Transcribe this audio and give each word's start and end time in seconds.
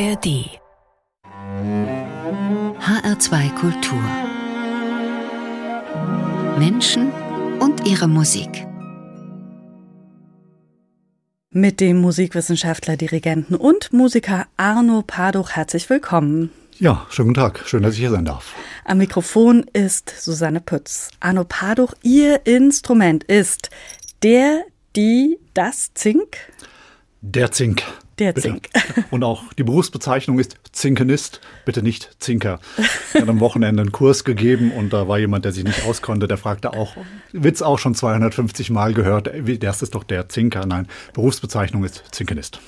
ARD 0.00 0.60
HR2 2.78 3.54
Kultur 3.54 4.00
Menschen 6.56 7.10
und 7.58 7.84
ihre 7.84 8.06
Musik 8.06 8.64
mit 11.50 11.80
dem 11.80 12.00
Musikwissenschaftler, 12.00 12.96
Dirigenten 12.96 13.56
und 13.56 13.92
Musiker 13.92 14.46
Arno 14.56 15.02
Paduch 15.04 15.50
herzlich 15.50 15.90
willkommen. 15.90 16.52
Ja, 16.78 17.04
schönen 17.10 17.30
guten 17.30 17.40
Tag. 17.40 17.62
Schön, 17.66 17.82
dass 17.82 17.94
ich 17.94 17.98
hier 17.98 18.10
sein 18.12 18.24
darf. 18.24 18.54
Am 18.84 18.98
Mikrofon 18.98 19.66
ist 19.72 20.10
Susanne 20.10 20.60
Pütz. 20.60 21.10
Arno 21.18 21.42
Paduch, 21.42 21.94
Ihr 22.04 22.46
Instrument 22.46 23.24
ist 23.24 23.70
der, 24.22 24.62
die, 24.94 25.40
das 25.54 25.92
Zink? 25.94 26.36
Der 27.20 27.50
Zink. 27.50 27.82
Der 28.18 28.32
bitte. 28.32 28.48
Zink. 28.48 28.68
Und 29.10 29.24
auch 29.24 29.44
die 29.54 29.64
Berufsbezeichnung 29.64 30.38
ist 30.38 30.56
Zinkenist, 30.72 31.40
bitte 31.64 31.82
nicht 31.82 32.16
Zinker. 32.18 32.60
Ich 33.14 33.20
habe 33.20 33.30
am 33.30 33.40
Wochenende 33.40 33.82
einen 33.82 33.92
Kurs 33.92 34.24
gegeben 34.24 34.70
und 34.72 34.92
da 34.92 35.08
war 35.08 35.18
jemand, 35.18 35.44
der 35.44 35.52
sich 35.52 35.64
nicht 35.64 35.84
auskonnte, 35.86 36.28
der 36.28 36.36
fragte 36.36 36.72
auch, 36.72 36.96
Witz 37.32 37.62
auch 37.62 37.78
schon 37.78 37.94
250 37.94 38.70
Mal 38.70 38.94
gehört, 38.94 39.30
das 39.60 39.82
ist 39.82 39.94
doch 39.94 40.04
der 40.04 40.28
Zinker. 40.28 40.66
Nein, 40.66 40.86
Berufsbezeichnung 41.14 41.84
ist 41.84 42.04
Zinkenist. 42.10 42.60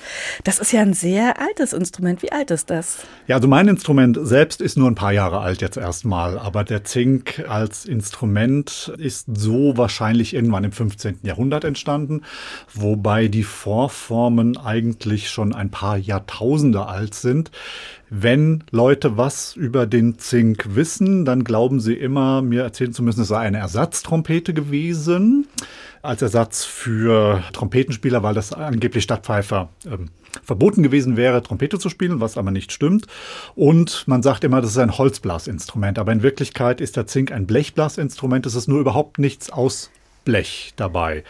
Das 0.43 0.59
ist 0.59 0.71
ja 0.71 0.81
ein 0.81 0.93
sehr 0.93 1.39
altes 1.39 1.73
Instrument. 1.73 2.21
Wie 2.21 2.31
alt 2.31 2.51
ist 2.51 2.69
das? 2.69 2.99
Ja, 3.27 3.35
also 3.37 3.47
mein 3.47 3.67
Instrument 3.67 4.17
selbst 4.21 4.61
ist 4.61 4.77
nur 4.77 4.89
ein 4.89 4.95
paar 4.95 5.13
Jahre 5.13 5.39
alt 5.39 5.61
jetzt 5.61 5.77
erstmal, 5.77 6.37
aber 6.37 6.63
der 6.63 6.83
Zink 6.83 7.43
als 7.47 7.85
Instrument 7.85 8.93
ist 8.97 9.27
so 9.33 9.77
wahrscheinlich 9.77 10.33
irgendwann 10.33 10.63
im 10.63 10.71
15. 10.71 11.19
Jahrhundert 11.23 11.63
entstanden, 11.63 12.21
wobei 12.73 13.27
die 13.27 13.43
Vorformen 13.43 14.57
eigentlich 14.57 15.29
schon 15.29 15.40
schon 15.41 15.55
ein 15.55 15.71
paar 15.71 15.97
Jahrtausende 15.97 16.85
alt 16.85 17.15
sind. 17.15 17.49
Wenn 18.11 18.63
Leute 18.69 19.17
was 19.17 19.55
über 19.55 19.87
den 19.87 20.19
Zink 20.19 20.75
wissen, 20.75 21.25
dann 21.25 21.43
glauben 21.43 21.79
sie 21.79 21.95
immer, 21.95 22.43
mir 22.43 22.61
erzählen 22.61 22.93
zu 22.93 23.01
müssen, 23.01 23.21
es 23.21 23.29
sei 23.29 23.39
eine 23.39 23.57
Ersatztrompete 23.57 24.53
gewesen. 24.53 25.47
Als 26.03 26.21
Ersatz 26.21 26.63
für 26.63 27.43
Trompetenspieler, 27.53 28.21
weil 28.21 28.35
das 28.35 28.53
angeblich 28.53 29.03
Stadtpfeifer 29.03 29.69
ähm, 29.85 30.09
verboten 30.43 30.83
gewesen 30.83 31.17
wäre, 31.17 31.41
Trompete 31.41 31.79
zu 31.79 31.89
spielen, 31.89 32.19
was 32.19 32.37
aber 32.37 32.51
nicht 32.51 32.71
stimmt. 32.71 33.07
Und 33.55 34.03
man 34.07 34.21
sagt 34.21 34.43
immer, 34.43 34.61
das 34.61 34.71
ist 34.71 34.77
ein 34.77 34.97
Holzblasinstrument. 34.97 35.97
Aber 35.97 36.11
in 36.11 36.21
Wirklichkeit 36.21 36.81
ist 36.81 36.97
der 36.97 37.07
Zink 37.07 37.31
ein 37.31 37.47
Blechblasinstrument. 37.47 38.45
Es 38.45 38.55
ist 38.55 38.67
nur 38.67 38.79
überhaupt 38.79 39.17
nichts 39.17 39.49
aus 39.49 39.89
Blech 40.23 40.73
dabei. 40.75 41.23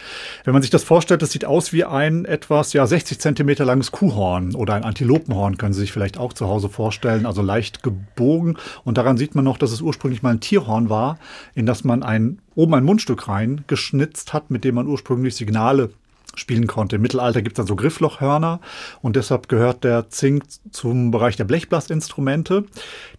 Wenn 0.44 0.53
man 0.53 0.61
sich 0.61 0.72
das 0.72 0.84
vorstellt, 0.84 1.22
das 1.22 1.31
sieht 1.31 1.45
aus 1.45 1.72
wie 1.73 1.86
ein 1.86 2.25
etwas, 2.25 2.73
ja, 2.73 2.86
60 2.86 3.20
Zentimeter 3.20 3.66
langes 3.66 3.92
Kuhhorn 3.92 4.56
oder 4.56 4.73
ein 4.73 4.83
Antilopenhorn, 4.83 5.58
können 5.58 5.73
Sie 5.73 5.81
sich 5.81 5.92
vielleicht 5.92 6.17
auch 6.17 6.33
zu 6.33 6.48
Hause 6.48 6.70
vorstellen, 6.70 7.25
also 7.25 7.42
leicht 7.42 7.83
gebogen. 7.83 8.58
Und 8.83 8.98
daran 8.98 9.17
sieht 9.17 9.36
man 9.36 9.45
noch, 9.45 9.58
dass 9.58 9.72
es 9.72 9.81
ursprünglich 9.81 10.23
mal 10.23 10.31
ein 10.31 10.39
Tierhorn 10.39 10.89
war, 10.89 11.20
in 11.56 11.66
das 11.66 11.83
man 11.83 12.03
ein, 12.03 12.39
oben 12.56 12.73
ein 12.73 12.83
Mundstück 12.83 13.28
rein 13.28 13.64
geschnitzt 13.67 14.33
hat, 14.33 14.52
mit 14.52 14.64
dem 14.64 14.75
man 14.75 14.88
ursprünglich 14.88 15.36
Signale 15.36 15.92
spielen 16.35 16.67
konnte. 16.67 16.95
Im 16.95 17.01
Mittelalter 17.01 17.41
gibt 17.41 17.53
es 17.53 17.57
dann 17.57 17.67
so 17.67 17.75
Grifflochhörner 17.75 18.59
und 19.01 19.15
deshalb 19.15 19.49
gehört 19.49 19.83
der 19.83 20.09
Zink 20.09 20.43
zum 20.71 21.11
Bereich 21.11 21.35
der 21.35 21.43
Blechblasinstrumente. 21.43 22.65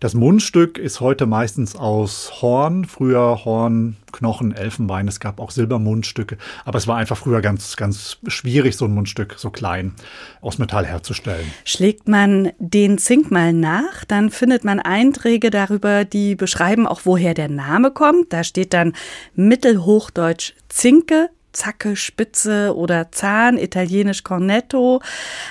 Das 0.00 0.14
Mundstück 0.14 0.78
ist 0.78 1.00
heute 1.00 1.26
meistens 1.26 1.76
aus 1.76 2.42
Horn, 2.42 2.84
früher 2.84 3.44
Horn, 3.44 3.96
Knochen, 4.12 4.52
Elfenbein. 4.52 5.08
Es 5.08 5.20
gab 5.20 5.40
auch 5.40 5.50
Silbermundstücke, 5.50 6.36
aber 6.64 6.78
es 6.78 6.86
war 6.86 6.96
einfach 6.96 7.16
früher 7.16 7.40
ganz, 7.40 7.76
ganz 7.76 8.18
schwierig, 8.26 8.76
so 8.76 8.84
ein 8.84 8.94
Mundstück 8.94 9.34
so 9.38 9.50
klein 9.50 9.94
aus 10.40 10.58
Metall 10.58 10.86
herzustellen. 10.86 11.50
Schlägt 11.64 12.08
man 12.08 12.52
den 12.58 12.98
Zink 12.98 13.30
mal 13.30 13.52
nach, 13.52 14.04
dann 14.06 14.30
findet 14.30 14.64
man 14.64 14.80
Einträge 14.80 15.50
darüber, 15.50 16.04
die 16.04 16.34
beschreiben 16.34 16.86
auch, 16.86 17.02
woher 17.04 17.34
der 17.34 17.48
Name 17.48 17.90
kommt. 17.90 18.32
Da 18.32 18.44
steht 18.44 18.72
dann 18.72 18.92
Mittelhochdeutsch 19.34 20.54
Zinke, 20.68 21.30
Zacke, 21.52 21.96
Spitze 21.96 22.74
oder 22.76 23.12
Zahn, 23.12 23.58
italienisch 23.58 24.24
Cornetto. 24.24 25.00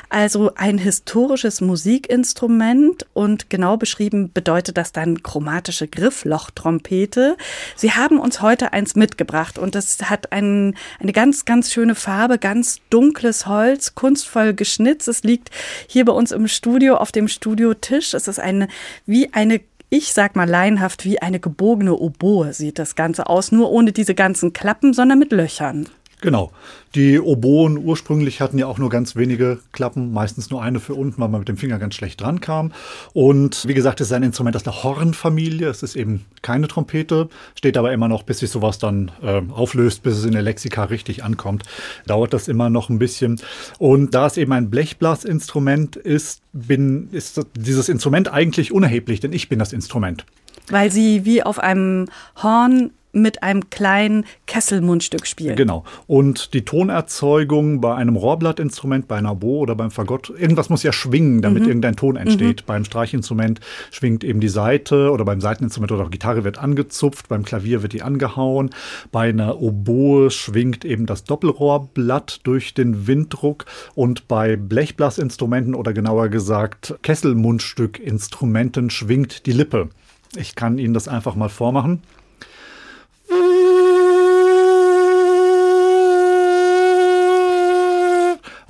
Also 0.10 0.52
ein 0.56 0.78
historisches 0.78 1.62
Musikinstrument 1.62 3.06
und 3.14 3.50
genau 3.50 3.78
beschrieben 3.78 4.32
bedeutet 4.34 4.78
das 4.78 4.92
dann 4.92 5.24
chromatische 5.24 5.88
Grifflochtrompete. 5.88 7.38
Sie 7.76 7.92
haben 7.92 8.20
uns 8.20 8.42
heute 8.42 8.74
eins 8.74 8.96
mitgebracht 8.96 9.58
und 9.58 9.76
das 9.76 10.10
hat 10.10 10.32
ein, 10.32 10.76
eine 11.00 11.14
ganz, 11.14 11.46
ganz 11.46 11.72
schöne 11.72 11.96
Farbe, 11.96 12.38
ganz 12.38 12.80
dunkles 12.90 13.46
Holz, 13.46 13.96
kunstvoll 13.96 14.54
geschnitzt. 14.54 15.08
Es 15.08 15.24
liegt 15.24 15.50
hier 15.88 16.06
bei 16.06 16.14
uns 16.14 16.32
im 16.32 16.48
Studio 16.48 16.98
auf 16.98 17.12
dem 17.12 17.28
Studiotisch. 17.28 18.14
Es 18.14 18.28
ist 18.28 18.40
eine, 18.40 18.68
wie 19.06 19.34
eine 19.34 19.62
ich 19.94 20.14
sag 20.14 20.38
mal 20.38 20.50
laienhaft, 20.50 21.04
wie 21.04 21.22
eine 21.22 21.42
gebogene 21.42 21.94
Oboe 21.94 22.54
sieht 22.54 22.80
das 22.80 22.96
Ganze 22.96 23.28
aus, 23.28 23.52
nur 23.52 23.70
ohne 23.72 23.92
diese 23.92 24.16
ganzen 24.16 24.54
Klappen, 24.54 24.94
sondern 24.94 25.20
mit 25.20 25.34
Löchern. 25.34 25.90
Genau. 26.22 26.52
Die 26.94 27.20
Oboen 27.20 27.78
ursprünglich 27.78 28.42
hatten 28.42 28.60
ja 28.60 28.68
auch 28.68 28.78
nur 28.78 28.90
ganz 28.90 29.16
wenige 29.16 29.60
Klappen, 29.72 30.14
meistens 30.14 30.52
nur 30.52 30.62
eine 30.62 30.80
für 30.80 30.94
unten, 30.94 31.20
weil 31.20 31.30
man 31.30 31.40
mit 31.40 31.48
dem 31.48 31.58
Finger 31.58 31.80
ganz 31.80 31.96
schlecht 31.96 32.22
dran 32.22 32.42
kam. 32.42 32.74
Und 33.14 33.68
wie 33.68 33.74
gesagt, 33.74 34.02
es 34.02 34.08
ist 34.08 34.14
ein 34.14 34.22
Instrument 34.24 34.56
aus 34.56 34.64
der 34.64 34.84
Hornfamilie. 34.84 35.68
Es 35.68 35.82
ist 35.82 35.96
eben 35.96 36.26
keine 36.44 36.68
Trompete, 36.68 37.30
steht 37.56 37.76
aber 37.76 37.92
immer 37.92 38.08
noch, 38.08 38.22
bis 38.24 38.40
sich 38.40 38.52
sowas 38.52 38.78
dann 38.78 39.12
äh, 39.24 39.42
auflöst, 39.52 40.04
bis 40.04 40.18
es 40.18 40.26
in 40.26 40.34
der 40.34 40.44
Lexika 40.44 40.84
richtig 40.86 41.24
ankommt. 41.24 41.64
Dauert 42.06 42.34
das 42.34 42.48
immer 42.48 42.70
noch 42.70 42.90
ein 42.90 43.00
bisschen. 43.00 43.42
Und 43.80 44.14
da 44.14 44.28
es 44.28 44.38
eben 44.38 44.52
ein 44.52 44.70
Blechblasinstrument 44.70 45.96
ist, 45.96 46.42
bin, 46.54 47.10
ist 47.12 47.42
dieses 47.56 47.90
Instrument 47.90 48.32
eigentlich 48.32 48.72
unerheblich, 48.72 49.22
denn 49.22 49.34
ich 49.34 49.50
bin 49.50 49.58
das 49.58 49.74
Instrument. 49.74 50.26
Weil 50.70 50.92
sie 50.92 51.26
wie 51.26 51.42
auf 51.42 51.58
einem 51.58 52.08
Horn 52.44 52.92
mit 53.14 53.44
einem 53.44 53.70
kleinen 53.70 54.26
Kesselmundstück 54.48 55.28
spielen. 55.28 55.56
Genau. 55.56 55.84
Und 56.08 56.54
die 56.54 56.64
Tonerzeugung 56.64 57.82
bei 57.82 57.96
einem 57.96 58.16
Rohrblattinstrument, 58.16 59.08
bei 59.08 59.18
einer 59.18 59.36
Bo 59.36 59.60
oder 59.60 59.76
beim 59.76 59.92
Fagott, 59.92 60.30
irgendwas 60.30 60.70
muss 60.70 60.84
ja 60.84 60.94
schwingen, 60.94 61.42
damit 61.42 61.64
mhm. 61.64 61.70
irgendein 61.70 61.96
Ton 61.96 62.16
entsteht. 62.16 62.62
Mhm. 62.62 62.66
Beim 62.66 62.86
Streichinstrument 62.86 63.60
schwingt 63.92 64.24
eben 64.24 64.40
die 64.40 64.50
Saite 64.50 65.12
oder 65.12 65.26
beim 65.26 65.42
Seiteninstrument 65.42 65.92
oder 65.92 66.10
Gitarre 66.10 66.44
wird 66.44 66.58
angezupft, 66.58 67.28
beim 67.28 67.44
Klavier 67.44 67.82
wird 67.82 67.94
die 67.94 68.02
angehauen. 68.02 68.70
Bei 69.12 69.30
einer 69.30 69.62
Oboe 69.62 70.32
schwingt 70.32 70.86
eben 70.86 71.06
das 71.06 71.24
Doppelrohrblatt 71.24 72.42
durch 72.44 72.74
den 72.74 73.08
Winddruck 73.08 73.66
und 73.96 74.28
bei 74.28 74.56
Blechblasinstrumenten 74.56 75.76
oder 75.76 75.94
genauer 75.94 76.30
gesagt 76.30 76.96
Kesselmundstückinstrumenten 77.02 78.90
schwingt 78.90 79.46
die 79.46 79.52
Lippe. 79.52 79.90
Ich 80.36 80.56
kann 80.56 80.78
Ihnen 80.78 80.94
das 80.94 81.08
einfach 81.08 81.36
mal 81.36 81.50
vormachen. 81.50 82.02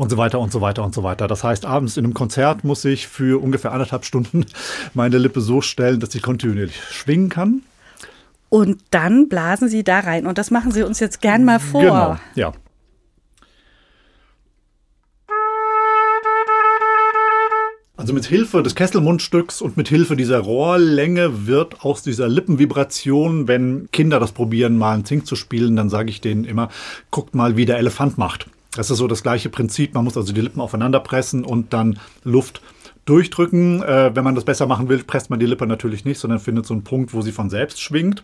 Und 0.01 0.09
so 0.09 0.17
weiter 0.17 0.39
und 0.39 0.51
so 0.51 0.61
weiter 0.61 0.83
und 0.83 0.95
so 0.95 1.03
weiter. 1.03 1.27
Das 1.27 1.43
heißt, 1.43 1.63
abends 1.63 1.95
in 1.95 2.05
einem 2.05 2.15
Konzert 2.15 2.63
muss 2.63 2.83
ich 2.85 3.07
für 3.07 3.41
ungefähr 3.41 3.71
anderthalb 3.71 4.03
Stunden 4.03 4.47
meine 4.95 5.19
Lippe 5.19 5.41
so 5.41 5.61
stellen, 5.61 5.99
dass 5.99 6.11
sie 6.11 6.19
kontinuierlich 6.19 6.75
schwingen 6.75 7.29
kann. 7.29 7.61
Und 8.49 8.81
dann 8.89 9.29
blasen 9.29 9.69
Sie 9.69 9.83
da 9.83 9.99
rein. 9.99 10.25
Und 10.25 10.37
das 10.37 10.51
machen 10.51 10.71
Sie 10.71 10.83
uns 10.83 10.99
jetzt 10.99 11.21
gern 11.21 11.45
mal 11.45 11.59
vor. 11.59 11.81
Genau, 11.81 12.17
ja. 12.35 12.51
Also 17.95 18.13
mit 18.13 18.25
Hilfe 18.25 18.63
des 18.63 18.73
Kesselmundstücks 18.73 19.61
und 19.61 19.77
mit 19.77 19.87
Hilfe 19.87 20.15
dieser 20.15 20.39
Rohrlänge 20.39 21.45
wird 21.45 21.85
aus 21.85 22.01
dieser 22.01 22.27
Lippenvibration, 22.27 23.47
wenn 23.47 23.87
Kinder 23.91 24.19
das 24.19 24.31
probieren, 24.31 24.77
mal 24.77 24.95
einen 24.95 25.05
Zink 25.05 25.27
zu 25.27 25.35
spielen, 25.35 25.75
dann 25.75 25.89
sage 25.89 26.09
ich 26.09 26.19
denen 26.19 26.43
immer, 26.43 26.69
guckt 27.11 27.35
mal, 27.35 27.55
wie 27.55 27.67
der 27.67 27.77
Elefant 27.77 28.17
macht. 28.17 28.47
Das 28.75 28.89
ist 28.89 28.97
so 28.97 29.07
das 29.07 29.23
gleiche 29.23 29.49
Prinzip. 29.49 29.93
Man 29.93 30.03
muss 30.03 30.17
also 30.17 30.33
die 30.33 30.41
Lippen 30.41 30.61
aufeinander 30.61 30.99
pressen 30.99 31.43
und 31.43 31.73
dann 31.73 31.99
Luft 32.23 32.61
durchdrücken. 33.05 33.83
Äh, 33.83 34.15
wenn 34.15 34.23
man 34.23 34.35
das 34.35 34.45
besser 34.45 34.65
machen 34.65 34.89
will, 34.89 35.03
presst 35.03 35.29
man 35.29 35.39
die 35.39 35.45
Lippe 35.45 35.67
natürlich 35.67 36.05
nicht, 36.05 36.19
sondern 36.19 36.39
findet 36.39 36.65
so 36.65 36.73
einen 36.73 36.83
Punkt, 36.83 37.13
wo 37.13 37.21
sie 37.21 37.31
von 37.31 37.49
selbst 37.49 37.81
schwingt. 37.81 38.23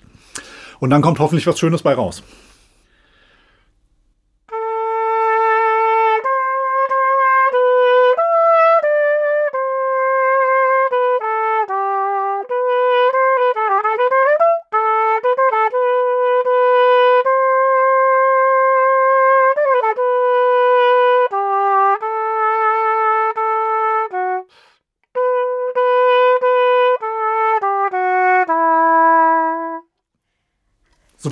Und 0.80 0.90
dann 0.90 1.02
kommt 1.02 1.20
hoffentlich 1.20 1.48
was 1.48 1.60
Schönes 1.60 1.82
bei 1.82 1.94
raus. 1.94 2.24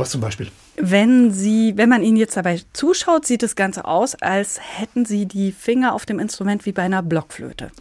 Sowas 0.06 0.12
zum 0.12 0.22
Beispiel. 0.22 0.48
Wenn 0.78 1.32
Sie, 1.32 1.74
wenn 1.78 1.90
man 1.90 2.04
Ihnen 2.04 2.18
jetzt 2.18 2.38
dabei 2.38 2.62
zuschaut, 2.74 3.26
sieht 3.26 3.44
das 3.44 3.56
Ganze 3.56 3.86
aus, 3.86 4.16
als 4.16 4.60
hätten 4.62 5.06
Sie 5.06 5.26
die 5.26 5.52
Finger 5.52 5.94
auf 5.94 6.06
dem 6.06 6.20
Instrument 6.20 6.66
wie 6.66 6.72
bei 6.72 6.84
einer 6.84 7.02
Blockflöte. 7.02 7.72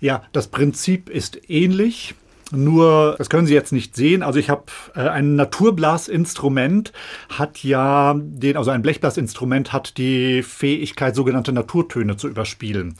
Ja, 0.00 0.22
das 0.32 0.48
Prinzip 0.48 1.08
ist 1.08 1.50
ähnlich. 1.50 2.14
Nur, 2.54 3.14
das 3.18 3.30
können 3.30 3.46
Sie 3.46 3.54
jetzt 3.54 3.72
nicht 3.72 3.94
sehen. 3.96 4.22
Also 4.22 4.38
ich 4.38 4.50
habe 4.50 4.64
äh, 4.94 5.00
ein 5.00 5.36
Naturblasinstrument 5.36 6.92
hat 7.28 7.62
ja 7.62 8.14
den, 8.16 8.56
also 8.56 8.70
ein 8.70 8.82
Blechblasinstrument 8.82 9.72
hat 9.72 9.98
die 9.98 10.42
Fähigkeit, 10.42 11.14
sogenannte 11.14 11.52
Naturtöne 11.52 12.16
zu 12.16 12.28
überspielen, 12.28 12.94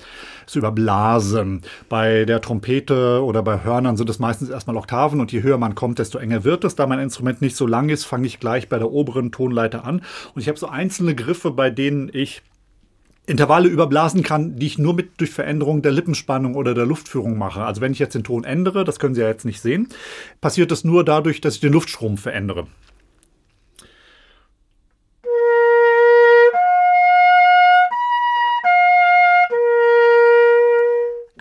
zu 0.46 0.58
überblasen. 0.58 1.62
Bei 1.88 2.24
der 2.24 2.40
Trompete 2.40 3.22
oder 3.24 3.42
bei 3.42 3.64
Hörnern 3.64 3.96
sind 3.96 4.10
es 4.10 4.18
meistens 4.18 4.50
erstmal 4.50 4.76
Oktaven 4.76 5.20
und 5.20 5.32
je 5.32 5.42
höher 5.42 5.58
man 5.58 5.74
kommt, 5.74 5.98
desto 5.98 6.18
enger 6.18 6.44
wird 6.44 6.64
es. 6.64 6.74
Da 6.74 6.86
mein 6.86 6.98
Instrument 6.98 7.40
nicht 7.40 7.56
so 7.56 7.66
lang 7.66 7.88
ist, 7.88 8.04
fange 8.04 8.26
ich 8.26 8.40
gleich 8.40 8.68
bei 8.68 8.78
der 8.78 8.90
oberen 8.90 9.32
Tonleiter 9.32 9.84
an. 9.84 10.02
Und 10.34 10.42
ich 10.42 10.48
habe 10.48 10.58
so 10.58 10.68
einzelne 10.68 11.14
Griffe, 11.14 11.50
bei 11.50 11.70
denen 11.70 12.10
ich 12.12 12.42
Intervalle 13.26 13.68
überblasen 13.68 14.22
kann, 14.22 14.56
die 14.56 14.66
ich 14.66 14.78
nur 14.78 14.94
mit 14.94 15.18
durch 15.18 15.30
Veränderung 15.30 15.80
der 15.80 15.92
Lippenspannung 15.92 16.54
oder 16.54 16.74
der 16.74 16.84
Luftführung 16.84 17.38
mache. 17.38 17.64
Also 17.64 17.80
wenn 17.80 17.92
ich 17.92 17.98
jetzt 17.98 18.14
den 18.14 18.24
Ton 18.24 18.44
ändere, 18.44 18.84
das 18.84 18.98
können 18.98 19.14
Sie 19.14 19.22
ja 19.22 19.28
jetzt 19.28 19.46
nicht 19.46 19.60
sehen, 19.60 19.88
passiert 20.40 20.70
das 20.70 20.84
nur 20.84 21.04
dadurch, 21.04 21.40
dass 21.40 21.54
ich 21.54 21.60
den 21.60 21.72
Luftstrom 21.72 22.18
verändere. 22.18 22.66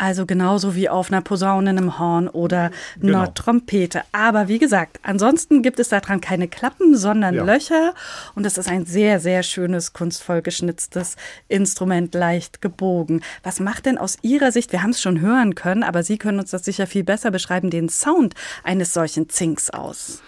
Also 0.03 0.25
genauso 0.25 0.75
wie 0.75 0.89
auf 0.89 1.13
einer 1.13 1.21
Posaune, 1.21 1.69
einem 1.69 1.97
Horn 1.97 2.27
oder 2.27 2.63
einer 2.63 2.71
genau. 2.99 3.25
Trompete. 3.27 4.01
Aber 4.11 4.49
wie 4.49 4.59
gesagt, 4.59 4.99
ansonsten 5.01 5.61
gibt 5.61 5.79
es 5.79 5.87
daran 5.87 6.19
keine 6.19 6.49
Klappen, 6.49 6.97
sondern 6.97 7.35
ja. 7.35 7.45
Löcher. 7.45 7.93
Und 8.35 8.45
es 8.45 8.57
ist 8.57 8.67
ein 8.67 8.85
sehr, 8.85 9.21
sehr 9.21 9.43
schönes, 9.43 9.93
kunstvoll 9.93 10.41
geschnitztes 10.41 11.15
Instrument, 11.47 12.13
leicht 12.13 12.61
gebogen. 12.61 13.21
Was 13.43 13.61
macht 13.61 13.85
denn 13.85 13.97
aus 13.97 14.17
Ihrer 14.23 14.51
Sicht, 14.51 14.73
wir 14.73 14.83
haben 14.83 14.89
es 14.89 15.01
schon 15.01 15.21
hören 15.21 15.55
können, 15.55 15.83
aber 15.83 16.03
Sie 16.03 16.17
können 16.17 16.39
uns 16.39 16.51
das 16.51 16.65
sicher 16.65 16.85
viel 16.85 17.05
besser 17.05 17.31
beschreiben, 17.31 17.69
den 17.69 17.87
Sound 17.87 18.35
eines 18.65 18.91
solchen 18.91 19.29
Zinks 19.29 19.69
aus? 19.69 20.21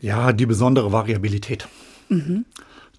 Ja, 0.00 0.32
die 0.32 0.46
besondere 0.46 0.92
Variabilität. 0.92 1.66
Mhm. 2.08 2.44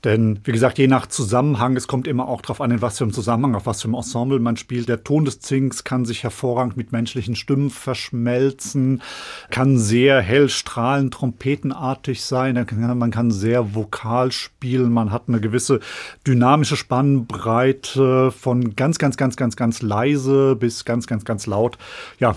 Denn, 0.03 0.39
wie 0.43 0.51
gesagt, 0.51 0.77
je 0.77 0.87
nach 0.87 1.07
Zusammenhang, 1.07 1.75
es 1.75 1.87
kommt 1.87 2.07
immer 2.07 2.27
auch 2.27 2.41
darauf 2.41 2.61
an, 2.61 2.71
in 2.71 2.81
was 2.81 2.97
für 2.97 3.03
einem 3.03 3.13
Zusammenhang, 3.13 3.55
auf 3.55 3.65
was 3.65 3.81
für 3.81 3.87
einem 3.87 3.95
Ensemble 3.95 4.39
man 4.39 4.57
spielt. 4.57 4.89
Der 4.89 5.03
Ton 5.03 5.25
des 5.25 5.39
Zinks 5.39 5.83
kann 5.83 6.05
sich 6.05 6.23
hervorragend 6.23 6.77
mit 6.77 6.91
menschlichen 6.91 7.35
Stimmen 7.35 7.69
verschmelzen, 7.69 9.01
kann 9.49 9.77
sehr 9.77 10.21
hell 10.21 10.49
strahlend, 10.49 11.13
trompetenartig 11.13 12.23
sein, 12.23 12.65
man 12.97 13.11
kann 13.11 13.31
sehr 13.31 13.75
vokal 13.75 14.31
spielen, 14.31 14.91
man 14.91 15.11
hat 15.11 15.23
eine 15.27 15.39
gewisse 15.39 15.79
dynamische 16.25 16.75
Spannbreite 16.75 18.31
von 18.31 18.75
ganz, 18.75 18.97
ganz, 18.99 19.17
ganz, 19.17 19.35
ganz, 19.35 19.55
ganz 19.55 19.81
leise 19.81 20.55
bis 20.55 20.85
ganz, 20.85 21.07
ganz, 21.07 21.25
ganz 21.25 21.47
laut. 21.47 21.77
Ja, 22.19 22.35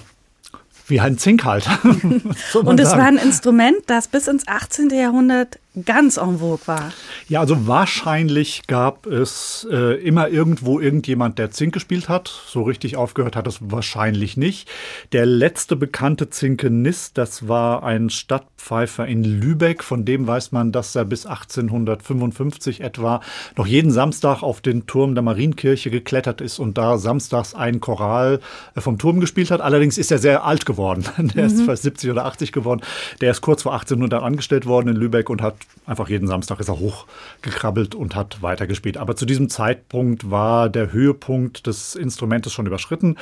wie 0.91 1.01
ein 1.01 1.17
Zink 1.17 1.45
halt. 1.45 1.69
Und 2.55 2.81
es 2.81 2.91
war 2.91 3.07
ein 3.07 3.17
Instrument, 3.17 3.79
das 3.87 4.09
bis 4.09 4.27
ins 4.29 4.47
18. 4.47 4.91
Jahrhundert 4.91 5.59
ganz 5.85 6.17
en 6.17 6.39
vogue 6.39 6.67
war. 6.67 6.93
Ja, 7.29 7.41
also 7.41 7.69
wahrscheinlich 7.69 8.67
gab 8.67 9.07
es 9.07 9.67
äh, 9.71 10.03
immer 10.03 10.29
irgendwo 10.29 10.81
irgendjemand, 10.81 11.39
der 11.39 11.53
Zink 11.53 11.73
gespielt 11.73 12.09
hat. 12.09 12.29
So 12.29 12.63
richtig 12.63 12.97
aufgehört 12.97 13.37
hat 13.37 13.47
es 13.47 13.59
wahrscheinlich 13.61 14.37
nicht. 14.37 14.69
Der 15.13 15.27
letzte 15.27 15.77
bekannte 15.77 16.29
Zinkenist, 16.29 17.17
das 17.19 17.47
war 17.47 17.85
ein 17.85 18.11
Stadtpfeifer 18.11 19.07
in 19.07 19.23
Lübeck. 19.23 19.85
Von 19.85 20.05
dem 20.05 20.27
weiß 20.27 20.51
man, 20.51 20.73
dass 20.73 20.97
er 20.97 21.05
bis 21.05 21.25
1855 21.25 22.81
etwa 22.81 23.21
noch 23.57 23.67
jeden 23.67 23.93
Samstag 23.93 24.43
auf 24.43 24.61
den 24.61 24.87
Turm 24.87 25.15
der 25.15 25.23
Marienkirche 25.23 25.91
geklettert 25.91 26.41
ist 26.41 26.59
und 26.59 26.79
da 26.79 26.99
samstags 26.99 27.55
ein 27.55 27.81
Choral 27.81 28.41
äh, 28.75 28.81
vom 28.81 28.99
Turm 28.99 29.21
gespielt 29.21 29.53
hat. 29.53 29.61
Allerdings 29.61 29.99
ist 29.99 30.11
er 30.11 30.19
sehr 30.19 30.45
alt 30.45 30.67
geworden. 30.67 31.05
Der 31.35 31.45
mhm. 31.45 31.51
ist 31.51 31.63
fast 31.63 31.85
70 31.85 32.11
oder 32.11 32.25
80 32.25 32.51
geworden. 32.51 32.81
Der 33.21 33.31
ist 33.31 33.41
kurz 33.41 33.63
vor 33.63 33.73
1800 33.73 34.23
angestellt 34.23 34.67
worden 34.67 34.89
in 34.89 34.97
Lübeck 34.97 35.31
und 35.31 35.43
hat 35.43 35.60
einfach 35.91 36.09
jeden 36.09 36.29
Samstag 36.29 36.61
ist 36.61 36.69
er 36.69 36.79
hochgekrabbelt 36.79 37.97
und 37.97 38.15
hat 38.15 38.43
weitergespielt. 38.43 38.97
Aber 38.97 39.17
zu 39.17 39.27
diesem 39.27 39.49
Zeitpunkt 39.49 40.31
war 40.31 40.69
der 40.69 40.93
Höhepunkt 40.93 41.67
des 41.67 41.97
Instrumentes 41.97 42.53
schon 42.53 42.67
überschritten. 42.67 43.17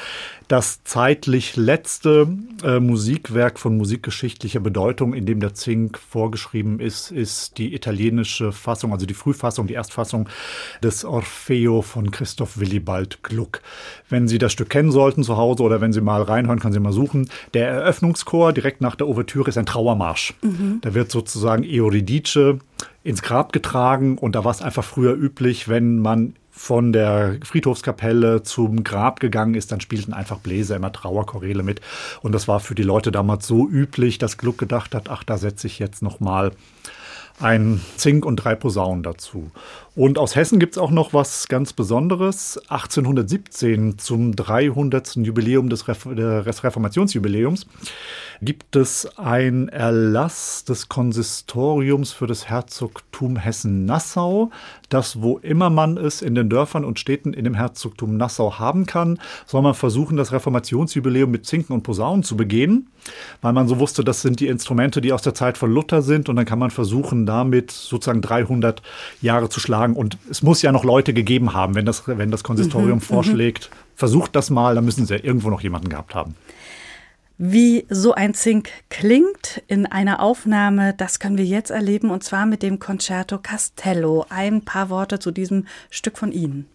Das 0.48 0.84
zeitlich 0.84 1.56
letzte 1.56 2.28
äh, 2.62 2.78
Musikwerk 2.78 3.58
von 3.58 3.76
musikgeschichtlicher 3.78 4.60
Bedeutung, 4.60 5.14
in 5.14 5.24
dem 5.24 5.40
der 5.40 5.54
Zink 5.54 5.98
vorgeschrieben 5.98 6.78
ist, 6.78 7.10
ist 7.10 7.56
die 7.56 7.74
italienische 7.74 8.52
Fassung, 8.52 8.92
also 8.92 9.06
die 9.06 9.14
Frühfassung, 9.14 9.66
die 9.66 9.74
Erstfassung 9.74 10.28
des 10.82 11.06
Orfeo 11.06 11.80
von 11.80 12.10
Christoph 12.10 12.58
Willibald 12.58 13.22
Gluck. 13.22 13.62
Wenn 14.10 14.28
Sie 14.28 14.38
das 14.38 14.52
Stück 14.52 14.68
kennen 14.68 14.92
sollten 14.92 15.24
zu 15.24 15.38
Hause 15.38 15.62
oder 15.62 15.80
wenn 15.80 15.94
Sie 15.94 16.02
mal 16.02 16.20
reinhören, 16.22 16.60
können 16.60 16.74
Sie 16.74 16.80
mal 16.80 16.92
suchen. 16.92 17.30
Der 17.54 17.68
Eröffnungschor 17.68 18.52
direkt 18.52 18.82
nach 18.82 18.94
der 18.94 19.06
Ouvertüre 19.06 19.48
ist 19.48 19.56
ein 19.56 19.66
Trauermarsch. 19.66 20.34
Mhm. 20.42 20.80
Da 20.82 20.92
wird 20.92 21.10
sozusagen 21.10 21.64
Euridice 21.66 22.27
ins 22.36 23.22
Grab 23.22 23.52
getragen 23.52 24.18
und 24.18 24.34
da 24.34 24.44
war 24.44 24.50
es 24.50 24.62
einfach 24.62 24.84
früher 24.84 25.14
üblich, 25.14 25.68
wenn 25.68 26.00
man 26.00 26.34
von 26.50 26.92
der 26.92 27.38
Friedhofskapelle 27.44 28.42
zum 28.42 28.82
Grab 28.82 29.20
gegangen 29.20 29.54
ist, 29.54 29.70
dann 29.70 29.80
spielten 29.80 30.12
einfach 30.12 30.38
Bläser 30.38 30.76
immer 30.76 30.92
Trauerchoräle 30.92 31.62
mit. 31.62 31.80
Und 32.20 32.32
das 32.32 32.48
war 32.48 32.58
für 32.58 32.74
die 32.74 32.82
Leute 32.82 33.12
damals 33.12 33.46
so 33.46 33.68
üblich, 33.68 34.18
dass 34.18 34.38
Gluck 34.38 34.58
gedacht 34.58 34.94
hat, 34.94 35.08
ach, 35.08 35.22
da 35.22 35.38
setze 35.38 35.68
ich 35.68 35.78
jetzt 35.78 36.02
noch 36.02 36.18
mal 36.18 36.50
ein 37.40 37.80
Zink 37.96 38.24
und 38.24 38.36
drei 38.36 38.56
Posaunen 38.56 39.04
dazu. 39.04 39.50
Und 39.98 40.16
aus 40.16 40.36
Hessen 40.36 40.60
gibt 40.60 40.74
es 40.74 40.78
auch 40.78 40.92
noch 40.92 41.12
was 41.12 41.48
ganz 41.48 41.72
Besonderes. 41.72 42.56
1817 42.68 43.98
zum 43.98 44.36
300. 44.36 45.16
Jubiläum 45.16 45.68
des, 45.68 45.88
Re 45.88 45.96
des 46.14 46.62
Reformationsjubiläums 46.62 47.66
gibt 48.40 48.76
es 48.76 49.18
ein 49.18 49.68
Erlass 49.68 50.64
des 50.64 50.88
Konsistoriums 50.88 52.12
für 52.12 52.28
das 52.28 52.48
Herzogtum 52.48 53.36
Hessen-Nassau, 53.36 54.50
dass 54.88 55.22
wo 55.22 55.38
immer 55.38 55.70
man 55.70 55.96
es 55.96 56.22
in 56.22 56.36
den 56.36 56.48
Dörfern 56.48 56.84
und 56.84 57.00
Städten 57.00 57.32
in 57.32 57.44
dem 57.44 57.54
Herzogtum 57.54 58.16
Nassau 58.16 58.60
haben 58.60 58.86
kann, 58.86 59.18
soll 59.46 59.62
man 59.62 59.74
versuchen, 59.74 60.16
das 60.16 60.30
Reformationsjubiläum 60.30 61.30
mit 61.30 61.46
Zinken 61.46 61.72
und 61.72 61.82
Posaunen 61.82 62.22
zu 62.22 62.36
begehen, 62.36 62.88
weil 63.42 63.52
man 63.52 63.66
so 63.66 63.80
wusste, 63.80 64.04
das 64.04 64.22
sind 64.22 64.38
die 64.38 64.46
Instrumente, 64.46 65.00
die 65.00 65.12
aus 65.12 65.22
der 65.22 65.34
Zeit 65.34 65.58
von 65.58 65.72
Luther 65.72 66.02
sind 66.02 66.28
und 66.28 66.36
dann 66.36 66.46
kann 66.46 66.60
man 66.60 66.70
versuchen, 66.70 67.26
damit 67.26 67.72
sozusagen 67.72 68.22
300 68.22 68.82
Jahre 69.20 69.48
zu 69.48 69.58
schlagen. 69.58 69.87
Und 69.94 70.18
es 70.30 70.42
muss 70.42 70.62
ja 70.62 70.72
noch 70.72 70.84
Leute 70.84 71.12
gegeben 71.12 71.54
haben, 71.54 71.74
wenn 71.74 71.86
das, 71.86 72.06
wenn 72.06 72.30
das 72.30 72.44
Konsistorium 72.44 72.90
mhm, 72.90 72.94
mhm. 72.96 73.00
vorschlägt, 73.00 73.70
versucht 73.94 74.36
das 74.36 74.50
mal, 74.50 74.74
dann 74.74 74.84
müssen 74.84 75.06
sie 75.06 75.14
ja 75.14 75.24
irgendwo 75.24 75.50
noch 75.50 75.60
jemanden 75.60 75.88
gehabt 75.88 76.14
haben. 76.14 76.34
Wie 77.40 77.86
so 77.88 78.14
ein 78.14 78.34
Zink 78.34 78.70
klingt 78.90 79.62
in 79.68 79.86
einer 79.86 80.20
Aufnahme, 80.20 80.92
das 80.92 81.20
können 81.20 81.38
wir 81.38 81.44
jetzt 81.44 81.70
erleben 81.70 82.10
und 82.10 82.24
zwar 82.24 82.46
mit 82.46 82.64
dem 82.64 82.80
Concerto 82.80 83.38
Castello. 83.38 84.26
Ein 84.28 84.62
paar 84.62 84.90
Worte 84.90 85.20
zu 85.20 85.30
diesem 85.30 85.66
Stück 85.88 86.18
von 86.18 86.32
Ihnen. 86.32 86.66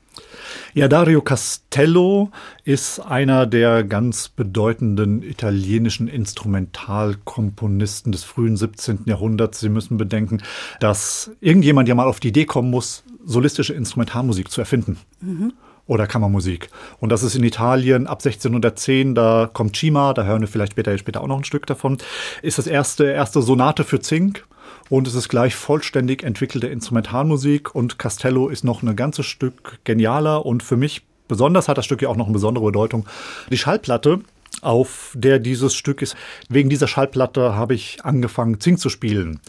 Ja, 0.73 0.87
Dario 0.87 1.21
Castello 1.21 2.31
ist 2.63 2.99
einer 2.99 3.45
der 3.45 3.83
ganz 3.83 4.29
bedeutenden 4.29 5.23
italienischen 5.23 6.07
Instrumentalkomponisten 6.07 8.11
des 8.11 8.23
frühen 8.23 8.57
17. 8.57 9.01
Jahrhunderts. 9.05 9.59
Sie 9.59 9.69
müssen 9.69 9.97
bedenken, 9.97 10.41
dass 10.79 11.31
irgendjemand 11.41 11.87
ja 11.87 11.95
mal 11.95 12.07
auf 12.07 12.19
die 12.19 12.29
Idee 12.29 12.45
kommen 12.45 12.69
muss, 12.69 13.03
solistische 13.25 13.73
Instrumentalmusik 13.73 14.51
zu 14.51 14.61
erfinden. 14.61 14.97
Mhm 15.21 15.53
oder 15.85 16.07
Kammermusik. 16.07 16.69
Und 16.99 17.11
das 17.11 17.23
ist 17.23 17.35
in 17.35 17.43
Italien 17.43 18.07
ab 18.07 18.19
1610, 18.19 19.15
da 19.15 19.49
kommt 19.51 19.75
Cima, 19.75 20.13
da 20.13 20.23
hören 20.23 20.41
wir 20.41 20.47
vielleicht 20.47 20.73
später, 20.73 20.97
später 20.97 21.21
auch 21.21 21.27
noch 21.27 21.37
ein 21.37 21.43
Stück 21.43 21.65
davon, 21.65 21.97
ist 22.41 22.57
das 22.57 22.67
erste, 22.67 23.05
erste 23.05 23.41
Sonate 23.41 23.83
für 23.83 23.99
Zink. 23.99 24.45
Und 24.89 25.07
es 25.07 25.15
ist 25.15 25.29
gleich 25.29 25.55
vollständig 25.55 26.23
entwickelte 26.23 26.67
Instrumentalmusik 26.67 27.73
und 27.73 27.97
Castello 27.97 28.49
ist 28.49 28.63
noch 28.63 28.83
ein 28.83 28.95
ganzes 28.95 29.25
Stück 29.25 29.79
genialer 29.83 30.45
und 30.45 30.61
für 30.63 30.77
mich 30.77 31.03
besonders 31.27 31.67
hat 31.67 31.77
das 31.77 31.85
Stück 31.85 32.01
ja 32.01 32.09
auch 32.09 32.17
noch 32.17 32.25
eine 32.25 32.33
besondere 32.33 32.65
Bedeutung. 32.65 33.05
Die 33.49 33.57
Schallplatte, 33.57 34.21
auf 34.61 35.13
der 35.15 35.39
dieses 35.39 35.73
Stück 35.73 36.01
ist. 36.01 36.15
Wegen 36.47 36.69
dieser 36.69 36.87
Schallplatte 36.87 37.55
habe 37.55 37.73
ich 37.73 38.03
angefangen, 38.03 38.59
Zink 38.59 38.79
zu 38.79 38.89
spielen 38.89 39.39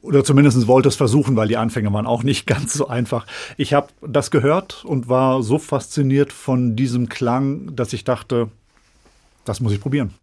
oder 0.00 0.24
zumindest 0.24 0.66
wollte 0.66 0.88
es 0.88 0.96
versuchen, 0.96 1.36
weil 1.36 1.48
die 1.48 1.56
Anfänge 1.56 1.92
waren 1.92 2.06
auch 2.06 2.22
nicht 2.22 2.46
ganz 2.46 2.72
so 2.72 2.88
einfach. 2.88 3.26
Ich 3.56 3.74
habe 3.74 3.88
das 4.00 4.30
gehört 4.30 4.84
und 4.84 5.08
war 5.08 5.42
so 5.42 5.58
fasziniert 5.58 6.32
von 6.32 6.76
diesem 6.76 7.08
Klang, 7.08 7.74
dass 7.74 7.92
ich 7.92 8.04
dachte, 8.04 8.48
das 9.44 9.60
muss 9.60 9.72
ich 9.72 9.80
probieren. 9.80 10.14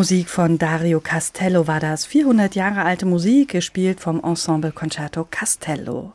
Musik 0.00 0.30
von 0.30 0.56
Dario 0.56 0.98
Castello 0.98 1.66
war 1.66 1.78
das. 1.78 2.06
400 2.06 2.54
Jahre 2.54 2.84
alte 2.84 3.04
Musik, 3.04 3.50
gespielt 3.50 4.00
vom 4.00 4.24
Ensemble 4.24 4.72
Concerto 4.72 5.26
Castello. 5.30 6.14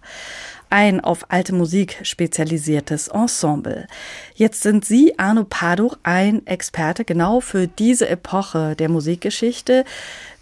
Ein 0.72 1.02
auf 1.02 1.30
alte 1.30 1.54
Musik 1.54 2.00
spezialisiertes 2.02 3.10
Ensemble. 3.10 3.86
Jetzt 4.34 4.64
sind 4.64 4.86
Sie, 4.86 5.20
Arno 5.20 5.44
Paduch, 5.44 6.00
ein 6.02 6.48
Experte 6.48 7.06
genau 7.06 7.42
für 7.42 7.68
diese 7.68 8.10
Epoche 8.10 8.76
der 8.76 8.90
Musikgeschichte. 8.90 9.86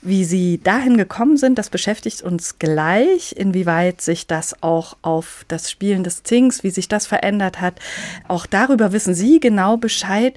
Wie 0.05 0.25
Sie 0.25 0.60
dahin 0.62 0.98
gekommen 0.98 1.38
sind, 1.38 1.57
das 1.57 1.69
beschäftigt 1.69 2.24
uns 2.24 2.60
gleich, 2.60 3.33
inwieweit 3.38 4.01
sich 4.01 4.27
das 4.27 4.62
auch 4.62 4.98
auf 5.01 5.45
das 5.48 5.72
Spielen 5.72 6.03
des 6.03 6.24
Zings, 6.24 6.62
wie 6.62 6.72
sich 6.72 6.89
das 6.89 7.07
verändert 7.07 7.62
hat. 7.62 7.79
Auch 8.27 8.45
darüber 8.45 8.91
wissen 8.91 9.13
Sie 9.13 9.39
genau 9.39 9.77
Bescheid, 9.77 10.36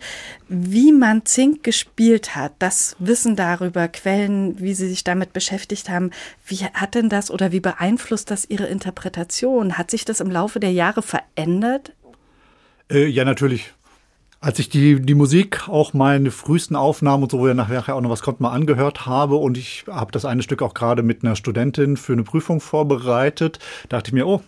wie 0.49 0.92
man 0.92 1.26
Zink 1.26 1.64
gespielt 1.64 2.37
hat. 2.37 2.52
Das 2.61 2.94
Wissen 3.00 3.35
darüber, 3.35 3.88
Quellen, 3.88 4.61
wie 4.61 4.73
Sie 4.73 4.88
sich 4.88 5.02
damit 5.02 5.32
beschäftigt 5.32 5.88
haben. 5.88 6.12
Wie 6.46 6.58
hat 6.58 6.94
denn 6.94 7.08
das 7.08 7.32
oder 7.32 7.50
wie 7.50 7.58
beeinflusst 7.58 8.30
das 8.30 8.49
Ihre 8.49 8.66
Interpretation? 8.66 9.76
Hat 9.76 9.90
sich 9.90 10.04
das 10.04 10.20
im 10.20 10.30
Laufe 10.30 10.61
der 10.61 10.70
Jahre 10.70 11.02
verändert? 11.02 11.92
Äh, 12.88 13.06
ja, 13.06 13.25
natürlich. 13.25 13.75
Als 14.46 14.60
ich 14.60 14.68
die, 14.68 15.00
die 15.00 15.16
Musik, 15.16 15.68
auch 15.68 15.92
meine 15.92 16.30
frühesten 16.30 16.76
Aufnahmen 16.76 17.24
und 17.24 17.32
so, 17.32 17.40
wo 17.40 17.48
ja 17.48 17.54
nachher 17.54 17.96
auch 17.96 18.00
noch 18.00 18.10
was 18.10 18.22
kommt, 18.22 18.38
mal 18.38 18.52
angehört 18.52 19.04
habe 19.04 19.34
und 19.34 19.58
ich 19.58 19.82
habe 19.88 20.12
das 20.12 20.24
eine 20.24 20.40
Stück 20.40 20.62
auch 20.62 20.72
gerade 20.72 21.02
mit 21.02 21.24
einer 21.24 21.34
Studentin 21.34 21.96
für 21.96 22.12
eine 22.12 22.22
Prüfung 22.22 22.60
vorbereitet, 22.60 23.58
dachte 23.88 24.10
ich 24.10 24.12
mir, 24.12 24.24
oh, 24.24 24.42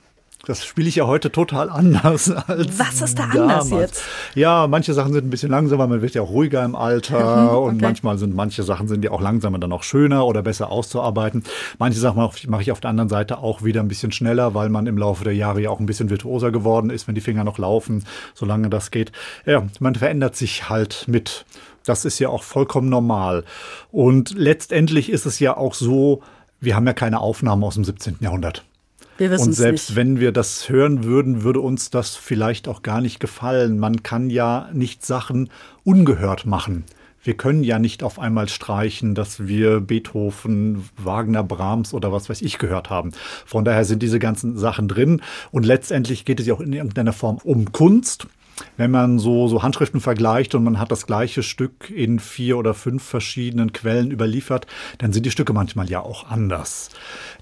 das 0.48 0.64
spiele 0.64 0.88
ich 0.88 0.96
ja 0.96 1.06
heute 1.06 1.30
total 1.30 1.68
anders 1.68 2.30
als 2.48 2.78
Was 2.78 3.02
ist 3.02 3.18
da 3.18 3.26
damals. 3.26 3.66
anders 3.66 3.80
jetzt? 3.80 4.02
Ja, 4.34 4.66
manche 4.66 4.94
Sachen 4.94 5.12
sind 5.12 5.26
ein 5.26 5.30
bisschen 5.30 5.50
langsamer, 5.50 5.86
man 5.86 6.00
wird 6.00 6.14
ja 6.14 6.22
auch 6.22 6.30
ruhiger 6.30 6.64
im 6.64 6.74
Alter 6.74 7.52
okay. 7.58 7.68
und 7.68 7.82
manchmal 7.82 8.16
sind 8.16 8.34
manche 8.34 8.62
Sachen 8.62 8.88
sind 8.88 9.04
ja 9.04 9.10
auch 9.10 9.20
langsamer 9.20 9.58
dann 9.58 9.72
auch 9.72 9.82
schöner 9.82 10.26
oder 10.26 10.42
besser 10.42 10.70
auszuarbeiten. 10.70 11.44
Manche 11.78 12.00
Sachen 12.00 12.18
mache 12.18 12.62
ich 12.62 12.72
auf 12.72 12.80
der 12.80 12.88
anderen 12.88 13.10
Seite 13.10 13.38
auch 13.38 13.62
wieder 13.62 13.80
ein 13.80 13.88
bisschen 13.88 14.10
schneller, 14.10 14.54
weil 14.54 14.70
man 14.70 14.86
im 14.86 14.96
Laufe 14.96 15.22
der 15.22 15.34
Jahre 15.34 15.60
ja 15.60 15.70
auch 15.70 15.80
ein 15.80 15.86
bisschen 15.86 16.08
virtuoser 16.08 16.50
geworden 16.50 16.88
ist, 16.88 17.06
wenn 17.06 17.14
die 17.14 17.20
Finger 17.20 17.44
noch 17.44 17.58
laufen, 17.58 18.04
solange 18.34 18.70
das 18.70 18.90
geht. 18.90 19.12
Ja, 19.44 19.66
man 19.80 19.96
verändert 19.96 20.34
sich 20.34 20.70
halt 20.70 21.04
mit 21.08 21.44
Das 21.84 22.06
ist 22.06 22.18
ja 22.20 22.30
auch 22.30 22.42
vollkommen 22.42 22.88
normal. 22.88 23.44
Und 23.92 24.34
letztendlich 24.34 25.10
ist 25.10 25.26
es 25.26 25.40
ja 25.40 25.58
auch 25.58 25.74
so, 25.74 26.22
wir 26.58 26.74
haben 26.74 26.86
ja 26.86 26.94
keine 26.94 27.20
Aufnahmen 27.20 27.64
aus 27.64 27.74
dem 27.74 27.84
17. 27.84 28.16
Jahrhundert. 28.20 28.64
Wir 29.18 29.32
Und 29.32 29.52
selbst 29.52 29.90
nicht. 29.90 29.96
wenn 29.96 30.20
wir 30.20 30.30
das 30.30 30.68
hören 30.68 31.02
würden, 31.02 31.42
würde 31.42 31.60
uns 31.60 31.90
das 31.90 32.14
vielleicht 32.14 32.68
auch 32.68 32.82
gar 32.82 33.00
nicht 33.00 33.18
gefallen. 33.18 33.78
Man 33.78 34.04
kann 34.04 34.30
ja 34.30 34.70
nicht 34.72 35.04
Sachen 35.04 35.50
ungehört 35.82 36.46
machen. 36.46 36.84
Wir 37.24 37.36
können 37.36 37.64
ja 37.64 37.80
nicht 37.80 38.04
auf 38.04 38.20
einmal 38.20 38.48
streichen, 38.48 39.16
dass 39.16 39.48
wir 39.48 39.80
Beethoven, 39.80 40.88
Wagner, 40.96 41.42
Brahms 41.42 41.92
oder 41.92 42.12
was 42.12 42.28
weiß 42.30 42.42
ich 42.42 42.58
gehört 42.58 42.90
haben. 42.90 43.10
Von 43.44 43.64
daher 43.64 43.84
sind 43.84 44.04
diese 44.04 44.20
ganzen 44.20 44.56
Sachen 44.56 44.86
drin. 44.86 45.20
Und 45.50 45.66
letztendlich 45.66 46.24
geht 46.24 46.38
es 46.38 46.46
ja 46.46 46.54
auch 46.54 46.60
in 46.60 46.72
irgendeiner 46.72 47.12
Form 47.12 47.38
um 47.42 47.72
Kunst 47.72 48.28
wenn 48.76 48.90
man 48.90 49.18
so, 49.18 49.48
so 49.48 49.62
Handschriften 49.62 50.00
vergleicht 50.00 50.54
und 50.54 50.64
man 50.64 50.78
hat 50.78 50.90
das 50.90 51.06
gleiche 51.06 51.42
Stück 51.42 51.90
in 51.90 52.18
vier 52.18 52.58
oder 52.58 52.74
fünf 52.74 53.02
verschiedenen 53.02 53.72
Quellen 53.72 54.10
überliefert, 54.10 54.66
dann 54.98 55.12
sind 55.12 55.26
die 55.26 55.30
Stücke 55.30 55.52
manchmal 55.52 55.88
ja 55.90 56.00
auch 56.00 56.28
anders. 56.30 56.90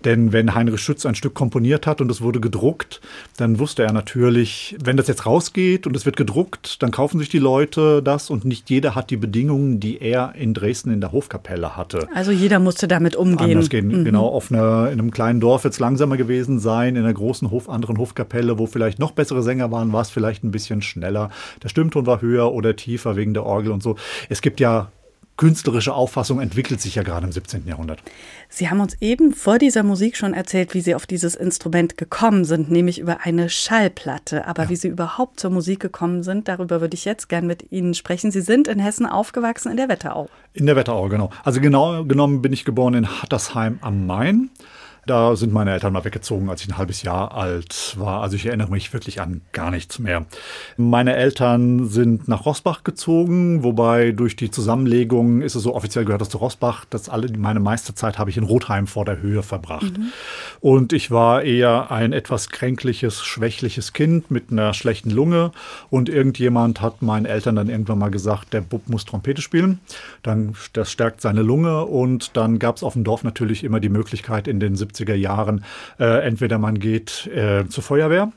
Denn 0.04 0.32
wenn 0.32 0.54
Heinrich 0.54 0.80
Schütz 0.80 1.06
ein 1.06 1.14
Stück 1.14 1.34
komponiert 1.34 1.86
hat 1.86 2.00
und 2.00 2.10
es 2.10 2.20
wurde 2.20 2.40
gedruckt, 2.40 3.00
dann 3.36 3.58
wusste 3.58 3.82
er 3.82 3.92
natürlich, 3.92 4.76
wenn 4.82 4.96
das 4.96 5.08
jetzt 5.08 5.26
rausgeht 5.26 5.86
und 5.86 5.96
es 5.96 6.06
wird 6.06 6.16
gedruckt, 6.16 6.82
dann 6.82 6.90
kaufen 6.90 7.18
sich 7.18 7.28
die 7.28 7.38
Leute 7.38 8.02
das 8.02 8.30
und 8.30 8.44
nicht 8.44 8.70
jeder 8.70 8.94
hat 8.94 9.10
die 9.10 9.16
Bedingungen, 9.16 9.80
die 9.80 10.00
er 10.00 10.34
in 10.34 10.54
Dresden 10.54 10.90
in 10.90 11.00
der 11.00 11.12
Hofkapelle 11.12 11.76
hatte. 11.76 12.08
Also 12.14 12.30
jeder 12.30 12.58
musste 12.58 12.88
damit 12.88 13.16
umgehen. 13.16 13.52
Anders 13.52 13.70
gehen. 13.70 13.88
Mhm. 13.88 14.04
Genau, 14.04 14.26
auf 14.26 14.50
einer, 14.50 14.90
in 14.90 15.00
einem 15.00 15.10
kleinen 15.10 15.40
Dorf 15.40 15.64
wird 15.64 15.74
es 15.74 15.80
langsamer 15.80 16.16
gewesen 16.16 16.58
sein, 16.58 16.96
in 16.96 17.04
einer 17.04 17.14
großen 17.14 17.50
Hof, 17.50 17.68
anderen 17.68 17.98
Hofkapelle, 17.98 18.58
wo 18.58 18.66
vielleicht 18.66 18.98
noch 18.98 19.12
bessere 19.12 19.42
Sänger 19.42 19.70
waren, 19.70 19.92
war 19.92 20.02
es 20.02 20.10
vielleicht 20.10 20.44
ein 20.44 20.50
bisschen 20.50 20.82
schneller 20.82 21.05
schneller. 21.06 21.30
Der 21.62 21.68
Stimmton 21.68 22.06
war 22.06 22.20
höher 22.20 22.52
oder 22.52 22.76
tiefer 22.76 23.16
wegen 23.16 23.34
der 23.34 23.44
Orgel 23.44 23.72
und 23.72 23.82
so. 23.82 23.96
Es 24.28 24.42
gibt 24.42 24.60
ja 24.60 24.90
künstlerische 25.36 25.92
Auffassung 25.92 26.40
entwickelt 26.40 26.80
sich 26.80 26.94
ja 26.94 27.02
gerade 27.02 27.26
im 27.26 27.32
17. 27.32 27.66
Jahrhundert. 27.66 28.02
Sie 28.48 28.70
haben 28.70 28.80
uns 28.80 28.96
eben 29.02 29.34
vor 29.34 29.58
dieser 29.58 29.82
Musik 29.82 30.16
schon 30.16 30.32
erzählt, 30.32 30.72
wie 30.72 30.80
Sie 30.80 30.94
auf 30.94 31.04
dieses 31.04 31.34
Instrument 31.34 31.98
gekommen 31.98 32.46
sind, 32.46 32.70
nämlich 32.70 32.98
über 32.98 33.18
eine 33.24 33.50
Schallplatte. 33.50 34.46
Aber 34.46 34.62
ja. 34.62 34.68
wie 34.70 34.76
Sie 34.76 34.88
überhaupt 34.88 35.38
zur 35.38 35.50
Musik 35.50 35.80
gekommen 35.80 36.22
sind, 36.22 36.48
darüber 36.48 36.80
würde 36.80 36.94
ich 36.94 37.04
jetzt 37.04 37.28
gern 37.28 37.46
mit 37.46 37.70
Ihnen 37.70 37.92
sprechen. 37.92 38.30
Sie 38.30 38.40
sind 38.40 38.66
in 38.66 38.78
Hessen 38.78 39.04
aufgewachsen, 39.04 39.70
in 39.70 39.76
der 39.76 39.90
Wetterau. 39.90 40.30
In 40.54 40.64
der 40.64 40.74
Wetterau, 40.74 41.10
genau. 41.10 41.28
Also 41.44 41.60
genau 41.60 42.02
genommen 42.04 42.40
bin 42.40 42.54
ich 42.54 42.64
geboren 42.64 42.94
in 42.94 43.20
Hattersheim 43.20 43.78
am 43.82 44.06
Main. 44.06 44.48
Da 45.06 45.36
sind 45.36 45.52
meine 45.52 45.72
Eltern 45.72 45.92
mal 45.92 46.04
weggezogen, 46.04 46.50
als 46.50 46.62
ich 46.62 46.68
ein 46.68 46.78
halbes 46.78 47.02
Jahr 47.02 47.32
alt 47.32 47.94
war. 47.96 48.22
Also 48.22 48.34
ich 48.34 48.46
erinnere 48.46 48.72
mich 48.72 48.92
wirklich 48.92 49.20
an 49.20 49.40
gar 49.52 49.70
nichts 49.70 50.00
mehr. 50.00 50.26
Meine 50.76 51.14
Eltern 51.14 51.88
sind 51.88 52.26
nach 52.26 52.44
Rossbach 52.44 52.82
gezogen, 52.82 53.62
wobei 53.62 54.10
durch 54.10 54.34
die 54.34 54.50
Zusammenlegung 54.50 55.42
ist 55.42 55.54
es 55.54 55.62
so 55.62 55.76
offiziell 55.76 56.04
gehört 56.04 56.20
das 56.20 56.28
zu 56.28 56.38
Rossbach. 56.38 56.86
Das 56.90 57.08
alle, 57.08 57.30
meine 57.38 57.60
meiste 57.60 57.94
Zeit 57.94 58.18
habe 58.18 58.30
ich 58.30 58.36
in 58.36 58.42
Rotheim 58.42 58.88
vor 58.88 59.04
der 59.04 59.22
Höhe 59.22 59.44
verbracht. 59.44 59.96
Mhm. 59.96 60.12
Und 60.60 60.92
ich 60.92 61.12
war 61.12 61.42
eher 61.44 61.92
ein 61.92 62.12
etwas 62.12 62.48
kränkliches, 62.48 63.22
schwächliches 63.22 63.92
Kind 63.92 64.32
mit 64.32 64.50
einer 64.50 64.74
schlechten 64.74 65.10
Lunge. 65.10 65.52
Und 65.88 66.08
irgendjemand 66.08 66.80
hat 66.80 67.02
meinen 67.02 67.26
Eltern 67.26 67.54
dann 67.54 67.68
irgendwann 67.68 67.98
mal 67.98 68.10
gesagt, 68.10 68.52
der 68.52 68.60
Bub 68.60 68.88
muss 68.88 69.04
Trompete 69.04 69.40
spielen. 69.40 69.78
Dann, 70.24 70.56
das 70.72 70.90
stärkt 70.90 71.20
seine 71.20 71.42
Lunge. 71.42 71.84
Und 71.84 72.36
dann 72.36 72.58
gab 72.58 72.74
es 72.74 72.82
auf 72.82 72.94
dem 72.94 73.04
Dorf 73.04 73.22
natürlich 73.22 73.62
immer 73.62 73.78
die 73.78 73.88
Möglichkeit 73.88 74.48
in 74.48 74.58
den 74.58 74.74
70 74.74 74.95
70er 74.96 75.14
Jahren. 75.14 75.64
Äh, 75.98 76.26
entweder 76.26 76.58
man 76.58 76.78
geht 76.78 77.26
äh, 77.26 77.66
zur 77.68 77.82
Feuerwehr. 77.82 78.32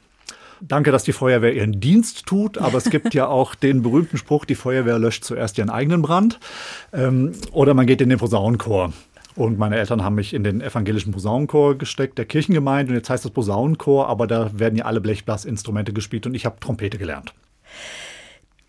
Danke, 0.61 0.91
dass 0.91 1.03
die 1.03 1.13
Feuerwehr 1.13 1.53
ihren 1.53 1.79
Dienst 1.79 2.25
tut, 2.25 2.57
aber 2.57 2.77
es 2.77 2.89
gibt 2.89 3.13
ja 3.13 3.27
auch 3.27 3.55
den 3.55 3.81
berühmten 3.81 4.17
Spruch, 4.17 4.43
die 4.43 4.55
Feuerwehr 4.55 4.99
löscht 4.99 5.23
zuerst 5.23 5.57
ihren 5.57 5.69
eigenen 5.69 6.01
Brand. 6.01 6.39
Ähm, 6.91 7.31
oder 7.51 7.73
man 7.73 7.87
geht 7.87 8.01
in 8.01 8.09
den 8.09 8.19
Posaunenchor. 8.19 8.91
Und 9.35 9.57
meine 9.57 9.77
Eltern 9.77 10.03
haben 10.03 10.15
mich 10.15 10.33
in 10.33 10.43
den 10.43 10.59
evangelischen 10.59 11.13
Posaunenchor 11.13 11.77
gesteckt, 11.77 12.17
der 12.17 12.25
Kirchengemeinde. 12.25 12.91
Und 12.91 12.97
jetzt 12.97 13.09
heißt 13.09 13.23
das 13.23 13.31
Posaunenchor, 13.31 14.07
aber 14.07 14.27
da 14.27 14.51
werden 14.59 14.75
ja 14.75 14.83
alle 14.83 14.99
Blechblasinstrumente 14.99 15.93
gespielt 15.93 16.25
und 16.25 16.33
ich 16.33 16.45
habe 16.45 16.59
Trompete 16.59 16.97
gelernt. 16.97 17.33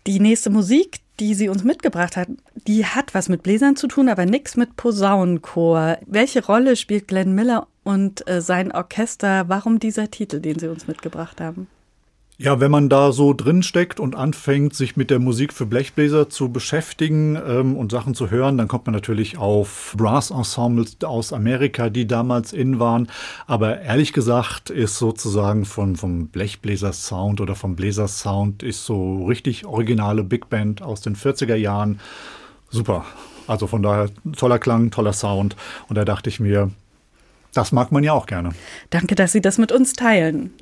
Die 0.07 0.19
nächste 0.19 0.49
Musik, 0.49 0.99
die 1.19 1.33
sie 1.33 1.49
uns 1.49 1.63
mitgebracht 1.63 2.15
hat, 2.15 2.29
die 2.67 2.85
hat 2.85 3.13
was 3.13 3.27
mit 3.27 3.43
Bläsern 3.43 3.75
zu 3.75 3.87
tun, 3.87 4.07
aber 4.07 4.25
nichts 4.25 4.55
mit 4.55 4.77
Posaunenchor. 4.77 5.97
Welche 6.07 6.45
Rolle 6.45 6.75
spielt 6.75 7.07
Glenn 7.07 7.35
Miller 7.35 7.67
und 7.83 8.27
äh, 8.27 8.41
sein 8.41 8.71
Orchester? 8.71 9.49
Warum 9.49 9.79
dieser 9.79 10.11
Titel, 10.11 10.39
den 10.39 10.59
Sie 10.59 10.67
uns 10.67 10.87
mitgebracht 10.87 11.41
haben? 11.41 11.67
Ja, 12.43 12.59
wenn 12.59 12.71
man 12.71 12.89
da 12.89 13.11
so 13.11 13.33
drin 13.33 13.61
steckt 13.61 13.99
und 13.99 14.15
anfängt, 14.15 14.73
sich 14.73 14.97
mit 14.97 15.11
der 15.11 15.19
Musik 15.19 15.53
für 15.53 15.67
Blechbläser 15.67 16.27
zu 16.27 16.49
beschäftigen 16.49 17.35
ähm, 17.35 17.77
und 17.77 17.91
Sachen 17.91 18.15
zu 18.15 18.31
hören, 18.31 18.57
dann 18.57 18.67
kommt 18.67 18.87
man 18.87 18.95
natürlich 18.95 19.37
auf 19.37 19.93
Brass-Ensembles 19.95 20.97
aus 21.03 21.33
Amerika, 21.33 21.91
die 21.91 22.07
damals 22.07 22.51
in 22.51 22.79
waren. 22.79 23.09
Aber 23.45 23.81
ehrlich 23.81 24.11
gesagt 24.11 24.71
ist 24.71 24.97
sozusagen 24.97 25.65
von, 25.65 25.95
vom 25.95 26.29
Blechbläser-Sound 26.29 27.41
oder 27.41 27.53
vom 27.53 27.75
Bläser-Sound 27.75 28.63
ist 28.63 28.87
so 28.87 29.25
richtig 29.25 29.67
originale 29.67 30.23
Big 30.23 30.49
Band 30.49 30.81
aus 30.81 31.01
den 31.01 31.15
40er 31.15 31.53
Jahren 31.53 31.99
super. 32.71 33.05
Also 33.45 33.67
von 33.67 33.83
daher 33.83 34.09
toller 34.35 34.57
Klang, 34.57 34.89
toller 34.89 35.13
Sound. 35.13 35.55
Und 35.89 35.95
da 35.95 36.05
dachte 36.05 36.29
ich 36.29 36.39
mir, 36.39 36.71
das 37.53 37.71
mag 37.71 37.91
man 37.91 38.03
ja 38.03 38.13
auch 38.13 38.25
gerne. 38.25 38.51
Danke, 38.89 39.15
dass 39.15 39.31
Sie 39.31 39.41
das 39.41 39.57
mit 39.57 39.71
uns 39.71 39.93
teilen. 39.93 40.53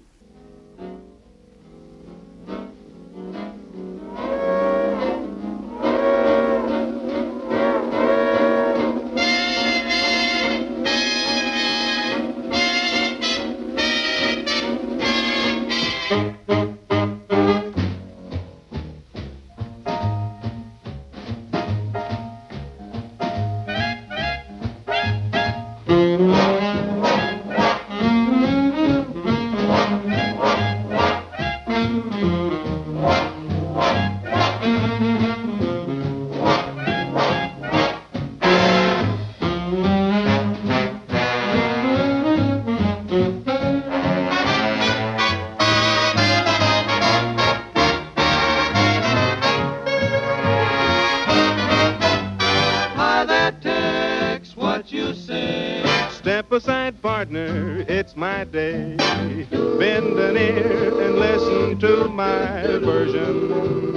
version 62.68 63.96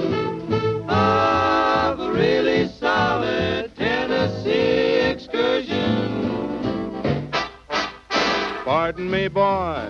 of 0.89 2.01
a 2.01 2.13
really 2.13 2.69
solid 2.69 3.75
Tennessee 3.77 5.11
excursion. 5.11 7.31
Pardon 8.65 9.11
me, 9.11 9.29
boy, 9.29 9.89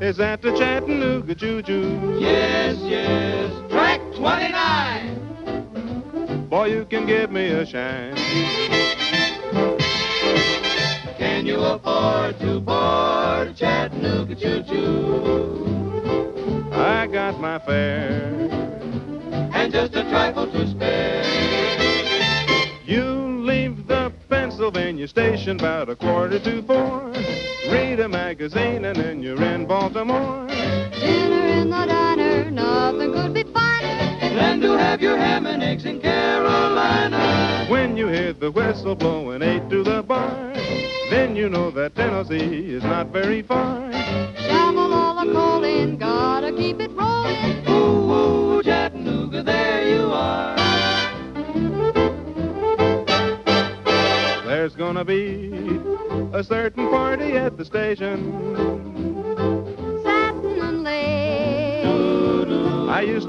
is 0.00 0.16
that 0.16 0.42
the 0.42 0.50
Chattanooga 0.56 1.34
Juju? 1.34 2.18
Yes, 2.18 2.76
yes, 2.80 3.52
track 3.70 4.00
29. 4.16 6.48
Boy, 6.48 6.66
you 6.66 6.84
can 6.84 7.06
give 7.06 7.30
me 7.30 7.46
a 7.48 7.64
shine. 7.64 8.16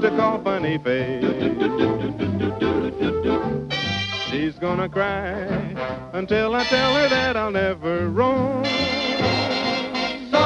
I 0.02 0.06
used 0.06 0.16
to 0.16 0.20
call 0.20 0.42
Funny 0.42 0.78
Face. 0.78 1.22
She's 4.30 4.58
gonna 4.58 4.88
cry 4.88 5.30
until 6.12 6.56
I 6.56 6.64
tell 6.64 6.94
her 6.96 7.08
that 7.08 7.36
I'll 7.36 7.52
never 7.52 8.08
roam. 8.08 8.64
So 10.32 10.40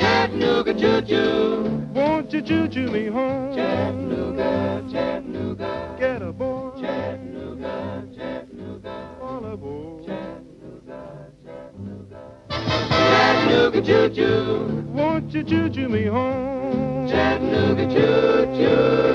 Chattanooga 0.00 0.72
choo-choo, 0.72 1.90
won't 1.92 2.32
you 2.32 2.40
choo-choo 2.40 2.90
me 2.90 3.08
home? 3.08 3.54
Chattanooga, 3.54 4.82
Chattanooga, 4.90 5.96
get 5.98 6.22
aboard. 6.22 6.80
Chattanooga, 6.80 8.08
Chattanooga, 8.16 9.18
all 9.20 9.44
aboard. 9.44 10.06
Chattanooga, 10.06 11.02
Chattanooga 12.48 13.82
choo-choo, 13.82 14.86
won't 14.86 15.34
you 15.34 15.44
choo-choo 15.44 15.88
me 15.90 16.06
home? 16.06 16.61
chugga 17.72 17.86
choo 17.92 18.46
choo. 18.56 19.11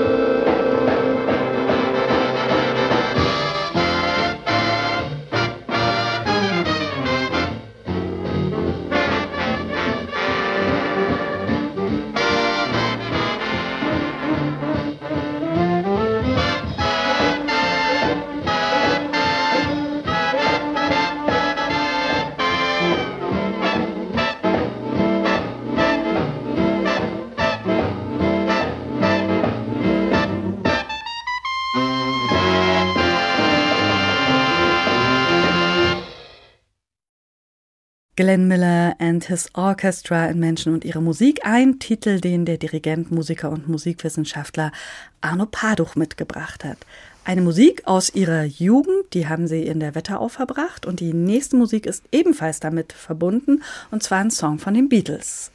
Glenn 38.18 38.48
Miller 38.48 38.96
and 38.98 39.26
His 39.26 39.48
Orchestra 39.54 40.26
in 40.26 40.40
Menschen 40.40 40.74
und 40.74 40.84
ihre 40.84 41.00
Musik, 41.00 41.38
ein 41.44 41.78
Titel, 41.78 42.20
den 42.20 42.46
der 42.46 42.58
Dirigent, 42.58 43.12
Musiker 43.12 43.48
und 43.48 43.68
Musikwissenschaftler 43.68 44.72
Arno 45.20 45.46
Paduch 45.46 45.94
mitgebracht 45.94 46.64
hat. 46.64 46.78
Eine 47.24 47.42
Musik 47.42 47.82
aus 47.84 48.12
ihrer 48.12 48.42
Jugend, 48.42 49.14
die 49.14 49.28
haben 49.28 49.46
sie 49.46 49.62
in 49.62 49.78
der 49.78 49.94
Wetterau 49.94 50.26
verbracht 50.26 50.84
und 50.84 50.98
die 50.98 51.12
nächste 51.12 51.54
Musik 51.54 51.86
ist 51.86 52.02
ebenfalls 52.10 52.58
damit 52.58 52.92
verbunden 52.92 53.62
und 53.92 54.02
zwar 54.02 54.18
ein 54.18 54.32
Song 54.32 54.58
von 54.58 54.74
den 54.74 54.88
Beatles. 54.88 55.52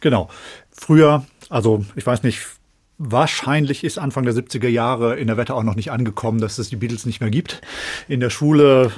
Genau. 0.00 0.28
Früher, 0.72 1.24
also 1.48 1.84
ich 1.94 2.04
weiß 2.04 2.24
nicht, 2.24 2.44
Wahrscheinlich 2.96 3.82
ist 3.82 3.98
Anfang 3.98 4.24
der 4.24 4.34
70er 4.34 4.68
Jahre 4.68 5.16
in 5.16 5.26
der 5.26 5.36
Wetterau 5.36 5.64
noch 5.64 5.74
nicht 5.74 5.90
angekommen, 5.90 6.40
dass 6.40 6.58
es 6.58 6.68
die 6.68 6.76
Beatles 6.76 7.06
nicht 7.06 7.20
mehr 7.20 7.28
gibt. 7.30 7.60
In 8.06 8.20
der 8.20 8.30
Schule 8.30 8.92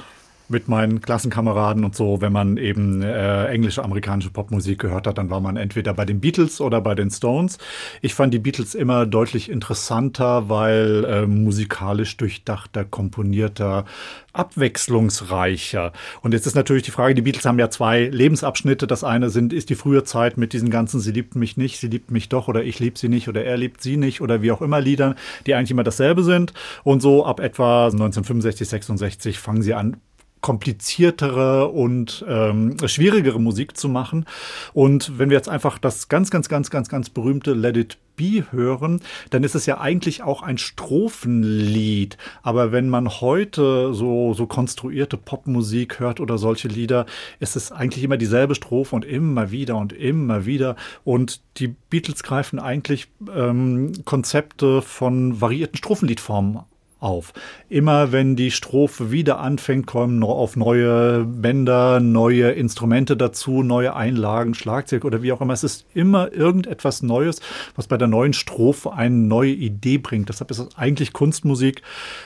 mit 0.49 0.67
meinen 0.67 1.01
Klassenkameraden 1.01 1.83
und 1.83 1.95
so, 1.95 2.21
wenn 2.21 2.31
man 2.31 2.57
eben 2.57 3.01
äh, 3.01 3.45
englische, 3.47 3.83
amerikanische 3.83 4.29
Popmusik 4.29 4.79
gehört 4.79 5.07
hat, 5.07 5.17
dann 5.17 5.29
war 5.29 5.41
man 5.41 5.57
entweder 5.57 5.93
bei 5.93 6.05
den 6.05 6.19
Beatles 6.19 6.61
oder 6.61 6.81
bei 6.81 6.95
den 6.95 7.09
Stones. 7.09 7.57
Ich 8.01 8.13
fand 8.13 8.33
die 8.33 8.39
Beatles 8.39 8.75
immer 8.75 9.05
deutlich 9.05 9.49
interessanter, 9.49 10.49
weil 10.49 11.05
äh, 11.05 11.25
musikalisch 11.25 12.15
durchdachter, 12.17 12.85
komponierter, 12.85 13.85
abwechslungsreicher. 14.33 15.91
Und 16.21 16.33
jetzt 16.33 16.47
ist 16.47 16.55
natürlich 16.55 16.83
die 16.83 16.91
Frage, 16.91 17.15
die 17.15 17.21
Beatles 17.21 17.45
haben 17.45 17.59
ja 17.59 17.69
zwei 17.69 18.05
Lebensabschnitte. 18.05 18.87
Das 18.87 19.03
eine 19.03 19.29
sind, 19.29 19.51
ist 19.51 19.69
die 19.69 19.75
frühe 19.75 20.03
Zeit 20.03 20.37
mit 20.37 20.53
diesen 20.53 20.69
ganzen 20.69 20.99
Sie 20.99 21.11
liebt 21.11 21.35
mich 21.35 21.57
nicht, 21.57 21.79
sie 21.79 21.87
liebt 21.87 22.11
mich 22.11 22.29
doch 22.29 22.47
oder 22.47 22.63
ich 22.63 22.79
lieb 22.79 22.97
sie 22.97 23.09
nicht 23.09 23.27
oder 23.27 23.43
er 23.43 23.57
liebt 23.57 23.81
sie 23.81 23.97
nicht 23.97 24.21
oder 24.21 24.41
wie 24.41 24.51
auch 24.51 24.61
immer 24.61 24.79
Liedern, 24.79 25.15
die 25.45 25.55
eigentlich 25.55 25.71
immer 25.71 25.83
dasselbe 25.83 26.23
sind. 26.23 26.53
Und 26.83 27.01
so 27.01 27.25
ab 27.25 27.39
etwa 27.39 27.85
1965, 27.85 28.67
66 28.69 29.39
fangen 29.39 29.61
sie 29.61 29.73
an, 29.73 29.97
kompliziertere 30.41 31.67
und 31.67 32.25
ähm, 32.27 32.77
schwierigere 32.85 33.39
Musik 33.39 33.77
zu 33.77 33.89
machen. 33.89 34.25
Und 34.73 35.17
wenn 35.17 35.29
wir 35.29 35.37
jetzt 35.37 35.49
einfach 35.49 35.77
das 35.77 36.09
ganz, 36.09 36.31
ganz, 36.31 36.49
ganz, 36.49 36.69
ganz, 36.69 36.89
ganz 36.89 37.09
berühmte 37.09 37.53
Let 37.53 37.77
It 37.77 37.97
Be 38.17 38.45
hören, 38.51 39.01
dann 39.29 39.43
ist 39.43 39.55
es 39.55 39.65
ja 39.65 39.79
eigentlich 39.79 40.23
auch 40.23 40.41
ein 40.41 40.57
Strophenlied. 40.57 42.17
Aber 42.41 42.71
wenn 42.71 42.89
man 42.89 43.09
heute 43.21 43.93
so, 43.93 44.33
so 44.33 44.47
konstruierte 44.47 45.17
Popmusik 45.17 45.99
hört 45.99 46.19
oder 46.19 46.37
solche 46.37 46.67
Lieder, 46.67 47.05
ist 47.39 47.55
es 47.55 47.71
eigentlich 47.71 48.03
immer 48.03 48.17
dieselbe 48.17 48.55
Strophe 48.55 48.95
und 48.95 49.05
immer 49.05 49.51
wieder 49.51 49.77
und 49.77 49.93
immer 49.93 50.45
wieder. 50.45 50.75
Und 51.03 51.41
die 51.57 51.67
Beatles 51.67 52.23
greifen 52.23 52.59
eigentlich 52.59 53.07
ähm, 53.33 53.93
Konzepte 54.03 54.81
von 54.81 55.39
variierten 55.39 55.77
Strophenliedformen 55.77 56.61
auf. 56.99 57.33
Immer 57.69 58.11
wenn 58.11 58.35
die 58.35 58.51
Strophe 58.51 59.11
wieder 59.11 59.39
anfängt, 59.39 59.87
kommen 59.87 60.23
auf 60.23 60.55
neue 60.55 61.23
Bänder, 61.25 61.99
neue 61.99 62.51
Instrumente 62.51 63.15
dazu, 63.15 63.63
neue 63.63 63.95
Einlagen, 63.95 64.53
Schlagzeug 64.53 65.05
oder 65.05 65.21
wie 65.21 65.31
auch 65.31 65.41
immer. 65.41 65.53
Es 65.53 65.63
ist 65.63 65.85
immer 65.93 66.33
irgendetwas 66.33 67.03
Neues, 67.03 67.39
was 67.75 67.87
bei 67.87 67.97
der 67.97 68.07
neuen 68.07 68.33
Strophe 68.33 68.93
eine 68.93 69.15
neue 69.15 69.51
Idee 69.51 69.97
bringt. 69.97 70.29
Deshalb 70.29 70.51
ist 70.51 70.59
es 70.59 70.77
eigentlich 70.77 71.13
Kunstmusik. 71.13 71.81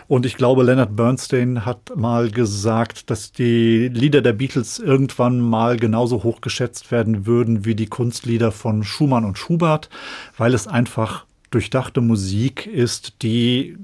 Und 0.08 0.26
ich 0.26 0.38
glaube, 0.38 0.64
Leonard 0.64 0.96
Bernstein 0.96 1.66
hat 1.66 1.96
mal 1.96 2.32
gesagt, 2.32 3.10
dass 3.10 3.32
die 3.32 3.90
Lieder 3.90 4.22
der 4.22 4.34
Beatles 4.34 4.80
irgendwann 4.80 5.40
mal 5.40 5.78
genauso 5.78 6.24
hoch 6.24 6.42
geschätzt 6.42 6.92
werden 6.92 7.26
würden 7.26 7.66
wie 7.66 7.76
die 7.76 7.88
Kunstlieder 7.88 8.52
von 8.52 8.84
Schumann 8.84 9.26
und 9.26 9.38
Schubert, 9.38 9.90
weil 10.38 10.54
es 10.54 10.68
einfach 10.68 11.26
durchdachte 11.52 12.02
Musik 12.02 12.66
ist, 12.66 13.22
die 13.22 13.78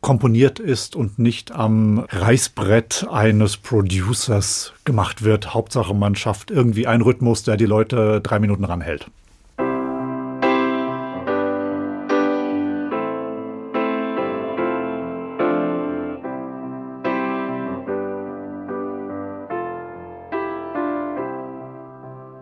komponiert 0.00 0.58
ist 0.58 0.96
und 0.96 1.18
nicht 1.18 1.52
am 1.52 2.04
Reißbrett 2.08 3.06
eines 3.10 3.56
Producers 3.56 4.72
gemacht 4.84 5.22
wird. 5.22 5.52
Hauptsache, 5.54 5.94
man 5.94 6.14
schafft 6.14 6.50
irgendwie 6.50 6.86
einen 6.86 7.02
Rhythmus, 7.02 7.42
der 7.42 7.56
die 7.56 7.66
Leute 7.66 8.20
drei 8.20 8.38
Minuten 8.38 8.64
ranhält. 8.64 9.06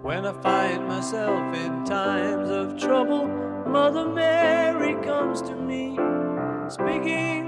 When 0.04 0.24
I 0.24 0.32
find 0.42 0.88
myself 0.88 1.54
in 1.54 1.84
times 1.84 2.50
of 2.50 2.76
trouble, 2.76 3.28
Mother 3.66 4.08
Mary 4.08 4.94
comes 5.04 5.42
to 5.42 5.54
me, 5.54 5.98
speaking 6.70 7.47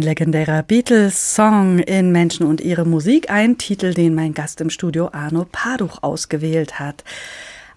Ein 0.00 0.04
legendärer 0.04 0.62
Beatles-Song 0.62 1.80
in 1.80 2.10
Menschen 2.10 2.46
und 2.46 2.62
ihre 2.62 2.86
Musik, 2.86 3.30
ein 3.30 3.58
Titel, 3.58 3.92
den 3.92 4.14
mein 4.14 4.32
Gast 4.32 4.62
im 4.62 4.70
Studio 4.70 5.10
Arno 5.12 5.44
Paduch 5.52 6.02
ausgewählt 6.02 6.78
hat. 6.78 7.04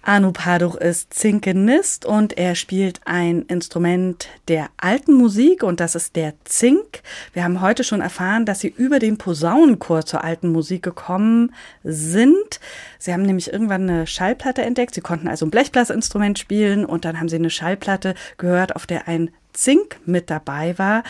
Arno 0.00 0.32
Paduch 0.32 0.74
ist 0.74 1.12
Zinkenist 1.12 2.06
und 2.06 2.38
er 2.38 2.54
spielt 2.54 3.02
ein 3.04 3.42
Instrument 3.42 4.28
der 4.48 4.68
alten 4.78 5.12
Musik 5.12 5.62
und 5.62 5.80
das 5.80 5.94
ist 5.94 6.16
der 6.16 6.32
Zink. 6.44 7.02
Wir 7.34 7.44
haben 7.44 7.60
heute 7.60 7.84
schon 7.84 8.00
erfahren, 8.00 8.46
dass 8.46 8.60
Sie 8.60 8.72
über 8.74 9.00
den 9.00 9.18
Posaunenchor 9.18 10.06
zur 10.06 10.24
alten 10.24 10.48
Musik 10.48 10.82
gekommen 10.82 11.52
sind. 11.82 12.58
Sie 12.98 13.12
haben 13.12 13.24
nämlich 13.24 13.52
irgendwann 13.52 13.82
eine 13.82 14.06
Schallplatte 14.06 14.62
entdeckt. 14.62 14.94
Sie 14.94 15.02
konnten 15.02 15.28
also 15.28 15.44
ein 15.44 15.50
Blechblasinstrument 15.50 16.38
spielen 16.38 16.86
und 16.86 17.04
dann 17.04 17.20
haben 17.20 17.28
Sie 17.28 17.36
eine 17.36 17.50
Schallplatte 17.50 18.14
gehört, 18.38 18.76
auf 18.76 18.86
der 18.86 19.08
ein 19.08 19.30
Zink 19.54 20.00
mit 20.04 20.30
dabei 20.30 20.78
war. 20.78 21.02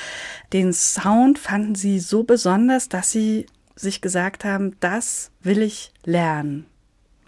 Den 0.53 0.73
Sound 0.73 1.39
fanden 1.39 1.75
Sie 1.75 1.99
so 1.99 2.23
besonders, 2.23 2.89
dass 2.89 3.11
Sie 3.11 3.47
sich 3.75 4.01
gesagt 4.01 4.45
haben, 4.45 4.77
das 4.81 5.33
will 5.43 5.63
ich 5.63 5.93
lernen. 6.05 6.67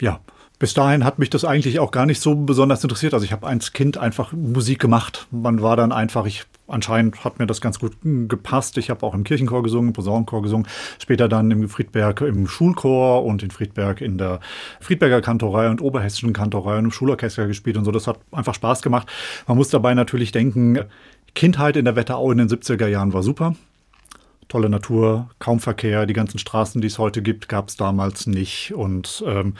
Ja, 0.01 0.21
bis 0.59 0.73
dahin 0.73 1.05
hat 1.05 1.19
mich 1.19 1.29
das 1.29 1.45
eigentlich 1.45 1.81
auch 1.81 1.91
gar 1.91 2.07
nicht 2.07 2.21
so 2.21 2.35
besonders 2.35 2.83
interessiert. 2.83 3.13
Also 3.13 3.25
ich 3.25 3.33
habe 3.33 3.47
als 3.47 3.75
Kind 3.75 3.99
einfach 3.99 4.33
Musik 4.33 4.79
gemacht. 4.79 5.27
Man 5.31 5.61
war 5.61 5.77
dann 5.77 5.93
einfach, 5.93 6.25
ich 6.25 6.45
anscheinend 6.67 7.25
hat 7.25 7.39
mir 7.39 7.47
das 7.47 7.61
ganz 7.61 7.79
gut 7.79 7.93
hm, 8.03 8.29
gepasst. 8.29 8.79
Ich 8.79 8.89
habe 8.89 9.05
auch 9.05 9.13
im 9.13 9.23
Kirchenchor 9.23 9.63
gesungen, 9.63 9.89
im 9.89 9.93
Posaunenchor 9.93 10.41
gesungen, 10.41 10.67
später 10.99 11.29
dann 11.29 11.51
im 11.51 11.69
Friedberg 11.69 12.23
im 12.23 12.47
Schulchor 12.49 13.25
und 13.25 13.43
in 13.43 13.51
Friedberg 13.51 14.01
in 14.01 14.17
der 14.17 14.41
Friedberger 14.81 15.21
Kantorei 15.21 15.69
und 15.69 15.83
Oberhessischen 15.83 16.33
Kantorei 16.33 16.79
und 16.79 16.87
im 16.87 16.91
Schulorchester 16.91 17.47
gespielt 17.47 17.77
und 17.77 17.85
so. 17.85 17.91
Das 17.91 18.07
hat 18.07 18.19
einfach 18.33 18.55
Spaß 18.55 18.81
gemacht. 18.81 19.09
Man 19.47 19.59
muss 19.59 19.69
dabei 19.69 19.93
natürlich 19.93 20.33
denken, 20.33 20.81
Kindheit 21.35 21.77
in 21.77 21.85
der 21.85 21.97
Wetterau 21.97 22.33
in 22.33 22.39
den 22.39 22.49
70er 22.49 22.87
Jahren 22.87 23.13
war 23.13 23.23
super. 23.23 23.55
Tolle 24.49 24.69
Natur, 24.69 25.31
kaum 25.39 25.61
Verkehr, 25.61 26.07
die 26.07 26.15
ganzen 26.15 26.39
Straßen, 26.39 26.81
die 26.81 26.87
es 26.87 26.99
heute 26.99 27.23
gibt, 27.23 27.49
gab 27.49 27.69
es 27.69 27.77
damals 27.77 28.27
nicht. 28.27 28.73
Und 28.75 29.25
ähm, 29.27 29.55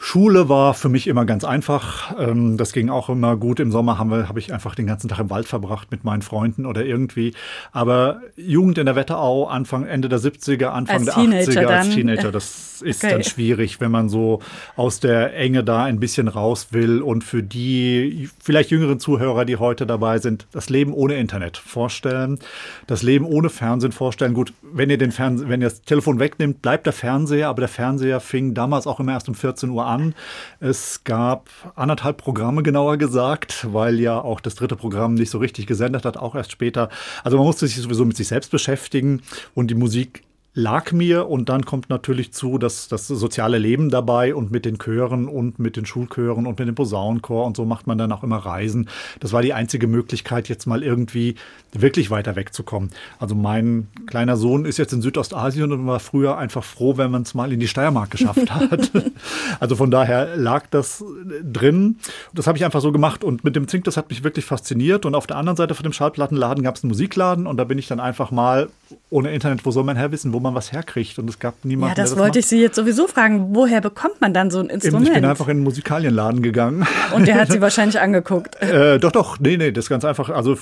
Schule 0.00 0.48
war 0.48 0.74
für 0.74 0.88
mich 0.88 1.08
immer 1.08 1.24
ganz 1.24 1.42
einfach. 1.44 2.14
Ähm, 2.18 2.56
das 2.56 2.72
ging 2.72 2.88
auch 2.88 3.08
immer 3.08 3.36
gut. 3.36 3.58
Im 3.58 3.72
Sommer 3.72 3.98
habe 3.98 4.28
hab 4.28 4.36
ich 4.36 4.52
einfach 4.52 4.76
den 4.76 4.86
ganzen 4.86 5.08
Tag 5.08 5.18
im 5.18 5.28
Wald 5.28 5.46
verbracht 5.46 5.90
mit 5.90 6.04
meinen 6.04 6.22
Freunden 6.22 6.66
oder 6.66 6.84
irgendwie. 6.84 7.34
Aber 7.72 8.20
Jugend 8.36 8.78
in 8.78 8.86
der 8.86 8.94
Wetterau, 8.94 9.46
Anfang, 9.48 9.84
Ende 9.86 10.08
der 10.08 10.20
70er, 10.20 10.66
Anfang 10.66 10.96
Als 10.96 11.04
der 11.06 11.14
Teenager 11.14 11.50
80er 11.50 11.66
als. 11.66 11.88
Teenager, 11.90 12.32
das 12.32 12.80
ist 12.82 13.02
Okay. 13.02 13.12
dann 13.12 13.24
schwierig, 13.24 13.80
wenn 13.80 13.90
man 13.90 14.08
so 14.08 14.40
aus 14.76 15.00
der 15.00 15.34
Enge 15.36 15.64
da 15.64 15.82
ein 15.82 15.98
bisschen 15.98 16.28
raus 16.28 16.68
will. 16.70 17.02
Und 17.02 17.24
für 17.24 17.42
die 17.42 18.30
vielleicht 18.40 18.70
jüngeren 18.70 19.00
Zuhörer, 19.00 19.44
die 19.44 19.56
heute 19.56 19.84
dabei 19.84 20.18
sind, 20.18 20.46
das 20.52 20.70
Leben 20.70 20.92
ohne 20.92 21.14
Internet 21.16 21.56
vorstellen, 21.56 22.38
das 22.86 23.02
Leben 23.02 23.24
ohne 23.26 23.48
Fernsehen 23.50 23.90
vorstellen. 23.90 24.32
Gut, 24.32 24.52
wenn 24.62 24.90
ihr 24.90 24.98
den 24.98 25.10
Fernse 25.10 25.48
wenn 25.48 25.60
ihr 25.60 25.68
das 25.68 25.82
Telefon 25.82 26.20
wegnimmt, 26.20 26.62
bleibt 26.62 26.86
der 26.86 26.92
Fernseher, 26.92 27.48
aber 27.48 27.62
der 27.62 27.68
Fernseher 27.68 28.20
fing 28.20 28.54
damals 28.54 28.86
auch 28.86 29.00
immer 29.00 29.12
erst 29.12 29.28
um 29.28 29.34
14 29.34 29.70
Uhr 29.70 29.87
an. 29.88 30.14
Es 30.60 31.02
gab 31.04 31.48
anderthalb 31.74 32.18
Programme, 32.18 32.62
genauer 32.62 32.96
gesagt, 32.96 33.66
weil 33.72 33.98
ja 33.98 34.20
auch 34.20 34.40
das 34.40 34.54
dritte 34.54 34.76
Programm 34.76 35.14
nicht 35.14 35.30
so 35.30 35.38
richtig 35.38 35.66
gesendet 35.66 36.04
hat, 36.04 36.16
auch 36.16 36.34
erst 36.34 36.52
später. 36.52 36.88
Also 37.24 37.36
man 37.36 37.46
musste 37.46 37.66
sich 37.66 37.76
sowieso 37.76 38.04
mit 38.04 38.16
sich 38.16 38.28
selbst 38.28 38.50
beschäftigen 38.50 39.22
und 39.54 39.68
die 39.70 39.74
Musik 39.74 40.22
lag 40.54 40.92
mir 40.92 41.28
und 41.28 41.48
dann 41.48 41.64
kommt 41.64 41.88
natürlich 41.88 42.32
zu 42.32 42.58
das, 42.58 42.88
das 42.88 43.06
soziale 43.06 43.58
Leben 43.58 43.90
dabei 43.90 44.34
und 44.34 44.50
mit 44.50 44.64
den 44.64 44.78
Chören 44.78 45.28
und 45.28 45.58
mit 45.58 45.76
den 45.76 45.86
Schulchören 45.86 46.46
und 46.46 46.58
mit 46.58 46.66
dem 46.66 46.74
Posaunenchor 46.74 47.46
und 47.46 47.56
so 47.56 47.64
macht 47.64 47.86
man 47.86 47.96
dann 47.96 48.10
auch 48.10 48.24
immer 48.24 48.38
Reisen. 48.38 48.88
Das 49.20 49.32
war 49.32 49.42
die 49.42 49.52
einzige 49.52 49.86
Möglichkeit, 49.86 50.48
jetzt 50.48 50.66
mal 50.66 50.82
irgendwie 50.82 51.36
wirklich 51.72 52.10
weiter 52.10 52.34
wegzukommen. 52.34 52.90
Also 53.18 53.34
mein 53.34 53.88
kleiner 54.06 54.36
Sohn 54.36 54.64
ist 54.64 54.78
jetzt 54.78 54.92
in 54.92 55.02
Südostasien 55.02 55.70
und 55.70 55.86
war 55.86 56.00
früher 56.00 56.38
einfach 56.38 56.64
froh, 56.64 56.96
wenn 56.96 57.10
man 57.10 57.22
es 57.22 57.34
mal 57.34 57.52
in 57.52 57.60
die 57.60 57.68
Steiermark 57.68 58.10
geschafft 58.10 58.50
hat. 58.50 58.90
also 59.60 59.76
von 59.76 59.90
daher 59.90 60.36
lag 60.36 60.66
das 60.70 61.04
drin. 61.42 61.96
Das 62.32 62.46
habe 62.46 62.58
ich 62.58 62.64
einfach 62.64 62.80
so 62.80 62.90
gemacht 62.90 63.22
und 63.22 63.44
mit 63.44 63.54
dem 63.54 63.68
Zink, 63.68 63.84
das 63.84 63.96
hat 63.96 64.08
mich 64.08 64.24
wirklich 64.24 64.46
fasziniert. 64.46 65.04
Und 65.06 65.14
auf 65.14 65.26
der 65.26 65.36
anderen 65.36 65.56
Seite 65.56 65.74
von 65.74 65.84
dem 65.84 65.92
Schallplattenladen 65.92 66.64
gab 66.64 66.76
es 66.76 66.82
einen 66.82 66.88
Musikladen 66.88 67.46
und 67.46 67.58
da 67.58 67.64
bin 67.64 67.78
ich 67.78 67.86
dann 67.86 68.00
einfach 68.00 68.30
mal 68.30 68.70
ohne 69.10 69.32
Internet, 69.32 69.64
wo 69.64 69.70
soll 69.70 69.84
man 69.84 69.96
her 69.96 70.10
wissen, 70.10 70.32
wo 70.32 70.40
man 70.40 70.47
was 70.54 70.72
herkriegt? 70.72 71.18
Und 71.18 71.28
es 71.28 71.38
gab 71.38 71.64
niemanden, 71.64 71.96
Ja, 71.96 72.02
das 72.02 72.10
der 72.10 72.18
wollte 72.18 72.38
macht. 72.38 72.44
ich 72.44 72.46
Sie 72.46 72.60
jetzt 72.60 72.76
sowieso 72.76 73.06
fragen. 73.06 73.54
Woher 73.54 73.80
bekommt 73.80 74.20
man 74.20 74.34
dann 74.34 74.50
so 74.50 74.60
ein 74.60 74.66
Instrument? 74.68 75.08
Ich 75.08 75.14
bin 75.14 75.24
einfach 75.24 75.48
in 75.48 75.58
den 75.58 75.64
Musikalienladen 75.64 76.42
gegangen. 76.42 76.86
Und 77.14 77.26
der 77.26 77.36
hat 77.36 77.50
Sie 77.50 77.60
wahrscheinlich 77.60 78.00
angeguckt. 78.00 78.56
Äh, 78.68 78.98
doch, 78.98 79.12
doch, 79.12 79.40
nee, 79.40 79.56
nee, 79.56 79.72
das 79.72 79.86
ist 79.86 79.88
ganz 79.88 80.04
einfach. 80.04 80.28
Also 80.28 80.56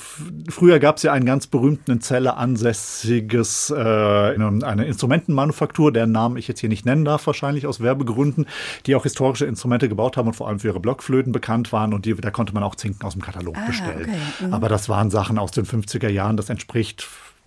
früher 0.48 0.78
gab 0.78 0.98
es 0.98 1.02
ja 1.02 1.12
einen 1.12 1.26
ganz 1.26 1.46
berühmten 1.48 1.90
in 1.90 2.00
Celle 2.00 2.36
ansässiges, 2.36 3.70
äh, 3.70 3.74
eine 3.76 4.84
Instrumentenmanufaktur, 4.86 5.92
deren 5.92 6.12
Namen 6.12 6.36
ich 6.36 6.46
jetzt 6.46 6.60
hier 6.60 6.68
nicht 6.68 6.86
nennen 6.86 7.04
darf, 7.04 7.26
wahrscheinlich 7.26 7.66
aus 7.66 7.80
Werbegründen, 7.80 8.46
die 8.86 8.94
auch 8.94 9.02
historische 9.02 9.44
Instrumente 9.46 9.88
gebaut 9.88 10.16
haben 10.16 10.28
und 10.28 10.34
vor 10.34 10.48
allem 10.48 10.60
für 10.60 10.68
ihre 10.68 10.80
Blockflöten 10.80 11.32
bekannt 11.32 11.72
waren 11.72 11.94
und 11.94 12.04
die, 12.06 12.14
da 12.14 12.30
konnte 12.30 12.54
man 12.54 12.62
auch 12.62 12.74
Zinken 12.76 13.04
aus 13.04 13.14
dem 13.14 13.22
Katalog 13.22 13.56
bestellen. 13.66 14.02
okay, 14.08 14.46
mhm. 14.46 14.54
Aber 14.54 14.68
das 14.68 14.88
waren 14.88 15.10
Sachen 15.10 15.38
aus 15.38 15.50
den 15.50 15.64
50er 15.64 16.08
Jahren, 16.08 16.36
das 16.36 16.48
entspricht 16.48 17.06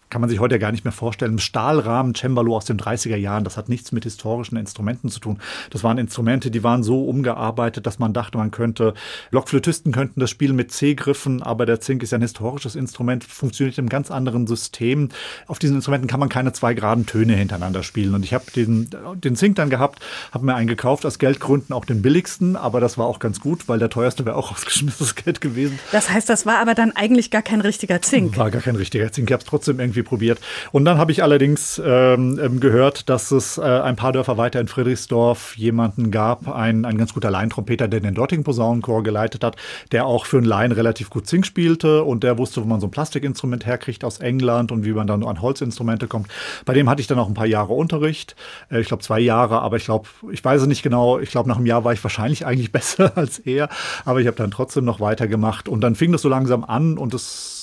kann 0.09 0.21
man 0.21 0.29
sich 0.29 0.39
heute 0.39 0.55
ja 0.55 0.59
gar 0.59 0.71
nicht 0.71 0.83
mehr 0.83 0.91
vorstellen. 0.91 1.35
Ein 1.35 1.39
Stahlrahmen 1.39 2.15
Cembalo 2.15 2.55
aus 2.55 2.65
den 2.65 2.79
30er 2.79 3.15
Jahren, 3.15 3.43
das 3.43 3.57
hat 3.57 3.69
nichts 3.69 3.91
mit 3.91 4.03
historischen 4.03 4.57
Instrumenten 4.57 5.09
zu 5.09 5.19
tun. 5.19 5.39
Das 5.69 5.83
waren 5.83 5.97
Instrumente, 5.97 6.49
die 6.51 6.63
waren 6.63 6.83
so 6.83 7.05
umgearbeitet, 7.05 7.85
dass 7.85 7.99
man 7.99 8.13
dachte, 8.13 8.37
man 8.37 8.51
könnte, 8.51 8.93
Blockflötisten 9.31 9.91
könnten 9.91 10.19
das 10.19 10.29
spielen 10.29 10.55
mit 10.55 10.71
C-Griffen, 10.71 11.43
aber 11.43 11.65
der 11.65 11.79
Zink 11.79 12.01
ist 12.03 12.11
ja 12.11 12.17
ein 12.17 12.21
historisches 12.21 12.75
Instrument, 12.75 13.23
funktioniert 13.23 13.77
in 13.77 13.83
einem 13.83 13.89
ganz 13.89 14.09
anderen 14.09 14.47
System. 14.47 15.09
Auf 15.47 15.59
diesen 15.59 15.75
Instrumenten 15.75 16.07
kann 16.07 16.19
man 16.19 16.29
keine 16.29 16.53
zwei 16.53 16.73
geraden 16.73 17.05
Töne 17.05 17.35
hintereinander 17.35 17.83
spielen. 17.83 18.15
Und 18.15 18.23
ich 18.23 18.33
habe 18.33 18.45
den, 18.55 18.89
den 19.15 19.35
Zink 19.35 19.55
dann 19.57 19.69
gehabt, 19.69 19.99
habe 20.31 20.45
mir 20.45 20.55
einen 20.55 20.67
gekauft, 20.67 21.05
aus 21.05 21.19
Geldgründen 21.19 21.73
auch 21.73 21.85
den 21.85 22.01
billigsten, 22.01 22.55
aber 22.55 22.79
das 22.79 22.97
war 22.97 23.05
auch 23.05 23.19
ganz 23.19 23.39
gut, 23.39 23.67
weil 23.67 23.79
der 23.79 23.89
teuerste 23.89 24.25
wäre 24.25 24.35
auch 24.35 24.51
ausgeschmissenes 24.59 25.15
Geld 25.15 25.41
gewesen. 25.41 25.79
Das 25.91 26.09
heißt, 26.09 26.27
das 26.29 26.45
war 26.45 26.57
aber 26.57 26.73
dann 26.73 26.91
eigentlich 26.95 27.31
gar 27.31 27.41
kein 27.41 27.61
richtiger 27.61 28.01
Zink. 28.01 28.37
War 28.37 28.49
gar 28.51 28.61
kein 28.61 28.75
richtiger 28.75 29.11
Zink. 29.11 29.29
Ich 29.29 29.33
habe 29.33 29.41
es 29.41 29.47
trotzdem 29.47 29.79
irgendwie 29.79 29.98
probiert. 30.03 30.39
Und 30.71 30.85
dann 30.85 30.97
habe 30.97 31.11
ich 31.11 31.23
allerdings 31.23 31.81
ähm, 31.83 32.39
ähm, 32.41 32.59
gehört, 32.59 33.09
dass 33.09 33.31
es 33.31 33.57
äh, 33.57 33.61
ein 33.61 33.95
paar 33.95 34.11
Dörfer 34.11 34.37
weiter 34.37 34.59
in 34.59 34.67
Friedrichsdorf 34.67 35.57
jemanden 35.57 36.11
gab, 36.11 36.47
ein, 36.47 36.85
ein 36.85 36.97
ganz 36.97 37.13
guter 37.13 37.31
Laientrompeter, 37.31 37.87
der 37.87 37.99
den 37.99 38.15
dortigen 38.15 38.43
Posaunenchor 38.43 39.03
geleitet 39.03 39.43
hat, 39.43 39.55
der 39.91 40.05
auch 40.05 40.25
für 40.25 40.37
einen 40.37 40.45
Laien 40.45 40.71
relativ 40.71 41.09
gut 41.09 41.27
Zink 41.27 41.45
spielte 41.45 42.03
und 42.03 42.23
der 42.23 42.37
wusste, 42.37 42.61
wo 42.61 42.65
man 42.65 42.79
so 42.79 42.87
ein 42.87 42.91
Plastikinstrument 42.91 43.65
herkriegt 43.65 44.03
aus 44.03 44.19
England 44.19 44.71
und 44.71 44.85
wie 44.85 44.93
man 44.93 45.07
dann 45.07 45.23
an 45.23 45.41
Holzinstrumente 45.41 46.07
kommt. 46.07 46.27
Bei 46.65 46.73
dem 46.73 46.89
hatte 46.89 47.01
ich 47.01 47.07
dann 47.07 47.19
auch 47.19 47.27
ein 47.27 47.33
paar 47.33 47.45
Jahre 47.45 47.73
Unterricht. 47.73 48.35
Äh, 48.71 48.81
ich 48.81 48.87
glaube 48.87 49.03
zwei 49.03 49.19
Jahre, 49.19 49.61
aber 49.61 49.77
ich 49.77 49.85
glaube, 49.85 50.07
ich 50.31 50.43
weiß 50.43 50.61
es 50.61 50.67
nicht 50.67 50.83
genau. 50.83 51.19
Ich 51.19 51.31
glaube, 51.31 51.49
nach 51.49 51.57
einem 51.57 51.65
Jahr 51.65 51.83
war 51.83 51.93
ich 51.93 52.03
wahrscheinlich 52.03 52.45
eigentlich 52.45 52.71
besser 52.79 53.17
als 53.17 53.39
er, 53.39 53.69
aber 54.05 54.21
ich 54.21 54.27
habe 54.27 54.37
dann 54.37 54.51
trotzdem 54.51 54.85
noch 54.85 54.99
weitergemacht 54.99 55.69
und 55.69 55.81
dann 55.81 55.95
fing 55.95 56.11
das 56.11 56.21
so 56.21 56.29
langsam 56.29 56.63
an 56.63 56.97
und 56.97 57.13
es 57.13 57.58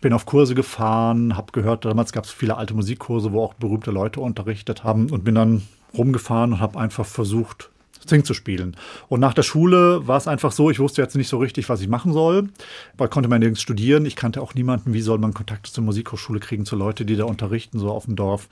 bin 0.00 0.12
auf 0.12 0.26
Kurse 0.26 0.54
gefahren, 0.54 1.36
habe 1.36 1.52
gehört, 1.52 1.84
damals 1.84 2.12
gab 2.12 2.24
es 2.24 2.30
viele 2.30 2.56
alte 2.56 2.74
Musikkurse, 2.74 3.32
wo 3.32 3.42
auch 3.42 3.54
berühmte 3.54 3.90
Leute 3.90 4.20
unterrichtet 4.20 4.84
haben 4.84 5.10
und 5.10 5.24
bin 5.24 5.34
dann 5.34 5.62
rumgefahren 5.96 6.52
und 6.54 6.60
habe 6.60 6.78
einfach 6.78 7.06
versucht, 7.06 7.70
Zink 8.06 8.26
zu 8.26 8.34
spielen. 8.34 8.76
Und 9.08 9.20
nach 9.20 9.34
der 9.34 9.42
Schule 9.42 10.06
war 10.06 10.16
es 10.16 10.28
einfach 10.28 10.52
so, 10.52 10.70
ich 10.70 10.78
wusste 10.78 11.02
jetzt 11.02 11.16
nicht 11.16 11.28
so 11.28 11.38
richtig, 11.38 11.68
was 11.68 11.80
ich 11.80 11.88
machen 11.88 12.12
soll, 12.12 12.48
weil 12.96 13.08
konnte 13.08 13.28
man 13.28 13.40
nirgends 13.40 13.60
studieren. 13.60 14.06
Ich 14.06 14.16
kannte 14.16 14.40
auch 14.40 14.54
niemanden, 14.54 14.94
wie 14.94 15.00
soll 15.00 15.18
man 15.18 15.34
Kontakt 15.34 15.66
zur 15.66 15.84
Musikhochschule 15.84 16.40
kriegen, 16.40 16.64
zu 16.64 16.76
Leuten, 16.76 17.06
die 17.06 17.16
da 17.16 17.24
unterrichten, 17.24 17.78
so 17.78 17.90
auf 17.90 18.06
dem 18.06 18.16
Dorf. 18.16 18.48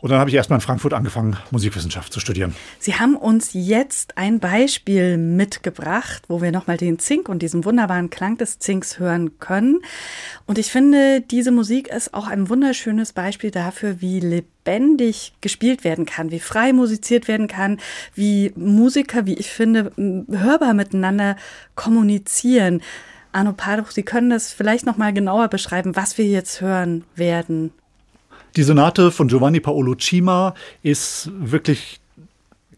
Und 0.00 0.10
dann 0.10 0.20
habe 0.20 0.30
ich 0.30 0.36
erstmal 0.36 0.58
in 0.58 0.60
Frankfurt 0.60 0.94
angefangen, 0.94 1.36
Musikwissenschaft 1.50 2.12
zu 2.12 2.20
studieren. 2.20 2.54
Sie 2.78 2.94
haben 2.94 3.16
uns 3.16 3.50
jetzt 3.52 4.16
ein 4.16 4.38
Beispiel 4.38 5.18
mitgebracht, 5.18 6.22
wo 6.28 6.40
wir 6.40 6.52
nochmal 6.52 6.76
den 6.76 7.00
Zink 7.00 7.28
und 7.28 7.40
diesen 7.40 7.64
wunderbaren 7.64 8.08
Klang 8.08 8.36
des 8.36 8.60
Zinks 8.60 9.00
hören 9.00 9.40
können. 9.40 9.80
Und 10.46 10.58
ich 10.58 10.70
finde, 10.70 11.20
diese 11.20 11.50
Musik 11.50 11.88
ist 11.88 12.14
auch 12.14 12.28
ein 12.28 12.48
wunderschönes 12.48 13.12
Beispiel 13.12 13.50
dafür, 13.50 14.00
wie 14.00 14.20
lebendig 14.20 15.32
gespielt 15.40 15.82
werden 15.82 16.06
kann, 16.06 16.30
wie 16.30 16.40
frei 16.40 16.72
musiziert 16.72 17.26
werden 17.26 17.48
kann, 17.48 17.80
wie 18.14 18.52
Musiker, 18.54 19.26
wie 19.26 19.34
ich 19.34 19.50
finde, 19.50 19.90
hörbar 20.30 20.74
miteinander 20.74 21.36
kommunizieren. 21.74 22.82
Arno 23.32 23.52
Paduch, 23.52 23.90
Sie 23.90 24.04
können 24.04 24.30
das 24.30 24.52
vielleicht 24.52 24.86
noch 24.86 24.96
mal 24.96 25.12
genauer 25.12 25.48
beschreiben, 25.48 25.96
was 25.96 26.18
wir 26.18 26.26
jetzt 26.26 26.60
hören 26.60 27.04
werden. 27.16 27.72
Die 28.56 28.62
Sonate 28.62 29.10
von 29.10 29.28
Giovanni 29.28 29.60
Paolo 29.60 29.94
Cima 29.94 30.54
ist 30.82 31.30
wirklich 31.38 32.00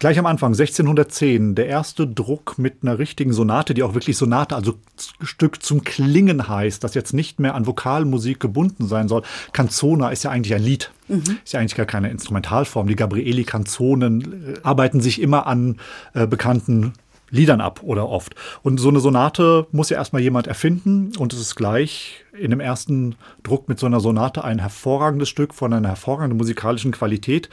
gleich 0.01 0.19
am 0.19 0.27
Anfang, 0.27 0.53
1610, 0.53 1.55
der 1.55 1.67
erste 1.67 2.07
Druck 2.07 2.59
mit 2.59 2.79
einer 2.83 2.99
richtigen 2.99 3.33
Sonate, 3.33 3.75
die 3.75 3.83
auch 3.83 3.95
wirklich 3.95 4.17
Sonate, 4.17 4.57
also 4.57 4.75
Stück 5.23 5.63
zum 5.63 5.85
Klingen 5.85 6.49
heißt, 6.49 6.83
das 6.83 6.95
jetzt 6.95 7.13
nicht 7.13 7.39
mehr 7.39 7.55
an 7.55 7.67
Vokalmusik 7.67 8.41
gebunden 8.41 8.89
sein 8.89 9.09
soll. 9.09 9.23
Canzona 9.53 10.09
ist 10.09 10.25
ja 10.25 10.31
eigentlich 10.31 10.55
ein 10.55 10.63
Lied, 10.63 10.91
mhm. 11.07 11.39
ist 11.45 11.53
ja 11.53 11.61
eigentlich 11.61 11.77
gar 11.77 11.87
keine 11.87 12.11
Instrumentalform. 12.11 12.89
Die 12.89 12.97
Gabrieli-Canzonen 12.97 14.55
äh, 14.55 14.61
arbeiten 14.63 15.01
sich 15.01 15.21
immer 15.21 15.47
an 15.47 15.77
äh, 16.15 16.27
bekannten 16.27 16.95
Liedern 17.31 17.61
ab 17.61 17.81
oder 17.83 18.09
oft. 18.09 18.35
Und 18.63 18.79
so 18.79 18.89
eine 18.89 19.01
Sonate 19.01 19.67
muss 19.73 19.91
ja 19.91 19.97
erstmal 19.97 20.23
jemand 20.23 20.47
erfinden 20.47 21.13
und 21.19 21.33
es 21.33 21.41
ist 21.41 21.55
gleich 21.55 22.25
in 22.33 22.51
dem 22.51 22.61
ersten 22.61 23.17
Druck 23.43 23.69
mit 23.69 23.79
so 23.79 23.87
einer 23.87 24.01
Sonate 24.01 24.45
ein 24.45 24.59
hervorragendes 24.59 25.29
Stück 25.29 25.55
von 25.55 25.73
einer 25.73 25.89
hervorragenden 25.89 26.39
musikalischen 26.39 26.93
Qualität. 26.93 27.49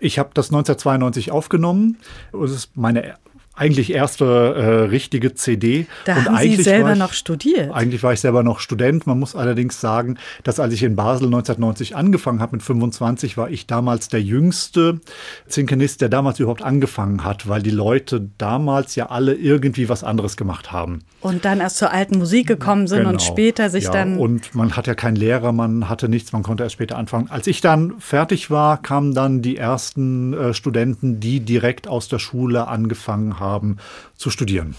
Ich 0.00 0.18
habe 0.18 0.30
das 0.34 0.48
1992 0.48 1.30
aufgenommen. 1.30 1.98
Es 2.32 2.50
ist 2.50 2.76
meine 2.76 3.14
eigentlich 3.56 3.92
erste 3.92 4.24
äh, 4.24 4.64
richtige 4.90 5.34
CD. 5.34 5.86
Da 6.04 6.16
und 6.16 6.24
haben 6.26 6.38
Sie 6.38 6.62
selber 6.62 6.92
ich, 6.92 6.98
noch 6.98 7.12
studiert. 7.12 7.72
Eigentlich 7.72 8.02
war 8.02 8.12
ich 8.12 8.20
selber 8.20 8.42
noch 8.42 8.58
Student. 8.58 9.06
Man 9.06 9.18
muss 9.18 9.36
allerdings 9.36 9.80
sagen, 9.80 10.18
dass 10.42 10.58
als 10.58 10.74
ich 10.74 10.82
in 10.82 10.96
Basel 10.96 11.26
1990 11.26 11.94
angefangen 11.94 12.40
habe 12.40 12.56
mit 12.56 12.62
25, 12.62 13.36
war 13.36 13.50
ich 13.50 13.66
damals 13.66 14.08
der 14.08 14.22
jüngste 14.22 15.00
Zinkenist, 15.46 16.00
der 16.00 16.08
damals 16.08 16.40
überhaupt 16.40 16.62
angefangen 16.62 17.22
hat, 17.22 17.48
weil 17.48 17.62
die 17.62 17.70
Leute 17.70 18.28
damals 18.38 18.96
ja 18.96 19.10
alle 19.10 19.34
irgendwie 19.34 19.88
was 19.88 20.02
anderes 20.02 20.36
gemacht 20.36 20.72
haben. 20.72 21.04
Und 21.20 21.44
dann 21.44 21.60
erst 21.60 21.76
zur 21.76 21.92
alten 21.92 22.18
Musik 22.18 22.48
gekommen 22.48 22.88
sind 22.88 22.98
genau. 22.98 23.10
und 23.10 23.22
später 23.22 23.70
sich 23.70 23.84
ja, 23.84 23.92
dann. 23.92 24.18
Und 24.18 24.54
man 24.54 24.76
hat 24.76 24.88
ja 24.88 24.94
keinen 24.94 25.16
Lehrer, 25.16 25.52
man 25.52 25.88
hatte 25.88 26.08
nichts, 26.08 26.32
man 26.32 26.42
konnte 26.42 26.64
erst 26.64 26.74
später 26.74 26.98
anfangen. 26.98 27.30
Als 27.30 27.46
ich 27.46 27.60
dann 27.60 27.94
fertig 28.00 28.50
war, 28.50 28.82
kamen 28.82 29.14
dann 29.14 29.42
die 29.42 29.56
ersten 29.56 30.34
äh, 30.34 30.54
Studenten, 30.54 31.20
die 31.20 31.38
direkt 31.40 31.86
aus 31.86 32.08
der 32.08 32.18
Schule 32.18 32.66
angefangen 32.66 33.38
haben 33.38 33.43
haben 33.44 33.76
zu 34.16 34.30
studieren. 34.30 34.74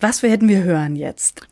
Was 0.00 0.22
werden 0.22 0.48
wir 0.48 0.62
hören 0.62 0.96
jetzt? 0.96 1.46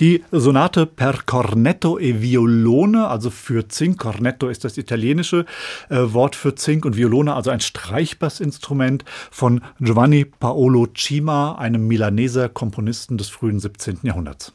Die 0.00 0.24
Sonate 0.32 0.86
per 0.86 1.22
Cornetto 1.26 1.96
e 1.96 2.20
Violone, 2.20 3.06
also 3.06 3.30
für 3.30 3.68
Zink. 3.68 3.98
Cornetto 3.98 4.48
ist 4.48 4.64
das 4.64 4.76
italienische 4.76 5.46
äh, 5.90 5.98
Wort 6.12 6.34
für 6.34 6.56
Zink 6.56 6.84
und 6.84 6.96
Violone, 6.96 7.34
also 7.34 7.50
ein 7.50 7.60
Streichbassinstrument 7.60 9.04
von 9.30 9.60
Giovanni 9.78 10.24
Paolo 10.24 10.88
Cima, 10.96 11.54
einem 11.54 11.86
Milaneser 11.86 12.48
Komponisten 12.48 13.16
des 13.16 13.28
frühen 13.28 13.60
17. 13.60 14.00
Jahrhunderts. 14.02 14.52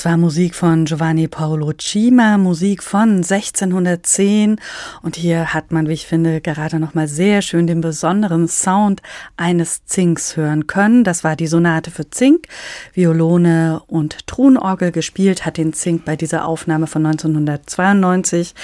Das 0.00 0.06
war 0.06 0.16
Musik 0.16 0.54
von 0.54 0.86
Giovanni 0.86 1.28
Paolo 1.28 1.74
Cima, 1.78 2.38
Musik 2.38 2.82
von 2.82 3.16
1610. 3.16 4.56
Und 5.02 5.16
hier 5.16 5.52
hat 5.52 5.72
man, 5.72 5.88
wie 5.88 5.92
ich 5.92 6.06
finde, 6.06 6.40
gerade 6.40 6.80
nochmal 6.80 7.06
sehr 7.06 7.42
schön 7.42 7.66
den 7.66 7.82
besonderen 7.82 8.48
Sound 8.48 9.02
eines 9.36 9.84
Zinks 9.84 10.38
hören 10.38 10.66
können. 10.66 11.04
Das 11.04 11.22
war 11.22 11.36
die 11.36 11.46
Sonate 11.46 11.90
für 11.90 12.08
Zink, 12.08 12.46
Violone 12.94 13.82
und 13.88 14.26
Truhenorgel 14.26 14.90
gespielt 14.90 15.44
hat 15.44 15.58
den 15.58 15.74
Zink 15.74 16.06
bei 16.06 16.16
dieser 16.16 16.46
Aufnahme 16.46 16.86
von 16.86 17.04
1992. 17.04 18.54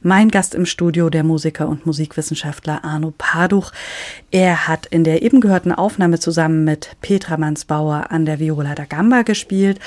Mein 0.00 0.30
Gast 0.30 0.54
im 0.54 0.64
Studio, 0.64 1.10
der 1.10 1.24
Musiker 1.24 1.68
und 1.68 1.84
Musikwissenschaftler 1.84 2.84
Arno 2.84 3.12
Paduch. 3.18 3.70
Er 4.30 4.66
hat 4.66 4.86
in 4.86 5.04
der 5.04 5.20
eben 5.20 5.42
gehörten 5.42 5.72
Aufnahme 5.72 6.18
zusammen 6.18 6.64
mit 6.64 6.96
Petra 7.02 7.36
Mansbauer 7.36 8.10
an 8.10 8.24
der 8.24 8.40
Viola 8.40 8.74
da 8.74 8.86
Gamba 8.86 9.20
gespielt. 9.20 9.78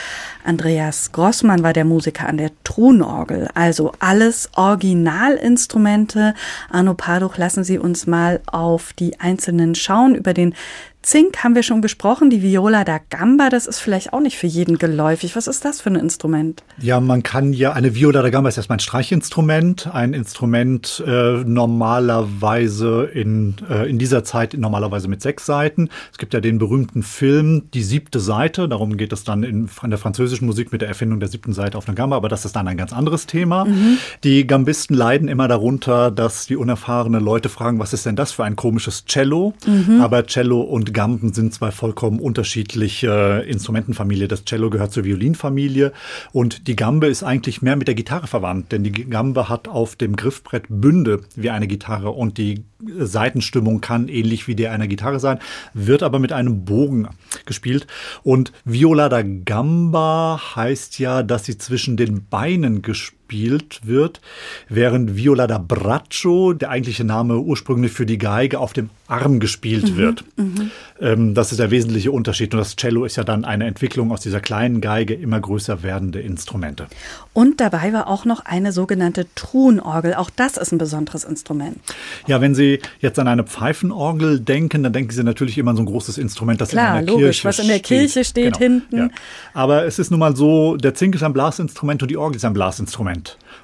Andreas 0.44 0.99
Grossmann 1.12 1.64
war 1.64 1.74
der 1.74 1.86
Musiker 1.86 2.28
an 2.28 2.38
der 2.38 2.52
Truhenorgel. 2.64 3.48
Also 3.54 3.94
alles 4.00 4.50
Originalinstrumente. 4.56 6.34
Arno 6.70 6.94
Paduch, 6.94 7.38
lassen 7.38 7.64
Sie 7.64 7.78
uns 7.78 8.08
mal 8.08 8.42
auf 8.46 8.94
die 8.94 9.20
einzelnen 9.20 9.76
schauen. 9.76 10.16
Über 10.16 10.34
den 10.34 10.54
Zink 11.02 11.46
haben 11.46 11.56
wir 11.56 11.64
schon 11.64 11.82
gesprochen, 11.82 12.30
die 12.30 12.44
Viola 12.44 12.84
da 12.84 13.00
Gamba, 13.10 13.50
das 13.50 13.68
ist 13.68 13.80
vielleicht 13.80 14.12
auch 14.12 14.20
nicht 14.20 14.38
für 14.38 14.48
jeden 14.48 14.78
geläufig. 14.78 15.34
Was 15.36 15.48
ist 15.48 15.64
das 15.64 15.80
für 15.80 15.90
ein 15.90 15.96
Instrument? 15.96 16.62
Ja, 16.78 17.00
man 17.00 17.24
kann 17.24 17.54
ja, 17.54 17.72
eine 17.72 17.96
Viola 17.96 18.22
da 18.22 18.30
Gamba 18.30 18.50
ist 18.50 18.58
erstmal 18.58 18.76
ein 18.76 18.82
Streichinstrument, 18.82 19.88
ein 19.94 20.14
Instrument 20.14 21.02
äh, 21.08 21.44
normalerweise 21.46 23.06
in, 23.14 23.56
äh, 23.70 23.90
in 23.90 23.98
dieser 23.98 24.26
Zeit 24.26 24.56
normalerweise 24.56 25.08
mit 25.08 25.22
sechs 25.22 25.46
Seiten. 25.46 25.90
Es 26.12 26.18
gibt 26.18 26.34
ja 26.34 26.42
den 26.42 26.60
berühmten 26.60 27.02
Film 27.02 27.72
Die 27.74 27.84
siebte 27.84 28.20
Seite, 28.20 28.68
darum 28.68 28.98
geht 28.98 29.14
es 29.14 29.24
dann 29.24 29.44
in, 29.44 29.70
in 29.82 29.90
der 29.90 30.00
französischen 30.00 30.46
Musik 30.46 30.74
mit 30.74 30.82
der 30.82 30.90
Erfindung 30.90 31.22
der 31.22 31.30
siebten 31.30 31.54
Seite 31.54 31.78
auf 31.78 31.88
einer 31.88 31.96
Gamba, 31.96 32.18
aber 32.18 32.28
das 32.28 32.44
ist 32.44 32.58
dann 32.58 32.68
ein 32.68 32.78
ganz 32.78 32.92
anderes 32.92 33.26
Thema. 33.26 33.64
Mhm. 33.64 34.00
Die 34.26 34.46
Gambisten 34.46 34.98
leiden 34.98 35.30
immer 35.30 35.48
darunter, 35.48 36.12
dass 36.12 36.46
die 36.46 36.58
unerfahrenen 36.58 37.24
Leute 37.24 37.48
fragen, 37.48 37.80
was 37.80 37.94
ist 37.94 38.06
denn 38.06 38.18
das 38.18 38.34
für 38.34 38.44
ein 38.44 38.58
komisches 38.58 39.06
Cello? 39.06 39.54
Mhm. 39.66 40.02
Aber 40.02 40.28
Cello 40.28 40.60
und 40.60 40.89
Gamben 40.92 41.34
sind 41.34 41.54
zwei 41.54 41.72
vollkommen 41.72 42.20
unterschiedliche 42.20 43.46
Instrumentenfamilie. 43.48 44.28
Das 44.28 44.46
Cello 44.46 44.70
gehört 44.70 44.92
zur 44.92 45.04
Violinfamilie 45.04 45.92
und 46.32 46.68
die 46.68 46.76
Gambe 46.76 47.08
ist 47.08 47.24
eigentlich 47.24 47.62
mehr 47.62 47.76
mit 47.76 47.88
der 47.88 47.96
Gitarre 47.96 48.28
verwandt, 48.28 48.72
denn 48.72 48.84
die 48.84 48.92
Gambe 48.92 49.50
hat 49.50 49.68
auf 49.68 49.96
dem 49.96 50.16
Griffbrett 50.16 50.66
Bünde 50.70 51.22
wie 51.36 51.50
eine 51.50 51.68
Gitarre 51.68 52.12
und 52.12 52.38
die 52.38 52.64
Seitenstimmung 52.98 53.82
kann 53.82 54.08
ähnlich 54.08 54.48
wie 54.48 54.56
der 54.56 54.72
einer 54.72 54.88
Gitarre 54.88 55.20
sein, 55.20 55.40
wird 55.74 56.04
aber 56.04 56.20
mit 56.20 56.32
einem 56.32 56.66
Bogen 56.66 57.10
gespielt. 57.46 57.88
Und 58.24 58.54
Viola 58.64 59.10
da 59.10 59.22
Gamba 59.22 60.42
heißt 60.56 61.00
ja, 61.00 61.24
dass 61.24 61.46
sie 61.46 61.58
zwischen 61.58 61.98
den 61.98 62.28
Beinen 62.28 62.82
gespielt 62.82 63.19
gespielt 63.30 63.82
wird, 63.84 64.22
während 64.68 65.16
Viola 65.16 65.48
da 65.48 65.60
Braccio, 65.60 66.54
der 66.54 66.70
eigentliche 66.70 67.04
Name 67.04 67.40
ursprünglich 67.40 67.92
für 67.92 68.06
die 68.06 68.18
Geige, 68.18 68.60
auf 68.60 68.74
dem 68.74 68.90
Arm 69.08 69.40
gespielt 69.40 69.92
mhm, 69.92 69.98
wird. 69.98 70.24
Mhm. 70.38 70.72
Ähm, 71.02 71.34
das 71.34 71.52
ist 71.52 71.60
der 71.60 71.72
wesentliche 71.72 72.12
Unterschied. 72.12 72.54
Und 72.54 72.60
das 72.60 72.76
Cello 72.76 73.06
ist 73.06 73.16
ja 73.16 73.24
dann 73.24 73.46
eine 73.46 73.66
Entwicklung 73.66 74.12
aus 74.12 74.22
dieser 74.22 74.40
kleinen 74.40 74.82
Geige, 74.82 75.14
immer 75.14 75.40
größer 75.40 75.82
werdende 75.84 76.20
Instrumente. 76.22 76.88
Und 77.34 77.60
dabei 77.60 77.92
war 77.94 78.08
auch 78.08 78.26
noch 78.26 78.46
eine 78.46 78.72
sogenannte 78.72 79.26
Truhenorgel. 79.36 80.14
Auch 80.14 80.30
das 80.30 80.58
ist 80.58 80.72
ein 80.72 80.78
besonderes 80.78 81.24
Instrument. 81.24 81.80
Ja, 82.28 82.42
wenn 82.42 82.54
Sie 82.54 82.80
jetzt 83.00 83.18
an 83.18 83.28
eine 83.28 83.44
Pfeifenorgel 83.44 84.40
denken, 84.40 84.84
dann 84.84 84.94
denken 84.94 85.12
Sie 85.12 85.24
natürlich 85.24 85.58
immer 85.58 85.72
an 85.72 85.78
so 85.78 85.84
ein 85.84 85.88
großes 85.88 86.18
Instrument, 86.18 86.62
das 86.62 86.70
Klar, 86.70 86.92
in 86.92 86.98
einer 86.98 87.08
logisch, 87.08 87.42
Kirche 87.42 87.48
was 87.48 87.60
in 87.60 87.68
der 87.68 87.80
Kirche 87.80 88.24
steht, 88.24 88.60
genau, 88.60 88.60
hinten. 88.60 88.98
Ja. 88.98 89.10
Aber 89.54 89.86
es 89.86 89.98
ist 90.00 90.12
nun 90.12 90.20
mal 90.20 90.36
so, 90.36 90.76
der 90.76 90.94
Zink 90.94 91.16
ist 91.16 91.24
ein 91.24 91.34
Blasinstrument 91.34 92.02
und 92.04 92.12
die 92.12 92.18
Orgel 92.18 92.36
ist 92.36 92.46
ein 92.46 92.54
Blasinstrument. 92.54 93.19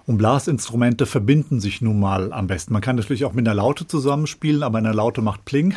Und 0.07 0.17
Blasinstrumente 0.17 1.07
verbinden 1.07 1.59
sich 1.59 1.81
nun 1.81 1.99
mal 1.99 2.31
am 2.31 2.45
besten. 2.45 2.73
Man 2.73 2.81
kann 2.81 2.95
natürlich 2.95 3.25
auch 3.25 3.33
mit 3.33 3.47
einer 3.47 3.55
Laute 3.55 3.87
zusammenspielen, 3.87 4.61
aber 4.61 4.77
eine 4.77 4.91
Laute 4.91 5.21
macht 5.21 5.45
Pling 5.45 5.75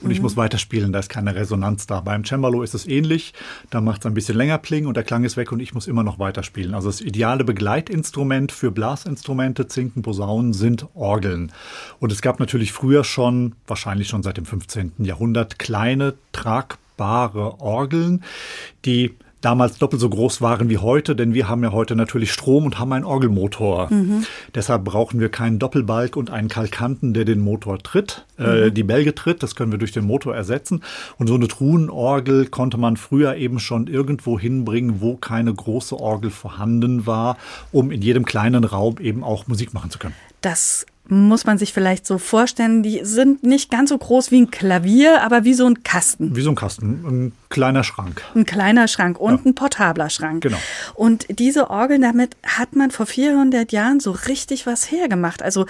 und 0.00 0.06
mhm. 0.06 0.10
ich 0.10 0.20
muss 0.20 0.36
weiterspielen, 0.36 0.92
da 0.92 0.98
ist 0.98 1.08
keine 1.08 1.34
Resonanz 1.34 1.86
da. 1.86 2.00
Beim 2.00 2.24
Cembalo 2.24 2.62
ist 2.62 2.74
es 2.74 2.86
ähnlich, 2.86 3.32
da 3.70 3.80
macht 3.80 4.02
es 4.02 4.06
ein 4.06 4.14
bisschen 4.14 4.36
länger 4.36 4.58
Pling 4.58 4.86
und 4.86 4.96
der 4.96 5.04
Klang 5.04 5.24
ist 5.24 5.38
weg 5.38 5.50
und 5.50 5.60
ich 5.60 5.72
muss 5.72 5.86
immer 5.86 6.02
noch 6.02 6.18
weiterspielen. 6.18 6.74
Also 6.74 6.88
das 6.88 7.00
ideale 7.00 7.42
Begleitinstrument 7.42 8.52
für 8.52 8.70
Blasinstrumente, 8.70 9.66
Zinken, 9.66 10.02
Posaunen 10.02 10.52
sind 10.52 10.86
Orgeln. 10.94 11.50
Und 12.00 12.12
es 12.12 12.20
gab 12.20 12.38
natürlich 12.38 12.72
früher 12.72 13.02
schon, 13.02 13.54
wahrscheinlich 13.66 14.08
schon 14.08 14.22
seit 14.22 14.36
dem 14.36 14.44
15. 14.44 14.92
Jahrhundert, 14.98 15.58
kleine, 15.58 16.14
tragbare 16.32 17.60
Orgeln, 17.60 18.22
die 18.84 19.14
damals 19.40 19.78
doppelt 19.78 20.00
so 20.00 20.08
groß 20.08 20.40
waren 20.40 20.68
wie 20.68 20.78
heute, 20.78 21.16
denn 21.16 21.34
wir 21.34 21.48
haben 21.48 21.62
ja 21.62 21.72
heute 21.72 21.96
natürlich 21.96 22.32
Strom 22.32 22.64
und 22.64 22.78
haben 22.78 22.92
einen 22.92 23.04
Orgelmotor. 23.04 23.92
Mhm. 23.92 24.24
Deshalb 24.54 24.84
brauchen 24.84 25.20
wir 25.20 25.28
keinen 25.28 25.58
Doppelbalg 25.58 26.16
und 26.16 26.30
einen 26.30 26.48
Kalkanten, 26.48 27.14
der 27.14 27.24
den 27.24 27.40
Motor 27.40 27.78
tritt, 27.78 28.26
äh, 28.38 28.66
mhm. 28.66 28.74
die 28.74 28.82
Bälge 28.82 29.14
tritt. 29.14 29.42
Das 29.42 29.54
können 29.54 29.72
wir 29.72 29.78
durch 29.78 29.92
den 29.92 30.04
Motor 30.04 30.34
ersetzen. 30.34 30.82
Und 31.18 31.26
so 31.26 31.34
eine 31.34 31.48
Truhenorgel 31.48 32.46
konnte 32.46 32.76
man 32.76 32.96
früher 32.96 33.36
eben 33.36 33.60
schon 33.60 33.86
irgendwo 33.86 34.38
hinbringen, 34.38 35.00
wo 35.00 35.16
keine 35.16 35.52
große 35.52 35.98
Orgel 35.98 36.30
vorhanden 36.30 37.06
war, 37.06 37.36
um 37.72 37.90
in 37.90 38.02
jedem 38.02 38.24
kleinen 38.24 38.64
Raum 38.64 38.96
eben 39.00 39.24
auch 39.24 39.46
Musik 39.46 39.74
machen 39.74 39.90
zu 39.90 39.98
können. 39.98 40.14
Das 40.40 40.86
muss 41.10 41.44
man 41.44 41.58
sich 41.58 41.72
vielleicht 41.72 42.06
so 42.06 42.18
vorstellen, 42.18 42.82
die 42.82 43.00
sind 43.02 43.42
nicht 43.42 43.70
ganz 43.70 43.90
so 43.90 43.98
groß 43.98 44.30
wie 44.30 44.40
ein 44.40 44.50
Klavier, 44.50 45.22
aber 45.22 45.44
wie 45.44 45.54
so 45.54 45.66
ein 45.66 45.82
Kasten. 45.82 46.36
Wie 46.36 46.40
so 46.40 46.50
ein 46.50 46.54
Kasten, 46.54 47.04
ein 47.06 47.32
kleiner 47.48 47.84
Schrank. 47.84 48.22
Ein 48.34 48.46
kleiner 48.46 48.88
Schrank 48.88 49.18
und 49.18 49.44
ja. 49.44 49.50
ein 49.50 49.54
portabler 49.54 50.08
Schrank. 50.08 50.42
Genau. 50.42 50.58
Und 50.94 51.26
diese 51.38 51.68
Orgeln, 51.68 52.02
damit 52.02 52.36
hat 52.46 52.76
man 52.76 52.90
vor 52.90 53.06
400 53.06 53.72
Jahren 53.72 53.98
so 53.98 54.12
richtig 54.12 54.66
was 54.66 54.90
hergemacht. 54.90 55.42
Also 55.42 55.66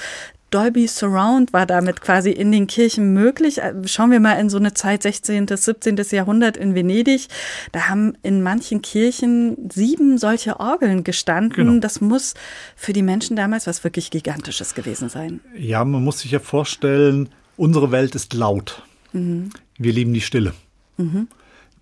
Dolby 0.50 0.86
Surround 0.86 1.52
war 1.52 1.66
damit 1.66 2.00
quasi 2.00 2.30
in 2.30 2.52
den 2.52 2.66
Kirchen 2.66 3.12
möglich. 3.12 3.58
Äh, 3.58 3.74
schauen 3.86 4.10
wir 4.10 4.20
mal 4.20 4.34
in 4.34 4.50
so 4.50 4.58
eine 4.58 4.74
Zeit 4.74 5.02
16. 5.02 5.46
bis 5.46 5.64
17. 5.64 5.96
Jahrhundert 6.10 6.56
in 6.56 6.74
Venedig. 6.74 7.28
Da 7.72 7.88
haben 7.88 8.16
in 8.22 8.42
manchen 8.42 8.82
Kirchen 8.82 9.70
sieben 9.70 10.18
solche 10.18 10.60
Orgeln 10.60 11.04
gestanden. 11.04 11.66
Genau. 11.66 11.80
Das 11.80 12.00
muss 12.00 12.34
für 12.76 12.92
die 12.92 13.02
Menschen 13.02 13.36
damals 13.36 13.66
was 13.66 13.84
wirklich 13.84 14.10
Gigantisches 14.10 14.74
gewesen 14.74 15.08
sein. 15.08 15.40
Ja, 15.56 15.84
man 15.84 16.02
muss 16.02 16.20
sich 16.20 16.32
ja 16.32 16.40
vorstellen, 16.40 17.28
unsere 17.56 17.92
Welt 17.92 18.14
ist 18.14 18.34
laut. 18.34 18.82
Mhm. 19.12 19.50
Wir 19.78 19.92
lieben 19.92 20.12
die 20.12 20.20
Stille. 20.20 20.54
Mhm. 20.96 21.28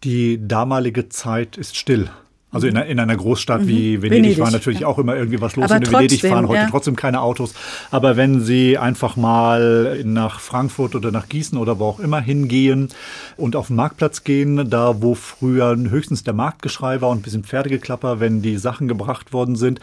Die 0.04 0.46
damalige 0.46 1.08
Zeit 1.08 1.56
ist 1.56 1.76
still. 1.76 2.10
Also 2.50 2.66
in, 2.66 2.76
in 2.76 2.98
einer 2.98 3.16
Großstadt 3.16 3.62
mhm. 3.62 3.68
wie 3.68 4.02
Venedig, 4.02 4.22
Venedig, 4.22 4.38
war 4.38 4.50
natürlich 4.50 4.80
ja. 4.80 4.86
auch 4.86 4.98
immer 4.98 5.14
irgendwie 5.16 5.40
was 5.40 5.56
los. 5.56 5.66
Aber 5.66 5.76
in 5.76 5.82
trotzdem, 5.82 5.98
Venedig 5.98 6.20
fahren 6.22 6.48
heute 6.48 6.60
ja. 6.62 6.70
trotzdem 6.70 6.96
keine 6.96 7.20
Autos. 7.20 7.54
Aber 7.90 8.16
wenn 8.16 8.40
Sie 8.40 8.78
einfach 8.78 9.16
mal 9.16 10.02
nach 10.04 10.40
Frankfurt 10.40 10.94
oder 10.94 11.10
nach 11.10 11.28
Gießen 11.28 11.58
oder 11.58 11.78
wo 11.78 11.84
auch 11.84 12.00
immer 12.00 12.20
hingehen 12.20 12.88
und 13.36 13.54
auf 13.54 13.66
den 13.66 13.76
Marktplatz 13.76 14.24
gehen, 14.24 14.70
da 14.70 15.02
wo 15.02 15.14
früher 15.14 15.76
höchstens 15.76 16.24
der 16.24 16.32
Marktgeschrei 16.32 17.02
war 17.02 17.10
und 17.10 17.18
ein 17.18 17.22
bisschen 17.22 17.44
Pferdegeklapper, 17.44 18.18
wenn 18.18 18.40
die 18.40 18.56
Sachen 18.56 18.88
gebracht 18.88 19.34
worden 19.34 19.54
sind. 19.54 19.80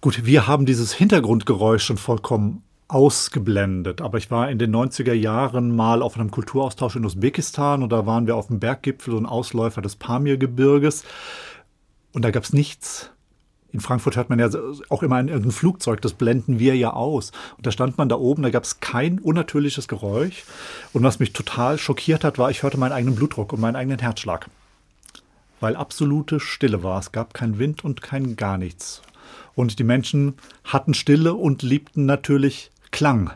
Gut, 0.00 0.24
wir 0.24 0.46
haben 0.46 0.64
dieses 0.64 0.94
Hintergrundgeräusch 0.94 1.84
schon 1.84 1.98
vollkommen 1.98 2.62
ausgeblendet. 2.88 4.00
Aber 4.00 4.18
ich 4.18 4.30
war 4.30 4.50
in 4.50 4.58
den 4.58 4.74
90er 4.74 5.12
Jahren 5.12 5.74
mal 5.74 6.02
auf 6.02 6.16
einem 6.16 6.30
Kulturaustausch 6.30 6.96
in 6.96 7.04
Usbekistan 7.04 7.82
und 7.82 7.90
da 7.90 8.06
waren 8.06 8.26
wir 8.26 8.36
auf 8.36 8.46
dem 8.46 8.60
Berggipfel, 8.60 9.16
ein 9.16 9.26
Ausläufer 9.26 9.82
des 9.82 9.96
Pamirgebirges. 9.96 11.04
Und 12.16 12.22
da 12.22 12.30
gab 12.30 12.44
es 12.44 12.54
nichts. 12.54 13.10
In 13.72 13.80
Frankfurt 13.80 14.16
hört 14.16 14.30
man 14.30 14.38
ja 14.38 14.48
auch 14.88 15.02
immer 15.02 15.16
ein, 15.16 15.28
irgendein 15.28 15.52
Flugzeug, 15.52 16.00
das 16.00 16.14
blenden 16.14 16.58
wir 16.58 16.74
ja 16.74 16.94
aus. 16.94 17.30
Und 17.58 17.66
da 17.66 17.70
stand 17.70 17.98
man 17.98 18.08
da 18.08 18.16
oben, 18.16 18.42
da 18.42 18.48
gab 18.48 18.64
es 18.64 18.80
kein 18.80 19.18
unnatürliches 19.18 19.86
Geräusch. 19.86 20.44
Und 20.94 21.02
was 21.02 21.18
mich 21.18 21.34
total 21.34 21.76
schockiert 21.76 22.24
hat, 22.24 22.38
war, 22.38 22.50
ich 22.50 22.62
hörte 22.62 22.78
meinen 22.78 22.92
eigenen 22.92 23.16
Blutdruck 23.16 23.52
und 23.52 23.60
meinen 23.60 23.76
eigenen 23.76 23.98
Herzschlag. 23.98 24.48
Weil 25.60 25.76
absolute 25.76 26.40
Stille 26.40 26.82
war. 26.82 26.98
Es 27.00 27.12
gab 27.12 27.34
kein 27.34 27.58
Wind 27.58 27.84
und 27.84 28.00
kein 28.00 28.34
gar 28.36 28.56
nichts. 28.56 29.02
Und 29.54 29.78
die 29.78 29.84
Menschen 29.84 30.36
hatten 30.64 30.94
Stille 30.94 31.34
und 31.34 31.60
liebten 31.60 32.06
natürlich 32.06 32.70
Klang. 32.92 33.30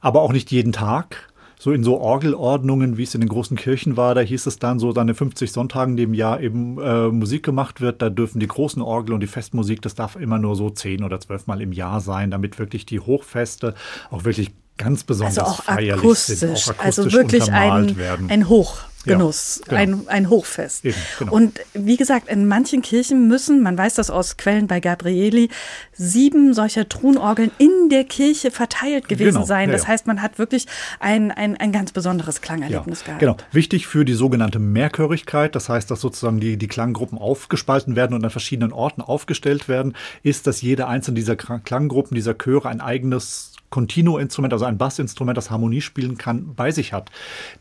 Aber 0.00 0.22
auch 0.22 0.32
nicht 0.32 0.50
jeden 0.50 0.72
Tag 0.72 1.29
so 1.60 1.72
in 1.72 1.84
so 1.84 1.98
Orgelordnungen, 2.00 2.96
wie 2.96 3.02
es 3.02 3.14
in 3.14 3.20
den 3.20 3.28
großen 3.28 3.54
Kirchen 3.54 3.98
war, 3.98 4.14
da 4.14 4.22
hieß 4.22 4.46
es 4.46 4.58
dann 4.58 4.78
so, 4.78 4.92
seine 4.92 5.14
50 5.14 5.52
Sonntagen, 5.52 5.94
die 5.94 6.04
im 6.04 6.14
Jahr 6.14 6.40
eben 6.40 6.80
äh, 6.80 7.08
Musik 7.08 7.42
gemacht 7.42 7.82
wird, 7.82 8.00
da 8.00 8.08
dürfen 8.08 8.40
die 8.40 8.46
großen 8.46 8.80
Orgel 8.80 9.12
und 9.12 9.20
die 9.20 9.26
Festmusik, 9.26 9.82
das 9.82 9.94
darf 9.94 10.16
immer 10.16 10.38
nur 10.38 10.56
so 10.56 10.70
zehn 10.70 11.04
oder 11.04 11.20
zwölf 11.20 11.46
Mal 11.46 11.60
im 11.60 11.72
Jahr 11.72 12.00
sein, 12.00 12.30
damit 12.30 12.58
wirklich 12.58 12.86
die 12.86 12.98
Hochfeste 12.98 13.74
auch 14.10 14.24
wirklich 14.24 14.52
ganz 14.78 15.04
besonders 15.04 15.38
also 15.38 15.50
auch 15.50 15.62
feierlich 15.64 16.02
akustisch, 16.02 16.38
sind, 16.38 16.52
auch 16.52 16.68
akustisch 16.68 16.84
also 16.86 17.12
wirklich 17.12 17.52
ein, 17.52 17.96
werden. 17.98 18.30
ein 18.30 18.48
Hoch. 18.48 18.78
Genuss, 19.04 19.62
Ja, 19.70 19.78
genau. 19.84 19.98
ein, 20.02 20.08
ein 20.08 20.30
Hochfest. 20.30 20.84
Eben, 20.84 20.96
genau. 21.18 21.32
Und 21.32 21.58
wie 21.72 21.96
gesagt, 21.96 22.28
in 22.28 22.46
manchen 22.46 22.82
Kirchen 22.82 23.28
müssen, 23.28 23.62
man 23.62 23.78
weiß 23.78 23.94
das 23.94 24.10
aus 24.10 24.36
Quellen 24.36 24.66
bei 24.66 24.80
Gabrieli, 24.80 25.48
sieben 25.92 26.52
solcher 26.54 26.88
Truhenorgeln 26.88 27.50
in 27.58 27.88
der 27.90 28.04
Kirche 28.04 28.50
verteilt 28.50 29.08
gewesen 29.08 29.32
Genau, 29.34 29.44
sein. 29.46 29.68
ja, 29.68 29.72
Das 29.72 29.82
ja. 29.84 29.88
heißt, 29.88 30.06
man 30.06 30.20
hat 30.22 30.38
wirklich 30.38 30.66
ein, 30.98 31.30
ein, 31.30 31.56
ein 31.56 31.72
ganz 31.72 31.92
besonderes 31.92 32.40
Klangerlebnis 32.40 33.04
gehabt. 33.04 33.20
Genau. 33.20 33.36
Wichtig 33.52 33.86
für 33.86 34.04
die 34.04 34.12
sogenannte 34.14 34.58
Mehrchörigkeit, 34.58 35.54
das 35.54 35.68
heißt, 35.68 35.90
dass 35.90 36.00
sozusagen 36.00 36.40
die, 36.40 36.56
die 36.56 36.68
Klanggruppen 36.68 37.18
aufgespalten 37.18 37.96
werden 37.96 38.14
und 38.14 38.24
an 38.24 38.30
verschiedenen 38.30 38.72
Orten 38.72 39.00
aufgestellt 39.00 39.68
werden, 39.68 39.94
ist, 40.22 40.46
dass 40.46 40.60
jede 40.62 40.86
einzelne 40.88 41.14
dieser 41.14 41.36
Klanggruppen, 41.36 42.14
dieser 42.14 42.34
Chöre 42.36 42.68
ein 42.68 42.80
eigenes 42.80 43.52
Continuo-Instrument, 43.70 44.52
also 44.52 44.64
ein 44.64 44.78
Bassinstrument, 44.78 45.36
das 45.36 45.50
Harmonie 45.50 45.80
spielen 45.80 46.18
kann, 46.18 46.54
bei 46.54 46.70
sich 46.70 46.92
hat. 46.92 47.10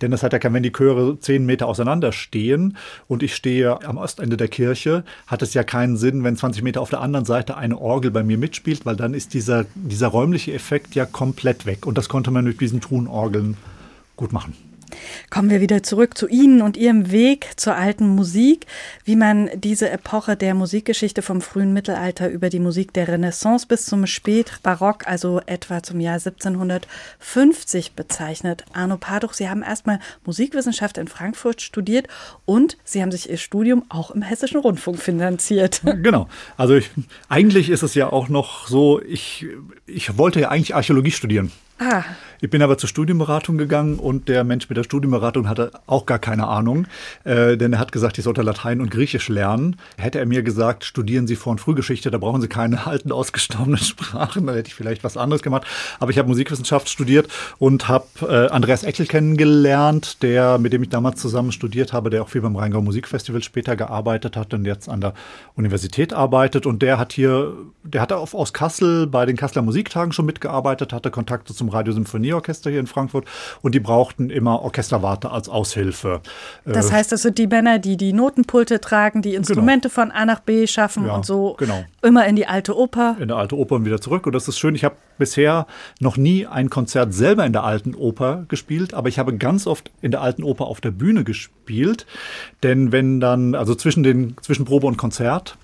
Denn 0.02 0.12
das 0.12 0.24
hat 0.24 0.34
ja 0.34 0.40
kein, 0.40 0.54
wenn 0.54 0.64
die 0.64 0.72
Chöre 0.72 1.20
zehn 1.20 1.46
Meter 1.46 1.68
auseinander 1.68 2.12
stehen 2.12 2.78
und 3.08 3.24
ich 3.24 3.36
stehe 3.36 3.82
am 3.86 3.98
Ostende 3.98 4.38
der 4.38 4.48
Kirche, 4.48 5.04
hat 5.28 5.42
es 5.42 5.54
ja 5.54 5.64
keinen 5.64 5.98
Sinn, 5.98 6.24
wenn 6.24 6.36
20 6.36 6.64
Meter 6.64 6.82
auf 6.82 6.90
der 6.90 7.02
anderen 7.02 7.26
Seite 7.26 7.58
eine 7.58 7.80
Orgel 7.80 8.12
bei 8.12 8.24
mir 8.24 8.38
mitspielt, 8.38 8.86
weil 8.86 8.96
dann 8.96 9.14
ist 9.14 9.34
dieser, 9.34 9.66
dieser 9.76 10.08
räumliche 10.08 10.54
Effekt 10.54 10.96
ja 10.96 11.06
komplett 11.06 11.66
weg. 11.66 11.86
Und 11.86 11.98
das 11.98 12.10
konnte 12.10 12.32
man 12.32 12.44
mit 12.44 12.60
diesen 12.60 12.82
Truhenorgeln 12.82 13.58
gut 14.16 14.34
machen. 14.34 14.69
Kommen 15.30 15.50
wir 15.50 15.62
wieder 15.62 15.84
zurück 15.84 16.18
zu 16.18 16.28
Ihnen 16.28 16.62
und 16.62 16.78
Ihrem 16.78 17.12
Weg 17.12 17.52
zur 17.56 17.76
alten 17.76 18.08
Musik, 18.08 18.66
wie 19.04 19.16
man 19.16 19.50
diese 19.56 19.90
Epoche 19.90 20.36
der 20.36 20.54
Musikgeschichte 20.54 21.22
vom 21.22 21.42
frühen 21.42 21.74
Mittelalter 21.74 22.30
über 22.30 22.50
die 22.50 22.60
Musik 22.60 22.94
der 22.94 23.08
Renaissance 23.08 23.68
bis 23.68 23.86
zum 23.86 24.06
Spätbarock, 24.06 25.08
also 25.08 25.42
etwa 25.46 25.84
zum 25.84 26.00
Jahr 26.00 26.16
1750 26.16 27.94
bezeichnet. 27.94 28.66
Arno 28.74 28.98
Paduch, 28.98 29.34
Sie 29.34 29.50
haben 29.50 29.64
erstmal 29.64 30.00
Musikwissenschaft 30.26 30.98
in 30.98 31.08
Frankfurt 31.08 31.62
studiert 31.62 32.08
und 32.46 32.78
Sie 32.84 33.02
haben 33.02 33.12
sich 33.12 33.30
Ihr 33.30 33.38
Studium 33.38 33.84
auch 33.90 34.12
im 34.12 34.22
Hessischen 34.22 34.60
Rundfunk 34.60 35.00
finanziert. 35.00 35.82
Genau. 36.02 36.30
Also 36.56 36.76
ich, 36.76 36.90
eigentlich 37.28 37.70
ist 37.70 37.84
es 37.84 37.94
ja 37.94 38.12
auch 38.12 38.30
noch 38.30 38.68
so, 38.68 39.02
ich, 39.02 39.46
ich 39.86 40.18
wollte 40.18 40.40
ja 40.40 40.50
eigentlich 40.50 40.74
Archäologie 40.74 41.12
studieren. 41.12 41.52
Ah, 41.78 42.04
Ich 42.42 42.50
bin 42.50 42.62
aber 42.62 42.78
zur 42.78 42.88
Studienberatung 42.88 43.58
gegangen 43.58 44.00
und 44.00 44.30
der 44.30 44.46
Mensch 44.46 44.70
mit 44.70 44.78
der 44.78 44.84
Studienberatung 44.84 45.50
hatte 45.50 45.72
auch 45.88 46.06
gar 46.06 46.20
keine 46.20 46.48
Ahnung, 46.48 46.88
äh, 47.26 47.58
denn 47.58 47.74
er 47.74 47.80
hat 47.80 47.92
gesagt, 47.92 48.18
ich 48.18 48.24
sollte 48.24 48.44
Latein 48.44 48.80
und 48.80 48.92
Griechisch 48.92 49.28
lernen. 49.28 49.76
Hätte 49.98 50.20
er 50.20 50.26
mir 50.26 50.42
gesagt, 50.42 50.86
studieren 50.86 51.28
Sie 51.28 51.36
Vor- 51.36 51.52
und 51.52 51.60
Frühgeschichte, 51.60 52.12
da 52.12 52.18
brauchen 52.18 52.40
Sie 52.40 52.48
keine 52.48 52.88
alten, 52.88 53.12
ausgestorbenen 53.12 53.80
Sprachen, 53.80 54.48
dann 54.48 54.56
hätte 54.56 54.70
ich 54.70 54.76
vielleicht 54.76 55.04
was 55.04 55.18
anderes 55.18 55.42
gemacht. 55.42 55.68
Aber 56.00 56.12
ich 56.12 56.18
habe 56.18 56.30
Musikwissenschaft 56.30 56.88
studiert 56.88 57.28
und 57.58 57.90
habe 57.90 58.06
äh, 58.22 58.48
Andreas 58.50 58.84
Eckel 58.84 59.06
kennengelernt, 59.06 60.24
der, 60.24 60.60
mit 60.60 60.72
dem 60.72 60.84
ich 60.84 60.90
damals 60.90 61.20
zusammen 61.20 61.52
studiert 61.52 61.92
habe, 61.92 62.10
der 62.10 62.22
auch 62.24 62.30
viel 62.30 62.42
beim 62.42 62.56
Rheingau 62.56 62.82
Musikfestival 62.82 63.44
später 63.44 63.76
gearbeitet 63.76 64.38
hat 64.38 64.54
und 64.54 64.64
jetzt 64.64 64.88
an 64.88 65.02
der 65.02 65.14
Universität 65.56 66.14
arbeitet. 66.14 66.66
Und 66.66 66.82
der 66.82 66.98
hat 66.98 67.12
hier, 67.12 67.54
der 67.84 68.02
hatte 68.02 68.16
auf, 68.16 68.34
aus 68.34 68.54
Kassel 68.54 69.08
bei 69.08 69.26
den 69.26 69.36
Kasseler 69.36 69.62
Musiktagen 69.62 70.14
schon 70.14 70.26
mitgearbeitet, 70.26 70.94
hatte 70.94 71.12
Kontakte 71.12 71.54
zum 71.54 71.68
Radiosymphonieorchester 72.34 72.70
hier 72.70 72.80
in 72.80 72.88
Frankfurt 72.88 73.26
und 73.62 73.76
die 73.76 73.80
brauchten 73.80 74.30
immer 74.30 74.62
Orchesterwarte 74.62 75.32
als 75.32 75.50
Aushilfe. 75.50 76.22
das 76.66 76.90
Äh, 76.90 76.94
heißt, 76.94 77.12
das 77.12 77.22
sind 77.24 77.38
die 77.38 77.48
Männer, 77.48 77.80
die 77.80 77.98
die 77.98 78.14
Notenpulte 78.14 78.80
tragen, 78.80 79.22
die 79.22 79.36
Instrumente 79.36 79.90
von 79.90 80.12
A 80.12 80.26
nach 80.26 80.40
B 80.40 80.68
schaffen 80.68 81.06
Ja, 81.06 81.16
und 81.16 81.26
so 81.26 81.56
genau. 81.58 81.84
immer 82.02 82.26
in 82.28 82.36
die 82.36 82.48
alte 82.48 82.78
Oper. 82.78 83.18
in 83.20 83.28
der 83.28 83.38
alte 83.38 83.58
Oper 83.58 83.76
und 83.76 83.86
wieder 83.86 84.02
zurück. 84.02 84.26
Und 84.28 84.34
das 84.34 84.48
ist 84.48 84.60
schön. 84.60 84.76
Ich 84.76 84.84
habe 84.84 84.96
bisher 85.18 85.66
noch 86.00 86.18
nie 86.18 86.46
ein 86.46 86.70
Konzert 86.70 87.14
selber 87.14 87.46
in 87.46 87.54
der 87.54 87.64
alten 87.64 87.96
Oper 87.96 88.46
gespielt, 88.48 88.94
aber 88.94 89.10
ich 89.10 89.20
habe 89.20 89.36
ganz 89.38 89.68
oft 89.68 89.92
in 90.02 90.12
der 90.12 90.22
alten 90.22 90.44
Oper 90.44 90.66
auf 90.68 90.82
der 90.82 90.92
Bühne 90.92 91.24
gespielt. 91.24 92.06
Denn 92.64 92.92
wenn 92.92 93.20
dann, 93.20 93.56
also 93.56 93.76
zwischen 93.76 94.04
den, 94.04 94.36
zwischen 94.42 94.66
Probe 94.66 94.88
und 94.88 94.98
Konzert, 94.98 95.58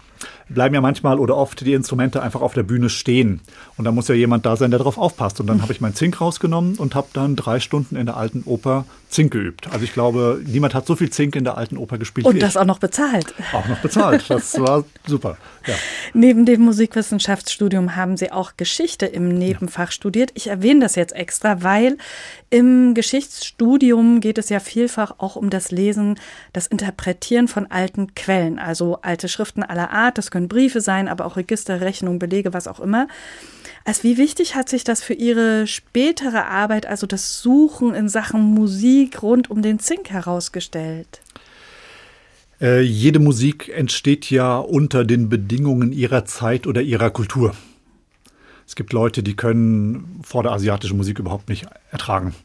bleiben 0.49 0.75
ja 0.75 0.81
manchmal 0.81 1.19
oder 1.19 1.35
oft 1.35 1.61
die 1.65 1.73
Instrumente 1.73 2.21
einfach 2.21 2.41
auf 2.41 2.53
der 2.53 2.63
Bühne 2.63 2.89
stehen. 2.89 3.41
Und 3.77 3.85
da 3.85 3.91
muss 3.91 4.07
ja 4.07 4.15
jemand 4.15 4.45
da 4.45 4.55
sein, 4.55 4.71
der 4.71 4.77
darauf 4.77 4.97
aufpasst. 4.97 5.39
Und 5.39 5.47
dann 5.47 5.61
habe 5.61 5.71
ich 5.71 5.81
meinen 5.81 5.95
Zink 5.95 6.21
rausgenommen 6.21 6.75
und 6.75 6.95
habe 6.95 7.07
dann 7.13 7.35
drei 7.35 7.59
Stunden 7.59 7.95
in 7.95 8.05
der 8.05 8.17
alten 8.17 8.43
Oper 8.45 8.85
Zink 9.09 9.31
geübt. 9.31 9.67
Also 9.71 9.83
ich 9.83 9.93
glaube, 9.93 10.41
niemand 10.45 10.73
hat 10.73 10.85
so 10.85 10.95
viel 10.95 11.09
Zink 11.09 11.35
in 11.35 11.43
der 11.43 11.57
alten 11.57 11.77
Oper 11.77 11.97
gespielt 11.97 12.25
wie 12.25 12.31
Und 12.31 12.41
das 12.41 12.57
auch 12.57 12.65
noch 12.65 12.79
bezahlt. 12.79 13.33
Auch 13.53 13.67
noch 13.67 13.79
bezahlt. 13.79 14.25
Das 14.29 14.59
war 14.59 14.83
super. 15.07 15.37
Ja. 15.65 15.75
Neben 16.13 16.45
dem 16.45 16.61
Musikwissenschaftsstudium 16.61 17.95
haben 17.95 18.17
Sie 18.17 18.31
auch 18.31 18.53
Geschichte 18.57 19.05
im 19.05 19.29
Nebenfach 19.29 19.91
studiert. 19.91 20.31
Ich 20.33 20.47
erwähne 20.47 20.81
das 20.81 20.95
jetzt 20.95 21.13
extra, 21.13 21.63
weil 21.63 21.97
im 22.49 22.93
Geschichtsstudium 22.93 24.19
geht 24.19 24.37
es 24.37 24.49
ja 24.49 24.59
vielfach 24.59 25.15
auch 25.17 25.35
um 25.35 25.49
das 25.49 25.71
Lesen, 25.71 26.19
das 26.53 26.67
Interpretieren 26.67 27.47
von 27.47 27.71
alten 27.71 28.15
Quellen, 28.15 28.59
also 28.59 28.99
alte 29.01 29.27
Schriften 29.27 29.63
aller 29.63 29.91
Art. 29.91 30.17
Das 30.17 30.31
können 30.35 30.49
Briefe 30.49 30.81
sein, 30.81 31.07
aber 31.07 31.25
auch 31.25 31.37
Register, 31.37 31.79
Rechnungen, 31.79 32.19
Belege, 32.19 32.53
was 32.53 32.67
auch 32.67 32.81
immer. 32.81 33.07
Als 33.85 34.03
wie 34.03 34.17
wichtig 34.17 34.53
hat 34.53 34.67
sich 34.67 34.83
das 34.83 35.01
für 35.01 35.13
Ihre 35.13 35.65
spätere 35.65 36.47
Arbeit, 36.47 36.85
also 36.87 37.07
das 37.07 37.41
Suchen 37.41 37.95
in 37.95 38.09
Sachen 38.09 38.41
Musik 38.41 39.23
rund 39.23 39.49
um 39.49 39.61
den 39.61 39.79
Zink 39.79 40.09
herausgestellt? 40.09 41.21
Äh, 42.59 42.81
jede 42.81 43.19
Musik 43.19 43.69
entsteht 43.73 44.29
ja 44.29 44.57
unter 44.57 45.05
den 45.05 45.29
Bedingungen 45.29 45.93
ihrer 45.93 46.25
Zeit 46.25 46.67
oder 46.67 46.81
ihrer 46.81 47.11
Kultur. 47.11 47.55
Es 48.67 48.75
gibt 48.75 48.91
Leute, 48.91 49.23
die 49.23 49.37
können 49.37 50.19
vorderasiatische 50.21 50.95
Musik 50.95 51.19
überhaupt 51.19 51.47
nicht 51.47 51.65
ertragen. 51.91 52.35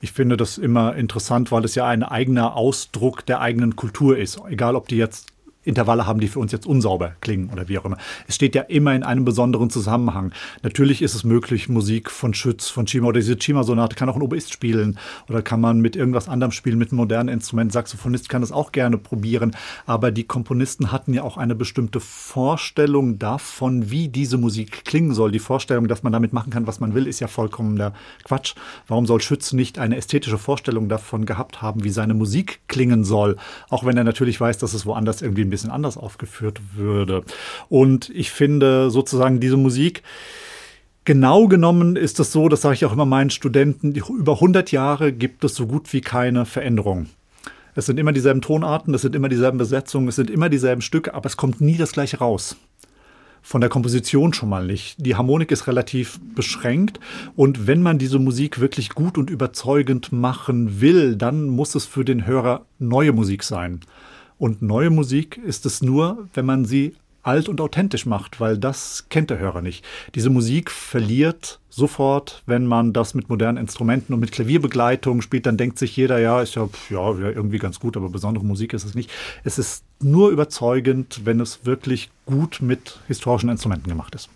Ich 0.00 0.12
finde 0.12 0.38
das 0.38 0.56
immer 0.56 0.96
interessant, 0.96 1.52
weil 1.52 1.66
es 1.66 1.74
ja 1.74 1.86
ein 1.86 2.04
eigener 2.04 2.56
Ausdruck 2.56 3.26
der 3.26 3.42
eigenen 3.42 3.76
Kultur 3.76 4.16
ist. 4.16 4.40
Egal, 4.48 4.76
ob 4.76 4.88
die 4.88 4.96
jetzt 4.96 5.26
Intervalle 5.68 6.06
haben, 6.06 6.20
die 6.20 6.28
für 6.28 6.40
uns 6.40 6.50
jetzt 6.52 6.66
unsauber 6.66 7.12
klingen 7.20 7.50
oder 7.50 7.68
wie 7.68 7.78
auch 7.78 7.84
immer. 7.84 7.98
Es 8.26 8.34
steht 8.34 8.54
ja 8.54 8.62
immer 8.62 8.94
in 8.94 9.02
einem 9.02 9.24
besonderen 9.24 9.70
Zusammenhang. 9.70 10.32
Natürlich 10.62 11.02
ist 11.02 11.14
es 11.14 11.24
möglich, 11.24 11.68
Musik 11.68 12.10
von 12.10 12.34
Schütz, 12.34 12.68
von 12.68 12.86
Chima 12.86 13.08
oder 13.08 13.20
diese 13.20 13.36
Chima-Sonate 13.36 13.94
kann 13.94 14.08
auch 14.08 14.16
ein 14.16 14.22
Oboist 14.22 14.52
spielen 14.52 14.98
oder 15.28 15.42
kann 15.42 15.60
man 15.60 15.80
mit 15.80 15.94
irgendwas 15.94 16.28
anderem 16.28 16.52
spielen, 16.52 16.78
mit 16.78 16.90
einem 16.90 16.98
modernen 16.98 17.28
Instrument. 17.28 17.72
Saxophonist 17.72 18.28
kann 18.28 18.40
das 18.40 18.50
auch 18.52 18.72
gerne 18.72 18.98
probieren. 18.98 19.54
Aber 19.86 20.10
die 20.10 20.24
Komponisten 20.24 20.90
hatten 20.90 21.12
ja 21.12 21.22
auch 21.22 21.36
eine 21.36 21.54
bestimmte 21.54 22.00
Vorstellung 22.00 23.18
davon, 23.18 23.90
wie 23.90 24.08
diese 24.08 24.38
Musik 24.38 24.84
klingen 24.84 25.12
soll. 25.12 25.32
Die 25.32 25.38
Vorstellung, 25.38 25.88
dass 25.88 26.02
man 26.02 26.12
damit 26.12 26.32
machen 26.32 26.50
kann, 26.50 26.66
was 26.66 26.80
man 26.80 26.94
will, 26.94 27.06
ist 27.06 27.20
ja 27.20 27.28
vollkommener 27.28 27.92
Quatsch. 28.24 28.54
Warum 28.86 29.06
soll 29.06 29.20
Schütz 29.20 29.52
nicht 29.52 29.78
eine 29.78 29.96
ästhetische 29.96 30.38
Vorstellung 30.38 30.88
davon 30.88 31.26
gehabt 31.26 31.60
haben, 31.60 31.84
wie 31.84 31.90
seine 31.90 32.14
Musik 32.14 32.60
klingen 32.68 33.04
soll? 33.04 33.36
Auch 33.68 33.84
wenn 33.84 33.96
er 33.96 34.04
natürlich 34.04 34.40
weiß, 34.40 34.58
dass 34.58 34.72
es 34.72 34.86
woanders 34.86 35.20
irgendwie 35.20 35.42
ein 35.42 35.50
bisschen 35.50 35.57
anders 35.66 35.96
aufgeführt 35.96 36.60
würde. 36.74 37.22
Und 37.68 38.10
ich 38.10 38.30
finde 38.30 38.90
sozusagen 38.90 39.40
diese 39.40 39.56
Musik, 39.56 40.02
Genau 41.08 41.48
genommen 41.48 41.96
ist 41.96 42.20
es 42.20 42.32
so, 42.32 42.50
das 42.50 42.60
sage 42.60 42.74
ich 42.74 42.84
auch 42.84 42.92
immer 42.92 43.06
meinen 43.06 43.30
Studenten, 43.30 43.94
über 43.94 44.34
100 44.34 44.70
Jahre 44.72 45.10
gibt 45.10 45.42
es 45.42 45.54
so 45.54 45.66
gut 45.66 45.90
wie 45.94 46.02
keine 46.02 46.44
Veränderung. 46.44 47.06
Es 47.74 47.86
sind 47.86 47.98
immer 47.98 48.12
dieselben 48.12 48.42
Tonarten, 48.42 48.92
es 48.92 49.00
sind 49.00 49.14
immer 49.14 49.30
dieselben 49.30 49.56
Besetzungen, 49.56 50.08
es 50.08 50.16
sind 50.16 50.28
immer 50.28 50.50
dieselben 50.50 50.82
Stücke, 50.82 51.14
aber 51.14 51.24
es 51.24 51.38
kommt 51.38 51.62
nie 51.62 51.78
das 51.78 51.92
gleiche 51.92 52.18
raus. 52.18 52.56
Von 53.40 53.62
der 53.62 53.70
Komposition 53.70 54.34
schon 54.34 54.50
mal 54.50 54.66
nicht. 54.66 54.96
Die 54.98 55.16
Harmonik 55.16 55.50
ist 55.50 55.66
relativ 55.66 56.20
beschränkt 56.34 57.00
und 57.36 57.66
wenn 57.66 57.80
man 57.80 57.96
diese 57.96 58.18
Musik 58.18 58.60
wirklich 58.60 58.90
gut 58.90 59.16
und 59.16 59.30
überzeugend 59.30 60.12
machen 60.12 60.82
will, 60.82 61.16
dann 61.16 61.46
muss 61.46 61.74
es 61.74 61.86
für 61.86 62.04
den 62.04 62.26
Hörer 62.26 62.66
neue 62.78 63.12
Musik 63.12 63.44
sein. 63.44 63.80
Und 64.38 64.62
neue 64.62 64.90
Musik 64.90 65.38
ist 65.44 65.66
es 65.66 65.82
nur, 65.82 66.28
wenn 66.34 66.46
man 66.46 66.64
sie 66.64 66.94
alt 67.22 67.48
und 67.48 67.60
authentisch 67.60 68.06
macht, 68.06 68.40
weil 68.40 68.56
das 68.56 69.06
kennt 69.10 69.30
der 69.30 69.38
Hörer 69.38 69.60
nicht. 69.60 69.84
Diese 70.14 70.30
Musik 70.30 70.70
verliert 70.70 71.60
sofort, 71.68 72.42
wenn 72.46 72.66
man 72.66 72.92
das 72.92 73.14
mit 73.14 73.28
modernen 73.28 73.58
Instrumenten 73.58 74.14
und 74.14 74.20
mit 74.20 74.32
Klavierbegleitung 74.32 75.20
spielt, 75.20 75.44
dann 75.44 75.56
denkt 75.56 75.78
sich 75.78 75.96
jeder, 75.96 76.18
ja, 76.18 76.40
ist 76.40 76.54
ja, 76.54 76.68
ja 76.90 77.12
irgendwie 77.12 77.58
ganz 77.58 77.80
gut, 77.80 77.96
aber 77.96 78.08
besondere 78.08 78.44
Musik 78.44 78.72
ist 78.72 78.84
es 78.84 78.94
nicht. 78.94 79.10
Es 79.44 79.58
ist 79.58 79.84
nur 80.00 80.30
überzeugend, 80.30 81.22
wenn 81.24 81.40
es 81.40 81.66
wirklich 81.66 82.10
gut 82.24 82.58
mit 82.62 82.98
historischen 83.08 83.50
Instrumenten 83.50 83.88
gemacht 83.88 84.14
ist. 84.14 84.30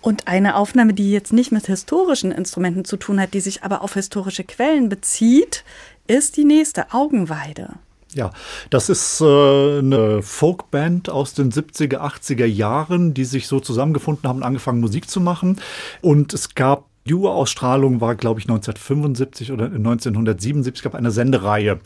Und 0.00 0.26
eine 0.26 0.56
Aufnahme, 0.56 0.94
die 0.94 1.12
jetzt 1.12 1.32
nicht 1.32 1.52
mit 1.52 1.66
historischen 1.66 2.32
Instrumenten 2.32 2.84
zu 2.84 2.96
tun 2.96 3.20
hat, 3.20 3.34
die 3.34 3.40
sich 3.40 3.62
aber 3.62 3.82
auf 3.82 3.94
historische 3.94 4.44
Quellen 4.44 4.88
bezieht, 4.88 5.64
ist 6.06 6.36
die 6.36 6.44
nächste 6.44 6.92
Augenweide. 6.92 7.74
Ja, 8.14 8.30
das 8.68 8.90
ist 8.90 9.20
äh, 9.22 9.78
eine 9.78 10.20
Folkband 10.22 11.08
aus 11.08 11.32
den 11.32 11.50
70er, 11.50 11.98
80er 11.98 12.44
Jahren, 12.44 13.14
die 13.14 13.24
sich 13.24 13.46
so 13.46 13.58
zusammengefunden 13.58 14.28
haben 14.28 14.38
und 14.38 14.42
angefangen 14.42 14.80
Musik 14.80 15.08
zu 15.08 15.20
machen. 15.20 15.60
Und 16.02 16.34
es 16.34 16.54
gab 16.54 16.84
die 17.06 17.14
Urausstrahlung 17.14 18.00
war, 18.00 18.14
glaube 18.14 18.38
ich, 18.38 18.44
1975 18.44 19.50
oder 19.50 19.64
1977 19.64 20.84
gab 20.84 20.94
eine 20.94 21.10
Sendereihe. 21.10 21.80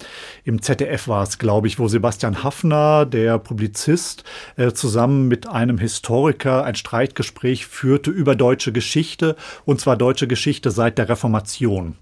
Im 0.45 0.61
ZDF 0.61 1.09
war 1.09 1.22
es, 1.22 1.39
glaube 1.39 1.68
ich, 1.68 1.79
wo 1.79 1.89
Sebastian 1.89 2.43
Haffner, 2.43 3.07
der 3.07 3.39
Publizist, 3.39 4.24
äh, 4.57 4.72
zusammen 4.72 5.27
mit 5.27 5.49
einem 5.49 5.79
Historiker 5.79 6.64
ein 6.64 6.74
Streitgespräch 6.74 7.66
führte 7.66 8.11
über 8.11 8.37
deutsche 8.37 8.72
Geschichte, 8.72 9.37
und 9.64 9.81
zwar 9.81 9.97
deutsche 9.97 10.29
Geschichte 10.29 10.70
seit 10.70 10.99
der 10.99 11.09
Reformation. 11.09 11.97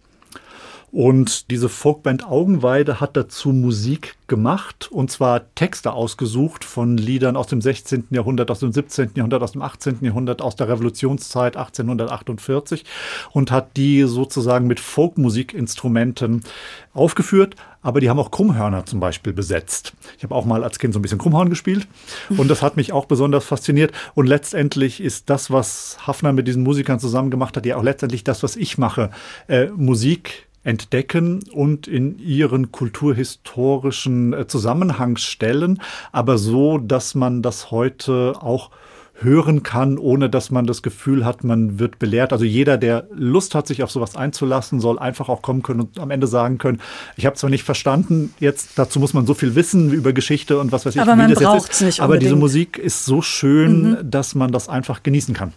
Und 0.94 1.50
diese 1.50 1.68
Folkband 1.68 2.24
Augenweide 2.24 3.00
hat 3.00 3.16
dazu 3.16 3.48
Musik 3.48 4.14
gemacht 4.28 4.92
und 4.92 5.10
zwar 5.10 5.52
Texte 5.56 5.92
ausgesucht 5.92 6.64
von 6.64 6.96
Liedern 6.96 7.36
aus 7.36 7.48
dem 7.48 7.60
16. 7.60 8.04
Jahrhundert, 8.10 8.48
aus 8.48 8.60
dem 8.60 8.70
17. 8.70 9.10
Jahrhundert, 9.16 9.42
aus 9.42 9.52
dem 9.52 9.62
18. 9.62 9.98
Jahrhundert, 10.02 10.40
aus 10.40 10.54
der 10.54 10.68
Revolutionszeit 10.68 11.56
1848 11.56 12.84
und 13.32 13.50
hat 13.50 13.76
die 13.76 14.04
sozusagen 14.04 14.68
mit 14.68 14.78
Folkmusikinstrumenten 14.78 16.44
aufgeführt, 16.92 17.56
aber 17.82 17.98
die 17.98 18.08
haben 18.08 18.20
auch 18.20 18.30
Krummhörner 18.30 18.86
zum 18.86 19.00
Beispiel 19.00 19.32
besetzt. 19.32 19.94
Ich 20.16 20.22
habe 20.22 20.36
auch 20.36 20.44
mal 20.44 20.62
als 20.62 20.78
Kind 20.78 20.94
so 20.94 21.00
ein 21.00 21.02
bisschen 21.02 21.18
Krummhorn 21.18 21.50
gespielt 21.50 21.88
und 22.36 22.46
das 22.46 22.62
hat 22.62 22.76
mich 22.76 22.92
auch 22.92 23.06
besonders 23.06 23.44
fasziniert. 23.44 23.90
Und 24.14 24.28
letztendlich 24.28 25.02
ist 25.02 25.28
das, 25.28 25.50
was 25.50 25.98
Hafner 26.06 26.32
mit 26.32 26.46
diesen 26.46 26.62
Musikern 26.62 27.00
zusammen 27.00 27.32
gemacht 27.32 27.56
hat, 27.56 27.66
ja 27.66 27.78
auch 27.78 27.82
letztendlich 27.82 28.22
das, 28.22 28.44
was 28.44 28.54
ich 28.54 28.78
mache. 28.78 29.10
Äh, 29.48 29.66
Musik 29.70 30.46
entdecken 30.64 31.40
und 31.52 31.86
in 31.86 32.18
ihren 32.18 32.72
kulturhistorischen 32.72 34.32
äh, 34.32 34.46
Zusammenhang 34.46 35.16
stellen, 35.16 35.80
aber 36.10 36.38
so, 36.38 36.78
dass 36.78 37.14
man 37.14 37.42
das 37.42 37.70
heute 37.70 38.34
auch 38.40 38.70
hören 39.20 39.62
kann, 39.62 39.96
ohne 39.96 40.28
dass 40.28 40.50
man 40.50 40.66
das 40.66 40.82
Gefühl 40.82 41.24
hat, 41.24 41.44
man 41.44 41.78
wird 41.78 41.98
belehrt. 41.98 42.32
Also 42.32 42.44
jeder, 42.44 42.76
der 42.76 43.06
Lust 43.14 43.54
hat, 43.54 43.66
sich 43.68 43.82
auf 43.82 43.90
sowas 43.90 44.16
einzulassen, 44.16 44.80
soll 44.80 44.98
einfach 44.98 45.28
auch 45.28 45.40
kommen 45.40 45.62
können 45.62 45.80
und 45.80 45.98
am 46.00 46.10
Ende 46.10 46.26
sagen 46.26 46.58
können, 46.58 46.80
ich 47.16 47.24
habe 47.24 47.36
zwar 47.36 47.48
nicht 47.48 47.62
verstanden, 47.62 48.34
jetzt 48.40 48.70
dazu 48.76 48.98
muss 48.98 49.14
man 49.14 49.24
so 49.24 49.34
viel 49.34 49.54
wissen 49.54 49.92
über 49.92 50.12
Geschichte 50.12 50.58
und 50.58 50.72
was 50.72 50.84
weiß 50.84 50.96
ich, 50.96 51.00
aber 51.00 51.12
wie 51.12 51.16
man 51.16 51.30
das 51.32 51.40
jetzt 51.40 51.70
ist. 51.70 51.80
nicht 51.82 52.00
aber 52.00 52.18
diese. 52.18 52.34
Musik 52.34 52.78
ist 52.78 53.04
so 53.04 53.22
schön, 53.22 53.96
dass 54.02 54.34
man 54.34 54.50
das 54.50 54.68
einfach 54.68 55.04
genießen 55.04 55.34
kann. 55.34 55.52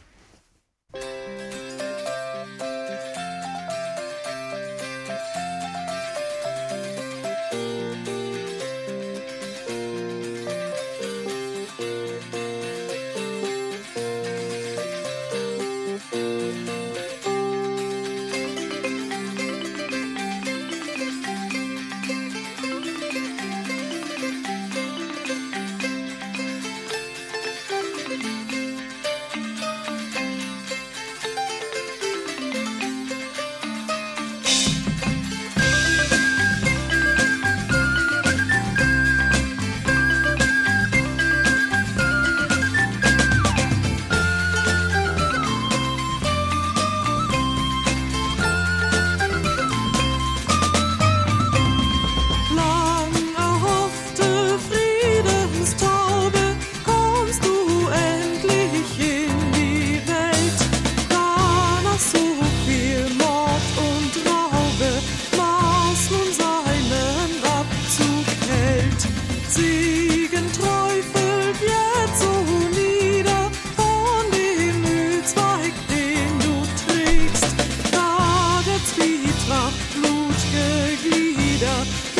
up 81.78 82.16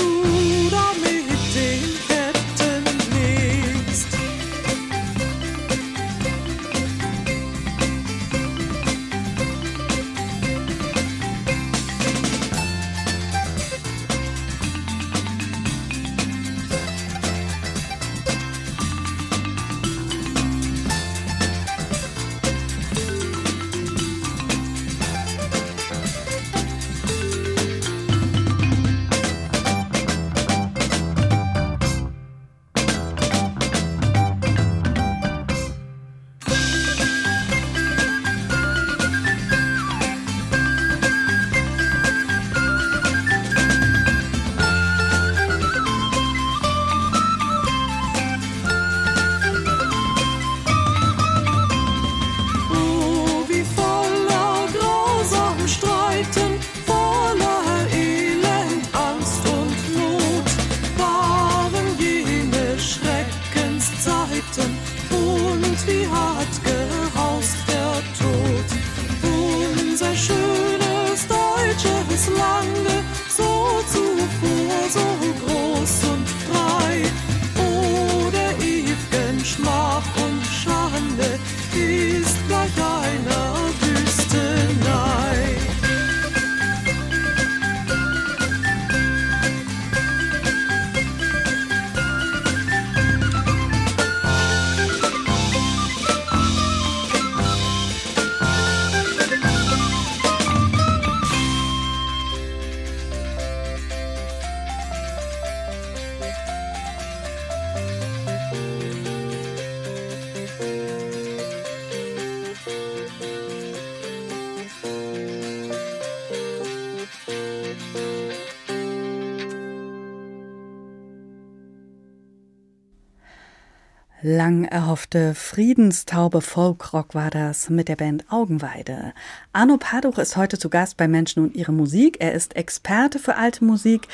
Lang 124.38 124.66
erhoffte 124.66 125.34
Friedenstaube 125.34 126.42
Folkrock 126.42 127.16
war 127.16 127.32
das 127.32 127.72
mit 127.72 127.88
der 127.88 127.96
Band 127.96 128.24
Augenweide. 128.30 129.16
Arno 129.52 129.78
Paduch 129.78 130.20
ist 130.20 130.38
heute 130.38 130.60
zu 130.60 130.70
Gast 130.70 130.96
bei 130.96 131.08
Menschen 131.08 131.42
und 131.42 131.56
ihre 131.56 131.72
Musik. 131.72 132.18
Er 132.20 132.34
ist 132.34 132.56
Experte 132.56 133.18
für 133.18 133.36
alte 133.38 133.66
Musik, 133.66 134.08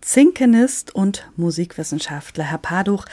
Zinkenist 0.00 0.92
und 0.92 1.30
Musikwissenschaftler. 1.36 2.42
Herr 2.42 2.58
Paduch, 2.58 3.04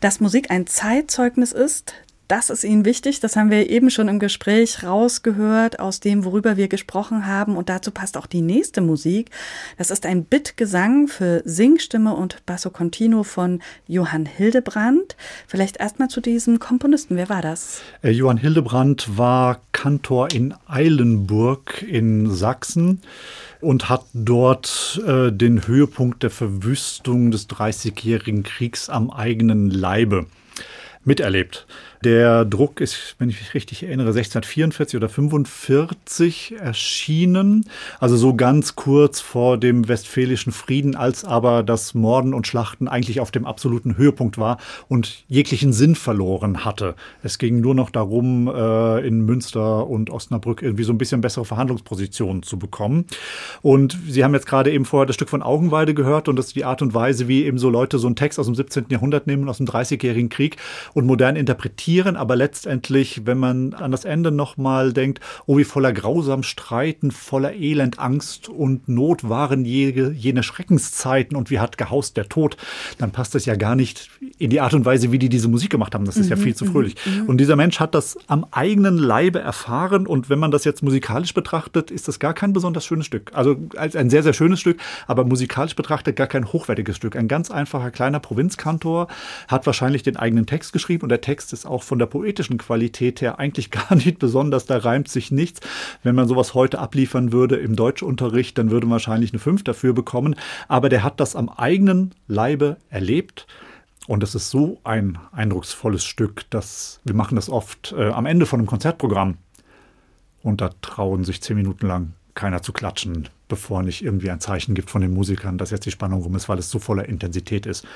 dass 0.00 0.20
Musik 0.20 0.50
ein 0.50 0.66
Zeitzeugnis 0.66 1.52
ist, 1.52 1.94
das 2.32 2.48
ist 2.48 2.64
Ihnen 2.64 2.86
wichtig. 2.86 3.20
Das 3.20 3.36
haben 3.36 3.50
wir 3.50 3.68
eben 3.68 3.90
schon 3.90 4.08
im 4.08 4.18
Gespräch 4.18 4.84
rausgehört 4.84 5.78
aus 5.78 6.00
dem, 6.00 6.24
worüber 6.24 6.56
wir 6.56 6.68
gesprochen 6.68 7.26
haben. 7.26 7.58
Und 7.58 7.68
dazu 7.68 7.90
passt 7.90 8.16
auch 8.16 8.26
die 8.26 8.40
nächste 8.40 8.80
Musik. 8.80 9.30
Das 9.76 9.90
ist 9.90 10.06
ein 10.06 10.24
Bittgesang 10.24 11.08
für 11.08 11.42
Singstimme 11.44 12.14
und 12.14 12.46
Basso 12.46 12.70
Continuo 12.70 13.22
von 13.22 13.60
Johann 13.86 14.24
Hildebrand. 14.24 15.14
Vielleicht 15.46 15.76
erstmal 15.76 16.08
zu 16.08 16.22
diesem 16.22 16.58
Komponisten. 16.58 17.16
Wer 17.16 17.28
war 17.28 17.42
das? 17.42 17.82
Äh, 18.00 18.12
Johann 18.12 18.38
Hildebrand 18.38 19.18
war 19.18 19.60
Kantor 19.72 20.32
in 20.32 20.54
Eilenburg 20.66 21.82
in 21.82 22.30
Sachsen 22.30 23.02
und 23.60 23.90
hat 23.90 24.06
dort 24.14 25.02
äh, 25.06 25.30
den 25.32 25.66
Höhepunkt 25.66 26.22
der 26.22 26.30
Verwüstung 26.30 27.30
des 27.30 27.46
Dreißigjährigen 27.48 28.42
Kriegs 28.42 28.88
am 28.88 29.10
eigenen 29.10 29.68
Leibe 29.68 30.24
miterlebt. 31.04 31.66
Der 32.04 32.44
Druck 32.44 32.80
ist, 32.80 33.14
wenn 33.20 33.28
ich 33.28 33.38
mich 33.38 33.54
richtig 33.54 33.84
erinnere, 33.84 34.08
1644 34.08 34.96
oder 34.96 35.08
45 35.08 36.56
erschienen. 36.58 37.64
Also 38.00 38.16
so 38.16 38.34
ganz 38.34 38.74
kurz 38.74 39.20
vor 39.20 39.56
dem 39.56 39.86
Westfälischen 39.86 40.52
Frieden, 40.52 40.96
als 40.96 41.24
aber 41.24 41.62
das 41.62 41.94
Morden 41.94 42.34
und 42.34 42.48
Schlachten 42.48 42.88
eigentlich 42.88 43.20
auf 43.20 43.30
dem 43.30 43.46
absoluten 43.46 43.96
Höhepunkt 43.96 44.36
war 44.36 44.58
und 44.88 45.22
jeglichen 45.28 45.72
Sinn 45.72 45.94
verloren 45.94 46.64
hatte. 46.64 46.96
Es 47.22 47.38
ging 47.38 47.60
nur 47.60 47.76
noch 47.76 47.90
darum, 47.90 48.48
äh, 48.48 49.06
in 49.06 49.24
Münster 49.24 49.86
und 49.86 50.10
Osnabrück 50.10 50.60
irgendwie 50.60 50.84
so 50.84 50.92
ein 50.92 50.98
bisschen 50.98 51.20
bessere 51.20 51.44
Verhandlungspositionen 51.44 52.42
zu 52.42 52.58
bekommen. 52.58 53.04
Und 53.62 53.96
Sie 54.08 54.24
haben 54.24 54.34
jetzt 54.34 54.46
gerade 54.46 54.72
eben 54.72 54.86
vorher 54.86 55.06
das 55.06 55.14
Stück 55.14 55.28
von 55.28 55.42
Augenweide 55.42 55.94
gehört 55.94 56.28
und 56.28 56.34
das 56.34 56.46
ist 56.46 56.56
die 56.56 56.64
Art 56.64 56.82
und 56.82 56.94
Weise, 56.94 57.28
wie 57.28 57.44
eben 57.44 57.58
so 57.58 57.70
Leute 57.70 58.00
so 58.00 58.08
einen 58.08 58.16
Text 58.16 58.40
aus 58.40 58.46
dem 58.46 58.56
17. 58.56 58.86
Jahrhundert 58.88 59.28
nehmen, 59.28 59.48
aus 59.48 59.58
dem 59.58 59.66
Dreißigjährigen 59.66 60.28
Krieg 60.28 60.56
und 60.94 61.06
modern 61.06 61.36
interpretieren 61.36 61.91
diskutieren, 61.92 62.16
aber 62.16 62.36
letztendlich, 62.36 63.26
wenn 63.26 63.38
man 63.38 63.74
an 63.74 63.90
das 63.90 64.04
Ende 64.04 64.30
nochmal 64.30 64.92
denkt, 64.92 65.20
oh, 65.46 65.58
wie 65.58 65.64
voller 65.64 65.92
grausam 65.92 66.42
Streiten, 66.42 67.10
voller 67.10 67.52
Elend, 67.54 67.98
Angst 67.98 68.48
und 68.48 68.88
Not 68.88 69.28
waren 69.28 69.64
jene, 69.64 70.12
jene 70.12 70.42
Schreckenszeiten 70.42 71.36
und 71.36 71.50
wie 71.50 71.58
hat 71.58 71.78
gehaust 71.78 72.16
der 72.16 72.28
Tod, 72.28 72.56
dann 72.98 73.10
passt 73.10 73.34
das 73.34 73.44
ja 73.44 73.56
gar 73.56 73.76
nicht 73.76 74.10
in 74.42 74.50
die 74.50 74.60
Art 74.60 74.74
und 74.74 74.84
Weise, 74.84 75.12
wie 75.12 75.20
die 75.20 75.28
diese 75.28 75.46
Musik 75.46 75.70
gemacht 75.70 75.94
haben. 75.94 76.04
Das 76.04 76.16
ist 76.16 76.24
mhm, 76.24 76.30
ja 76.30 76.36
viel 76.36 76.56
zu 76.56 76.64
fröhlich. 76.64 76.96
Mhm. 77.06 77.26
Und 77.26 77.38
dieser 77.38 77.54
Mensch 77.54 77.78
hat 77.78 77.94
das 77.94 78.18
am 78.26 78.44
eigenen 78.50 78.98
Leibe 78.98 79.38
erfahren 79.38 80.04
und 80.04 80.30
wenn 80.30 80.40
man 80.40 80.50
das 80.50 80.64
jetzt 80.64 80.82
musikalisch 80.82 81.32
betrachtet, 81.32 81.92
ist 81.92 82.08
das 82.08 82.18
gar 82.18 82.34
kein 82.34 82.52
besonders 82.52 82.84
schönes 82.84 83.06
Stück. 83.06 83.30
Also 83.34 83.56
als 83.76 83.94
ein 83.94 84.10
sehr, 84.10 84.24
sehr 84.24 84.32
schönes 84.32 84.58
Stück, 84.58 84.80
aber 85.06 85.24
musikalisch 85.24 85.76
betrachtet 85.76 86.16
gar 86.16 86.26
kein 86.26 86.52
hochwertiges 86.52 86.96
Stück. 86.96 87.14
Ein 87.14 87.28
ganz 87.28 87.52
einfacher 87.52 87.92
kleiner 87.92 88.18
Provinzkantor 88.18 89.06
hat 89.46 89.64
wahrscheinlich 89.66 90.02
den 90.02 90.16
eigenen 90.16 90.46
Text 90.46 90.72
geschrieben 90.72 91.04
und 91.04 91.10
der 91.10 91.20
Text 91.20 91.52
ist 91.52 91.64
auch 91.64 91.84
von 91.84 92.00
der 92.00 92.06
poetischen 92.06 92.58
Qualität 92.58 93.20
her 93.20 93.38
eigentlich 93.38 93.70
gar 93.70 93.94
nicht 93.94 94.18
besonders, 94.18 94.66
da 94.66 94.78
reimt 94.78 95.06
sich 95.06 95.30
nichts. 95.30 95.60
Wenn 96.02 96.16
man 96.16 96.26
sowas 96.26 96.54
heute 96.54 96.80
abliefern 96.80 97.30
würde 97.30 97.56
im 97.56 97.76
Deutschunterricht, 97.76 98.58
dann 98.58 98.72
würde 98.72 98.86
man 98.86 98.94
wahrscheinlich 98.94 99.32
eine 99.32 99.38
5 99.38 99.62
dafür 99.62 99.92
bekommen. 99.92 100.34
Aber 100.66 100.88
der 100.88 101.04
hat 101.04 101.20
das 101.20 101.36
am 101.36 101.48
eigenen 101.48 102.12
Leibe 102.26 102.78
erlebt. 102.90 103.46
Und 104.08 104.22
es 104.22 104.34
ist 104.34 104.50
so 104.50 104.80
ein 104.84 105.18
eindrucksvolles 105.30 106.04
Stück, 106.04 106.50
dass 106.50 107.00
wir 107.04 107.14
machen 107.14 107.36
das 107.36 107.48
oft 107.48 107.94
äh, 107.96 108.10
am 108.10 108.26
Ende 108.26 108.46
von 108.46 108.60
einem 108.60 108.66
Konzertprogramm. 108.66 109.38
Und 110.42 110.60
da 110.60 110.70
trauen 110.82 111.24
sich 111.24 111.40
zehn 111.40 111.56
Minuten 111.56 111.86
lang 111.86 112.14
keiner 112.34 112.62
zu 112.62 112.72
klatschen, 112.72 113.28
bevor 113.48 113.82
nicht 113.82 114.02
irgendwie 114.02 114.30
ein 114.30 114.40
Zeichen 114.40 114.74
gibt 114.74 114.90
von 114.90 115.02
den 115.02 115.14
Musikern, 115.14 115.58
dass 115.58 115.70
jetzt 115.70 115.86
die 115.86 115.90
Spannung 115.90 116.22
rum 116.22 116.34
ist, 116.34 116.48
weil 116.48 116.58
es 116.58 116.70
so 116.70 116.78
voller 116.78 117.08
Intensität 117.08 117.66
ist. 117.66 117.86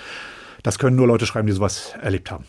Das 0.62 0.78
können 0.78 0.96
nur 0.96 1.06
Leute 1.06 1.26
schreiben, 1.26 1.46
die 1.46 1.52
sowas 1.52 1.94
erlebt 2.00 2.30
haben. 2.30 2.44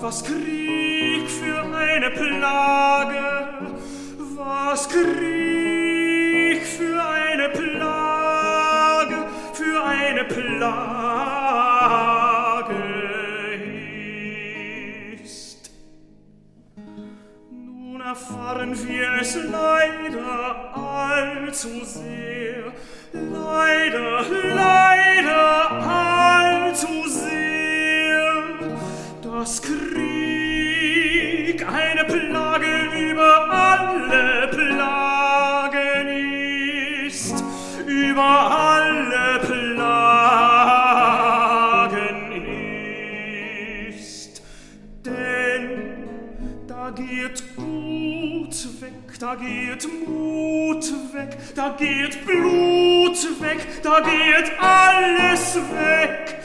Was 0.00 0.22
Krieg 0.22 1.30
für 1.30 1.62
eine 1.74 2.10
Plage, 2.10 3.78
was 4.36 4.88
Krieg 4.88 6.62
für 6.62 7.02
eine 7.02 7.48
Plage, 7.48 9.16
für 9.54 9.82
eine 9.82 10.24
Plage 10.24 10.74
ist. 15.24 15.70
Nun 17.50 18.00
erfahren 18.02 18.76
wir 18.86 19.08
es 19.20 19.36
leider 19.36 20.76
allzu 20.76 21.82
sehr, 21.82 22.72
leider, 23.12 24.24
leider 24.54 25.70
allzu 25.70 27.08
sehr, 27.08 27.33
dass 29.34 29.60
Krieg. 29.60 29.74
Eine 31.66 32.04
Plage 32.04 32.66
über 33.10 33.50
alle 33.50 34.48
Plagen 34.48 36.08
ist, 37.06 37.42
über 37.86 38.22
alle 38.22 39.40
Plagen 39.40 40.28
ist. 43.88 44.42
Denn 45.04 45.68
da 46.68 46.90
geht 46.90 47.42
Gut 47.56 48.80
weg, 48.80 49.18
da 49.18 49.34
geht 49.34 49.88
Mut 50.06 50.84
weg, 51.12 51.36
da 51.54 51.70
geht 51.76 52.24
Blut 52.26 53.40
weg, 53.40 53.82
da 53.82 54.00
geht 54.00 54.52
alles 54.60 55.56
weg, 55.56 56.43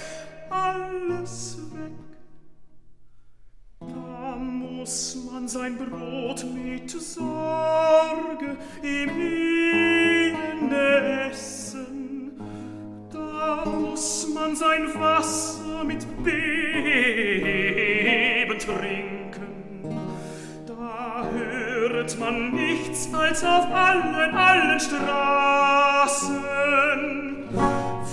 muss 4.90 5.18
man 5.32 5.48
sein 5.48 5.78
Brot 5.78 6.44
mit 6.52 6.90
Sorge 6.90 8.58
im 8.82 9.10
Elende 9.22 10.88
essen. 11.30 12.32
Da 13.14 13.66
muss 13.66 14.28
man 14.34 14.56
sein 14.56 14.92
Wasser 14.96 15.84
mit 15.84 16.08
Beben 16.24 16.40
trinken. 18.58 19.84
Da 20.66 21.24
hört 21.34 22.18
man 22.18 22.56
nichts 22.56 23.14
als 23.14 23.44
auf 23.44 23.72
allen, 23.72 24.16
allen 24.36 24.80
Straßen. 24.80 26.44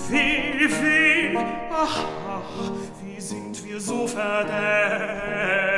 Weh, 0.09 0.69
weh, 0.79 1.35
ach, 1.71 2.05
ach, 2.29 2.71
wie 3.01 3.19
sind 3.19 3.65
wir 3.65 3.79
so 3.81 4.05
verderbt. 4.05 5.76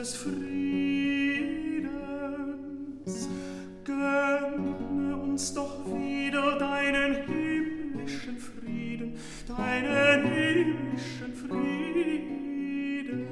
Des 0.00 0.14
Friedens, 0.16 1.90
gönne 3.84 5.16
uns 5.16 5.52
doch 5.52 5.84
wieder 5.84 6.58
deinen 6.58 7.16
himmlischen 7.26 8.38
Frieden, 8.38 9.18
deinen 9.46 10.24
himmlischen 10.24 11.34
Frieden. 11.34 13.26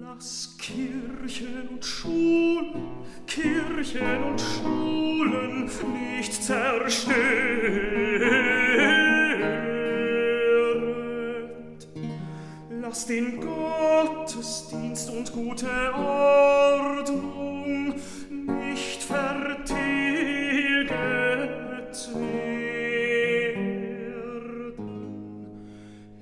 Lass 0.00 0.56
Kirchen 0.58 1.68
und 1.68 1.84
Schulen, 1.84 2.74
Kirchen 3.28 4.24
und 4.24 4.40
Schulen 4.40 5.70
nicht 6.10 6.42
zerstört. 6.42 7.12
Lass 12.92 13.06
den 13.06 13.40
Gottesdienst 13.40 15.08
und 15.08 15.32
gute 15.32 15.66
Ordnung 15.94 17.94
nicht 18.28 19.02
vertilget 19.02 20.90
werden. 22.14 22.76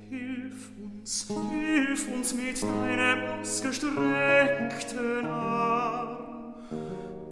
Hilf 0.09 0.71
uns, 0.81 1.27
hilf 1.51 2.07
uns 2.15 2.35
mit 2.35 2.63
deinem 2.63 3.41
ausgestreckten 3.41 5.27
Arm. 5.27 6.55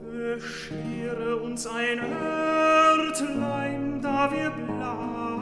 Beschere 0.03 1.36
uns 1.36 1.64
ein 1.64 2.01
Örtlein, 2.01 4.03
da 4.03 4.32
wir 4.32 4.51
bleiben. 4.51 5.38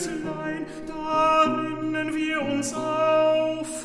Ein 0.00 0.06
Hütlein, 0.06 0.64
darinnen 0.86 2.14
uns 2.40 2.72
aufhalten. 2.74 3.76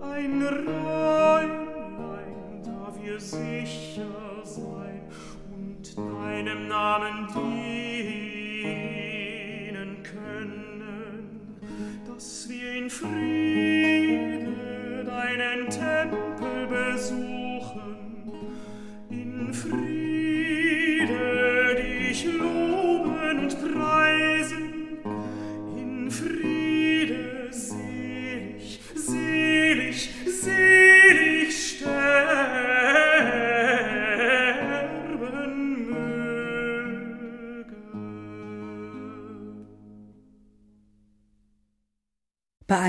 Ein 0.00 0.42
Räumlein, 0.42 1.52
da 2.64 2.94
wir 2.98 3.20
sicher 3.20 4.42
sein 4.42 5.02
und 5.52 5.98
deinem 5.98 6.68
Namen 6.68 7.28
dienen 8.64 8.82
können, 10.02 11.52
dass 12.08 12.48
wir 12.48 12.72
in 12.72 12.88
Friede 12.88 14.46
deinen 15.04 15.68
Tempel 15.68 16.66
besuchen, 16.68 17.29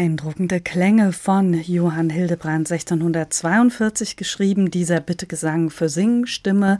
Beeindruckende 0.02 0.62
Klänge 0.62 1.14
von 1.14 1.54
Johann 1.54 2.10
Hildebrand 2.10 2.72
1642 2.72 4.16
geschrieben, 4.16 4.72
dieser 4.72 5.00
Bittegesang 5.00 5.70
für 5.70 5.90
Singstimme 5.90 6.80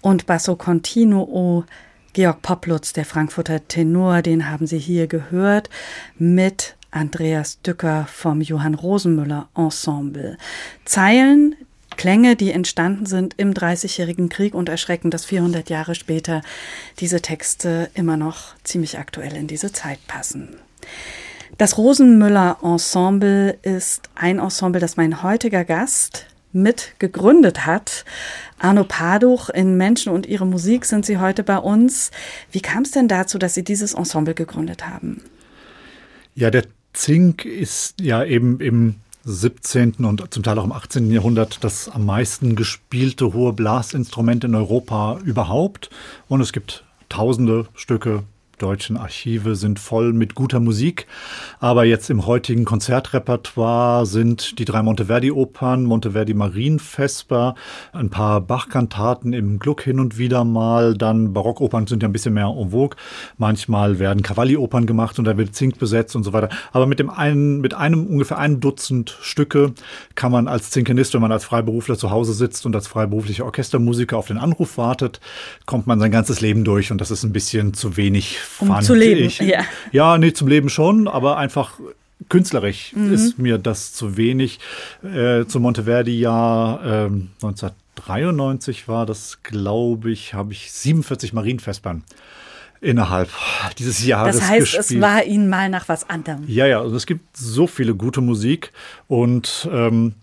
und 0.00 0.24
Basso 0.24 0.56
Continuo. 0.56 1.66
Georg 2.14 2.40
Poplutz, 2.40 2.94
der 2.94 3.04
Frankfurter 3.04 3.68
Tenor, 3.68 4.22
den 4.22 4.48
haben 4.48 4.66
Sie 4.66 4.78
hier 4.78 5.08
gehört, 5.08 5.68
mit 6.16 6.74
Andreas 6.90 7.60
Dücker 7.60 8.06
vom 8.10 8.40
Johann 8.40 8.72
Rosenmüller 8.72 9.50
Ensemble. 9.54 10.38
Zeilen, 10.86 11.56
Klänge, 11.98 12.34
die 12.34 12.50
entstanden 12.50 13.04
sind 13.04 13.34
im 13.36 13.52
Dreißigjährigen 13.52 14.30
Krieg 14.30 14.54
und 14.54 14.70
erschreckend, 14.70 15.12
dass 15.12 15.26
400 15.26 15.68
Jahre 15.68 15.94
später 15.94 16.40
diese 16.98 17.20
Texte 17.20 17.90
immer 17.92 18.16
noch 18.16 18.56
ziemlich 18.64 18.98
aktuell 18.98 19.36
in 19.36 19.48
diese 19.48 19.70
Zeit 19.70 19.98
passen. 20.06 20.56
Das 21.58 21.78
Rosenmüller 21.78 22.58
Ensemble 22.62 23.58
ist 23.62 24.10
ein 24.14 24.38
Ensemble, 24.38 24.80
das 24.80 24.96
mein 24.96 25.22
heutiger 25.22 25.64
Gast 25.64 26.26
mit 26.52 26.94
gegründet 26.98 27.66
hat. 27.66 28.04
Arno 28.58 28.84
Paduch 28.84 29.50
in 29.50 29.76
Menschen 29.76 30.12
und 30.12 30.26
ihre 30.26 30.46
Musik 30.46 30.84
sind 30.84 31.04
Sie 31.04 31.18
heute 31.18 31.42
bei 31.42 31.58
uns. 31.58 32.10
Wie 32.50 32.60
kam 32.60 32.84
es 32.84 32.92
denn 32.92 33.08
dazu, 33.08 33.38
dass 33.38 33.54
Sie 33.54 33.64
dieses 33.64 33.94
Ensemble 33.94 34.34
gegründet 34.34 34.86
haben? 34.86 35.22
Ja, 36.34 36.50
der 36.50 36.64
Zink 36.92 37.44
ist 37.44 38.00
ja 38.00 38.24
eben 38.24 38.60
im 38.60 38.96
17. 39.24 39.94
und 40.04 40.32
zum 40.32 40.42
Teil 40.42 40.58
auch 40.58 40.64
im 40.64 40.72
18. 40.72 41.10
Jahrhundert 41.10 41.64
das 41.64 41.88
am 41.88 42.06
meisten 42.06 42.56
gespielte 42.56 43.32
hohe 43.32 43.52
Blasinstrument 43.52 44.44
in 44.44 44.54
Europa 44.54 45.18
überhaupt. 45.24 45.90
Und 46.28 46.40
es 46.40 46.52
gibt 46.52 46.84
tausende 47.08 47.66
Stücke 47.74 48.22
deutschen 48.58 48.96
Archive 48.96 49.56
sind 49.56 49.78
voll 49.78 50.12
mit 50.12 50.34
guter 50.34 50.60
Musik. 50.60 51.06
Aber 51.60 51.84
jetzt 51.84 52.10
im 52.10 52.26
heutigen 52.26 52.64
Konzertrepertoire 52.64 54.06
sind 54.06 54.58
die 54.58 54.64
drei 54.64 54.82
Monteverdi-Opern, 54.82 55.84
Monteverdi 55.84 56.34
Marienvesper, 56.34 57.54
ein 57.92 58.10
paar 58.10 58.40
Bach-Kantaten 58.40 59.32
im 59.32 59.58
Gluck 59.58 59.82
hin 59.82 60.00
und 60.00 60.18
wieder 60.18 60.44
mal, 60.44 60.94
dann 60.94 61.32
Barockopern 61.32 61.86
sind 61.86 62.02
ja 62.02 62.08
ein 62.08 62.12
bisschen 62.12 62.34
mehr 62.34 62.46
en 62.46 62.70
vogue. 62.70 62.96
Manchmal 63.38 63.98
werden 63.98 64.22
Cavalli-Opern 64.22 64.86
gemacht 64.86 65.18
und 65.18 65.24
da 65.24 65.36
wird 65.36 65.54
Zink 65.54 65.78
besetzt 65.78 66.16
und 66.16 66.22
so 66.24 66.32
weiter. 66.32 66.48
Aber 66.72 66.86
mit 66.86 66.98
dem 66.98 67.10
einen, 67.10 67.60
mit 67.60 67.74
einem 67.74 68.06
ungefähr 68.06 68.38
einem 68.38 68.60
Dutzend 68.60 69.16
Stücke 69.20 69.72
kann 70.14 70.32
man 70.32 70.48
als 70.48 70.70
Zinkenist, 70.70 71.14
wenn 71.14 71.20
man 71.20 71.32
als 71.32 71.44
Freiberufler 71.44 71.96
zu 71.96 72.10
Hause 72.10 72.32
sitzt 72.32 72.66
und 72.66 72.74
als 72.74 72.86
freiberuflicher 72.86 73.44
Orchestermusiker 73.44 74.16
auf 74.16 74.26
den 74.26 74.38
Anruf 74.38 74.78
wartet, 74.78 75.20
kommt 75.66 75.86
man 75.86 75.98
sein 76.00 76.10
ganzes 76.10 76.40
Leben 76.40 76.64
durch 76.64 76.90
und 76.90 77.00
das 77.00 77.10
ist 77.10 77.24
ein 77.24 77.32
bisschen 77.32 77.74
zu 77.74 77.96
wenig 77.96 78.38
Um 78.58 78.68
fand 78.68 78.84
zu 78.84 78.94
leben, 78.94 79.26
ich. 79.26 79.38
ja. 79.40 79.64
ja, 79.92 80.18
nee, 80.18 80.32
zum 80.32 80.48
Leben 80.48 80.68
schon, 80.68 81.08
aber 81.08 81.36
einfach 81.36 81.78
künstlerisch 82.28 82.92
ist 82.92 83.38
mir 83.38 83.58
das 83.58 83.92
zu 83.92 84.16
wenig. 84.16 84.60
Äh, 85.02 85.46
zu 85.46 85.60
Monteverdi-Jahr 85.60 86.80
ähm, 86.84 87.30
1993 87.42 88.88
war 88.88 89.06
das, 89.06 89.42
glaube 89.42 90.10
ich, 90.10 90.34
habe 90.34 90.52
ich 90.52 90.72
47 90.72 91.32
Marienvespern 91.32 92.02
innerhalb 92.80 93.30
dieses 93.78 94.04
Jahres 94.04 94.36
Das 94.36 94.48
heißt, 94.48 94.60
gespielt. 94.60 94.90
es 94.90 95.00
war 95.00 95.24
Ihnen 95.24 95.48
mal 95.48 95.68
nach 95.70 95.88
was 95.88 96.08
anderem. 96.08 96.44
Ja, 96.46 96.66
ja, 96.66 96.80
also 96.80 96.94
es 96.96 97.06
gibt 97.06 97.36
so 97.36 97.66
viele 97.66 97.94
gute 97.94 98.20
Musik 98.20 98.72
und 99.08 99.68
ähm, 99.72 100.14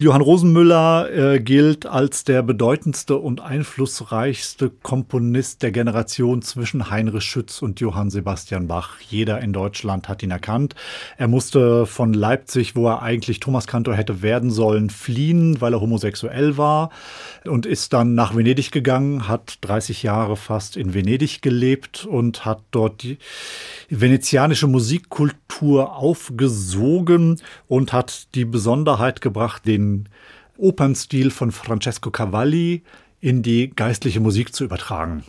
Johann 0.00 0.20
Rosenmüller 0.20 1.10
äh, 1.10 1.40
gilt 1.40 1.84
als 1.84 2.22
der 2.22 2.44
bedeutendste 2.44 3.16
und 3.16 3.40
einflussreichste 3.40 4.70
Komponist 4.70 5.64
der 5.64 5.72
Generation 5.72 6.40
zwischen 6.40 6.88
Heinrich 6.88 7.24
Schütz 7.24 7.62
und 7.62 7.80
Johann 7.80 8.08
Sebastian 8.08 8.68
Bach. 8.68 9.00
Jeder 9.00 9.40
in 9.40 9.52
Deutschland 9.52 10.08
hat 10.08 10.22
ihn 10.22 10.30
erkannt. 10.30 10.76
Er 11.16 11.26
musste 11.26 11.84
von 11.84 12.14
Leipzig, 12.14 12.76
wo 12.76 12.86
er 12.86 13.02
eigentlich 13.02 13.40
Thomaskantor 13.40 13.96
hätte 13.96 14.22
werden 14.22 14.52
sollen, 14.52 14.88
fliehen, 14.88 15.60
weil 15.60 15.72
er 15.72 15.80
homosexuell 15.80 16.56
war 16.56 16.90
und 17.44 17.66
ist 17.66 17.92
dann 17.92 18.14
nach 18.14 18.36
Venedig 18.36 18.70
gegangen, 18.70 19.26
hat 19.26 19.58
30 19.62 20.04
Jahre 20.04 20.36
fast 20.36 20.76
in 20.76 20.94
Venedig 20.94 21.42
gelebt 21.42 22.06
und 22.06 22.44
hat 22.44 22.62
dort 22.70 23.02
die 23.02 23.18
venezianische 23.90 24.68
Musikkultur 24.68 25.96
aufgesogen 25.96 27.40
und 27.66 27.92
hat 27.92 28.32
die 28.36 28.44
Besonderheit 28.44 29.20
gebracht, 29.20 29.66
den 29.66 29.87
Opernstil 30.56 31.30
von 31.30 31.52
Francesco 31.52 32.10
Cavalli 32.10 32.82
in 33.20 33.42
die 33.42 33.70
geistliche 33.70 34.20
Musik 34.20 34.54
zu 34.54 34.64
übertragen. 34.64 35.24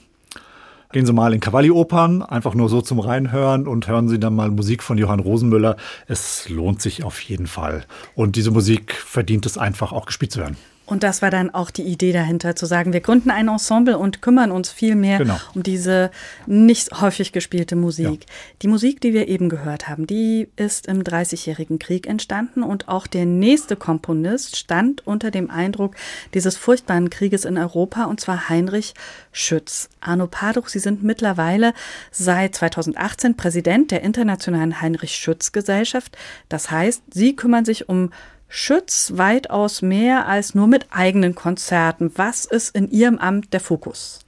Gehen 0.92 1.06
Sie 1.06 1.14
mal 1.14 1.36
in 1.36 1.40
Cavalli-Opern, 1.40 2.24
einfach 2.24 2.56
nur 2.56 2.68
so 2.68 2.82
zum 2.82 3.00
Reinhören 3.00 3.68
und 3.68 3.88
hören 3.88 4.10
Sie 4.10 4.20
dann 4.20 4.34
mal 4.34 4.50
Musik 4.50 4.82
von 4.82 4.98
Johann 4.98 5.20
Rosenmüller. 5.20 5.78
Es 6.08 6.50
lohnt 6.50 6.82
sich 6.82 7.04
auf 7.04 7.22
jeden 7.22 7.46
Fall. 7.46 7.86
Und 8.16 8.36
diese 8.36 8.50
Musik 8.50 8.94
verdient 8.94 9.46
es 9.46 9.60
einfach 9.60 9.92
auch 9.92 10.08
gespielt 10.08 10.32
zu 10.32 10.40
werden. 10.40 10.58
Und 10.90 11.04
das 11.04 11.22
war 11.22 11.30
dann 11.30 11.54
auch 11.54 11.70
die 11.70 11.84
Idee 11.84 12.12
dahinter, 12.12 12.56
zu 12.56 12.66
sagen, 12.66 12.94
wir 12.94 13.02
gründen 13.02 13.30
ein 13.30 13.48
Ensemble 13.48 13.98
und 14.00 14.24
kümmern 14.24 14.50
uns 14.52 14.72
viel 14.72 14.96
mehr 14.96 15.20
Genau. 15.20 15.38
um 15.54 15.62
diese 15.62 16.10
nicht 16.48 17.00
häufig 17.00 17.32
gespielte 17.32 17.76
Musik. 17.76 18.24
Ja. 18.24 18.34
Die 18.64 18.68
Musik, 18.68 19.00
die 19.00 19.14
wir 19.14 19.28
eben 19.28 19.50
gehört 19.50 19.88
haben, 19.88 20.08
die 20.08 20.48
ist 20.56 20.88
im 20.88 21.04
Dreißigjährigen 21.04 21.78
Krieg 21.78 22.08
entstanden 22.08 22.64
und 22.64 22.88
auch 22.88 23.06
der 23.06 23.28
nächste 23.28 23.76
Komponist 23.76 24.56
stand 24.58 25.06
unter 25.06 25.30
dem 25.30 25.52
Eindruck 25.52 25.96
dieses 26.34 26.58
furchtbaren 26.58 27.12
Krieges 27.12 27.46
in 27.46 27.60
Europa 27.60 28.06
und 28.06 28.20
zwar 28.20 28.50
Heinrich 28.50 28.96
Schütz. 29.32 29.90
Arno 30.02 30.26
Paduch, 30.26 30.70
Sie 30.70 30.80
sind 30.80 31.04
mittlerweile 31.04 31.74
seit 32.12 32.56
2018 32.56 33.38
Präsident 33.38 33.92
der 33.92 34.02
Internationalen 34.02 34.82
Heinrich 34.82 35.14
Schütz 35.14 35.52
Gesellschaft. 35.52 36.18
Das 36.50 36.72
heißt, 36.72 37.04
Sie 37.14 37.36
kümmern 37.36 37.64
sich 37.64 37.90
um 37.90 38.10
Schütz 38.52 39.14
weitaus 39.16 39.84
mehr 39.84 40.28
als 40.28 40.56
nur 40.56 40.68
mit 40.68 40.88
eigenen 40.90 41.36
Konzerten. 41.36 42.12
Was 42.16 42.46
ist 42.46 42.76
in 42.76 42.90
Ihrem 42.90 43.20
Amt 43.20 43.54
der 43.54 43.60
Fokus? 43.60 44.22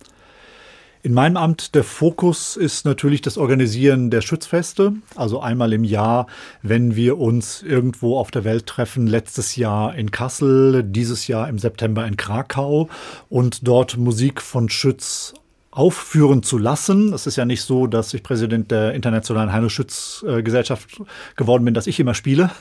In 1.01 1.15
meinem 1.15 1.37
Amt 1.37 1.73
der 1.73 1.83
Fokus 1.83 2.55
ist 2.55 2.85
natürlich 2.85 3.21
das 3.21 3.39
Organisieren 3.39 4.11
der 4.11 4.21
Schützfeste. 4.21 4.93
Also 5.15 5.39
einmal 5.39 5.73
im 5.73 5.83
Jahr, 5.83 6.27
wenn 6.61 6.95
wir 6.95 7.17
uns 7.17 7.63
irgendwo 7.63 8.19
auf 8.19 8.29
der 8.29 8.43
Welt 8.43 8.67
treffen. 8.67 9.07
Letztes 9.07 9.55
Jahr 9.55 9.95
in 9.95 10.11
Kassel, 10.11 10.83
dieses 10.83 11.25
Jahr 11.25 11.49
im 11.49 11.57
September 11.57 12.05
in 12.05 12.17
Krakau 12.17 12.89
und 13.29 13.67
dort 13.67 13.97
Musik 13.97 14.39
von 14.39 14.69
Schütz 14.69 15.33
aufführen 15.71 16.43
zu 16.43 16.57
lassen. 16.57 17.13
Es 17.13 17.25
ist 17.25 17.37
ja 17.37 17.45
nicht 17.45 17.63
so, 17.63 17.87
dass 17.87 18.13
ich 18.13 18.21
Präsident 18.21 18.69
der 18.71 18.93
Internationalen 18.93 19.51
Heinrich 19.51 19.73
Schütz 19.73 20.23
äh, 20.27 20.43
Gesellschaft 20.43 21.01
geworden 21.37 21.65
bin, 21.65 21.73
dass 21.73 21.87
ich 21.87 21.99
immer 21.99 22.13
spiele, 22.13 22.51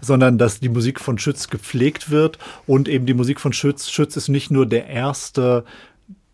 sondern 0.00 0.38
dass 0.38 0.60
die 0.60 0.68
Musik 0.68 1.00
von 1.00 1.18
Schütz 1.18 1.48
gepflegt 1.48 2.10
wird 2.10 2.38
und 2.66 2.88
eben 2.88 3.06
die 3.06 3.14
Musik 3.14 3.40
von 3.40 3.52
Schütz. 3.52 3.90
Schütz 3.90 4.16
ist 4.16 4.28
nicht 4.28 4.50
nur 4.50 4.66
der 4.66 4.86
erste 4.86 5.64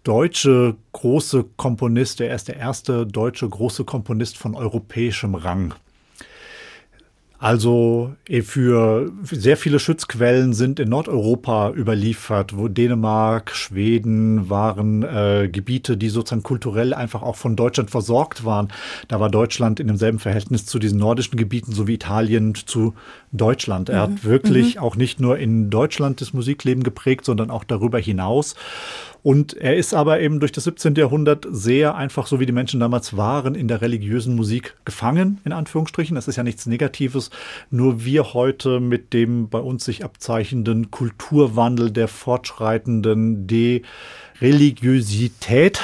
deutsche 0.03 0.77
große 0.93 1.45
Komponist, 1.57 2.21
er 2.21 2.35
ist 2.35 2.49
der 2.49 2.57
erste 2.57 3.07
deutsche 3.07 3.49
große 3.49 3.85
Komponist 3.85 4.37
von 4.37 4.55
europäischem 4.55 5.35
Rang. 5.35 5.75
Also 7.45 8.15
eh, 8.27 8.41
für 8.41 9.13
sehr 9.23 9.59
viele 9.59 9.79
Schutzquellen 9.79 10.55
sind 10.55 10.81
in 10.81 10.89
Nordeuropa 10.89 11.73
überliefert, 11.73 12.57
wo 12.57 12.69
Dänemark, 12.69 13.55
Schweden 13.55 14.49
waren 14.49 15.03
äh, 15.03 15.51
Gebiete, 15.53 15.99
die 15.99 16.09
sozusagen 16.09 16.43
kulturell 16.43 16.95
einfach 16.95 17.21
auch 17.21 17.37
von 17.37 17.55
Deutschland 17.55 17.91
versorgt 17.91 18.47
waren. 18.47 18.69
Da 19.09 19.21
war 19.21 19.29
Deutschland 19.29 19.79
in 19.79 19.89
demselben 19.89 20.21
Verhältnis 20.21 20.65
zu 20.65 20.79
diesen 20.79 20.99
nordischen 20.99 21.37
Gebieten, 21.37 21.73
so 21.73 21.87
wie 21.87 21.97
Italien 21.97 22.55
zu 22.55 22.95
Deutschland. 23.31 23.91
Er 23.91 24.01
hat 24.01 24.25
wirklich 24.25 24.79
auch 24.79 24.97
nicht 24.97 25.21
nur 25.21 25.37
in 25.37 25.69
Deutschland 25.69 26.23
das 26.23 26.33
Musikleben 26.33 26.83
geprägt, 26.83 27.27
sondern 27.27 27.51
auch 27.51 27.65
darüber 27.65 27.99
hinaus. 27.99 28.55
Und 29.25 29.55
er 29.55 29.75
ist 29.75 29.95
aber 29.95 30.21
eben 30.21 30.39
durch 30.39 30.53
das 30.53 30.65
17. 30.65 30.97
Jahrhundert 30.97 31.47
sehr 31.51 31.95
einfach, 31.95 32.27
so 32.27 32.41
wie 32.41 32.47
die 32.47 32.53
Menschen 32.53 32.79
damals 32.79 33.17
waren, 33.17 33.55
in 33.55 33.69
der 33.69 33.81
religiösen 33.81 34.37
Musik 34.37 34.77
gefangen, 34.85 35.41
in 35.47 35.53
Anführungsstrichen. 35.53 36.15
Das 36.15 36.29
ist 36.29 36.37
ja 36.37 36.43
nichts 36.43 36.67
Negatives. 36.67 37.31
Nur 37.71 38.05
wir 38.05 38.35
heute 38.35 38.81
mit 38.81 39.15
dem 39.15 39.49
bei 39.49 39.61
uns 39.61 39.87
sich 39.87 40.05
abzeichenden 40.05 40.91
Kulturwandel 40.91 41.91
der 41.91 42.07
fortschreitenden 42.07 43.47
De 43.47 43.81
Religiosität 44.43 45.81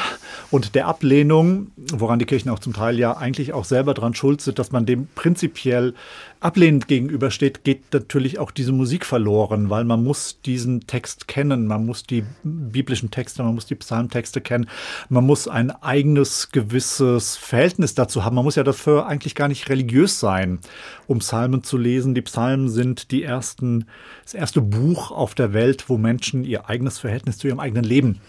und 0.51 0.75
der 0.75 0.87
Ablehnung, 0.87 1.69
woran 1.77 2.19
die 2.19 2.27
Kirchen 2.27 2.51
auch 2.51 2.59
zum 2.59 2.75
Teil 2.75 2.99
ja 2.99 3.17
eigentlich 3.17 3.55
auch 3.55 3.65
selber 3.65 3.95
dran 3.95 4.15
schuld 4.15 4.43
sind, 4.43 4.59
dass 4.59 4.71
man 4.71 4.85
dem 4.85 5.09
prinzipiell 5.15 5.95
ablehnend 6.41 6.89
gegenübersteht, 6.89 7.65
geht 7.65 7.93
natürlich 7.93 8.39
auch 8.39 8.51
diese 8.51 8.73
Musik 8.73 9.05
verloren, 9.05 9.69
weil 9.69 9.85
man 9.85 10.03
muss 10.03 10.41
diesen 10.41 10.87
Text 10.87 11.29
kennen, 11.29 11.67
man 11.67 11.85
muss 11.85 12.03
die 12.03 12.25
biblischen 12.43 13.11
Texte, 13.11 13.43
man 13.43 13.55
muss 13.55 13.67
die 13.67 13.75
Psalmtexte 13.75 14.41
kennen, 14.41 14.69
man 15.11 15.25
muss 15.25 15.49
ein 15.49 15.71
eigenes 15.71 16.51
gewisses 16.51 17.37
Verhältnis 17.37 17.95
dazu 17.95 18.25
haben. 18.25 18.37
Man 18.37 18.45
muss 18.45 18.57
ja 18.57 18.65
dafür 18.65 19.07
eigentlich 19.07 19.35
gar 19.35 19.49
nicht 19.49 19.69
religiös 19.69 20.19
sein, 20.19 20.59
um 21.07 21.19
Psalmen 21.19 21.63
zu 21.63 21.77
lesen. 21.77 22.15
Die 22.15 22.23
Psalmen 22.23 22.71
sind 22.71 23.11
die 23.11 23.23
ersten, 23.23 23.87
das 24.25 24.35
erste 24.35 24.63
Buch 24.63 25.11
auf 25.11 25.35
der 25.35 25.53
Welt, 25.53 25.89
wo 25.89 25.99
Menschen 25.99 26.45
ihr 26.45 26.69
eigenes 26.69 26.99
Verhältnis 26.99 27.39
zu 27.39 27.49
ihrem 27.49 27.61
eigenen 27.61 27.85
Leben 27.85 28.21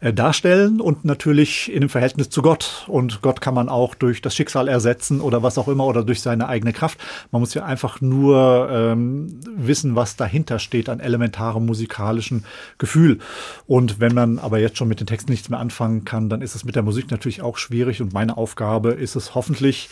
äh, 0.00 0.12
darstellen 0.12 0.80
und 0.80 1.04
natürlich 1.04 1.72
in 1.72 1.80
dem 1.80 1.88
Verhältnis 1.88 2.30
zu 2.30 2.40
Gott. 2.40 2.84
Und 2.86 3.20
Gott 3.20 3.40
kann 3.40 3.54
man 3.54 3.68
auch 3.68 3.94
durch 3.94 4.22
das 4.22 4.34
Schicksal 4.34 4.68
ersetzen 4.68 5.20
oder 5.20 5.42
was 5.42 5.58
auch 5.58 5.66
immer 5.66 5.86
oder 5.86 6.04
durch 6.04 6.20
seine 6.22 6.48
eigene 6.48 6.72
Kraft. 6.72 6.98
Man 7.32 7.40
muss 7.40 7.54
ja 7.54 7.64
einfach 7.64 8.00
nur 8.00 8.68
ähm, 8.70 9.40
wissen, 9.56 9.96
was 9.96 10.16
dahinter 10.16 10.60
steht 10.60 10.88
an 10.88 11.00
elementarem 11.00 11.66
musikalischen 11.66 12.44
Gefühl. 12.78 13.18
Und 13.66 13.98
wenn 13.98 14.14
man 14.14 14.38
aber 14.38 14.58
jetzt 14.58 14.78
schon 14.78 14.88
mit 14.88 15.00
den 15.00 15.06
Texten 15.06 15.32
nichts 15.32 15.48
mehr 15.48 15.58
anfangen 15.58 16.04
kann, 16.04 16.28
dann 16.28 16.42
ist 16.42 16.54
es 16.54 16.64
mit 16.64 16.76
der 16.76 16.82
Musik 16.82 17.10
natürlich 17.10 17.42
auch 17.42 17.56
schwierig. 17.56 18.00
Und 18.00 18.12
meine 18.12 18.36
Aufgabe 18.36 18.90
ist 18.90 19.16
es 19.16 19.34
hoffentlich, 19.34 19.88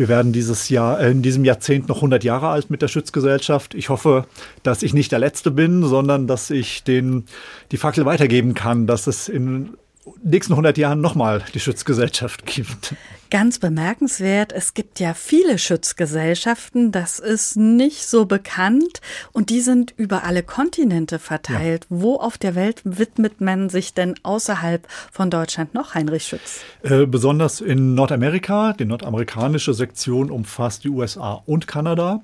wir 0.00 0.08
werden 0.08 0.32
dieses 0.32 0.70
Jahr, 0.70 0.98
äh, 0.98 1.10
in 1.10 1.20
diesem 1.20 1.44
Jahrzehnt 1.44 1.88
noch 1.90 1.96
100 1.96 2.24
Jahre 2.24 2.48
alt 2.48 2.70
mit 2.70 2.80
der 2.80 2.88
Schützgesellschaft. 2.88 3.74
Ich 3.74 3.90
hoffe, 3.90 4.24
dass 4.62 4.82
ich 4.82 4.94
nicht 4.94 5.12
der 5.12 5.18
Letzte 5.18 5.50
bin, 5.50 5.84
sondern 5.84 6.26
dass 6.26 6.48
ich 6.48 6.82
den, 6.84 7.26
die 7.70 7.76
Fackel 7.76 8.06
weitergeben 8.06 8.54
kann, 8.54 8.86
dass 8.86 9.06
es 9.06 9.28
in 9.28 9.76
nächsten 10.22 10.54
100 10.54 10.78
Jahren 10.78 11.00
nochmal 11.00 11.44
die 11.54 11.60
Schutzgesellschaft 11.60 12.46
gibt. 12.46 12.94
Ganz 13.30 13.60
bemerkenswert, 13.60 14.52
es 14.52 14.74
gibt 14.74 14.98
ja 14.98 15.14
viele 15.14 15.56
Schutzgesellschaften, 15.58 16.90
das 16.90 17.20
ist 17.20 17.56
nicht 17.56 18.08
so 18.08 18.26
bekannt 18.26 19.00
und 19.30 19.50
die 19.50 19.60
sind 19.60 19.94
über 19.96 20.24
alle 20.24 20.42
Kontinente 20.42 21.20
verteilt. 21.20 21.86
Ja. 21.88 21.96
Wo 22.00 22.16
auf 22.16 22.38
der 22.38 22.56
Welt 22.56 22.80
widmet 22.84 23.40
man 23.40 23.68
sich 23.68 23.94
denn 23.94 24.16
außerhalb 24.24 24.84
von 25.12 25.30
Deutschland 25.30 25.74
noch 25.74 25.94
Heinrich 25.94 26.24
Schütz? 26.24 26.60
Äh, 26.82 27.06
besonders 27.06 27.60
in 27.60 27.94
Nordamerika. 27.94 28.72
Die 28.72 28.84
nordamerikanische 28.84 29.74
Sektion 29.74 30.30
umfasst 30.30 30.82
die 30.82 30.88
USA 30.88 31.40
und 31.46 31.68
Kanada. 31.68 32.22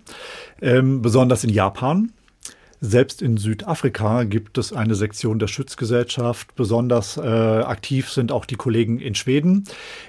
Ähm, 0.60 1.02
besonders 1.02 1.44
in 1.44 1.50
Japan. 1.50 2.10
Selbst 2.80 3.22
in 3.22 3.38
Südafrika 3.38 4.24
gibt 4.24 4.58
es 4.58 4.72
eine 4.72 4.94
Sektion 4.94 5.38
der 5.38 5.46
Schutzgesellschaft. 5.46 6.54
Besonders 6.56 7.16
äh, 7.16 7.20
aktiv 7.20 8.10
sind 8.10 8.32
auch 8.32 8.44
die 8.44 8.56
Kollegen 8.56 9.00
in 9.00 9.14
Schweden. 9.14 9.64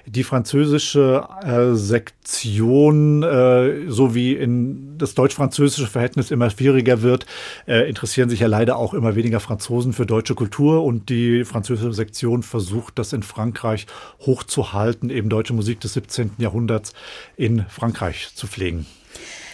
Die 0.05 0.23
französische 0.23 1.27
äh, 1.43 1.75
Sektion, 1.75 3.23
äh, 3.23 3.89
so 3.89 4.13
wie 4.13 4.33
in 4.33 4.97
das 4.97 5.15
deutsch-französische 5.15 5.87
Verhältnis 5.87 6.29
immer 6.29 6.49
schwieriger 6.49 7.01
wird, 7.01 7.25
äh, 7.67 7.87
interessieren 7.87 8.29
sich 8.29 8.41
ja 8.41 8.47
leider 8.47 8.75
auch 8.75 8.93
immer 8.93 9.15
weniger 9.15 9.39
Franzosen 9.39 9.93
für 9.93 10.05
deutsche 10.05 10.35
Kultur. 10.35 10.83
Und 10.83 11.09
die 11.09 11.45
französische 11.45 11.93
Sektion 11.93 12.43
versucht, 12.43 12.99
das 12.99 13.13
in 13.13 13.23
Frankreich 13.23 13.87
hochzuhalten, 14.21 15.09
eben 15.09 15.29
deutsche 15.29 15.53
Musik 15.53 15.79
des 15.79 15.93
17. 15.93 16.31
Jahrhunderts 16.37 16.93
in 17.37 17.65
Frankreich 17.69 18.29
zu 18.35 18.45
pflegen. 18.45 18.85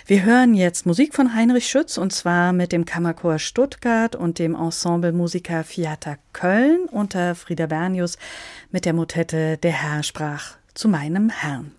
Wir 0.06 0.26
hören 0.26 0.54
jetzt 0.54 0.86
Musik 0.86 1.16
von 1.16 1.34
Heinrich 1.34 1.66
Schütz 1.66 1.98
und 1.98 2.12
zwar 2.12 2.52
mit 2.52 2.74
dem 2.74 2.84
Kammerchor 2.84 3.40
Stuttgart 3.40 4.18
und 4.18 4.38
dem 4.38 4.54
Ensemble 4.54 5.14
Musica 5.14 5.64
Fiata 5.64 6.18
Köln 6.34 6.90
unter 6.92 7.36
Frieda 7.36 7.68
Bernius 7.68 8.18
mit 8.70 8.84
der 8.84 8.92
Motette 8.92 9.58
Der 9.58 9.72
Herr 9.72 10.04
sprach 10.04 10.58
zu 10.74 10.90
meinem 10.90 11.30
Herrn. 11.30 11.72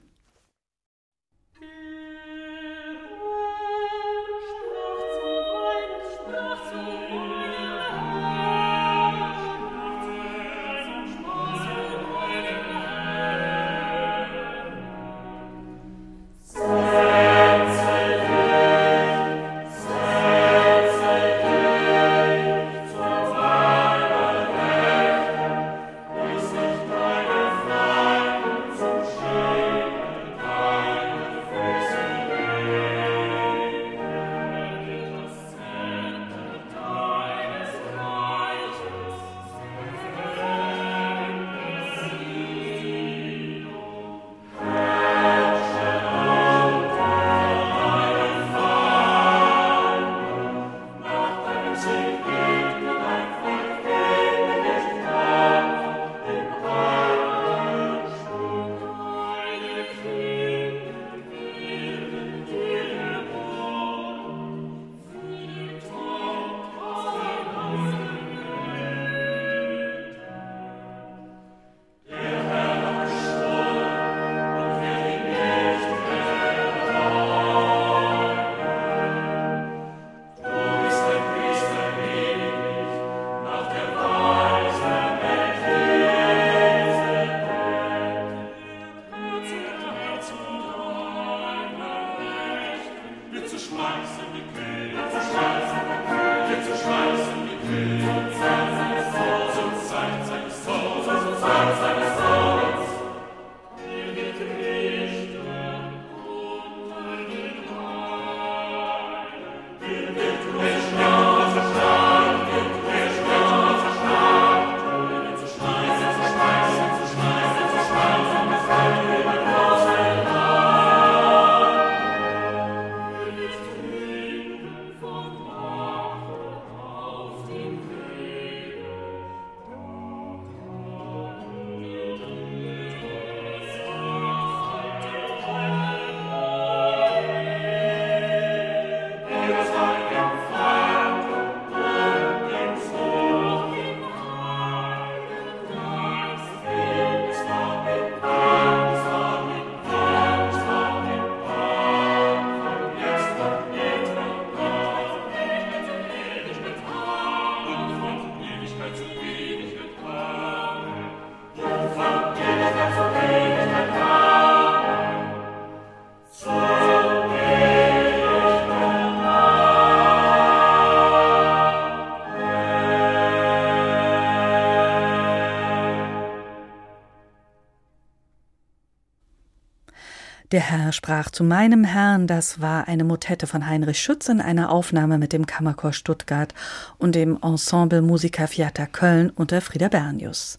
Der 180.55 180.71
Herr 180.71 180.93
sprach 180.93 181.31
zu 181.31 181.43
meinem 181.43 181.83
Herrn, 181.83 182.29
das 182.29 182.61
war 182.61 182.87
eine 182.87 183.03
Motette 183.03 183.49
von 183.49 183.67
Heinrich 183.67 183.99
Schütz 183.99 184.29
in 184.29 184.41
einer 184.41 184.71
Aufnahme 184.71 185.19
mit 185.19 185.33
dem 185.33 185.47
Kammerchor 185.47 185.93
Stuttgart 185.93 186.55
und 186.97 187.17
dem 187.17 187.37
Ensemble 187.43 188.03
Musica 188.03 188.47
Fiata 188.47 188.87
Köln 188.87 189.31
unter 189.35 189.61
Frieda 189.61 189.89
Bernius. 189.89 190.59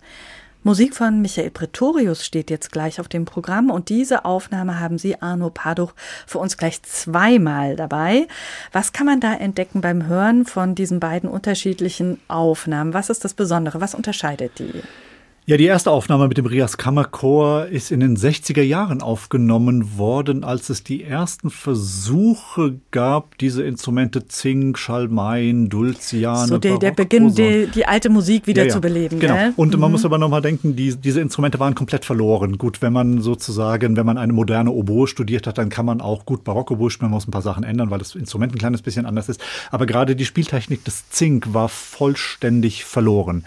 Musik 0.64 0.94
von 0.94 1.22
Michael 1.22 1.50
Pretorius 1.50 2.26
steht 2.26 2.50
jetzt 2.50 2.74
gleich 2.74 3.00
auf 3.00 3.08
dem 3.08 3.24
Programm 3.24 3.70
und 3.70 3.88
diese 3.88 4.26
Aufnahme 4.26 4.82
haben 4.82 4.98
Sie, 4.98 5.22
Arno 5.22 5.50
Paduch, 5.50 5.94
für 6.28 6.40
uns 6.40 6.58
gleich 6.58 6.84
zweimal 6.84 7.78
dabei. 7.78 8.28
Was 8.74 8.92
kann 8.92 9.06
man 9.06 9.22
da 9.22 9.34
entdecken 9.34 9.80
beim 9.80 10.08
Hören 10.08 10.44
von 10.44 10.76
diesen 10.76 11.00
beiden 11.00 11.30
unterschiedlichen 11.30 12.20
Aufnahmen? 12.28 12.94
Was 12.94 13.10
ist 13.10 13.24
das 13.24 13.34
Besondere? 13.34 13.80
Was 13.80 13.96
unterscheidet 13.96 14.60
die? 14.60 14.84
Ja, 15.48 15.58
die 15.58 15.66
erste 15.66 15.92
Aufnahme 15.92 16.28
mit 16.28 16.40
dem 16.40 16.48
Rias 16.48 16.76
Kammerchor 16.78 17.68
ist 17.68 17.92
in 17.92 18.00
den 18.00 18.18
60er 18.18 18.64
Jahren 18.64 19.04
aufgenommen 19.04 19.96
worden, 19.96 20.44
als 20.44 20.72
es 20.72 20.84
die 20.84 21.04
ersten 21.04 21.52
Versuche 21.52 22.80
gab, 22.90 23.38
diese 23.38 23.62
Instrumente 23.62 24.28
Zink, 24.28 24.80
Schalmein, 24.80 25.70
Dulciane, 25.70 26.48
So 26.48 26.58
der, 26.58 26.80
der 26.80 26.90
Beginn, 26.94 27.36
die, 27.36 27.68
die 27.68 27.86
alte 27.86 28.10
Musik 28.10 28.48
wieder 28.48 28.64
Ja, 28.64 28.70
ja. 28.70 28.74
zu 28.74 28.82
beleben. 28.82 29.20
Genau. 29.20 29.36
Gell? 29.36 29.54
Und 29.56 29.78
man 29.78 29.90
Mhm. 29.90 29.92
muss 29.92 30.04
aber 30.06 30.18
nochmal 30.18 30.42
denken, 30.42 30.76
die, 30.76 30.96
diese 30.96 31.22
Instrumente 31.22 31.60
waren 31.60 31.76
komplett 31.76 32.06
verloren. 32.06 32.58
Gut, 32.58 32.82
wenn 32.82 32.94
man 32.94 33.22
sozusagen, 33.22 33.96
wenn 33.98 34.06
man 34.08 34.18
eine 34.18 34.34
moderne 34.34 34.72
Oboe 34.72 35.06
studiert 35.06 35.46
hat, 35.46 35.60
dann 35.60 35.70
kann 35.70 35.86
man 35.86 36.02
auch 36.02 36.26
gut 36.26 36.44
Barockoboe 36.44 36.90
spielen. 36.90 37.12
Man 37.12 37.18
muss 37.18 37.28
ein 37.28 37.32
paar 37.32 37.44
Sachen 37.44 37.64
ändern, 37.64 37.92
weil 37.92 38.00
das 38.00 38.16
Instrument 38.16 38.56
ein 38.56 38.58
kleines 38.58 38.82
bisschen 38.82 39.06
anders 39.06 39.30
ist. 39.30 39.40
Aber 39.70 39.86
gerade 39.86 40.16
die 40.16 40.26
Spieltechnik 40.26 40.84
des 40.86 41.08
Zink 41.12 41.54
war 41.54 41.70
vollständig 41.70 42.84
verloren. 42.84 43.46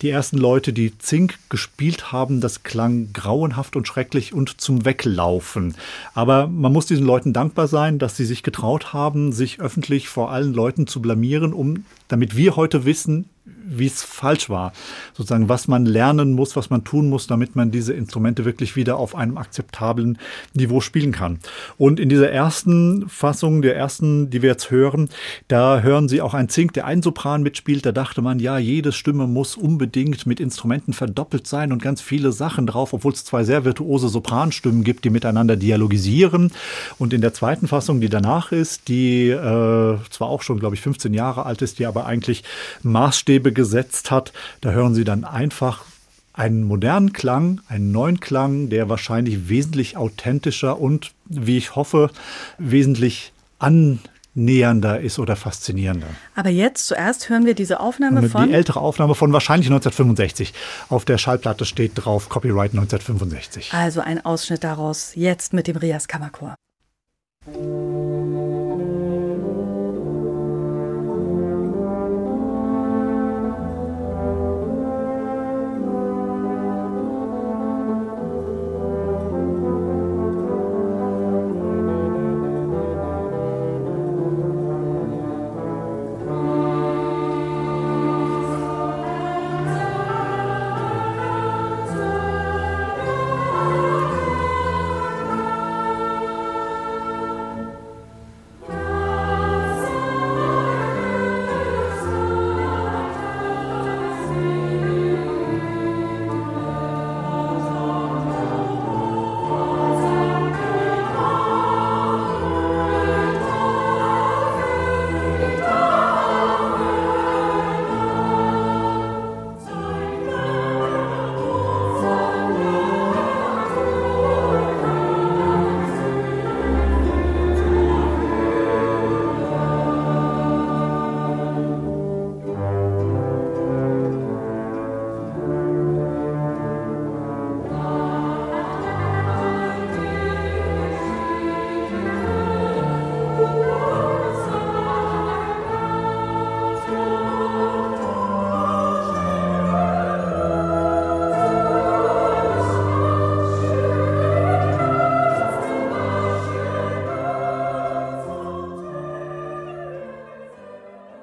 Die 0.00 0.10
ersten 0.10 0.38
Leute, 0.38 0.72
die 0.72 0.96
Zink 0.98 1.39
gespielt 1.50 2.12
haben, 2.12 2.40
das 2.40 2.62
klang 2.62 3.12
grauenhaft 3.12 3.76
und 3.76 3.86
schrecklich 3.86 4.32
und 4.32 4.60
zum 4.60 4.84
Weglaufen. 4.84 5.74
Aber 6.14 6.46
man 6.46 6.72
muss 6.72 6.86
diesen 6.86 7.04
Leuten 7.04 7.32
dankbar 7.32 7.68
sein, 7.68 7.98
dass 7.98 8.16
sie 8.16 8.24
sich 8.24 8.42
getraut 8.42 8.94
haben, 8.94 9.32
sich 9.32 9.60
öffentlich 9.60 10.08
vor 10.08 10.30
allen 10.30 10.54
Leuten 10.54 10.86
zu 10.86 11.02
blamieren, 11.02 11.52
um, 11.52 11.84
damit 12.08 12.36
wir 12.36 12.56
heute 12.56 12.84
wissen, 12.86 13.28
wie 13.70 13.86
es 13.86 14.02
falsch 14.02 14.50
war. 14.50 14.72
Sozusagen, 15.14 15.48
was 15.48 15.68
man 15.68 15.86
lernen 15.86 16.32
muss, 16.32 16.56
was 16.56 16.70
man 16.70 16.84
tun 16.84 17.08
muss, 17.08 17.26
damit 17.26 17.56
man 17.56 17.70
diese 17.70 17.92
Instrumente 17.92 18.44
wirklich 18.44 18.76
wieder 18.76 18.96
auf 18.96 19.14
einem 19.14 19.38
akzeptablen 19.38 20.18
Niveau 20.54 20.80
spielen 20.80 21.12
kann. 21.12 21.38
Und 21.78 22.00
in 22.00 22.08
dieser 22.08 22.30
ersten 22.30 23.08
Fassung, 23.08 23.62
der 23.62 23.76
ersten, 23.76 24.30
die 24.30 24.42
wir 24.42 24.50
jetzt 24.50 24.70
hören, 24.70 25.08
da 25.48 25.80
hören 25.80 26.08
Sie 26.08 26.20
auch 26.20 26.34
einen 26.34 26.48
Zink, 26.48 26.72
der 26.72 26.86
einen 26.86 27.02
Sopran 27.02 27.42
mitspielt. 27.42 27.86
Da 27.86 27.92
dachte 27.92 28.22
man, 28.22 28.40
ja, 28.40 28.58
jede 28.58 28.92
Stimme 28.92 29.26
muss 29.26 29.56
unbedingt 29.56 30.26
mit 30.26 30.40
Instrumenten 30.40 30.92
verdoppelt 30.92 31.46
sein 31.46 31.72
und 31.72 31.82
ganz 31.82 32.00
viele 32.00 32.32
Sachen 32.32 32.66
drauf, 32.66 32.92
obwohl 32.92 33.12
es 33.12 33.24
zwei 33.24 33.44
sehr 33.44 33.64
virtuose 33.64 34.08
Sopranstimmen 34.08 34.84
gibt, 34.84 35.04
die 35.04 35.10
miteinander 35.10 35.56
dialogisieren. 35.56 36.50
Und 36.98 37.12
in 37.12 37.20
der 37.20 37.32
zweiten 37.32 37.68
Fassung, 37.68 38.00
die 38.00 38.08
danach 38.08 38.52
ist, 38.52 38.88
die 38.88 39.28
äh, 39.28 39.98
zwar 40.10 40.28
auch 40.28 40.42
schon, 40.42 40.58
glaube 40.58 40.74
ich, 40.74 40.80
15 40.80 41.14
Jahre 41.14 41.46
alt 41.46 41.62
ist, 41.62 41.78
die 41.78 41.86
aber 41.86 42.06
eigentlich 42.06 42.42
Maßstäbe 42.82 43.52
gesetzt 43.60 44.10
hat, 44.10 44.32
da 44.60 44.70
hören 44.70 44.94
Sie 44.94 45.04
dann 45.04 45.24
einfach 45.24 45.84
einen 46.32 46.64
modernen 46.64 47.12
Klang, 47.12 47.60
einen 47.68 47.92
neuen 47.92 48.20
Klang, 48.20 48.70
der 48.70 48.88
wahrscheinlich 48.88 49.48
wesentlich 49.48 49.96
authentischer 49.96 50.80
und, 50.80 51.12
wie 51.26 51.58
ich 51.58 51.76
hoffe, 51.76 52.10
wesentlich 52.58 53.32
annähernder 53.58 55.00
ist 55.00 55.18
oder 55.18 55.36
faszinierender. 55.36 56.06
Aber 56.34 56.48
jetzt 56.48 56.86
zuerst 56.86 57.28
hören 57.28 57.44
wir 57.44 57.54
diese 57.54 57.80
Aufnahme 57.80 58.28
von. 58.28 58.48
Die 58.48 58.54
ältere 58.54 58.80
Aufnahme 58.80 59.14
von 59.14 59.32
wahrscheinlich 59.32 59.66
1965. 59.66 60.54
Auf 60.88 61.04
der 61.04 61.18
Schallplatte 61.18 61.66
steht 61.66 61.92
drauf 61.96 62.28
Copyright 62.28 62.72
1965. 62.72 63.74
Also 63.74 64.00
ein 64.00 64.24
Ausschnitt 64.24 64.64
daraus 64.64 65.12
jetzt 65.14 65.52
mit 65.52 65.66
dem 65.66 65.76
Rias 65.76 66.08
Kammerchor. 66.08 66.54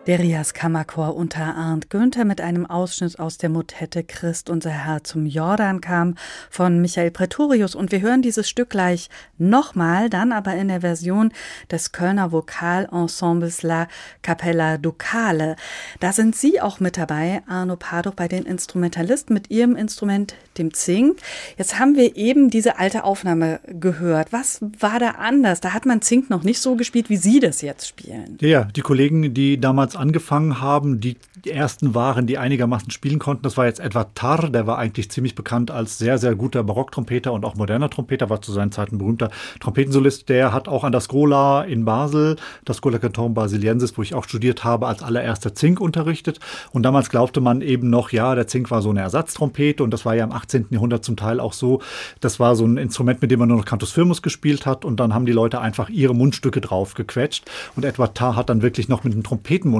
Der 0.07 0.19
Rias 0.19 0.53
Kammerchor 0.53 1.17
unter 1.17 1.57
Arndt 1.57 1.89
Günther 1.89 2.23
mit 2.23 2.39
einem 2.39 2.65
Ausschnitt 2.65 3.19
aus 3.19 3.37
der 3.37 3.49
Motette 3.49 4.05
Christ 4.05 4.49
unser 4.49 4.69
Herr 4.69 5.03
zum 5.03 5.25
Jordan 5.25 5.81
kam 5.81 6.15
von 6.49 6.79
Michael 6.79 7.11
Pretorius 7.11 7.75
und 7.75 7.91
wir 7.91 7.99
hören 7.99 8.21
dieses 8.21 8.47
Stück 8.47 8.69
gleich 8.69 9.09
nochmal, 9.37 10.09
dann 10.09 10.31
aber 10.31 10.55
in 10.55 10.69
der 10.69 10.79
Version 10.79 11.33
des 11.69 11.91
Kölner 11.91 12.31
Vokalensembles 12.31 13.63
La 13.63 13.89
Capella 14.21 14.77
Ducale. 14.77 15.57
Da 15.99 16.13
sind 16.13 16.37
Sie 16.37 16.61
auch 16.61 16.79
mit 16.79 16.95
dabei, 16.95 17.41
Arno 17.45 17.75
Paduch, 17.75 18.13
bei 18.13 18.29
den 18.29 18.45
Instrumentalisten 18.45 19.33
mit 19.33 19.51
Ihrem 19.51 19.75
Instrument, 19.75 20.35
dem 20.57 20.73
Zink. 20.73 21.17
Jetzt 21.57 21.79
haben 21.79 21.97
wir 21.97 22.15
eben 22.15 22.49
diese 22.49 22.79
alte 22.79 23.03
Aufnahme 23.03 23.59
gehört. 23.67 24.31
Was 24.31 24.61
war 24.79 24.99
da 24.99 25.09
anders? 25.19 25.59
Da 25.59 25.73
hat 25.73 25.85
man 25.85 26.01
Zink 26.01 26.29
noch 26.29 26.43
nicht 26.43 26.61
so 26.61 26.77
gespielt, 26.77 27.09
wie 27.09 27.17
Sie 27.17 27.41
das 27.41 27.61
jetzt 27.61 27.89
spielen. 27.89 28.37
Ja, 28.39 28.63
die 28.63 28.79
Kollegen, 28.79 29.33
die 29.33 29.59
damals 29.59 29.96
angefangen 29.97 30.61
haben, 30.61 30.99
die, 30.99 31.17
ersten 31.45 31.95
waren, 31.95 32.27
die 32.27 32.37
einigermaßen 32.37 32.91
spielen 32.91 33.19
konnten, 33.19 33.43
das 33.43 33.57
war 33.57 33.65
jetzt 33.65 33.79
Edward 33.79 34.15
Tarr, 34.15 34.49
der 34.49 34.67
war 34.67 34.77
eigentlich 34.77 35.09
ziemlich 35.11 35.35
bekannt 35.35 35.71
als 35.71 35.97
sehr, 35.97 36.17
sehr 36.17 36.35
guter 36.35 36.63
Barocktrompeter 36.63 37.33
und 37.33 37.45
auch 37.45 37.55
moderner 37.55 37.89
Trompeter, 37.89 38.29
war 38.29 38.41
zu 38.41 38.51
seinen 38.51 38.71
Zeiten 38.71 38.97
berühmter 38.97 39.29
Trompetensolist. 39.59 40.29
Der 40.29 40.53
hat 40.53 40.67
auch 40.67 40.83
an 40.83 40.91
der 40.91 41.01
Schola 41.01 41.63
in 41.63 41.85
Basel, 41.85 42.37
das 42.65 42.77
Schola 42.77 42.99
Canton 42.99 43.33
Basiliensis, 43.33 43.97
wo 43.97 44.01
ich 44.01 44.13
auch 44.13 44.23
studiert 44.23 44.63
habe, 44.63 44.87
als 44.87 45.03
allererster 45.03 45.53
Zink 45.55 45.79
unterrichtet. 45.79 46.39
Und 46.71 46.83
damals 46.83 47.09
glaubte 47.09 47.41
man 47.41 47.61
eben 47.61 47.89
noch, 47.89 48.11
ja, 48.11 48.35
der 48.35 48.47
Zink 48.47 48.71
war 48.71 48.81
so 48.81 48.89
eine 48.89 49.01
Ersatztrompete 49.01 49.83
und 49.83 49.91
das 49.91 50.05
war 50.05 50.15
ja 50.15 50.23
im 50.23 50.31
18. 50.31 50.67
Jahrhundert 50.69 51.03
zum 51.03 51.15
Teil 51.15 51.39
auch 51.39 51.53
so. 51.53 51.81
Das 52.19 52.39
war 52.39 52.55
so 52.55 52.65
ein 52.65 52.77
Instrument, 52.77 53.21
mit 53.21 53.31
dem 53.31 53.39
man 53.39 53.49
nur 53.49 53.57
noch 53.57 53.65
Cantus 53.65 53.91
Firmus 53.91 54.21
gespielt 54.21 54.65
hat 54.65 54.85
und 54.85 54.99
dann 54.99 55.13
haben 55.13 55.25
die 55.25 55.31
Leute 55.31 55.61
einfach 55.61 55.89
ihre 55.89 56.13
Mundstücke 56.13 56.61
drauf 56.61 56.93
gequetscht. 56.93 57.45
Und 57.75 57.85
Edward 57.85 58.15
Tarr 58.15 58.35
hat 58.35 58.49
dann 58.49 58.61
wirklich 58.61 58.87
noch 58.89 59.03
mit 59.03 59.13
einem 59.13 59.23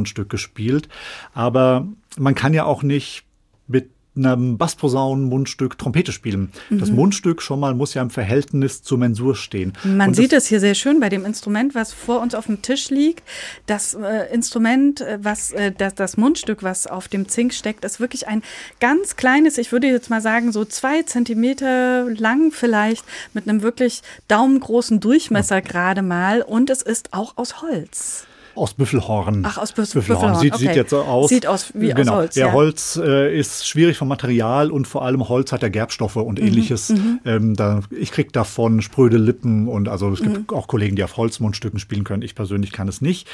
Trompetenmundstück 0.07 0.29
gespielt. 0.29 0.89
Aber 1.33 1.87
man 2.17 2.35
kann 2.35 2.53
ja 2.53 2.65
auch 2.65 2.83
nicht 2.83 3.23
mit 3.67 3.89
einem 4.15 4.57
Bassposaunen-Mundstück 4.57 5.77
Trompete 5.77 6.11
spielen. 6.11 6.51
Das 6.71 6.89
Mundstück 6.89 7.39
schon 7.39 7.59
mal 7.59 7.75
muss 7.75 7.93
ja 7.93 8.01
im 8.01 8.09
Verhältnis 8.09 8.81
zur 8.81 8.97
Mensur 8.97 9.35
stehen. 9.35 9.73
Man 9.83 10.09
Und 10.09 10.13
sieht 10.15 10.31
das, 10.31 10.45
es 10.45 10.49
hier 10.49 10.59
sehr 10.59 10.73
schön 10.73 10.99
bei 10.99 11.09
dem 11.09 11.23
Instrument, 11.23 11.75
was 11.75 11.93
vor 11.93 12.19
uns 12.19 12.33
auf 12.33 12.47
dem 12.47 12.63
Tisch 12.63 12.89
liegt. 12.89 13.21
Das 13.67 13.93
äh, 13.93 14.33
Instrument, 14.33 15.01
äh, 15.01 15.19
was 15.21 15.51
äh, 15.51 15.71
das, 15.71 15.93
das 15.93 16.17
Mundstück, 16.17 16.63
was 16.63 16.87
auf 16.87 17.07
dem 17.07 17.29
Zink 17.29 17.53
steckt, 17.53 17.85
ist 17.85 17.99
wirklich 17.99 18.27
ein 18.27 18.41
ganz 18.79 19.17
kleines, 19.17 19.59
ich 19.59 19.71
würde 19.71 19.85
jetzt 19.85 20.09
mal 20.09 20.21
sagen, 20.21 20.51
so 20.51 20.65
zwei 20.65 21.03
Zentimeter 21.03 22.09
lang 22.09 22.51
vielleicht, 22.51 23.05
mit 23.35 23.47
einem 23.47 23.61
wirklich 23.61 24.01
daumengroßen 24.29 24.99
Durchmesser 24.99 25.61
gerade 25.61 26.01
mal. 26.01 26.41
Und 26.41 26.71
es 26.71 26.81
ist 26.81 27.13
auch 27.13 27.37
aus 27.37 27.61
Holz. 27.61 28.25
Aus 28.57 28.73
Büffelhorn. 28.73 29.43
Ach, 29.45 29.57
aus 29.57 29.71
Büff- 29.73 29.93
Büffelhorn, 29.93 30.35
Sieht, 30.35 30.53
okay. 30.53 30.63
sieht 30.67 30.75
jetzt 30.75 30.89
so 30.89 30.99
aus. 31.01 31.29
Sieht 31.29 31.45
aus 31.47 31.71
wie 31.73 31.91
aus 31.93 31.97
genau. 31.97 32.15
Holz, 32.15 32.33
Der 32.35 32.47
ja. 32.47 32.51
Holz 32.53 32.99
äh, 33.01 33.37
ist 33.37 33.67
schwierig 33.67 33.97
vom 33.97 34.07
Material 34.07 34.71
und 34.71 34.87
vor 34.87 35.03
allem 35.05 35.27
Holz 35.29 35.51
hat 35.51 35.61
ja 35.61 35.69
Gerbstoffe 35.69 36.15
Mhm, 36.15 36.21
und 36.23 36.39
ähnliches. 36.39 36.93
Ähm, 37.25 37.55
da, 37.55 37.81
ich 37.91 38.11
krieg 38.11 38.33
davon 38.33 38.81
spröde 38.81 39.17
Lippen 39.17 39.67
und 39.67 39.87
also 39.89 40.09
es 40.11 40.21
Mhm. 40.21 40.33
gibt 40.33 40.53
auch 40.53 40.67
Kollegen, 40.67 40.95
die 40.95 41.03
auf 41.03 41.17
Holzmundstücken 41.17 41.79
spielen 41.79 42.03
können. 42.03 42.23
Ich 42.23 42.35
persönlich 42.35 42.71
kann 42.71 42.87
es 42.87 43.01
nicht. 43.01 43.27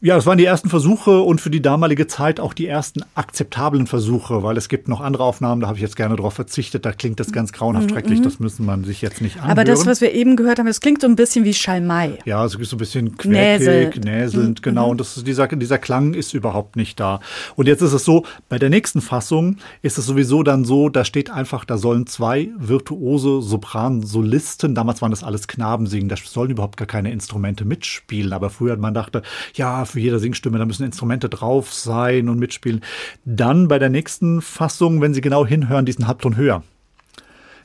Ja, 0.00 0.16
es 0.16 0.26
waren 0.26 0.38
die 0.38 0.44
ersten 0.44 0.68
Versuche 0.68 1.20
und 1.20 1.40
für 1.40 1.50
die 1.50 1.62
damalige 1.62 2.06
Zeit 2.06 2.40
auch 2.40 2.54
die 2.54 2.66
ersten 2.66 3.02
akzeptablen 3.14 3.86
Versuche, 3.86 4.42
weil 4.42 4.56
es 4.56 4.68
gibt 4.68 4.88
noch 4.88 5.00
andere 5.00 5.24
Aufnahmen, 5.24 5.60
da 5.60 5.66
habe 5.68 5.76
ich 5.78 5.82
jetzt 5.82 5.96
gerne 5.96 6.16
drauf 6.16 6.34
verzichtet. 6.34 6.84
Da 6.84 6.92
klingt 6.92 7.20
das 7.20 7.32
ganz 7.32 7.52
grauenhaft 7.52 7.90
schrecklich. 7.90 8.20
Das 8.22 8.38
müssen 8.40 8.64
man 8.66 8.84
sich 8.84 9.02
jetzt 9.02 9.20
nicht 9.20 9.36
anhören. 9.36 9.48
Mhm, 9.48 9.52
Aber 9.52 9.64
das, 9.64 9.86
was 9.86 10.00
wir 10.00 10.12
eben 10.12 10.36
gehört 10.36 10.58
haben, 10.58 10.66
das 10.66 10.80
klingt 10.80 11.00
so 11.02 11.06
ein 11.06 11.16
bisschen 11.16 11.44
wie 11.44 11.54
Schalmei. 11.54 12.18
Ja, 12.24 12.44
es 12.44 12.54
ist 12.54 12.70
so 12.70 12.76
ein 12.76 12.78
bisschen 12.78 13.16
quäkig, 13.16 14.04
näselnd, 14.04 14.61
genau. 14.62 14.90
Und 14.90 15.00
das 15.00 15.16
ist 15.16 15.26
dieser, 15.26 15.48
dieser 15.48 15.78
Klang 15.78 16.14
ist 16.14 16.34
überhaupt 16.34 16.76
nicht 16.76 16.98
da. 17.00 17.20
Und 17.56 17.66
jetzt 17.66 17.82
ist 17.82 17.92
es 17.92 18.04
so, 18.04 18.24
bei 18.48 18.58
der 18.58 18.70
nächsten 18.70 19.00
Fassung 19.00 19.56
ist 19.82 19.98
es 19.98 20.06
sowieso 20.06 20.42
dann 20.42 20.64
so, 20.64 20.88
da 20.88 21.04
steht 21.04 21.30
einfach, 21.30 21.64
da 21.64 21.78
sollen 21.78 22.06
zwei 22.06 22.50
virtuose 22.56 23.42
Sopran-Solisten, 23.42 24.74
damals 24.74 25.02
waren 25.02 25.10
das 25.10 25.24
alles 25.24 25.48
Knaben 25.48 25.86
singen, 25.86 26.08
da 26.08 26.16
sollen 26.16 26.50
überhaupt 26.50 26.76
gar 26.76 26.86
keine 26.86 27.12
Instrumente 27.12 27.64
mitspielen. 27.64 28.32
Aber 28.32 28.50
früher 28.50 28.72
hat 28.72 28.80
man 28.80 28.94
dachte, 28.94 29.22
ja, 29.54 29.84
für 29.84 30.00
jede 30.00 30.18
Singstimme, 30.18 30.58
da 30.58 30.64
müssen 30.64 30.84
Instrumente 30.84 31.28
drauf 31.28 31.72
sein 31.72 32.28
und 32.28 32.38
mitspielen. 32.38 32.80
Dann 33.24 33.68
bei 33.68 33.78
der 33.78 33.90
nächsten 33.90 34.40
Fassung, 34.40 35.00
wenn 35.00 35.14
Sie 35.14 35.20
genau 35.20 35.46
hinhören, 35.46 35.86
diesen 35.86 36.06
Halbton 36.06 36.36
höher. 36.36 36.62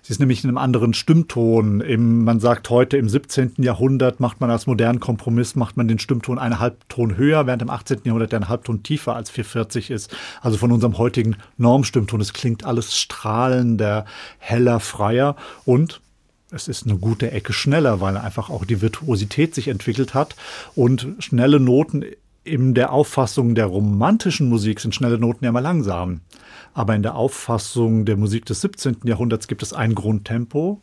Sie 0.07 0.13
ist 0.13 0.19
nämlich 0.19 0.41
in 0.45 0.49
einem 0.49 0.57
anderen 0.57 0.93
Stimmton. 0.93 1.81
Im, 1.81 2.23
man 2.23 2.39
sagt 2.39 2.69
heute 2.69 2.95
im 2.95 3.09
17. 3.09 3.55
Jahrhundert 3.57 4.21
macht 4.21 4.39
man 4.39 4.49
als 4.49 4.65
modernen 4.65 5.01
Kompromiss, 5.01 5.57
macht 5.57 5.75
man 5.75 5.89
den 5.89 5.99
Stimmton 5.99 6.39
einen 6.39 6.61
Halbton 6.61 7.17
höher, 7.17 7.45
während 7.45 7.61
im 7.61 7.69
18. 7.69 8.03
Jahrhundert 8.05 8.31
der 8.31 8.39
einen 8.39 8.47
Halbton 8.47 8.84
tiefer 8.84 9.17
als 9.17 9.29
440 9.29 9.91
ist. 9.91 10.15
Also 10.39 10.57
von 10.57 10.71
unserem 10.71 10.97
heutigen 10.97 11.35
Normstimmton. 11.57 12.21
Es 12.21 12.31
klingt 12.31 12.63
alles 12.63 12.97
strahlender, 12.97 14.05
heller, 14.39 14.79
freier 14.79 15.35
und 15.65 15.99
es 16.51 16.69
ist 16.69 16.85
eine 16.85 16.95
gute 16.95 17.31
Ecke 17.31 17.51
schneller, 17.51 17.99
weil 17.99 18.15
einfach 18.15 18.49
auch 18.49 18.63
die 18.63 18.79
Virtuosität 18.79 19.53
sich 19.53 19.67
entwickelt 19.67 20.13
hat 20.13 20.38
und 20.73 21.05
schnelle 21.19 21.59
Noten 21.59 22.05
in 22.45 22.73
der 22.73 22.93
Auffassung 22.93 23.55
der 23.55 23.65
romantischen 23.65 24.47
Musik 24.47 24.79
sind 24.79 24.95
schnelle 24.95 25.19
Noten 25.19 25.43
ja 25.43 25.49
immer 25.49 25.59
langsam. 25.59 26.21
Aber 26.77 26.93
in 26.93 27.01
der 27.01 27.15
Auffassung 27.15 28.05
der 28.05 28.17
Musik 28.17 28.45
des 28.45 28.61
17. 28.61 28.97
Jahrhunderts 29.05 29.47
gibt 29.47 29.63
es 29.63 29.73
ein 29.73 29.95
Grundtempo. 29.95 30.79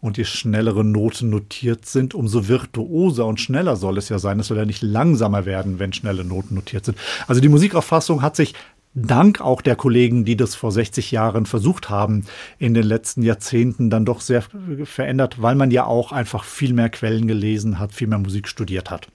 Und 0.00 0.16
je 0.16 0.24
schnellere 0.24 0.82
Noten 0.82 1.28
notiert 1.28 1.84
sind, 1.84 2.14
umso 2.14 2.48
virtuoser 2.48 3.26
und 3.26 3.38
schneller 3.38 3.76
soll 3.76 3.98
es 3.98 4.08
ja 4.08 4.18
sein. 4.18 4.40
Es 4.40 4.46
soll 4.46 4.56
ja 4.56 4.64
nicht 4.64 4.80
langsamer 4.80 5.44
werden, 5.44 5.78
wenn 5.78 5.92
schnelle 5.92 6.24
Noten 6.24 6.54
notiert 6.54 6.86
sind. 6.86 6.96
Also 7.26 7.42
die 7.42 7.50
Musikauffassung 7.50 8.22
hat 8.22 8.34
sich 8.34 8.54
dank 8.94 9.42
auch 9.42 9.60
der 9.60 9.76
Kollegen, 9.76 10.24
die 10.24 10.38
das 10.38 10.54
vor 10.54 10.72
60 10.72 11.10
Jahren 11.10 11.44
versucht 11.44 11.90
haben, 11.90 12.24
in 12.58 12.72
den 12.72 12.84
letzten 12.84 13.20
Jahrzehnten 13.20 13.90
dann 13.90 14.06
doch 14.06 14.22
sehr 14.22 14.42
verändert, 14.84 15.42
weil 15.42 15.54
man 15.54 15.70
ja 15.70 15.84
auch 15.84 16.12
einfach 16.12 16.44
viel 16.44 16.72
mehr 16.72 16.88
Quellen 16.88 17.28
gelesen 17.28 17.78
hat, 17.78 17.92
viel 17.92 18.08
mehr 18.08 18.18
Musik 18.18 18.48
studiert 18.48 18.90
hat. 18.90 19.08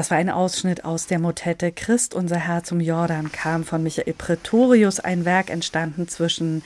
Das 0.00 0.10
war 0.10 0.16
ein 0.16 0.30
Ausschnitt 0.30 0.86
aus 0.86 1.08
der 1.08 1.18
Motette 1.18 1.72
Christ, 1.72 2.14
unser 2.14 2.36
Herr 2.36 2.64
zum 2.64 2.80
Jordan 2.80 3.30
kam 3.30 3.64
von 3.64 3.82
Michael 3.82 4.14
Pretorius, 4.14 4.98
ein 4.98 5.26
Werk 5.26 5.50
entstanden 5.50 6.08
zwischen 6.08 6.62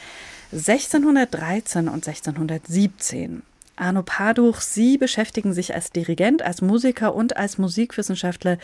1613 0.52 1.88
und 1.88 2.06
1617. 2.06 3.42
Arno 3.74 4.04
Paduch, 4.04 4.60
Sie 4.60 4.98
beschäftigen 4.98 5.52
sich 5.52 5.74
als 5.74 5.90
Dirigent, 5.90 6.42
als 6.42 6.62
Musiker 6.62 7.12
und 7.12 7.36
als 7.36 7.58
Musikwissenschaftler 7.58 8.56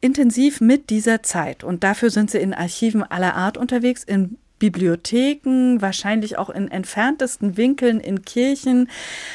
intensiv 0.00 0.62
mit 0.62 0.88
dieser 0.88 1.22
Zeit. 1.22 1.62
Und 1.62 1.84
dafür 1.84 2.08
sind 2.08 2.30
Sie 2.30 2.38
in 2.38 2.54
Archiven 2.54 3.02
aller 3.02 3.34
Art 3.34 3.58
unterwegs, 3.58 4.04
in 4.04 4.37
Bibliotheken, 4.58 5.80
wahrscheinlich 5.80 6.38
auch 6.38 6.50
in 6.50 6.70
entferntesten 6.70 7.56
Winkeln 7.56 8.00
in 8.00 8.22
Kirchen. 8.22 8.88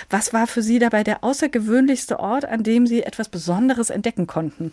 Was 0.10 0.34
war 0.34 0.48
für 0.48 0.62
Sie 0.62 0.80
dabei 0.80 1.04
der 1.04 1.24
außergewöhnlichste 1.24 2.20
Ort, 2.20 2.46
an 2.46 2.64
dem 2.64 2.88
Sie 2.88 3.04
etwas 3.04 3.30
Besonderes 3.30 3.90
entdecken 3.90 4.28
konnten? 4.28 4.72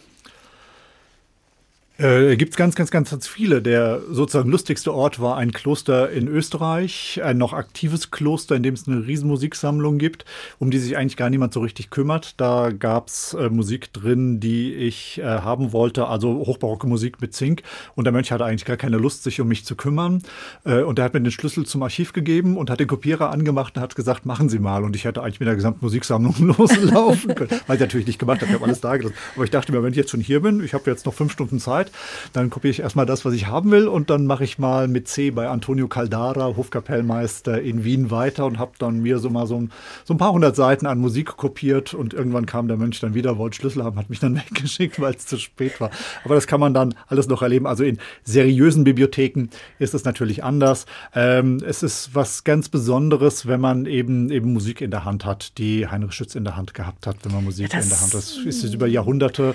Äh, 2.01 2.39
Gibt 2.39 2.53
es 2.53 2.57
ganz, 2.57 2.77
ganz, 2.77 2.91
ganz, 2.91 3.11
ganz 3.11 3.29
viele. 3.29 3.61
Der 3.61 4.01
sozusagen 4.11 4.51
lustigste 4.51 4.95
Ort 4.95 5.21
war 5.21 5.37
ein 5.37 5.53
Kloster 5.53 6.11
in 6.11 6.29
Österreich, 6.29 7.21
ein 7.23 7.37
noch 7.37 7.53
aktives 7.53 8.11
Kloster, 8.11 8.57
in 8.57 8.63
dem 8.63 8.73
es 8.73 8.89
eine 8.89 9.07
Riesenmusiksammlung 9.07 9.99
gibt, 9.99 10.25
um 10.59 10.71
die 10.71 10.79
sich 10.79 10.97
eigentlich 10.97 11.19
gar 11.19 11.29
niemand 11.29 11.53
so 11.53 11.61
richtig 11.61 11.91
kümmert. 11.91 12.41
Da 12.41 12.71
gab 12.71 13.09
es 13.09 13.35
äh, 13.35 13.51
Musik 13.51 13.93
drin, 13.93 14.41
die 14.41 14.73
ich 14.73 15.19
äh, 15.19 15.25
haben 15.25 15.73
wollte, 15.73 16.07
also 16.07 16.47
hochbarocke 16.47 16.87
Musik 16.87 17.21
mit 17.21 17.35
Zink. 17.35 17.65
Und 17.97 18.05
der 18.05 18.15
Mönch 18.15 18.33
hatte 18.33 18.47
eigentlich 18.47 18.65
gar 18.65 18.79
keine 18.79 18.97
Lust, 18.97 19.23
sich 19.23 19.39
um 19.43 19.49
mich 19.49 19.67
zu 19.67 19.77
kümmern. 19.77 20.23
Äh, 20.65 20.81
und 20.81 20.99
er 20.99 21.05
hat 21.05 21.13
mir 21.13 21.21
den 21.21 21.33
Schlüssel 21.33 21.67
zum 21.67 21.83
Archiv 21.83 22.15
gegeben 22.15 22.57
und 22.57 22.71
hat 22.71 22.81
den 22.81 22.89
Kopierer 22.89 23.31
angemacht 23.31 23.77
und 23.77 23.83
hat 23.83 23.95
gesagt, 23.95 24.25
machen 24.25 24.49
Sie 24.49 24.59
mal. 24.59 24.85
Und 24.85 24.97
ich 24.97 25.05
hätte 25.05 25.23
eigentlich 25.23 25.41
mit 25.41 25.49
der 25.49 25.57
gesamten 25.57 25.85
Musiksammlung 25.85 26.35
loslaufen 26.57 27.35
können. 27.35 27.61
Was 27.67 27.75
ich 27.75 27.81
natürlich 27.81 28.07
nicht 28.07 28.19
gemacht 28.19 28.41
habe, 28.41 28.49
ich 28.49 28.55
habe 28.55 28.65
alles 28.65 28.81
da 28.81 28.97
gelassen. 28.97 29.17
Aber 29.35 29.45
ich 29.45 29.51
dachte 29.51 29.71
mir, 29.71 29.83
wenn 29.83 29.91
ich 29.91 29.99
jetzt 29.99 30.11
schon 30.11 30.21
hier 30.21 30.41
bin, 30.41 30.65
ich 30.65 30.73
habe 30.73 30.91
jetzt 30.91 31.05
noch 31.05 31.13
fünf 31.13 31.33
Stunden 31.33 31.59
Zeit, 31.59 31.90
dann 32.33 32.51
kopiere 32.51 32.71
ich 32.71 32.81
erstmal 32.81 33.07
das, 33.07 33.25
was 33.25 33.35
ich 33.35 33.47
haben 33.47 33.71
will 33.71 33.89
und 33.89 34.11
dann 34.11 34.27
mache 34.27 34.45
ich 34.45 34.59
mal 34.59 34.89
mit 34.89 35.09
C 35.09 35.31
bei 35.31 35.49
Antonio 35.49 35.89
Caldara, 35.89 36.57
Hofkapellmeister 36.57 37.61
in 37.61 37.85
Wien 37.85 38.11
weiter 38.11 38.47
und 38.47 38.59
habe 38.59 38.73
dann 38.79 39.01
mir 39.01 39.19
so 39.19 39.31
mal 39.31 39.47
so 39.47 39.57
ein, 39.57 39.73
so 40.05 40.15
ein 40.15 40.19
paar 40.19 40.33
hundert 40.33 40.57
Seiten 40.57 40.87
an 40.87 40.99
Musik 40.99 41.37
kopiert 41.37 41.95
und 41.95 42.15
irgendwann 42.15 42.47
kam 42.47 42.69
der 42.69 42.77
Mönch 42.77 43.01
dann 43.01 43.15
wieder, 43.15 43.39
wollte 43.39 43.57
Schlüssel 43.57 43.85
haben, 43.85 43.99
hat 43.99 44.11
mich 44.11 44.21
dann 44.21 44.37
weggeschickt, 44.51 45.01
weil 45.01 45.15
es 45.15 45.27
zu 45.27 45.39
spät 45.39 45.81
war. 45.81 45.91
Aber 46.25 46.35
das 46.35 46.47
kann 46.47 46.61
man 46.61 46.75
dann 46.75 46.95
alles 47.07 47.29
noch 47.29 47.43
erleben. 47.43 47.67
Also 47.67 47.85
in 47.85 47.99
seriösen 48.25 48.85
Bibliotheken 48.85 49.49
ist 49.79 49.95
es 49.95 50.05
natürlich 50.05 50.45
anders. 50.45 50.87
Ähm, 51.15 51.63
es 51.67 51.83
ist 51.83 52.15
was 52.15 52.45
ganz 52.45 52.69
Besonderes, 52.69 53.47
wenn 53.47 53.61
man 53.61 53.87
eben 53.87 54.31
eben 54.31 54.53
Musik 54.53 54.81
in 54.81 54.91
der 54.91 55.05
Hand 55.05 55.25
hat, 55.25 55.59
die 55.59 55.87
Heinrich 55.87 56.13
Schütz 56.13 56.35
in 56.35 56.45
der 56.45 56.57
Hand 56.57 56.75
gehabt 56.75 57.07
hat, 57.07 57.17
wenn 57.23 57.33
man 57.33 57.45
Musik 57.45 57.73
Ja, 57.73 57.81
in 57.81 57.89
der 57.89 58.01
Hand 58.01 58.15
hat. 58.15 58.21
Das 58.21 58.37
ist 58.37 58.75
über 58.75 58.87
Jahrhunderte 58.87 59.55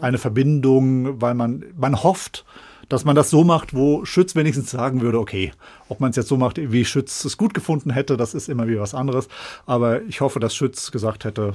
eine 0.00 0.18
Verbindung, 0.18 1.20
weil 1.20 1.34
man, 1.34 1.64
man 1.76 2.02
hofft, 2.02 2.44
dass 2.88 3.04
man 3.04 3.16
das 3.16 3.30
so 3.30 3.44
macht, 3.44 3.74
wo 3.74 4.04
Schütz 4.04 4.34
wenigstens 4.34 4.70
sagen 4.70 5.00
würde, 5.00 5.18
okay, 5.18 5.52
ob 5.88 6.00
man 6.00 6.10
es 6.10 6.16
jetzt 6.16 6.28
so 6.28 6.36
macht, 6.36 6.58
wie 6.58 6.84
Schütz 6.84 7.24
es 7.24 7.36
gut 7.36 7.54
gefunden 7.54 7.90
hätte, 7.90 8.16
das 8.16 8.34
ist 8.34 8.48
immer 8.48 8.68
wieder 8.68 8.80
was 8.80 8.94
anderes. 8.94 9.28
Aber 9.66 10.02
ich 10.02 10.20
hoffe, 10.20 10.40
dass 10.40 10.54
Schütz 10.54 10.90
gesagt 10.90 11.24
hätte, 11.24 11.54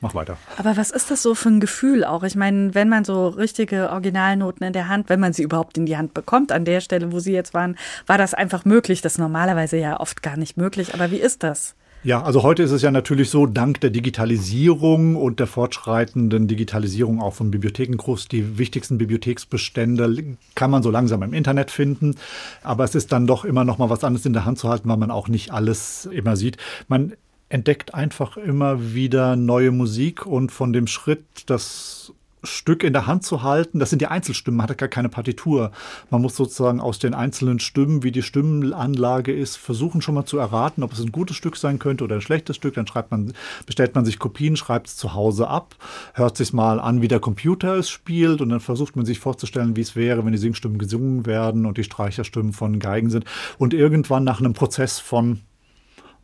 mach 0.00 0.14
weiter. 0.14 0.36
Aber 0.56 0.76
was 0.76 0.90
ist 0.90 1.10
das 1.10 1.22
so 1.22 1.34
für 1.34 1.48
ein 1.48 1.60
Gefühl 1.60 2.04
auch? 2.04 2.22
Ich 2.22 2.36
meine, 2.36 2.74
wenn 2.74 2.88
man 2.88 3.04
so 3.04 3.28
richtige 3.28 3.90
Originalnoten 3.90 4.66
in 4.66 4.72
der 4.72 4.88
Hand, 4.88 5.08
wenn 5.08 5.20
man 5.20 5.32
sie 5.32 5.42
überhaupt 5.42 5.76
in 5.78 5.86
die 5.86 5.96
Hand 5.96 6.14
bekommt, 6.14 6.52
an 6.52 6.64
der 6.64 6.80
Stelle, 6.80 7.12
wo 7.12 7.20
Sie 7.20 7.32
jetzt 7.32 7.54
waren, 7.54 7.76
war 8.06 8.18
das 8.18 8.34
einfach 8.34 8.64
möglich. 8.64 9.00
Das 9.00 9.12
ist 9.12 9.18
normalerweise 9.18 9.76
ja 9.76 10.00
oft 10.00 10.22
gar 10.22 10.36
nicht 10.36 10.56
möglich. 10.56 10.94
Aber 10.94 11.10
wie 11.10 11.20
ist 11.20 11.42
das? 11.42 11.74
Ja, 12.04 12.20
also 12.20 12.42
heute 12.42 12.64
ist 12.64 12.72
es 12.72 12.82
ja 12.82 12.90
natürlich 12.90 13.30
so, 13.30 13.46
dank 13.46 13.80
der 13.80 13.90
Digitalisierung 13.90 15.14
und 15.14 15.38
der 15.38 15.46
fortschreitenden 15.46 16.48
Digitalisierung 16.48 17.22
auch 17.22 17.34
von 17.34 17.52
Bibliotheken 17.52 17.96
die 18.32 18.58
wichtigsten 18.58 18.98
Bibliotheksbestände 18.98 20.36
kann 20.56 20.72
man 20.72 20.82
so 20.82 20.90
langsam 20.90 21.22
im 21.22 21.32
Internet 21.32 21.70
finden. 21.70 22.16
Aber 22.64 22.82
es 22.82 22.96
ist 22.96 23.12
dann 23.12 23.28
doch 23.28 23.44
immer 23.44 23.64
noch 23.64 23.78
mal 23.78 23.88
was 23.88 24.02
anderes 24.02 24.26
in 24.26 24.32
der 24.32 24.44
Hand 24.44 24.58
zu 24.58 24.68
halten, 24.68 24.88
weil 24.88 24.96
man 24.96 25.12
auch 25.12 25.28
nicht 25.28 25.52
alles 25.52 26.06
immer 26.06 26.34
sieht. 26.34 26.56
Man 26.88 27.12
entdeckt 27.48 27.94
einfach 27.94 28.36
immer 28.36 28.94
wieder 28.94 29.36
neue 29.36 29.70
Musik 29.70 30.26
und 30.26 30.50
von 30.50 30.72
dem 30.72 30.88
Schritt, 30.88 31.24
das 31.46 32.12
Stück 32.44 32.82
in 32.82 32.92
der 32.92 33.06
Hand 33.06 33.24
zu 33.24 33.42
halten, 33.42 33.78
das 33.78 33.90
sind 33.90 34.02
die 34.02 34.06
Einzelstimmen, 34.06 34.58
man 34.58 34.68
hat 34.68 34.78
gar 34.78 34.88
keine 34.88 35.08
Partitur. 35.08 35.70
Man 36.10 36.22
muss 36.22 36.36
sozusagen 36.36 36.80
aus 36.80 36.98
den 36.98 37.14
einzelnen 37.14 37.60
Stimmen, 37.60 38.02
wie 38.02 38.12
die 38.12 38.22
Stimmenanlage 38.22 39.32
ist, 39.32 39.56
versuchen 39.56 40.02
schon 40.02 40.14
mal 40.14 40.24
zu 40.24 40.38
erraten, 40.38 40.82
ob 40.82 40.92
es 40.92 41.00
ein 41.00 41.12
gutes 41.12 41.36
Stück 41.36 41.56
sein 41.56 41.78
könnte 41.78 42.04
oder 42.04 42.16
ein 42.16 42.20
schlechtes 42.20 42.56
Stück. 42.56 42.74
Dann 42.74 42.86
schreibt 42.86 43.10
man, 43.10 43.32
bestellt 43.66 43.94
man 43.94 44.04
sich 44.04 44.18
Kopien, 44.18 44.56
schreibt 44.56 44.88
es 44.88 44.96
zu 44.96 45.14
Hause 45.14 45.48
ab, 45.48 45.76
hört 46.14 46.36
sich 46.36 46.52
mal 46.52 46.80
an, 46.80 47.02
wie 47.02 47.08
der 47.08 47.20
Computer 47.20 47.76
es 47.76 47.88
spielt 47.88 48.40
und 48.40 48.48
dann 48.48 48.60
versucht 48.60 48.96
man 48.96 49.06
sich 49.06 49.18
vorzustellen, 49.18 49.76
wie 49.76 49.82
es 49.82 49.96
wäre, 49.96 50.24
wenn 50.24 50.32
die 50.32 50.38
Singstimmen 50.38 50.78
gesungen 50.78 51.26
werden 51.26 51.66
und 51.66 51.78
die 51.78 51.84
Streicherstimmen 51.84 52.52
von 52.52 52.78
Geigen 52.78 53.10
sind. 53.10 53.24
Und 53.58 53.74
irgendwann 53.74 54.24
nach 54.24 54.40
einem 54.40 54.52
Prozess 54.52 54.98
von 54.98 55.40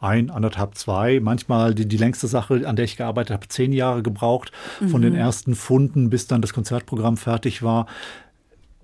ein, 0.00 0.30
anderthalb, 0.30 0.76
zwei. 0.76 1.20
Manchmal 1.20 1.74
die, 1.74 1.86
die 1.86 1.96
längste 1.96 2.26
Sache, 2.26 2.66
an 2.66 2.76
der 2.76 2.84
ich 2.84 2.96
gearbeitet 2.96 3.32
habe, 3.32 3.48
zehn 3.48 3.72
Jahre 3.72 4.02
gebraucht, 4.02 4.52
von 4.90 5.02
den 5.02 5.14
ersten 5.14 5.54
Funden 5.54 6.10
bis 6.10 6.26
dann 6.26 6.40
das 6.40 6.52
Konzertprogramm 6.52 7.16
fertig 7.16 7.62
war. 7.62 7.86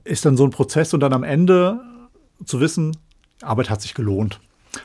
Ist 0.02 0.24
dann 0.24 0.36
so 0.36 0.44
ein 0.44 0.50
Prozess 0.50 0.92
und 0.92 1.00
dann 1.00 1.12
am 1.12 1.22
Ende 1.22 1.80
zu 2.44 2.60
wissen, 2.60 2.96
Arbeit 3.42 3.70
hat 3.70 3.82
sich 3.82 3.94
gelohnt. 3.94 4.40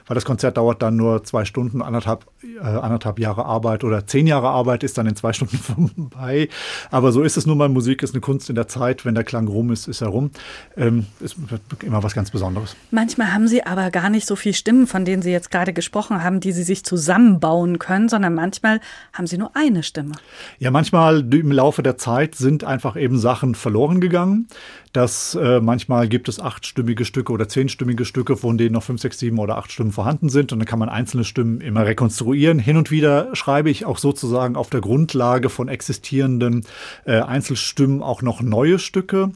Weil 0.06 0.16
das 0.16 0.26
Konzert 0.26 0.58
dauert 0.58 0.82
dann 0.82 0.96
nur 0.96 1.24
zwei 1.24 1.46
Stunden, 1.46 1.82
anderthalb, 1.82 2.26
äh, 2.42 2.60
anderthalb 2.60 3.20
Jahre 3.20 3.46
Arbeit 3.46 3.84
oder 3.84 4.08
zehn 4.08 4.26
Jahre 4.26 4.48
Arbeit 4.48 4.84
ist 4.84 4.98
dann 4.98 5.08
in 5.08 5.16
zwei 5.16 5.34
Stunden 5.40 5.58
vorbei. 5.58 6.48
Aber 6.90 7.12
so 7.12 7.22
ist 7.22 7.36
es 7.36 7.46
nun 7.46 7.58
mal. 7.58 7.68
Musik 7.68 8.02
ist 8.02 8.14
eine 8.14 8.22
Kunst 8.22 8.50
in 8.50 8.56
der 8.56 8.68
Zeit. 8.68 9.06
Wenn 9.06 9.16
der 9.16 9.26
Klang 9.26 9.48
rum 9.48 9.72
ist, 9.72 9.88
ist 9.88 10.02
er 10.02 10.08
rum. 10.08 10.32
Ähm, 10.78 11.06
ist 11.20 11.36
immer 11.84 12.02
was 12.02 12.14
ganz 12.14 12.32
Besonderes. 12.32 12.78
Manchmal 12.92 13.34
haben 13.34 13.48
Sie 13.48 13.66
aber 13.66 13.92
gar 13.92 14.10
nicht 14.10 14.26
so 14.26 14.36
viele 14.36 14.54
Stimmen, 14.54 14.88
von 14.88 15.04
denen 15.04 15.22
Sie 15.22 15.32
jetzt 15.32 15.52
gerade 15.52 15.74
gesprochen 15.74 16.24
haben, 16.24 16.40
die 16.40 16.54
Sie 16.54 16.64
sich 16.64 16.86
zusammenbauen 16.86 17.78
können, 17.78 18.08
sondern 18.08 18.34
manchmal 18.36 18.80
haben 19.12 19.28
Sie 19.28 19.38
nur 19.38 19.52
eine 19.56 19.84
Stimme. 19.84 20.14
Ja, 20.60 20.72
manchmal 20.72 21.34
im 21.34 21.52
Laufe 21.52 21.84
der 21.84 21.98
Zeit 21.98 22.36
sind 22.36 22.64
einfach 22.64 22.96
eben 22.96 23.20
Sachen 23.20 23.54
verloren 23.54 24.00
gegangen. 24.00 24.48
Das 24.94 25.36
äh, 25.36 25.60
manchmal 25.60 26.08
gibt 26.08 26.30
es 26.30 26.40
achtstimmige 26.40 27.06
Stücke 27.06 27.32
oder 27.32 27.48
zehnstimmige 27.48 28.06
Stücke, 28.06 28.38
von 28.38 28.58
denen 28.58 28.74
noch 28.74 28.84
fünf, 28.84 29.02
sechs, 29.02 29.20
sieben 29.20 29.38
oder 29.38 29.58
acht 29.58 29.72
Stimmen 29.72 29.92
vorhanden 29.92 30.30
sind. 30.30 30.52
Und 30.52 30.60
dann 30.60 30.66
kann 30.66 30.80
man 30.80 30.90
einzelne 30.90 31.26
Stimmen 31.26 31.62
immer 31.62 31.86
rekonstruieren. 31.86 32.29
Hin 32.34 32.78
und 32.78 32.92
wieder 32.92 33.36
schreibe 33.36 33.70
ich 33.70 33.86
auch 33.86 33.98
sozusagen 33.98 34.56
auf 34.56 34.70
der 34.70 34.82
Grundlage 34.82 35.50
von 35.50 35.68
existierenden 35.68 36.66
äh, 37.06 37.20
Einzelstimmen 37.20 38.02
auch 38.02 38.22
noch 38.22 38.42
neue 38.42 38.80
Stücke. 38.80 39.32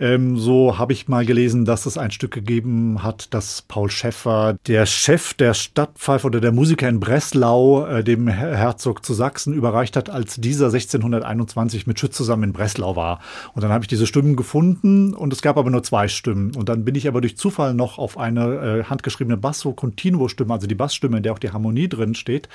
Ähm, 0.00 0.38
so 0.38 0.78
habe 0.78 0.92
ich 0.94 1.08
mal 1.08 1.26
gelesen, 1.26 1.64
dass 1.64 1.84
es 1.86 1.98
ein 1.98 2.10
Stück 2.10 2.32
gegeben 2.32 3.02
hat, 3.02 3.28
das 3.34 3.62
Paul 3.62 3.90
Schäffer, 3.90 4.56
der 4.66 4.86
Chef 4.86 5.34
der 5.34 5.52
Stadtpfeife 5.54 6.26
oder 6.26 6.40
der 6.40 6.52
Musiker 6.52 6.88
in 6.88 7.00
Breslau, 7.00 7.84
äh, 7.86 8.02
dem 8.02 8.26
Her- 8.28 8.56
Herzog 8.56 9.04
zu 9.04 9.12
Sachsen 9.14 9.52
überreicht 9.52 9.96
hat, 9.96 10.08
als 10.10 10.36
dieser 10.36 10.70
1621 10.70 11.86
mit 11.86 12.00
Schütz 12.00 12.16
zusammen 12.16 12.44
in 12.44 12.52
Breslau 12.52 12.96
war. 12.96 13.20
Und 13.54 13.62
dann 13.62 13.70
habe 13.72 13.84
ich 13.84 13.88
diese 13.88 14.06
Stimmen 14.06 14.36
gefunden 14.36 15.12
und 15.14 15.32
es 15.32 15.42
gab 15.42 15.56
aber 15.58 15.70
nur 15.70 15.82
zwei 15.82 16.08
Stimmen. 16.08 16.54
Und 16.56 16.68
dann 16.68 16.84
bin 16.84 16.94
ich 16.94 17.06
aber 17.06 17.20
durch 17.20 17.36
Zufall 17.36 17.74
noch 17.74 17.98
auf 17.98 18.16
eine 18.18 18.80
äh, 18.80 18.84
handgeschriebene 18.84 19.36
Basso-Continuo-Stimme, 19.36 20.52
also 20.52 20.66
die 20.66 20.74
Bassstimme, 20.74 21.18
in 21.18 21.22
der 21.22 21.32
auch 21.32 21.38
die 21.38 21.50
Harmonie 21.50 21.88
drin 21.88 22.14
steht, 22.14 22.48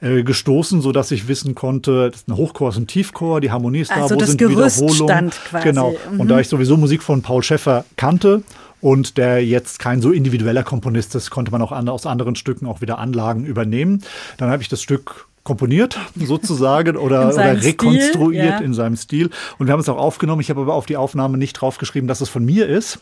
äh, 0.00 0.22
gestoßen, 0.22 0.80
sodass 0.80 1.10
ich 1.10 1.28
wissen 1.28 1.54
konnte, 1.54 2.10
das 2.10 2.20
ist 2.22 2.28
ein 2.28 2.36
Hochchor, 2.36 2.70
ist 2.70 2.76
ein 2.78 2.86
Tiefchor, 2.86 3.40
die 3.40 3.50
Harmonie 3.50 3.80
ist 3.80 3.90
Also 3.92 4.08
da, 4.08 4.14
wo 4.14 4.18
das 4.20 4.28
sind 4.30 4.38
Gerüst 4.38 4.80
Wiederholungen. 4.80 5.04
stand 5.10 5.34
quasi. 5.50 5.64
Genau. 5.68 5.94
Mhm. 6.12 6.20
Und 6.20 6.28
da 6.28 6.40
ich 6.40 6.48
sowieso 6.48 6.76
Musik 6.86 7.02
von 7.02 7.20
Paul 7.20 7.42
Schäffer 7.42 7.84
kannte 7.96 8.44
und 8.80 9.18
der 9.18 9.44
jetzt 9.44 9.80
kein 9.80 10.00
so 10.00 10.12
individueller 10.12 10.62
Komponist 10.62 11.16
ist, 11.16 11.30
konnte 11.30 11.50
man 11.50 11.60
auch 11.60 11.72
an, 11.72 11.88
aus 11.88 12.06
anderen 12.06 12.36
Stücken 12.36 12.64
auch 12.64 12.80
wieder 12.80 13.00
Anlagen 13.00 13.44
übernehmen. 13.44 14.04
Dann 14.36 14.50
habe 14.50 14.62
ich 14.62 14.68
das 14.68 14.82
Stück 14.82 15.26
komponiert 15.42 15.98
sozusagen 16.14 16.96
oder, 16.96 17.24
oder 17.24 17.32
seinem 17.32 17.58
Stil, 17.58 17.70
rekonstruiert 17.70 18.60
ja. 18.60 18.64
in 18.64 18.72
seinem 18.72 18.96
Stil. 18.96 19.30
Und 19.58 19.66
wir 19.66 19.72
haben 19.72 19.80
es 19.80 19.88
auch 19.88 19.98
aufgenommen. 19.98 20.40
Ich 20.40 20.48
habe 20.48 20.60
aber 20.60 20.74
auf 20.74 20.86
die 20.86 20.96
Aufnahme 20.96 21.38
nicht 21.38 21.54
draufgeschrieben, 21.54 22.06
dass 22.06 22.20
es 22.20 22.28
von 22.28 22.44
mir 22.44 22.68
ist. 22.68 23.00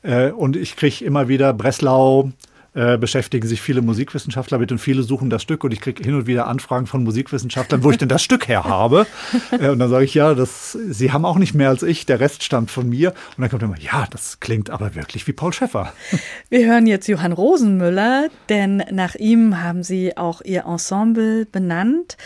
Äh, 0.00 0.30
und 0.30 0.56
ich 0.56 0.74
kriege 0.74 1.04
immer 1.04 1.28
wieder 1.28 1.52
Breslau, 1.52 2.30
äh, 2.76 2.98
beschäftigen 2.98 3.48
sich 3.48 3.62
viele 3.62 3.80
Musikwissenschaftler 3.80 4.58
mit 4.58 4.70
und 4.70 4.78
viele 4.78 5.02
suchen 5.02 5.30
das 5.30 5.42
Stück 5.42 5.64
und 5.64 5.72
ich 5.72 5.80
kriege 5.80 6.02
hin 6.02 6.14
und 6.14 6.26
wieder 6.26 6.46
Anfragen 6.46 6.86
von 6.86 7.02
Musikwissenschaftlern, 7.04 7.82
wo 7.82 7.90
ich 7.90 7.96
denn 7.96 8.10
das 8.10 8.22
Stück 8.22 8.48
her 8.48 8.64
habe. 8.64 9.06
Äh, 9.52 9.68
und 9.68 9.78
dann 9.78 9.88
sage 9.88 10.04
ich, 10.04 10.12
ja, 10.12 10.34
das, 10.34 10.72
sie 10.72 11.12
haben 11.12 11.24
auch 11.24 11.38
nicht 11.38 11.54
mehr 11.54 11.68
als 11.68 11.82
ich, 11.82 12.04
der 12.04 12.20
Rest 12.20 12.42
stammt 12.42 12.70
von 12.70 12.88
mir. 12.88 13.10
Und 13.36 13.42
dann 13.42 13.48
kommt 13.48 13.62
immer, 13.62 13.78
ja, 13.78 14.06
das 14.10 14.40
klingt 14.40 14.70
aber 14.70 14.94
wirklich 14.94 15.26
wie 15.26 15.32
Paul 15.32 15.52
Schäffer. 15.52 15.92
Wir 16.50 16.66
hören 16.66 16.86
jetzt 16.86 17.06
Johann 17.06 17.32
Rosenmüller, 17.32 18.28
denn 18.48 18.82
nach 18.90 19.14
ihm 19.14 19.62
haben 19.62 19.82
Sie 19.82 20.16
auch 20.16 20.42
Ihr 20.42 20.64
Ensemble 20.64 21.46
benannt. 21.46 22.16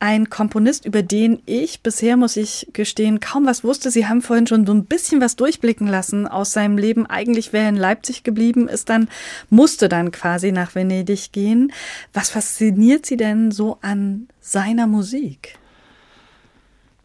Ein 0.00 0.30
Komponist, 0.30 0.84
über 0.84 1.02
den 1.02 1.40
ich 1.46 1.82
bisher, 1.82 2.16
muss 2.16 2.36
ich 2.36 2.66
gestehen, 2.72 3.20
kaum 3.20 3.46
was 3.46 3.62
wusste. 3.62 3.90
Sie 3.90 4.06
haben 4.06 4.22
vorhin 4.22 4.46
schon 4.46 4.66
so 4.66 4.72
ein 4.72 4.86
bisschen 4.86 5.20
was 5.20 5.36
durchblicken 5.36 5.86
lassen 5.86 6.26
aus 6.26 6.52
seinem 6.52 6.78
Leben. 6.78 7.06
Eigentlich 7.06 7.52
wäre 7.52 7.64
er 7.64 7.70
in 7.70 7.76
Leipzig 7.76 8.24
geblieben, 8.24 8.66
ist 8.66 8.88
dann, 8.88 9.08
musste 9.50 9.88
dann 9.88 10.10
quasi 10.10 10.50
nach 10.50 10.74
Venedig 10.74 11.32
gehen. 11.32 11.72
Was 12.12 12.30
fasziniert 12.30 13.06
Sie 13.06 13.16
denn 13.16 13.52
so 13.52 13.78
an 13.82 14.26
seiner 14.40 14.86
Musik? 14.86 15.58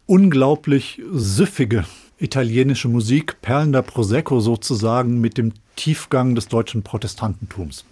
unglaublich 0.06 1.02
süffige 1.12 1.84
italienische 2.18 2.88
Musik, 2.88 3.42
perlender 3.42 3.82
Prosecco 3.82 4.40
sozusagen 4.40 5.20
mit 5.20 5.36
dem 5.36 5.52
Tiefgang 5.74 6.34
des 6.34 6.48
deutschen 6.48 6.82
Protestantentums. 6.82 7.84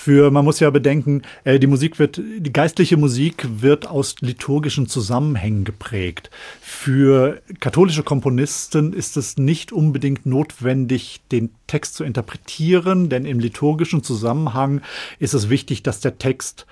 Für, 0.00 0.30
man 0.30 0.44
muss 0.44 0.60
ja 0.60 0.70
bedenken, 0.70 1.22
äh, 1.42 1.58
die 1.58 1.66
Musik 1.66 1.98
wird, 1.98 2.18
die 2.18 2.52
geistliche 2.52 2.96
Musik 2.96 3.44
wird 3.60 3.88
aus 3.88 4.14
liturgischen 4.20 4.86
Zusammenhängen 4.86 5.64
geprägt. 5.64 6.30
Für 6.60 7.42
katholische 7.58 8.04
Komponisten 8.04 8.92
ist 8.92 9.16
es 9.16 9.38
nicht 9.38 9.72
unbedingt 9.72 10.24
notwendig, 10.24 11.20
den 11.32 11.50
Text 11.66 11.96
zu 11.96 12.04
interpretieren, 12.04 13.08
denn 13.08 13.24
im 13.24 13.40
liturgischen 13.40 14.04
Zusammenhang 14.04 14.82
ist 15.18 15.34
es 15.34 15.50
wichtig, 15.50 15.82
dass 15.82 15.98
der 15.98 16.16
Text 16.16 16.64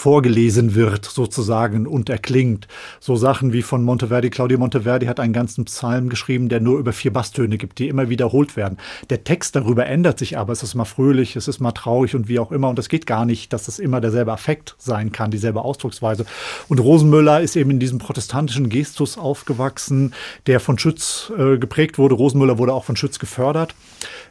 vorgelesen 0.00 0.74
wird 0.74 1.04
sozusagen 1.04 1.86
und 1.86 2.08
erklingt. 2.08 2.66
So 3.00 3.16
Sachen 3.16 3.52
wie 3.52 3.60
von 3.60 3.84
Monteverdi, 3.84 4.30
Claudio 4.30 4.58
Monteverdi 4.58 5.04
hat 5.04 5.20
einen 5.20 5.34
ganzen 5.34 5.66
Psalm 5.66 6.08
geschrieben, 6.08 6.48
der 6.48 6.60
nur 6.60 6.78
über 6.78 6.94
vier 6.94 7.12
Basstöne 7.12 7.58
gibt, 7.58 7.78
die 7.78 7.88
immer 7.88 8.08
wiederholt 8.08 8.56
werden. 8.56 8.78
Der 9.10 9.24
Text 9.24 9.56
darüber 9.56 9.84
ändert 9.84 10.18
sich 10.18 10.38
aber, 10.38 10.54
es 10.54 10.62
ist 10.62 10.74
mal 10.74 10.86
fröhlich, 10.86 11.36
es 11.36 11.48
ist 11.48 11.60
mal 11.60 11.72
traurig 11.72 12.14
und 12.14 12.28
wie 12.28 12.38
auch 12.38 12.50
immer 12.50 12.70
und 12.70 12.78
es 12.78 12.88
geht 12.88 13.06
gar 13.06 13.26
nicht, 13.26 13.52
dass 13.52 13.68
es 13.68 13.78
immer 13.78 14.00
derselbe 14.00 14.32
Affekt 14.32 14.74
sein 14.78 15.12
kann, 15.12 15.30
dieselbe 15.30 15.60
Ausdrucksweise. 15.60 16.24
Und 16.68 16.78
Rosenmüller 16.78 17.42
ist 17.42 17.56
eben 17.56 17.70
in 17.70 17.78
diesem 17.78 17.98
protestantischen 17.98 18.70
Gestus 18.70 19.18
aufgewachsen, 19.18 20.14
der 20.46 20.60
von 20.60 20.78
Schütz 20.78 21.30
äh, 21.36 21.58
geprägt 21.58 21.98
wurde. 21.98 22.14
Rosenmüller 22.14 22.56
wurde 22.56 22.72
auch 22.72 22.84
von 22.84 22.96
Schütz 22.96 23.18
gefördert, 23.18 23.74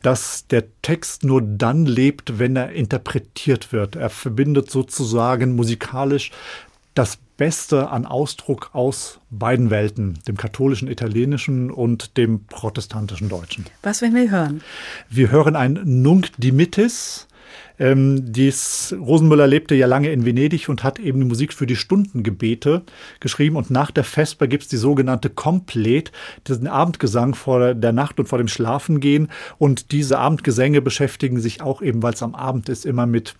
dass 0.02 0.48
der 0.48 0.64
Text 0.82 1.24
nur 1.24 1.44
dann 1.44 1.86
lebt, 1.86 2.40
wenn 2.40 2.56
er 2.56 2.72
interpretiert 2.72 3.72
wird. 3.72 3.96
Er 3.96 4.10
verbindet 4.10 4.72
sozusagen 4.72 5.59
musikalisch 5.60 6.32
das 6.94 7.18
Beste 7.38 7.90
an 7.90 8.06
Ausdruck 8.06 8.72
aus 8.74 9.20
beiden 9.30 9.70
Welten, 9.70 10.20
dem 10.28 10.36
katholischen 10.36 10.90
italienischen 10.90 11.72
und 11.72 12.18
dem 12.18 12.46
protestantischen 12.46 13.30
deutschen. 13.30 13.66
Was 13.84 14.02
werden 14.02 14.16
wir 14.16 14.30
hören? 14.32 14.62
Wir 15.10 15.32
hören 15.32 15.56
ein 15.56 15.80
Nunc 15.86 16.32
Dimittis. 16.38 17.28
Ähm, 17.80 18.34
dies, 18.34 18.94
Rosenmüller 19.00 19.48
lebte 19.48 19.74
ja 19.76 19.88
lange 19.88 20.12
in 20.12 20.26
Venedig 20.26 20.68
und 20.68 20.84
hat 20.84 21.00
eben 21.00 21.22
die 21.22 21.28
Musik 21.28 21.54
für 21.54 21.66
die 21.66 21.78
Stundengebete 21.78 22.84
geschrieben. 23.22 23.56
Und 23.56 23.72
nach 23.72 23.92
der 23.92 24.04
Vesper 24.04 24.48
gibt 24.48 24.64
es 24.64 24.70
die 24.70 24.78
sogenannte 24.78 25.30
Komplet, 25.30 26.12
diesen 26.48 26.68
Abendgesang 26.68 27.36
vor 27.36 27.74
der 27.74 27.94
Nacht 27.94 28.20
und 28.20 28.28
vor 28.28 28.38
dem 28.38 28.50
Schlafengehen. 28.50 29.30
Und 29.58 29.94
diese 29.94 30.20
Abendgesänge 30.20 30.82
beschäftigen 30.82 31.40
sich 31.40 31.62
auch 31.62 31.82
eben, 31.82 32.04
weil 32.04 32.14
es 32.14 32.24
am 32.24 32.36
Abend 32.36 32.68
ist, 32.68 32.86
immer 32.86 33.06
mit 33.06 33.36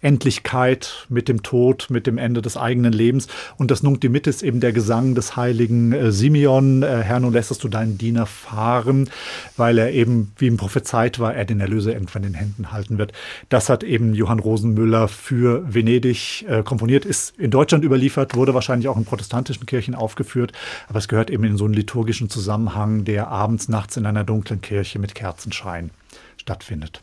Endlichkeit, 0.00 1.06
mit 1.08 1.28
dem 1.28 1.42
Tod, 1.42 1.88
mit 1.90 2.06
dem 2.06 2.18
Ende 2.18 2.42
des 2.42 2.56
eigenen 2.56 2.92
Lebens. 2.92 3.28
Und 3.56 3.70
das 3.70 3.82
Nunc 3.82 4.00
Dimittis 4.00 4.42
eben 4.42 4.60
der 4.60 4.72
Gesang 4.72 5.14
des 5.14 5.36
heiligen 5.36 5.92
äh, 5.92 6.12
Simeon. 6.12 6.82
Äh, 6.82 7.02
Herr, 7.02 7.20
nun 7.20 7.32
lässtest 7.32 7.62
du 7.64 7.68
deinen 7.68 7.98
Diener 7.98 8.26
fahren, 8.26 9.08
weil 9.56 9.78
er 9.78 9.92
eben, 9.92 10.32
wie 10.36 10.46
ihm 10.46 10.56
prophezeit 10.56 11.18
war, 11.18 11.34
er 11.34 11.44
den 11.44 11.60
Erlöser 11.60 11.92
irgendwann 11.92 12.24
in 12.24 12.32
den 12.32 12.38
Händen 12.38 12.72
halten 12.72 12.98
wird. 12.98 13.12
Das 13.48 13.68
hat 13.68 13.82
eben 13.84 14.14
Johann 14.14 14.38
Rosenmüller 14.38 15.08
für 15.08 15.62
Venedig 15.72 16.44
äh, 16.48 16.62
komponiert, 16.62 17.04
ist 17.04 17.38
in 17.38 17.50
Deutschland 17.50 17.84
überliefert, 17.84 18.34
wurde 18.34 18.54
wahrscheinlich 18.54 18.88
auch 18.88 18.96
in 18.96 19.04
protestantischen 19.04 19.66
Kirchen 19.66 19.94
aufgeführt, 19.94 20.52
aber 20.88 20.98
es 20.98 21.08
gehört 21.08 21.30
eben 21.30 21.44
in 21.44 21.56
so 21.56 21.64
einen 21.64 21.74
liturgischen 21.74 22.30
Zusammenhang, 22.30 23.04
der 23.04 23.28
abends, 23.28 23.68
nachts 23.68 23.96
in 23.96 24.06
einer 24.06 24.24
dunklen 24.24 24.60
Kirche 24.60 24.98
mit 24.98 25.14
Kerzenschein 25.14 25.90
stattfindet. 26.36 27.02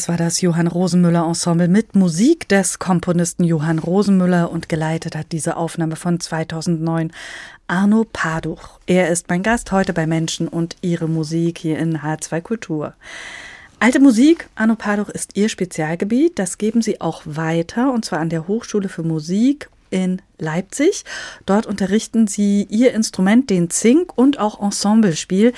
Das 0.00 0.08
war 0.08 0.16
das 0.16 0.40
Johann 0.40 0.66
Rosenmüller 0.66 1.26
Ensemble 1.26 1.68
mit 1.68 1.94
Musik 1.94 2.48
des 2.48 2.78
Komponisten 2.78 3.44
Johann 3.44 3.78
Rosenmüller 3.78 4.50
und 4.50 4.70
geleitet 4.70 5.14
hat 5.14 5.26
diese 5.30 5.58
Aufnahme 5.58 5.94
von 5.94 6.18
2009 6.18 7.12
Arno 7.66 8.06
Paduch. 8.10 8.80
Er 8.86 9.10
ist 9.10 9.28
mein 9.28 9.42
Gast 9.42 9.72
heute 9.72 9.92
bei 9.92 10.06
Menschen 10.06 10.48
und 10.48 10.78
ihre 10.80 11.06
Musik 11.06 11.58
hier 11.58 11.78
in 11.78 11.98
H2 11.98 12.40
Kultur. 12.40 12.94
Alte 13.78 14.00
Musik, 14.00 14.48
Arno 14.54 14.74
Paduch 14.74 15.10
ist 15.10 15.36
ihr 15.36 15.50
Spezialgebiet. 15.50 16.38
Das 16.38 16.56
geben 16.56 16.80
sie 16.80 17.02
auch 17.02 17.20
weiter 17.26 17.92
und 17.92 18.06
zwar 18.06 18.20
an 18.20 18.30
der 18.30 18.48
Hochschule 18.48 18.88
für 18.88 19.02
Musik 19.02 19.68
in 19.90 20.22
Leipzig. 20.38 21.04
Dort 21.46 21.66
unterrichten 21.66 22.26
sie 22.26 22.66
ihr 22.70 22.92
Instrument, 22.92 23.50
den 23.50 23.70
Zink 23.70 24.16
und 24.16 24.38
auch 24.38 24.60
Ensemblespiel. 24.60 25.52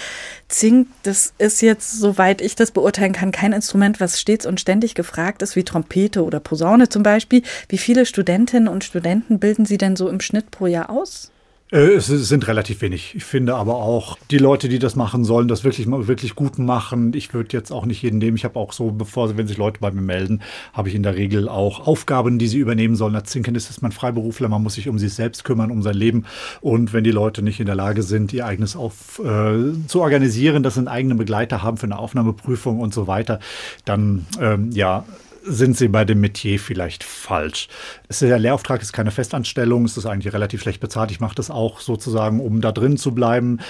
Zink, 0.48 0.88
das 1.02 1.34
ist 1.38 1.62
jetzt, 1.62 1.98
soweit 1.98 2.40
ich 2.40 2.54
das 2.54 2.70
beurteilen 2.70 3.12
kann, 3.12 3.32
kein 3.32 3.52
Instrument, 3.52 4.00
was 4.00 4.20
stets 4.20 4.46
und 4.46 4.60
ständig 4.60 4.94
gefragt 4.94 5.42
ist, 5.42 5.56
wie 5.56 5.64
Trompete 5.64 6.24
oder 6.24 6.40
Posaune 6.40 6.88
zum 6.88 7.02
Beispiel. 7.02 7.42
Wie 7.68 7.78
viele 7.78 8.06
Studentinnen 8.06 8.68
und 8.68 8.84
Studenten 8.84 9.38
bilden 9.38 9.66
Sie 9.66 9.78
denn 9.78 9.96
so 9.96 10.08
im 10.08 10.20
Schnitt 10.20 10.50
pro 10.50 10.66
Jahr 10.66 10.90
aus? 10.90 11.31
Äh, 11.72 11.94
Es 11.94 12.06
sind 12.06 12.46
relativ 12.48 12.82
wenig. 12.82 13.14
Ich 13.16 13.24
finde 13.24 13.54
aber 13.56 13.76
auch, 13.76 14.18
die 14.30 14.38
Leute, 14.38 14.68
die 14.68 14.78
das 14.78 14.94
machen 14.94 15.24
sollen, 15.24 15.48
das 15.48 15.64
wirklich 15.64 15.86
wirklich 15.88 16.34
gut 16.34 16.58
machen. 16.58 17.12
Ich 17.14 17.32
würde 17.32 17.56
jetzt 17.56 17.72
auch 17.72 17.86
nicht 17.86 18.02
jeden 18.02 18.18
nehmen. 18.18 18.36
Ich 18.36 18.44
habe 18.44 18.58
auch 18.58 18.72
so, 18.72 18.90
bevor, 18.90 19.36
wenn 19.36 19.46
sich 19.48 19.56
Leute 19.56 19.80
bei 19.80 19.90
mir 19.90 20.02
melden, 20.02 20.42
habe 20.74 20.88
ich 20.88 20.94
in 20.94 21.02
der 21.02 21.16
Regel 21.16 21.48
auch 21.48 21.86
Aufgaben, 21.86 22.38
die 22.38 22.46
sie 22.46 22.58
übernehmen 22.58 22.94
sollen. 22.94 23.16
Als 23.16 23.30
Zinkenist 23.30 23.70
ist 23.70 23.82
man 23.82 23.92
Freiberufler, 23.92 24.48
man 24.48 24.62
muss 24.62 24.74
sich 24.74 24.88
um 24.88 24.98
sich 24.98 25.14
selbst 25.14 25.44
kümmern, 25.44 25.70
um 25.70 25.82
sein 25.82 25.94
Leben. 25.94 26.26
Und 26.60 26.92
wenn 26.92 27.04
die 27.04 27.10
Leute 27.10 27.42
nicht 27.42 27.58
in 27.58 27.66
der 27.66 27.74
Lage 27.74 28.02
sind, 28.02 28.32
ihr 28.32 28.46
eigenes 28.46 28.76
auf, 28.76 29.20
äh, 29.24 29.72
zu 29.86 30.02
organisieren, 30.02 30.62
dass 30.62 30.74
sie 30.74 30.80
einen 30.80 30.88
eigenen 30.88 31.16
Begleiter 31.16 31.62
haben 31.62 31.78
für 31.78 31.86
eine 31.86 31.98
Aufnahmeprüfung 31.98 32.80
und 32.80 32.92
so 32.92 33.06
weiter, 33.06 33.40
dann 33.84 34.26
ähm, 34.40 34.70
ja, 34.72 35.04
sind 35.44 35.76
sie 35.76 35.88
bei 35.88 36.04
dem 36.04 36.20
Metier 36.20 36.58
vielleicht 36.58 37.04
falsch. 37.04 37.68
Es 38.08 38.22
ist 38.22 38.28
der 38.28 38.38
Lehrauftrag 38.38 38.82
ist 38.82 38.92
keine 38.92 39.10
Festanstellung, 39.10 39.84
es 39.84 39.96
ist 39.96 40.06
eigentlich 40.06 40.32
relativ 40.32 40.62
schlecht 40.62 40.80
bezahlt. 40.80 41.10
Ich 41.10 41.20
mache 41.20 41.34
das 41.34 41.50
auch 41.50 41.80
sozusagen, 41.80 42.40
um 42.40 42.60
da 42.60 42.72
drin 42.72 42.96
zu 42.96 43.12
bleiben. 43.12 43.60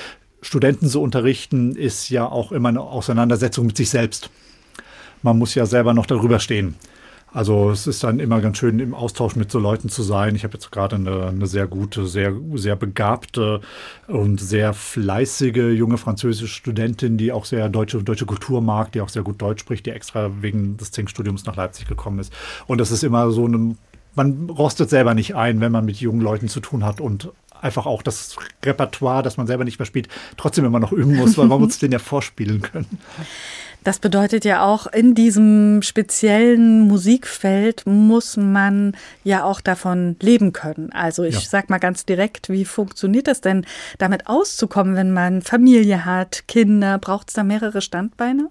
Studenten 0.43 0.89
zu 0.89 1.01
unterrichten 1.01 1.77
ist 1.77 2.09
ja 2.11 2.27
auch 2.27 2.53
immer 2.53 2.69
eine 2.69 2.81
Auseinandersetzung 2.81 3.67
mit 3.67 3.77
sich 3.77 3.91
selbst. 3.91 4.31
Man 5.23 5.39
muss 5.39 5.55
ja 5.55 5.67
selber 5.67 5.95
noch 5.95 6.07
darüber 6.07 6.41
stehen. 6.41 6.75
Also 7.33 7.71
es 7.71 7.87
ist 7.87 8.05
dann 8.05 8.21
immer 8.21 8.41
ganz 8.43 8.59
schön 8.59 8.79
im 8.79 8.95
Austausch 8.95 9.37
mit 9.37 9.51
so 9.51 9.59
Leuten 9.59 9.89
zu 9.89 10.03
sein. 10.03 10.35
Ich 10.37 10.45
habe 10.45 10.55
jetzt 10.55 10.71
gerade 10.71 10.97
eine, 10.97 11.29
eine 11.29 11.47
sehr 11.47 11.67
gute, 11.67 12.07
sehr, 12.07 12.35
sehr 12.55 12.77
begabte 12.77 13.61
und 14.07 14.39
sehr 14.39 14.75
fleißige 14.75 15.73
junge 15.75 15.97
französische 15.97 16.49
Studentin, 16.49 17.17
die 17.17 17.33
auch 17.33 17.47
sehr 17.47 17.71
deutsche, 17.71 18.03
deutsche 18.03 18.27
Kultur 18.27 18.61
mag, 18.61 18.93
die 18.93 19.01
auch 19.01 19.09
sehr 19.09 19.23
gut 19.23 19.41
Deutsch 19.41 19.61
spricht, 19.61 19.87
die 19.87 19.91
extra 19.91 20.31
wegen 20.43 20.77
des 20.77 20.91
Zink-Studiums 20.91 21.47
nach 21.47 21.57
Leipzig 21.57 21.87
gekommen 21.87 22.19
ist. 22.19 22.33
Und 22.67 22.79
das 22.79 22.91
ist 22.91 23.03
immer 23.03 23.31
so 23.31 23.49
ein, 23.49 23.79
man 24.15 24.51
rostet 24.51 24.91
selber 24.91 25.15
nicht 25.15 25.35
ein, 25.35 25.61
wenn 25.61 25.73
man 25.73 25.87
mit 25.87 25.97
jungen 25.97 26.21
Leuten 26.21 26.49
zu 26.49 26.61
tun 26.61 26.85
hat 26.85 27.01
und 27.01 27.31
einfach 27.63 27.87
auch 27.87 28.03
das 28.03 28.37
Repertoire, 28.63 29.23
das 29.23 29.39
man 29.39 29.47
selber 29.47 29.65
nicht 29.65 29.79
mehr 29.79 29.87
spielt, 29.87 30.09
trotzdem 30.37 30.65
immer 30.65 30.81
noch 30.81 30.93
üben 30.93 31.17
muss, 31.17 31.39
weil 31.39 31.47
man 31.47 31.61
muss 31.61 31.79
den 31.79 31.93
ja 31.93 31.99
vorspielen 31.99 32.61
können. 32.61 32.99
Das 33.85 33.99
bedeutet 33.99 34.45
ja 34.45 34.65
auch, 34.65 34.87
in 34.87 35.15
diesem 35.15 35.83
speziellen 35.83 36.83
Musikfeld 36.83 37.83
muss 37.85 38.37
man 38.37 38.97
ja 39.25 39.43
auch 39.43 39.61
davon 39.61 40.17
leben 40.21 40.53
können. 40.53 40.91
Also 40.93 41.25
ich 41.25 41.35
Ja. 41.35 41.41
sag 41.41 41.69
mal 41.69 41.79
ganz 41.79 42.07
direkt, 42.07 42.49
wie 42.49 42.65
funktioniert 42.65 43.27
das 43.27 43.41
denn, 43.41 43.67
damit 43.99 44.29
auszukommen, 44.29 44.95
wenn 44.95 45.13
man 45.13 45.43
Familie 45.43 46.05
hat, 46.05 46.45
Kinder? 46.47 46.99
Braucht 46.99 47.29
es 47.31 47.35
da 47.35 47.43
mehrere 47.43 47.81
Standbeine? 47.81 48.51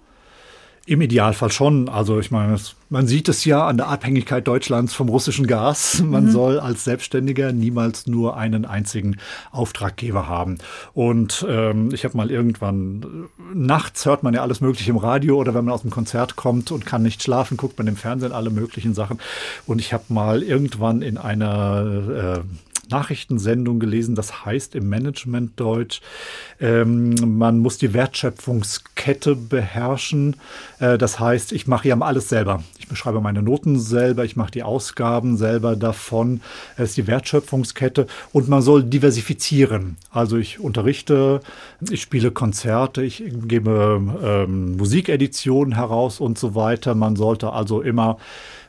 Im 0.84 1.00
Idealfall 1.00 1.52
schon. 1.52 1.88
Also 1.88 2.18
ich 2.18 2.32
meine, 2.32 2.54
es- 2.54 2.74
man 2.90 3.06
sieht 3.06 3.28
es 3.28 3.44
ja 3.44 3.66
an 3.68 3.76
der 3.76 3.86
Abhängigkeit 3.88 4.46
Deutschlands 4.48 4.92
vom 4.94 5.08
russischen 5.08 5.46
Gas. 5.46 6.02
Man 6.04 6.30
soll 6.30 6.58
als 6.58 6.82
Selbstständiger 6.84 7.52
niemals 7.52 8.08
nur 8.08 8.36
einen 8.36 8.64
einzigen 8.64 9.16
Auftraggeber 9.52 10.28
haben. 10.28 10.58
Und 10.92 11.46
ähm, 11.48 11.90
ich 11.94 12.04
habe 12.04 12.16
mal 12.16 12.30
irgendwann, 12.32 13.28
äh, 13.38 13.54
nachts 13.54 14.04
hört 14.06 14.24
man 14.24 14.34
ja 14.34 14.42
alles 14.42 14.60
Mögliche 14.60 14.90
im 14.90 14.96
Radio 14.96 15.36
oder 15.36 15.54
wenn 15.54 15.64
man 15.64 15.72
aus 15.72 15.82
dem 15.82 15.90
Konzert 15.90 16.34
kommt 16.34 16.72
und 16.72 16.84
kann 16.84 17.02
nicht 17.02 17.22
schlafen, 17.22 17.56
guckt 17.56 17.78
man 17.78 17.86
im 17.86 17.96
Fernsehen 17.96 18.32
alle 18.32 18.50
möglichen 18.50 18.92
Sachen. 18.92 19.20
Und 19.66 19.78
ich 19.78 19.92
habe 19.92 20.04
mal 20.08 20.42
irgendwann 20.42 21.00
in 21.00 21.16
einer 21.16 22.40
äh, 22.40 22.40
Nachrichtensendung 22.92 23.80
gelesen, 23.80 24.14
das 24.14 24.44
heißt 24.44 24.74
im 24.74 24.88
Management-Deutsch, 24.88 26.00
ähm, 26.60 27.14
man 27.38 27.58
muss 27.58 27.78
die 27.78 27.94
Wertschöpfungskette 27.94 29.34
beherrschen. 29.34 30.36
Äh, 30.78 30.98
das 30.98 31.18
heißt, 31.18 31.52
ich 31.52 31.66
mache 31.66 31.88
ja 31.88 31.98
alles 31.98 32.28
selber. 32.28 32.62
Ich 32.78 32.88
beschreibe 32.88 33.20
meine 33.20 33.42
Noten 33.42 33.80
selber, 33.80 34.24
ich 34.24 34.36
mache 34.36 34.50
die 34.50 34.62
Ausgaben 34.62 35.36
selber 35.36 35.76
davon. 35.76 36.40
Es 36.76 36.90
ist 36.90 36.96
die 36.98 37.06
Wertschöpfungskette 37.06 38.06
und 38.32 38.48
man 38.48 38.62
soll 38.62 38.84
diversifizieren. 38.84 39.96
Also 40.10 40.36
ich 40.36 40.60
unterrichte, 40.60 41.40
ich 41.90 42.02
spiele 42.02 42.30
Konzerte, 42.30 43.02
ich 43.02 43.24
gebe 43.46 44.00
ähm, 44.22 44.76
Musikeditionen 44.76 45.74
heraus 45.74 46.20
und 46.20 46.38
so 46.38 46.54
weiter. 46.54 46.94
Man 46.94 47.16
sollte 47.16 47.52
also 47.52 47.80
immer 47.80 48.18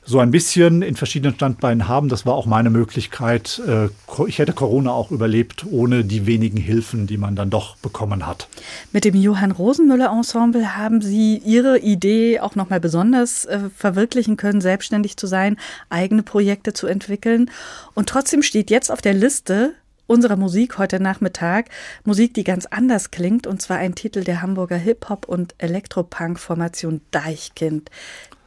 so 0.06 0.20
ein 0.20 0.32
bisschen 0.32 0.82
in 0.82 0.96
verschiedenen 0.96 1.36
Standbeinen 1.36 1.88
haben. 1.88 2.10
Das 2.10 2.26
war 2.26 2.34
auch 2.34 2.46
meine 2.46 2.70
Möglichkeit. 2.70 3.62
Äh, 3.68 3.90
Ich 4.28 4.40
hätte 4.40 4.54
Corona 4.54 4.92
auch 4.92 5.12
überlebt, 5.12 5.66
ohne 5.70 6.04
die 6.04 6.26
wenigen 6.26 6.58
Hilfen, 6.58 7.08
die 7.08 7.18
man 7.18 7.36
dann 7.36 7.50
doch 7.50 7.78
bekommen 7.78 8.28
hat. 8.28 8.48
Mit 8.92 9.06
dem 9.06 9.16
Johann 9.16 9.52
Rosenmüller 9.52 10.12
Ensemble 10.12 10.76
haben 10.78 11.02
Sie 11.02 11.38
Ihre 11.38 11.80
Idee 11.80 12.40
auch 12.40 12.56
nochmal 12.56 12.80
besonders 12.80 13.46
äh, 13.46 13.70
verwirklichen 13.76 14.38
können, 14.38 14.62
selbstständig 14.62 15.18
zu 15.18 15.28
sein, 15.28 15.58
eigene 15.90 16.24
Projekte 16.24 16.74
zu 16.74 16.88
entwickeln. 16.88 17.50
Und 17.94 18.10
trotzdem 18.10 18.44
steht 18.44 18.70
jetzt 18.70 18.92
auf 18.92 19.02
der 19.02 19.14
Liste 19.14 19.74
unserer 20.06 20.36
Musik 20.36 20.78
heute 20.78 21.00
Nachmittag 21.00 21.70
Musik, 22.04 22.34
die 22.34 22.44
ganz 22.44 22.66
anders 22.66 23.12
klingt, 23.12 23.48
und 23.48 23.62
zwar 23.62 23.78
ein 23.78 23.96
Titel 23.96 24.24
der 24.24 24.42
Hamburger 24.42 24.78
Hip-Hop- 24.78 25.28
und 25.28 25.56
Elektropunk-Formation 25.58 27.02
Deichkind. 27.12 27.90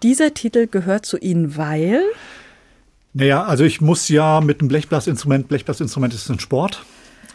Dieser 0.02 0.34
Titel 0.34 0.66
gehört 0.66 1.06
zu 1.06 1.18
Ihnen, 1.18 1.56
weil 1.56 2.02
Naja, 3.14 3.44
also 3.44 3.64
ich 3.64 3.80
muss 3.80 4.08
ja 4.08 4.40
mit 4.40 4.60
dem 4.60 4.68
Blechblasinstrument, 4.68 5.48
Blechblasinstrument 5.48 6.14
ist 6.14 6.28
ein 6.30 6.38
Sport. 6.38 6.84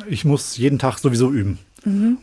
Ich 0.08 0.26
muss 0.26 0.58
jeden 0.58 0.80
Tag 0.80 1.00
sowieso 1.00 1.32
üben. 1.32 1.60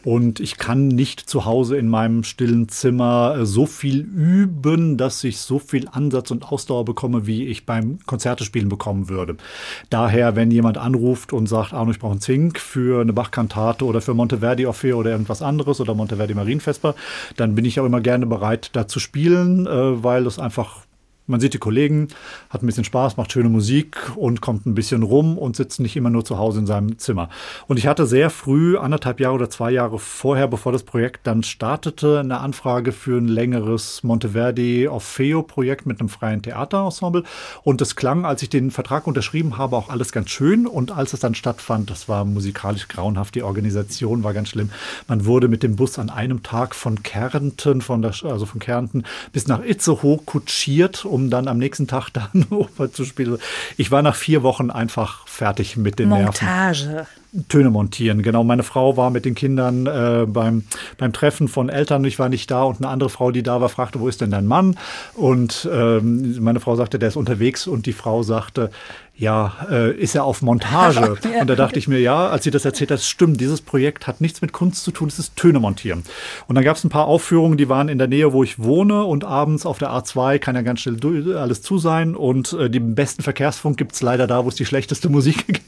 Und 0.05 0.39
ich 0.39 0.57
kann 0.57 0.87
nicht 0.87 1.21
zu 1.21 1.45
Hause 1.45 1.77
in 1.77 1.89
meinem 1.89 2.23
stillen 2.23 2.69
Zimmer 2.69 3.37
äh, 3.39 3.47
so 3.47 3.67
viel 3.67 4.01
üben, 4.01 4.97
dass 4.97 5.25
ich 5.25 5.39
so 5.39 5.59
viel 5.59 5.89
Ansatz 5.89 6.31
und 6.31 6.45
Ausdauer 6.53 6.85
bekomme, 6.85 7.27
wie 7.27 7.47
ich 7.47 7.67
beim 7.67 7.99
Konzertespielen 8.07 8.69
bekommen 8.69 9.09
würde. 9.09 9.37
Daher, 9.91 10.37
wenn 10.37 10.51
jemand 10.53 10.79
anruft 10.79 11.33
und 11.33 11.49
sagt, 11.49 11.73
Arno, 11.73 11.91
ich 11.91 11.99
brauche 11.99 12.13
einen 12.13 12.21
Zink 12.21 12.61
für 12.61 13.01
eine 13.01 13.13
Bachkantate 13.13 13.85
oder 13.85 14.01
für 14.01 14.15
Monteverdi 14.15 14.67
Orfeo 14.67 14.99
oder 14.99 15.11
irgendwas 15.11 15.43
anderes 15.43 15.81
oder 15.81 15.95
Monteverdi 15.95 16.35
Marienvesper, 16.35 16.95
dann 17.37 17.55
bin 17.55 17.65
ich 17.65 17.81
auch 17.81 17.87
immer 17.87 18.01
gerne 18.01 18.27
bereit, 18.27 18.71
da 18.75 18.87
zu 18.87 19.01
spielen, 19.01 19.67
äh, 19.67 20.05
weil 20.05 20.27
es 20.27 20.39
einfach 20.39 20.88
man 21.29 21.41
sieht 21.41 21.55
die 21.55 21.59
Kollegen, 21.59 22.09
hat 22.51 22.63
ein 22.63 22.67
bisschen 22.67 22.85
Spaß, 22.85 23.17
macht 23.17 23.33
schöne 23.33 23.49
Musik 23.49 23.97
und 24.17 24.41
kommt 24.41 24.67
ein 24.67 24.75
bisschen 24.75 25.03
rum 25.03 25.39
und 25.39 25.57
sitzt 25.57 25.81
nicht 25.81 25.97
immer 25.97 26.11
nur 26.11 26.25
zu 26.25 26.39
Hause 26.39 26.61
in 26.61 26.67
seinem 26.67 26.99
Zimmer. 26.99 27.29
Und 27.67 27.79
ich 27.79 27.87
hatte 27.87 28.07
sehr 28.07 28.31
früh, 28.31 28.77
anderthalb 28.79 29.21
Jahre 29.21 29.35
oder 29.35 29.51
zwei 29.51 29.71
Jahre 29.71 29.99
vorher, 29.99 30.49
bevor 30.49 30.73
das 30.73 30.83
Projekt 30.83 31.27
dann 31.27 31.43
startete, 31.43 32.21
eine 32.21 32.41
Anfrage 32.41 32.93
für 32.93 33.19
ein 33.19 33.29
längeres 33.29 34.03
Monteverdi 34.03 34.89
Orfeo-Projekt 34.89 35.87
mit 35.87 36.01
einem 36.01 36.09
freien 36.09 36.43
Theaterensemble. 36.43 37.25
Und 37.63 37.81
es 37.83 37.97
klang, 37.97 38.25
als 38.25 38.43
ich 38.43 38.49
den 38.49 38.71
Vertrag 38.71 39.07
unterschrieben 39.07 39.59
habe, 39.59 39.77
auch 39.77 39.89
alles 39.89 40.13
ganz 40.13 40.31
schön. 40.31 40.67
Und 40.67 40.91
als 40.91 41.13
es 41.13 41.21
dann 41.21 41.35
stattfand, 41.35 41.91
das 41.91 42.09
war 42.09 42.25
musikalisch 42.25 42.89
grauenhaft, 42.89 43.35
die 43.35 43.43
Organisation 43.43 44.25
war 44.25 44.33
ganz 44.33 44.49
schlimm. 44.49 44.71
Man 45.07 45.27
wurde 45.27 45.49
mit 45.49 45.63
dem 45.63 45.77
Bus 45.77 45.99
an 45.99 46.11
einem 46.11 46.43
Tag 46.43 46.75
von 46.75 47.03
Kärnten, 47.03 47.83
von 47.83 48.03
der, 48.03 48.15
also 48.25 48.47
von 48.47 48.61
Kärnten 48.61 49.05
bis 49.33 49.47
nach 49.47 49.63
Itzehoe 49.63 50.19
kutschiert, 50.25 51.05
um 51.05 51.18
dann 51.31 51.49
am 51.49 51.59
nächsten 51.59 51.87
Tag 51.87 52.11
dann 52.11 52.47
Oper 52.51 52.93
zu 52.93 53.05
spielen. 53.05 53.39
Ich 53.77 53.91
war 53.91 54.03
nach 54.03 54.17
vier 54.17 54.43
Wochen 54.43 54.71
einfach 54.71 55.27
fertig 55.27 55.77
mit 55.77 55.99
den 55.99 56.11
Nerven. 56.11 56.25
Montage. 56.25 57.07
Töne 57.49 57.71
montieren. 57.71 58.23
Genau, 58.23 58.43
meine 58.43 58.63
Frau 58.63 58.97
war 58.97 59.11
mit 59.11 59.25
den 59.25 59.35
Kindern 59.35 59.87
äh, 59.87 60.27
beim, 60.27 60.65
beim 60.97 61.13
Treffen 61.13 61.49
von 61.49 61.69
Eltern. 61.69 62.05
Ich 62.05 62.19
war 62.19 62.29
nicht 62.29 62.51
da 62.51 62.63
und 62.63 62.79
eine 62.79 62.89
andere 62.89 63.11
Frau, 63.11 63.31
die 63.31 63.43
da 63.43 63.61
war, 63.61 63.69
fragte, 63.69 64.01
wo 64.01 64.09
ist 64.09 64.21
denn 64.21 64.31
dein 64.31 64.47
Mann? 64.47 64.79
Und 65.15 65.69
ähm, 65.71 66.37
meine 66.41 66.61
Frau 66.61 66.75
sagte, 66.77 66.99
der 66.99 67.09
ist 67.11 67.17
unterwegs 67.17 67.67
und 67.67 67.85
die 67.85 67.93
Frau 67.93 68.23
sagte, 68.23 68.71
ja, 69.19 69.67
äh, 69.69 69.95
ist 69.97 70.15
er 70.15 70.25
auf 70.25 70.43
Montage? 70.43 71.19
Und 71.41 71.51
da 71.51 71.57
dachte 71.57 71.79
ich 71.79 71.89
mir, 71.89 71.99
ja, 71.99 72.29
als 72.29 72.45
sie 72.45 72.53
das 72.53 72.65
erzählt 72.65 72.93
hat, 72.93 73.01
stimmt, 73.01 73.41
dieses 73.41 73.61
Projekt 73.61 74.07
hat 74.07 74.21
nichts 74.21 74.41
mit 74.41 74.53
Kunst 74.53 74.85
zu 74.85 74.93
tun, 74.93 75.09
es 75.09 75.19
ist 75.19 75.35
Töne 75.35 75.59
montieren. 75.59 76.05
Und 76.47 76.55
dann 76.55 76.63
gab 76.63 76.77
es 76.77 76.85
ein 76.85 76.89
paar 76.89 77.07
Aufführungen, 77.07 77.59
die 77.59 77.69
waren 77.69 77.89
in 77.89 77.99
der 77.99 78.07
Nähe, 78.07 78.33
wo 78.33 78.45
ich 78.45 78.61
wohne 78.61 79.03
und 79.03 79.25
abends 79.25 79.67
auf 79.67 79.79
der 79.79 79.91
A2 79.91 80.39
kann 80.39 80.55
ja 80.55 80.63
ganz 80.63 80.81
schnell 80.81 81.37
alles 81.37 81.63
zu 81.63 81.79
sein 81.79 82.15
und 82.15 82.53
äh, 82.53 82.71
den 82.71 82.95
besten 82.95 83.23
Verkehrsfunk 83.23 83.77
gibt's 83.77 84.03
leider 84.03 84.29
da, 84.29 84.45
wo 84.45 84.49
es 84.49 84.55
die 84.55 84.67
schlechteste 84.67 85.09
Musik 85.09 85.47
gibt. 85.49 85.63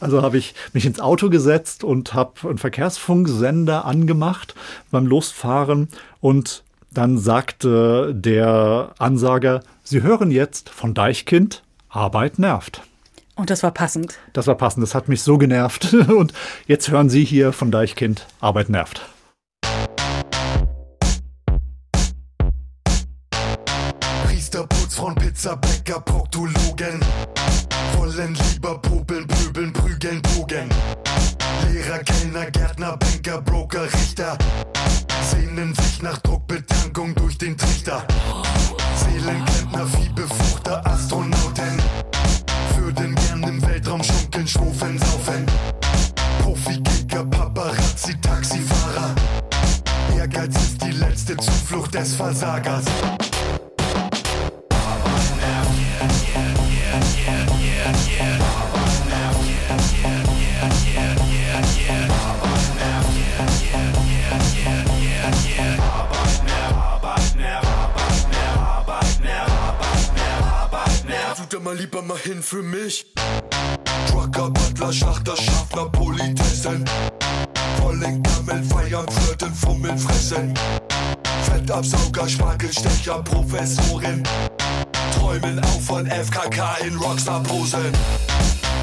Also 0.00 0.22
habe 0.22 0.38
ich 0.38 0.54
mich 0.72 0.86
ins 0.86 1.00
Auto 1.00 1.30
gesetzt 1.30 1.84
und 1.84 2.14
habe 2.14 2.48
einen 2.48 2.58
Verkehrsfunksender 2.58 3.84
angemacht 3.84 4.54
beim 4.90 5.06
Losfahren 5.06 5.88
und 6.20 6.62
dann 6.90 7.18
sagte 7.18 8.14
der 8.14 8.94
Ansager, 8.98 9.62
Sie 9.84 10.02
hören 10.02 10.30
jetzt 10.30 10.70
von 10.70 10.94
Deichkind, 10.94 11.62
Arbeit 11.88 12.38
nervt. 12.38 12.82
Und 13.38 13.50
das 13.50 13.62
war 13.62 13.70
passend. 13.70 14.18
Das 14.32 14.48
war 14.48 14.56
passend, 14.56 14.82
das 14.82 14.94
hat 14.94 15.08
mich 15.08 15.22
so 15.22 15.38
genervt. 15.38 15.94
Und 16.08 16.32
jetzt 16.66 16.90
hören 16.90 17.08
Sie 17.08 17.24
hier 17.24 17.52
von 17.52 17.70
Deichkind, 17.70 18.26
Arbeit 18.40 18.68
nervt. 18.68 19.00
Priester, 24.26 24.66
Putzfrauen, 24.66 25.14
Pizzabäcker, 25.14 26.00
Proktologen 26.00 27.00
wollen 27.96 28.36
lieber 28.52 28.78
popeln. 28.78 29.26
Metzger, 31.98 32.04
Kellner, 32.04 32.50
Gärtner, 32.50 32.96
Banker, 32.96 33.40
Broker, 33.42 33.84
Richter. 33.84 34.36
Sehnen 35.30 35.74
sich 35.74 36.02
nach 36.02 36.18
Druckbetankung 36.18 37.14
durch 37.14 37.38
den 37.38 37.56
Trichter. 37.56 38.04
Seelenklempner, 38.96 39.86
Viehbefruchter, 39.86 40.86
Astronauten. 40.86 41.82
Würden 42.76 43.14
gern 43.14 43.42
im 43.42 43.62
Weltraum 43.66 44.02
schunkeln, 44.02 44.46
schwufen, 44.46 44.98
saufen. 44.98 45.46
Profi-Kicker, 46.42 47.24
Paparazzi, 47.24 48.20
Taxifahrer. 48.20 49.14
Ehrgeiz 50.16 50.56
ist 50.56 50.82
die 50.82 50.92
letzte 50.92 51.36
Zuflucht 51.36 51.94
des 51.94 52.14
Versagers. 52.14 52.84
Yeah, 55.40 55.64
yeah, 56.34 56.54
yeah, 56.94 57.34
yeah. 57.34 57.37
Mal 71.68 71.76
lieber 71.76 72.00
mal 72.00 72.16
hin 72.16 72.42
für 72.42 72.62
mich. 72.62 73.12
Trucker, 74.08 74.48
Butler, 74.48 74.90
Schlachter, 74.90 75.36
Schaffner, 75.36 75.84
Politessen. 75.90 76.82
Vollen 77.78 78.22
Gammel, 78.22 78.64
feiern, 78.64 79.06
flirten, 79.06 79.54
fummeln, 79.54 79.98
fressen. 79.98 80.54
Fettabsauger, 81.42 82.26
Spargelstecher, 82.26 83.22
Professorin. 83.22 84.22
Träumen 85.14 85.62
auch 85.62 85.80
von 85.82 86.06
FKK 86.06 86.78
in 86.86 86.96
Rockstar-Posen. 86.96 87.92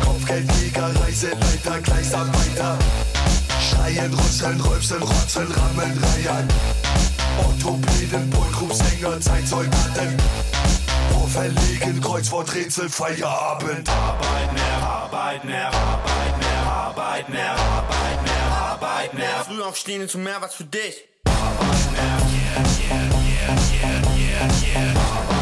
Kopfgeldjäger, 0.04 0.92
Reiseleiter, 1.02 1.80
Gleisarbeiter. 1.82 2.78
Schreien, 3.68 4.14
rüsseln, 4.14 4.62
rülpsen, 4.62 5.02
rotzen, 5.02 5.48
rammeln, 5.52 5.98
reiern. 6.04 6.48
Orthopäden, 7.48 8.30
Boygroup-Sänger, 8.30 9.20
Zeitsoldaten. 9.20 10.75
Verlegen, 11.36 12.00
Kreuzworträtsel, 12.00 12.88
Feierabend. 12.88 13.90
Arbeit, 13.90 14.54
mehr, 14.54 14.88
Arbeit, 14.88 15.44
mehr, 15.44 15.68
Arbeit, 15.68 16.40
mehr, 16.40 16.72
Arbeit, 16.72 17.28
mehr, 17.28 17.52
Arbeit, 17.52 18.24
mehr, 18.24 18.58
Arbeit, 18.72 19.14
mehr. 19.14 19.46
Früh 19.46 19.62
aufstehen 19.62 20.02
ist 20.04 20.16
mehr 20.16 20.42
was 20.42 20.56
für 20.56 20.64
dich. 20.64 21.04
Arbeit, 21.26 21.92
mehr, 21.92 22.18
yeah, 22.32 22.64
yeah, 22.88 23.12
yeah, 23.28 24.02
yeah, 24.16 24.48
yeah, 24.74 25.30
yeah. 25.30 25.35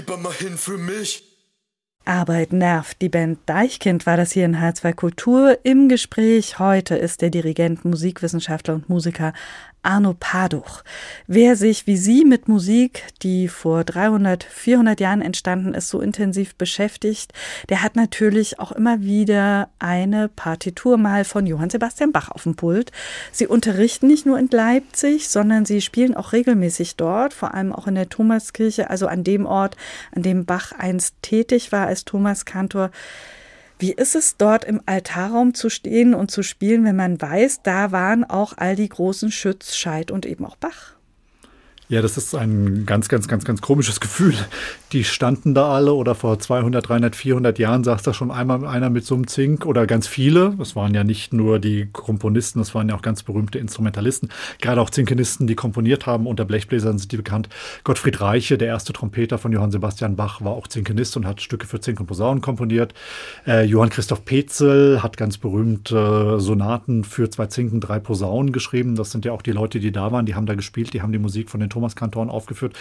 Lieber 0.00 0.16
mal 0.16 0.32
hin 0.32 0.56
für 0.56 0.78
mich. 0.78 1.24
Arbeit 2.06 2.52
nervt. 2.54 3.02
Die 3.02 3.10
Band 3.10 3.38
Deichkind 3.44 4.06
war 4.06 4.16
das 4.16 4.32
hier 4.32 4.46
in 4.46 4.56
H2 4.56 4.94
Kultur. 4.94 5.58
Im 5.62 5.90
Gespräch 5.90 6.58
heute 6.58 6.96
ist 6.96 7.20
der 7.20 7.28
Dirigent, 7.28 7.84
Musikwissenschaftler 7.84 8.74
und 8.74 8.88
Musiker 8.88 9.34
Arno 9.82 10.14
Paduch. 10.18 10.82
Wer 11.26 11.56
sich 11.56 11.86
wie 11.86 11.96
Sie 11.96 12.24
mit 12.24 12.48
Musik, 12.48 13.04
die 13.22 13.48
vor 13.48 13.84
300, 13.84 14.44
400 14.44 15.00
Jahren 15.00 15.22
entstanden 15.22 15.74
ist, 15.74 15.88
so 15.88 16.00
intensiv 16.00 16.54
beschäftigt, 16.54 17.32
der 17.68 17.82
hat 17.82 17.96
natürlich 17.96 18.58
auch 18.58 18.72
immer 18.72 19.00
wieder 19.00 19.70
eine 19.78 20.28
Partitur 20.28 20.98
mal 20.98 21.24
von 21.24 21.46
Johann 21.46 21.70
Sebastian 21.70 22.12
Bach 22.12 22.30
auf 22.30 22.42
dem 22.42 22.56
Pult. 22.56 22.92
Sie 23.32 23.46
unterrichten 23.46 24.06
nicht 24.06 24.26
nur 24.26 24.38
in 24.38 24.48
Leipzig, 24.50 25.28
sondern 25.28 25.64
sie 25.64 25.80
spielen 25.80 26.14
auch 26.14 26.32
regelmäßig 26.32 26.96
dort, 26.96 27.32
vor 27.32 27.54
allem 27.54 27.72
auch 27.72 27.86
in 27.86 27.94
der 27.94 28.08
Thomaskirche, 28.08 28.90
also 28.90 29.06
an 29.06 29.24
dem 29.24 29.46
Ort, 29.46 29.76
an 30.14 30.22
dem 30.22 30.44
Bach 30.44 30.72
einst 30.72 31.14
tätig 31.22 31.72
war 31.72 31.86
als 31.86 32.04
Thomaskantor. 32.04 32.90
Wie 33.80 33.92
ist 33.92 34.14
es 34.14 34.36
dort 34.36 34.66
im 34.66 34.82
Altarraum 34.84 35.54
zu 35.54 35.70
stehen 35.70 36.12
und 36.12 36.30
zu 36.30 36.42
spielen, 36.42 36.84
wenn 36.84 36.96
man 36.96 37.18
weiß, 37.18 37.62
da 37.62 37.92
waren 37.92 38.24
auch 38.24 38.52
all 38.58 38.76
die 38.76 38.90
großen 38.90 39.32
Schütz, 39.32 39.74
Scheid 39.74 40.10
und 40.10 40.26
eben 40.26 40.44
auch 40.44 40.56
Bach? 40.56 40.99
Ja, 41.90 42.02
das 42.02 42.16
ist 42.16 42.36
ein 42.36 42.86
ganz, 42.86 43.08
ganz, 43.08 43.26
ganz, 43.26 43.44
ganz 43.44 43.60
komisches 43.60 43.98
Gefühl. 43.98 44.36
Die 44.92 45.02
standen 45.02 45.54
da 45.54 45.74
alle 45.74 45.92
oder 45.92 46.14
vor 46.14 46.38
200, 46.38 46.88
300, 46.88 47.16
400 47.16 47.58
Jahren 47.58 47.82
saß 47.82 48.02
da 48.02 48.14
schon 48.14 48.30
einmal 48.30 48.64
einer 48.64 48.90
mit 48.90 49.04
so 49.04 49.16
einem 49.16 49.26
Zink 49.26 49.66
oder 49.66 49.88
ganz 49.88 50.06
viele. 50.06 50.54
Das 50.56 50.76
waren 50.76 50.94
ja 50.94 51.02
nicht 51.02 51.32
nur 51.32 51.58
die 51.58 51.88
Komponisten, 51.92 52.60
das 52.60 52.76
waren 52.76 52.88
ja 52.88 52.94
auch 52.94 53.02
ganz 53.02 53.24
berühmte 53.24 53.58
Instrumentalisten. 53.58 54.28
Gerade 54.60 54.80
auch 54.80 54.90
Zinkenisten, 54.90 55.48
die 55.48 55.56
komponiert 55.56 56.06
haben. 56.06 56.28
Unter 56.28 56.44
Blechbläsern 56.44 56.96
sind 56.96 57.10
die 57.10 57.16
bekannt. 57.16 57.48
Gottfried 57.82 58.20
Reiche, 58.20 58.56
der 58.56 58.68
erste 58.68 58.92
Trompeter 58.92 59.38
von 59.38 59.50
Johann 59.50 59.72
Sebastian 59.72 60.14
Bach, 60.14 60.40
war 60.42 60.52
auch 60.52 60.68
Zinkenist 60.68 61.16
und 61.16 61.26
hat 61.26 61.40
Stücke 61.40 61.66
für 61.66 61.80
Zink 61.80 61.98
und 61.98 62.06
Posaunen 62.06 62.40
komponiert. 62.40 62.94
Äh, 63.48 63.64
Johann 63.64 63.90
Christoph 63.90 64.24
Petzel 64.24 65.02
hat 65.02 65.16
ganz 65.16 65.38
berühmt 65.38 65.90
äh, 65.90 66.38
Sonaten 66.38 67.02
für 67.02 67.30
zwei 67.30 67.46
Zinken, 67.46 67.80
drei 67.80 67.98
Posaunen 67.98 68.52
geschrieben. 68.52 68.94
Das 68.94 69.10
sind 69.10 69.24
ja 69.24 69.32
auch 69.32 69.42
die 69.42 69.50
Leute, 69.50 69.80
die 69.80 69.90
da 69.90 70.12
waren. 70.12 70.24
Die 70.24 70.36
haben 70.36 70.46
da 70.46 70.54
gespielt, 70.54 70.92
die 70.92 71.02
haben 71.02 71.10
die 71.10 71.18
Musik 71.18 71.50
von 71.50 71.58
den 71.58 71.68
Thomaskantoren 71.80 72.30
aufgeführt. 72.30 72.76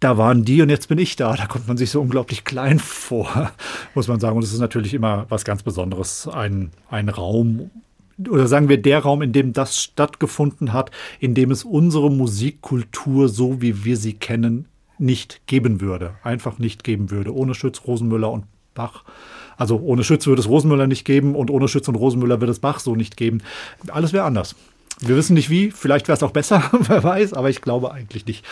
Da 0.00 0.16
waren 0.16 0.44
die 0.44 0.62
und 0.62 0.68
jetzt 0.68 0.88
bin 0.88 0.98
ich 0.98 1.16
da. 1.16 1.34
Da 1.34 1.46
kommt 1.46 1.68
man 1.68 1.76
sich 1.76 1.90
so 1.90 2.00
unglaublich 2.00 2.44
klein 2.44 2.78
vor, 2.78 3.52
muss 3.94 4.08
man 4.08 4.20
sagen. 4.20 4.36
Und 4.36 4.44
es 4.44 4.52
ist 4.52 4.60
natürlich 4.60 4.94
immer 4.94 5.26
was 5.28 5.44
ganz 5.44 5.62
Besonderes, 5.62 6.28
ein, 6.28 6.70
ein 6.90 7.08
Raum 7.08 7.70
oder 8.28 8.48
sagen 8.48 8.68
wir 8.68 8.82
der 8.82 8.98
Raum, 8.98 9.22
in 9.22 9.32
dem 9.32 9.52
das 9.52 9.80
stattgefunden 9.80 10.72
hat, 10.72 10.90
in 11.20 11.34
dem 11.34 11.52
es 11.52 11.62
unsere 11.62 12.10
Musikkultur, 12.10 13.28
so 13.28 13.62
wie 13.62 13.84
wir 13.84 13.96
sie 13.96 14.14
kennen, 14.14 14.66
nicht 14.98 15.40
geben 15.46 15.80
würde. 15.80 16.14
Einfach 16.24 16.58
nicht 16.58 16.82
geben 16.82 17.12
würde. 17.12 17.32
Ohne 17.32 17.54
Schütz, 17.54 17.82
Rosenmüller 17.86 18.32
und 18.32 18.46
Bach. 18.74 19.04
Also 19.56 19.78
ohne 19.78 20.02
Schütz 20.02 20.26
würde 20.26 20.40
es 20.40 20.48
Rosenmüller 20.48 20.88
nicht 20.88 21.04
geben 21.04 21.36
und 21.36 21.48
ohne 21.48 21.68
Schütz 21.68 21.86
und 21.86 21.94
Rosenmüller 21.94 22.40
würde 22.40 22.50
es 22.50 22.58
Bach 22.58 22.80
so 22.80 22.96
nicht 22.96 23.16
geben. 23.16 23.40
Alles 23.86 24.12
wäre 24.12 24.24
anders. 24.24 24.56
Wir 25.00 25.16
wissen 25.16 25.34
nicht 25.34 25.50
wie, 25.50 25.70
vielleicht 25.70 26.08
wäre 26.08 26.16
es 26.16 26.22
auch 26.22 26.32
besser, 26.32 26.70
wer 26.80 27.02
weiß, 27.04 27.32
aber 27.34 27.50
ich 27.50 27.60
glaube 27.60 27.92
eigentlich 27.92 28.26
nicht. 28.26 28.44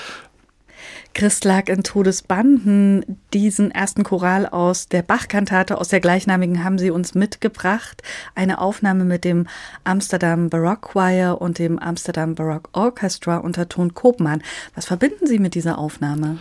Christ 1.16 1.46
lag 1.46 1.70
in 1.70 1.82
Todesbanden. 1.82 3.16
Diesen 3.32 3.70
ersten 3.70 4.04
Choral 4.04 4.46
aus 4.46 4.88
der 4.88 5.00
Bach-Kantate, 5.00 5.78
aus 5.78 5.88
der 5.88 6.00
gleichnamigen, 6.00 6.62
haben 6.62 6.76
Sie 6.76 6.90
uns 6.90 7.14
mitgebracht. 7.14 8.02
Eine 8.34 8.60
Aufnahme 8.60 9.04
mit 9.04 9.24
dem 9.24 9.46
Amsterdam 9.84 10.50
Baroque 10.50 10.92
Choir 10.92 11.40
und 11.40 11.58
dem 11.58 11.78
Amsterdam 11.78 12.34
Baroque 12.34 12.68
Orchestra 12.72 13.38
unter 13.38 13.66
Ton 13.66 13.94
Kopmann. 13.94 14.42
Was 14.74 14.84
verbinden 14.84 15.26
Sie 15.26 15.38
mit 15.38 15.54
dieser 15.54 15.78
Aufnahme? 15.78 16.36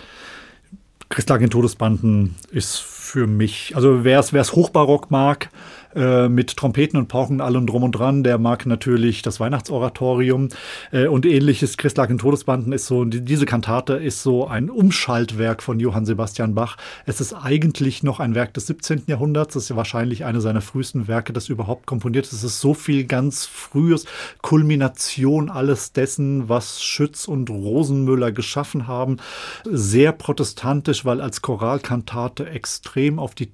Christlag 1.08 1.40
in 1.40 1.50
Todesbanden 1.50 2.36
ist 2.52 2.80
für 2.80 3.28
mich, 3.28 3.78
also 3.78 4.04
wer 4.04 4.20
es 4.20 4.56
hochbarock 4.56 5.10
mag, 5.10 5.50
äh, 5.96 6.28
mit 6.28 6.56
Trompeten 6.58 6.98
und 7.00 7.08
Pauken 7.08 7.42
allem 7.42 7.68
drum 7.68 7.84
und 7.84 7.94
dran. 7.94 8.24
Der 8.24 8.38
mag 8.38 8.66
natürlich 8.66 9.22
das 9.22 9.40
Weihnachtsoratorium 9.40 10.50
äh, 10.92 11.08
und 11.08 11.26
ähnliches. 11.26 11.78
Christlag 11.78 12.10
in 12.10 12.18
Todesbanden 12.18 12.74
ist 12.74 12.88
so, 12.88 13.06
die, 13.06 13.22
diese 13.22 13.46
Kantate 13.46 13.94
ist 13.94 14.22
so 14.22 14.48
ein 14.48 14.70
Umschaltwerk 14.70 15.64
von 15.64 15.80
Johann 15.80 16.06
Sebastian 16.06 16.56
Bach. 16.56 16.78
Es 17.06 17.22
ist 17.22 17.34
eigentlich 17.34 18.04
noch 18.04 18.20
ein 18.20 18.36
Werk 18.36 18.54
des 18.54 18.68
17. 18.68 19.04
Jahrhunderts. 19.08 19.54
Das 19.54 19.64
ist 19.64 19.70
ja 19.70 19.76
wahrscheinlich 19.76 20.26
eine 20.26 20.42
seiner 20.42 20.62
frühesten 20.62 21.08
Werke, 21.08 21.34
das 21.34 21.50
überhaupt 21.50 21.86
komponiert 21.86 22.26
ist. 22.26 22.34
Es 22.34 22.44
ist 22.44 22.60
so 22.60 22.74
viel 22.74 23.06
ganz 23.06 23.46
frühes, 23.46 24.06
Kulmination 24.42 25.50
alles 25.50 25.94
dessen, 25.94 26.50
was 26.50 26.84
Schütz 26.84 27.28
und 27.28 27.50
Rosenmüller 27.50 28.32
geschaffen 28.32 28.88
haben. 28.88 29.18
Sehr 29.66 30.12
protestantisch, 30.12 31.06
weil 31.06 31.22
als 31.22 31.42
Choralkantate 31.42 32.50
extrem 32.50 33.20
auf 33.20 33.36
die 33.36 33.52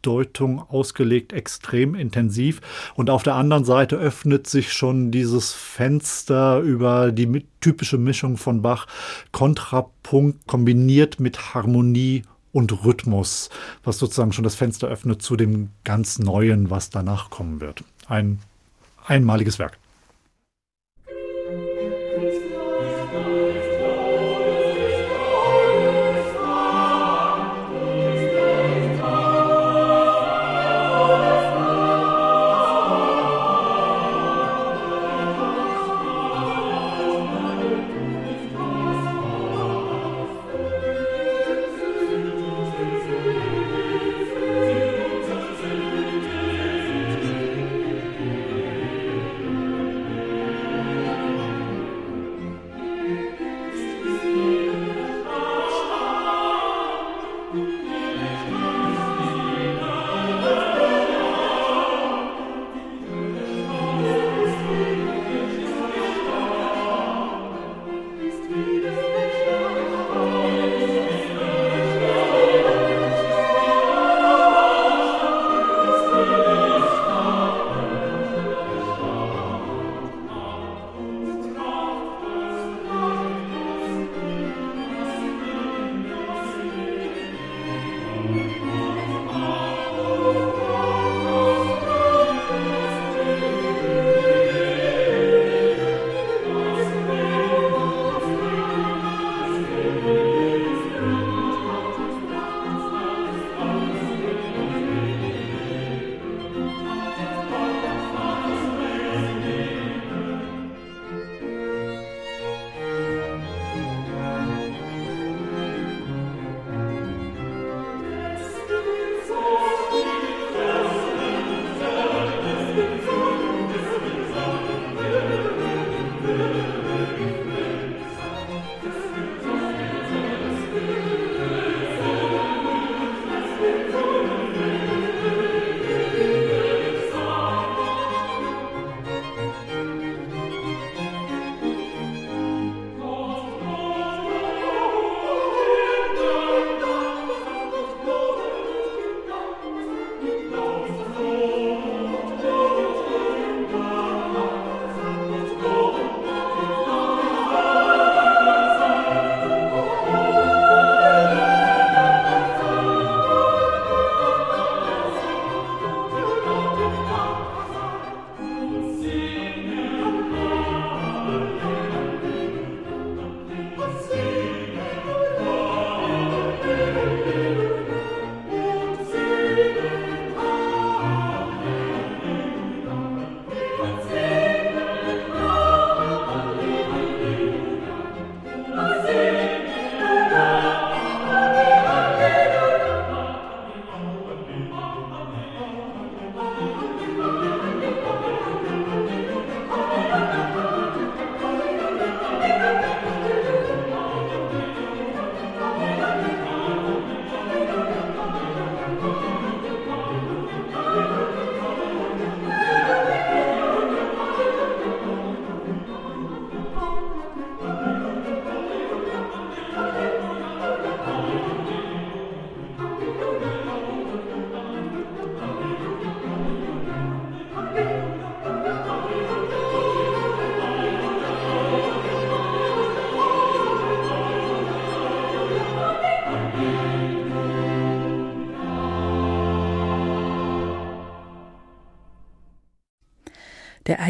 Textausdeutung 0.00 0.60
ausgelegt, 0.68 1.32
extrem 1.32 1.94
intensiv. 1.94 2.60
Und 2.94 3.10
auf 3.10 3.22
der 3.22 3.34
anderen 3.34 3.64
Seite 3.64 3.96
öffnet 3.96 4.46
sich 4.46 4.72
schon 4.72 5.10
dieses 5.10 5.52
Fenster 5.52 6.60
über 6.60 7.12
die 7.12 7.46
typische 7.60 7.98
Mischung 7.98 8.36
von 8.36 8.62
Bach, 8.62 8.86
Kontrapunkt 9.32 10.46
kombiniert 10.46 11.20
mit 11.20 11.54
Harmonie 11.54 12.22
und 12.52 12.84
Rhythmus, 12.84 13.50
was 13.84 13.98
sozusagen 13.98 14.32
schon 14.32 14.44
das 14.44 14.56
Fenster 14.56 14.88
öffnet 14.88 15.22
zu 15.22 15.36
dem 15.36 15.70
ganz 15.84 16.18
Neuen, 16.18 16.70
was 16.70 16.90
danach 16.90 17.30
kommen 17.30 17.60
wird. 17.60 17.84
Ein 18.08 18.40
einmaliges 19.06 19.58
Werk. 19.58 19.79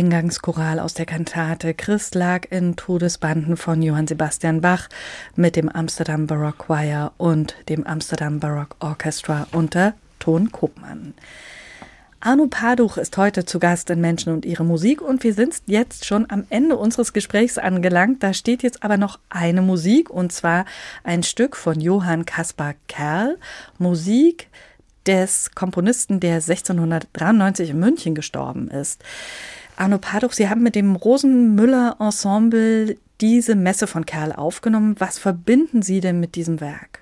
Eingangschoral 0.00 0.80
aus 0.80 0.94
der 0.94 1.04
Kantate 1.04 1.74
Christ 1.74 2.14
lag 2.14 2.46
in 2.48 2.74
Todesbanden 2.74 3.58
von 3.58 3.82
Johann 3.82 4.06
Sebastian 4.06 4.62
Bach 4.62 4.88
mit 5.36 5.56
dem 5.56 5.68
Amsterdam 5.68 6.26
Baroque 6.26 6.56
Choir 6.56 7.12
und 7.18 7.54
dem 7.68 7.86
Amsterdam 7.86 8.40
Baroque 8.40 8.76
Orchestra 8.78 9.46
unter 9.52 9.92
Ton 10.18 10.50
Kopmann. 10.52 11.12
Arno 12.18 12.46
Paduch 12.46 12.96
ist 12.96 13.18
heute 13.18 13.44
zu 13.44 13.58
Gast 13.58 13.90
in 13.90 14.00
Menschen 14.00 14.32
und 14.32 14.46
ihre 14.46 14.64
Musik 14.64 15.02
und 15.02 15.22
wir 15.22 15.34
sind 15.34 15.60
jetzt 15.66 16.06
schon 16.06 16.24
am 16.30 16.46
Ende 16.48 16.78
unseres 16.78 17.12
Gesprächs 17.12 17.58
angelangt. 17.58 18.22
Da 18.22 18.32
steht 18.32 18.62
jetzt 18.62 18.82
aber 18.82 18.96
noch 18.96 19.18
eine 19.28 19.60
Musik 19.60 20.08
und 20.08 20.32
zwar 20.32 20.64
ein 21.04 21.22
Stück 21.22 21.56
von 21.56 21.78
Johann 21.78 22.24
Caspar 22.24 22.72
Kerl, 22.88 23.36
Musik 23.76 24.48
des 25.06 25.50
Komponisten, 25.54 26.20
der 26.20 26.36
1693 26.36 27.68
in 27.68 27.78
München 27.78 28.14
gestorben 28.14 28.68
ist. 28.68 29.04
Arno 29.80 29.96
Paduch, 29.96 30.32
Sie 30.32 30.50
haben 30.50 30.62
mit 30.62 30.74
dem 30.74 30.94
Rosenmüller-Ensemble 30.94 32.98
diese 33.22 33.56
Messe 33.56 33.86
von 33.86 34.04
Kerl 34.04 34.32
aufgenommen. 34.32 34.96
Was 34.98 35.18
verbinden 35.18 35.80
Sie 35.80 36.00
denn 36.00 36.20
mit 36.20 36.34
diesem 36.34 36.60
Werk? 36.60 37.00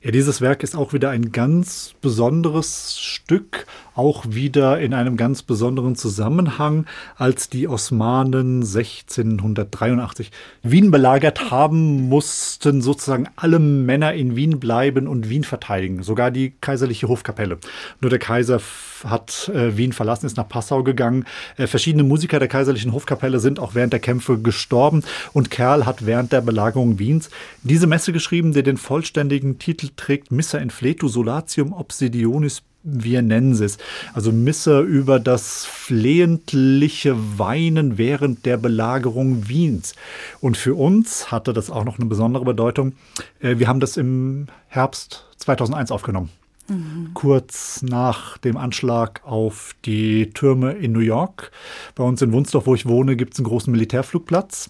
Ja, 0.00 0.10
dieses 0.10 0.40
Werk 0.40 0.62
ist 0.62 0.74
auch 0.74 0.92
wieder 0.92 1.10
ein 1.10 1.32
ganz 1.32 1.94
besonderes 2.00 2.98
Stück, 2.98 3.66
auch 3.94 4.24
wieder 4.28 4.78
in 4.78 4.94
einem 4.94 5.16
ganz 5.16 5.42
besonderen 5.42 5.96
Zusammenhang, 5.96 6.86
als 7.16 7.50
die 7.50 7.66
Osmanen 7.66 8.62
1683 8.62 10.30
Wien 10.62 10.90
belagert 10.90 11.50
haben, 11.50 12.08
mussten 12.08 12.80
sozusagen 12.80 13.28
alle 13.34 13.58
Männer 13.58 14.14
in 14.14 14.34
Wien 14.34 14.60
bleiben 14.60 15.08
und 15.08 15.28
Wien 15.28 15.44
verteidigen, 15.44 16.04
sogar 16.04 16.30
die 16.30 16.54
kaiserliche 16.60 17.08
Hofkapelle. 17.08 17.58
Nur 18.00 18.10
der 18.10 18.20
Kaiser 18.20 18.60
hat 19.04 19.50
äh, 19.54 19.76
Wien 19.76 19.92
verlassen, 19.92 20.26
ist 20.26 20.36
nach 20.36 20.48
Passau 20.48 20.82
gegangen. 20.82 21.24
Äh, 21.56 21.66
verschiedene 21.66 22.04
Musiker 22.04 22.38
der 22.38 22.48
kaiserlichen 22.48 22.92
Hofkapelle 22.92 23.40
sind 23.40 23.58
auch 23.58 23.74
während 23.74 23.92
der 23.92 24.00
Kämpfe 24.00 24.38
gestorben 24.38 25.02
und 25.32 25.50
Kerl 25.50 25.86
hat 25.86 26.06
während 26.06 26.32
der 26.32 26.40
Belagerung 26.40 26.98
Wiens 26.98 27.30
diese 27.62 27.86
Messe 27.86 28.12
geschrieben, 28.12 28.52
die 28.52 28.62
den 28.62 28.76
vollständigen 28.76 29.58
Titel 29.58 29.90
trägt 29.96 30.32
Missa 30.32 30.58
in 30.58 30.70
Fletu 30.70 31.08
Solatium 31.08 31.72
Obsidionis 31.72 32.62
Vienensis, 32.84 33.76
also 34.14 34.32
Misse 34.32 34.80
über 34.80 35.18
das 35.20 35.66
flehentliche 35.66 37.16
Weinen 37.38 37.98
während 37.98 38.46
der 38.46 38.56
Belagerung 38.56 39.48
Wiens. 39.48 39.94
Und 40.40 40.56
für 40.56 40.74
uns 40.74 41.30
hatte 41.30 41.52
das 41.52 41.70
auch 41.70 41.84
noch 41.84 41.98
eine 41.98 42.06
besondere 42.06 42.44
Bedeutung. 42.44 42.92
Äh, 43.40 43.58
Wir 43.58 43.68
haben 43.68 43.80
das 43.80 43.96
im 43.96 44.46
Herbst 44.68 45.26
2001 45.38 45.90
aufgenommen. 45.90 46.30
Kurz 47.14 47.80
nach 47.80 48.36
dem 48.36 48.58
Anschlag 48.58 49.22
auf 49.24 49.74
die 49.86 50.30
Türme 50.30 50.72
in 50.72 50.92
New 50.92 51.00
York. 51.00 51.50
Bei 51.94 52.04
uns 52.04 52.20
in 52.20 52.30
Wunsdorf, 52.32 52.66
wo 52.66 52.74
ich 52.74 52.84
wohne, 52.84 53.16
gibt 53.16 53.32
es 53.32 53.38
einen 53.38 53.46
großen 53.46 53.72
Militärflugplatz. 53.72 54.68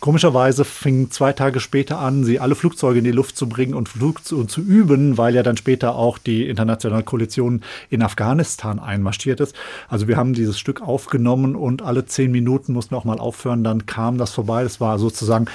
Komischerweise 0.00 0.64
fing 0.64 1.12
zwei 1.12 1.32
Tage 1.32 1.60
später 1.60 2.00
an, 2.00 2.24
sie 2.24 2.40
alle 2.40 2.56
Flugzeuge 2.56 2.98
in 2.98 3.04
die 3.04 3.12
Luft 3.12 3.36
zu 3.36 3.48
bringen 3.48 3.74
und 3.74 3.88
Flug 3.88 4.24
zu, 4.24 4.44
zu 4.44 4.60
üben, 4.60 5.18
weil 5.18 5.36
ja 5.36 5.44
dann 5.44 5.56
später 5.56 5.94
auch 5.94 6.18
die 6.18 6.48
internationale 6.48 7.04
Koalition 7.04 7.62
in 7.90 8.02
Afghanistan 8.02 8.80
einmarschiert 8.80 9.38
ist. 9.38 9.54
Also 9.88 10.08
wir 10.08 10.16
haben 10.16 10.34
dieses 10.34 10.58
Stück 10.58 10.82
aufgenommen 10.82 11.54
und 11.54 11.80
alle 11.80 12.06
zehn 12.06 12.32
Minuten 12.32 12.72
mussten 12.72 12.96
auch 12.96 13.04
mal 13.04 13.20
aufhören. 13.20 13.62
Dann 13.62 13.86
kam 13.86 14.18
das 14.18 14.32
vorbei. 14.32 14.64
Das 14.64 14.80
war 14.80 14.98
sozusagen 14.98 15.46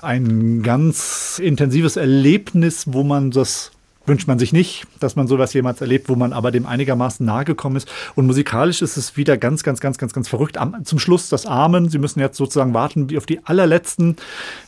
ein 0.00 0.62
ganz 0.62 1.40
intensives 1.42 1.96
Erlebnis, 1.96 2.84
wo 2.92 3.02
man 3.02 3.32
das 3.32 3.72
wünscht 4.06 4.28
man 4.28 4.38
sich 4.38 4.52
nicht, 4.52 4.84
dass 5.00 5.16
man 5.16 5.26
sowas 5.26 5.52
jemals 5.52 5.80
erlebt, 5.80 6.08
wo 6.08 6.14
man 6.14 6.32
aber 6.32 6.50
dem 6.50 6.66
einigermaßen 6.66 7.24
nahe 7.24 7.44
gekommen 7.44 7.76
ist. 7.76 7.88
Und 8.14 8.26
musikalisch 8.26 8.82
ist 8.82 8.96
es 8.96 9.16
wieder 9.16 9.36
ganz, 9.36 9.62
ganz, 9.62 9.80
ganz, 9.80 9.98
ganz, 9.98 10.12
ganz 10.12 10.28
verrückt. 10.28 10.58
Am, 10.58 10.84
zum 10.84 10.98
Schluss 10.98 11.28
das 11.28 11.46
Amen. 11.46 11.88
Sie 11.88 11.98
müssen 11.98 12.20
jetzt 12.20 12.36
sozusagen 12.36 12.74
warten, 12.74 13.10
wie 13.10 13.18
auf 13.18 13.26
die 13.26 13.44
allerletzten 13.44 14.16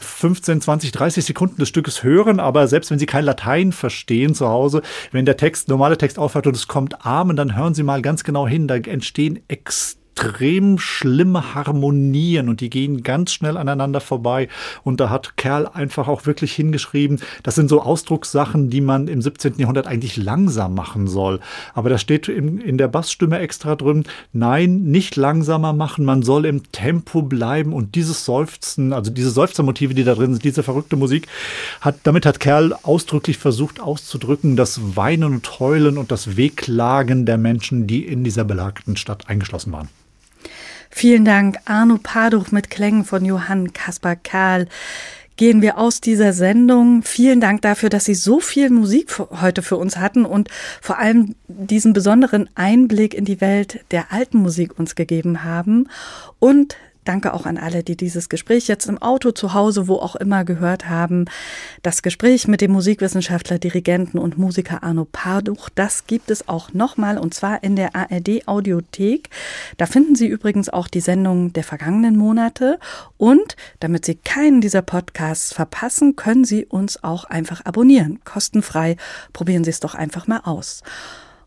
15, 0.00 0.60
20, 0.60 0.92
30 0.92 1.24
Sekunden 1.24 1.56
des 1.58 1.68
Stückes 1.68 2.02
hören. 2.02 2.40
Aber 2.40 2.68
selbst 2.68 2.90
wenn 2.90 2.98
Sie 2.98 3.06
kein 3.06 3.24
Latein 3.24 3.72
verstehen 3.72 4.34
zu 4.34 4.48
Hause, 4.48 4.82
wenn 5.12 5.26
der 5.26 5.36
Text, 5.36 5.68
normale 5.68 5.98
Text 5.98 6.18
aufhört 6.18 6.46
und 6.46 6.56
es 6.56 6.68
kommt 6.68 7.04
Amen, 7.04 7.36
dann 7.36 7.56
hören 7.56 7.74
Sie 7.74 7.82
mal 7.82 8.02
ganz 8.02 8.24
genau 8.24 8.46
hin. 8.46 8.68
Da 8.68 8.76
entstehen 8.76 9.40
extrem 9.48 10.03
extrem 10.14 10.78
schlimme 10.78 11.54
Harmonien 11.54 12.48
und 12.48 12.60
die 12.60 12.70
gehen 12.70 13.02
ganz 13.02 13.32
schnell 13.32 13.56
aneinander 13.56 14.00
vorbei. 14.00 14.48
Und 14.84 15.00
da 15.00 15.10
hat 15.10 15.36
Kerl 15.36 15.66
einfach 15.66 16.06
auch 16.06 16.24
wirklich 16.24 16.52
hingeschrieben, 16.52 17.20
das 17.42 17.56
sind 17.56 17.68
so 17.68 17.82
Ausdruckssachen, 17.82 18.70
die 18.70 18.80
man 18.80 19.08
im 19.08 19.20
17. 19.20 19.54
Jahrhundert 19.58 19.88
eigentlich 19.88 20.16
langsam 20.16 20.74
machen 20.74 21.08
soll. 21.08 21.40
Aber 21.74 21.90
da 21.90 21.98
steht 21.98 22.28
in, 22.28 22.58
in 22.58 22.78
der 22.78 22.88
Bassstimme 22.88 23.40
extra 23.40 23.74
drin, 23.74 24.04
nein, 24.32 24.84
nicht 24.84 25.16
langsamer 25.16 25.72
machen, 25.72 26.04
man 26.04 26.22
soll 26.22 26.46
im 26.46 26.70
Tempo 26.70 27.22
bleiben 27.22 27.72
und 27.72 27.96
dieses 27.96 28.24
Seufzen, 28.24 28.92
also 28.92 29.10
diese 29.10 29.30
Seufzermotive, 29.30 29.94
die 29.94 30.04
da 30.04 30.14
drin 30.14 30.34
sind, 30.34 30.44
diese 30.44 30.62
verrückte 30.62 30.96
Musik, 30.96 31.26
hat, 31.80 31.96
damit 32.04 32.24
hat 32.24 32.38
Kerl 32.38 32.72
ausdrücklich 32.82 33.38
versucht 33.38 33.80
auszudrücken, 33.80 34.56
das 34.56 34.96
Weinen 34.96 35.24
und 35.24 35.58
Heulen 35.58 35.98
und 35.98 36.12
das 36.12 36.36
Wehklagen 36.36 37.26
der 37.26 37.36
Menschen, 37.36 37.88
die 37.88 38.04
in 38.06 38.22
dieser 38.22 38.44
belagten 38.44 38.96
Stadt 38.96 39.28
eingeschlossen 39.28 39.72
waren. 39.72 39.88
Vielen 40.96 41.24
Dank, 41.24 41.58
Arno 41.64 41.98
Paduch 42.00 42.52
mit 42.52 42.70
Klängen 42.70 43.04
von 43.04 43.24
Johann 43.24 43.72
Kaspar 43.72 44.14
Karl. 44.14 44.68
Gehen 45.36 45.60
wir 45.60 45.76
aus 45.76 46.00
dieser 46.00 46.32
Sendung. 46.32 47.02
Vielen 47.02 47.40
Dank 47.40 47.62
dafür, 47.62 47.88
dass 47.88 48.04
Sie 48.04 48.14
so 48.14 48.38
viel 48.38 48.70
Musik 48.70 49.10
für, 49.10 49.28
heute 49.42 49.62
für 49.62 49.76
uns 49.76 49.96
hatten 49.96 50.24
und 50.24 50.50
vor 50.80 51.00
allem 51.00 51.34
diesen 51.48 51.94
besonderen 51.94 52.48
Einblick 52.54 53.12
in 53.12 53.24
die 53.24 53.40
Welt 53.40 53.84
der 53.90 54.12
alten 54.12 54.38
Musik 54.38 54.78
uns 54.78 54.94
gegeben 54.94 55.42
haben. 55.42 55.88
Und 56.38 56.76
Danke 57.04 57.34
auch 57.34 57.44
an 57.44 57.58
alle, 57.58 57.84
die 57.84 57.96
dieses 57.96 58.28
Gespräch 58.28 58.66
jetzt 58.66 58.86
im 58.86 59.00
Auto, 59.00 59.30
zu 59.30 59.52
Hause, 59.52 59.88
wo 59.88 59.96
auch 59.96 60.16
immer 60.16 60.44
gehört 60.44 60.88
haben. 60.88 61.26
Das 61.82 62.02
Gespräch 62.02 62.48
mit 62.48 62.60
dem 62.60 62.72
Musikwissenschaftler, 62.72 63.58
Dirigenten 63.58 64.18
und 64.18 64.38
Musiker 64.38 64.82
Arno 64.82 65.06
Parduch, 65.10 65.68
das 65.74 66.06
gibt 66.06 66.30
es 66.30 66.48
auch 66.48 66.72
nochmal 66.72 67.18
und 67.18 67.34
zwar 67.34 67.62
in 67.62 67.76
der 67.76 67.94
ARD 67.94 68.48
Audiothek. 68.48 69.28
Da 69.76 69.86
finden 69.86 70.14
Sie 70.14 70.26
übrigens 70.26 70.68
auch 70.68 70.88
die 70.88 71.00
Sendung 71.00 71.52
der 71.52 71.64
vergangenen 71.64 72.16
Monate 72.16 72.78
und 73.18 73.56
damit 73.80 74.04
Sie 74.04 74.14
keinen 74.14 74.60
dieser 74.60 74.82
Podcasts 74.82 75.52
verpassen, 75.52 76.16
können 76.16 76.44
Sie 76.44 76.64
uns 76.64 77.04
auch 77.04 77.24
einfach 77.24 77.64
abonnieren. 77.64 78.20
Kostenfrei. 78.24 78.96
Probieren 79.32 79.64
Sie 79.64 79.70
es 79.70 79.80
doch 79.80 79.94
einfach 79.94 80.26
mal 80.26 80.40
aus. 80.44 80.82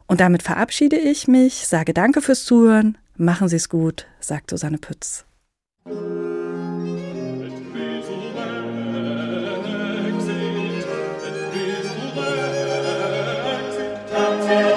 Und 0.07 0.21
damit 0.21 0.43
verabschiede 0.43 0.97
ich 0.97 1.27
mich, 1.27 1.67
sage 1.67 1.93
Danke 1.93 2.21
fürs 2.21 2.45
Zuhören. 2.45 2.97
Machen 3.15 3.49
Sie 3.49 3.57
es 3.57 3.69
gut, 3.69 4.05
sagt 4.19 4.51
Susanne 4.51 4.77
Pütz. 4.77 5.26
Thank 5.87 6.01
you. 14.71 14.76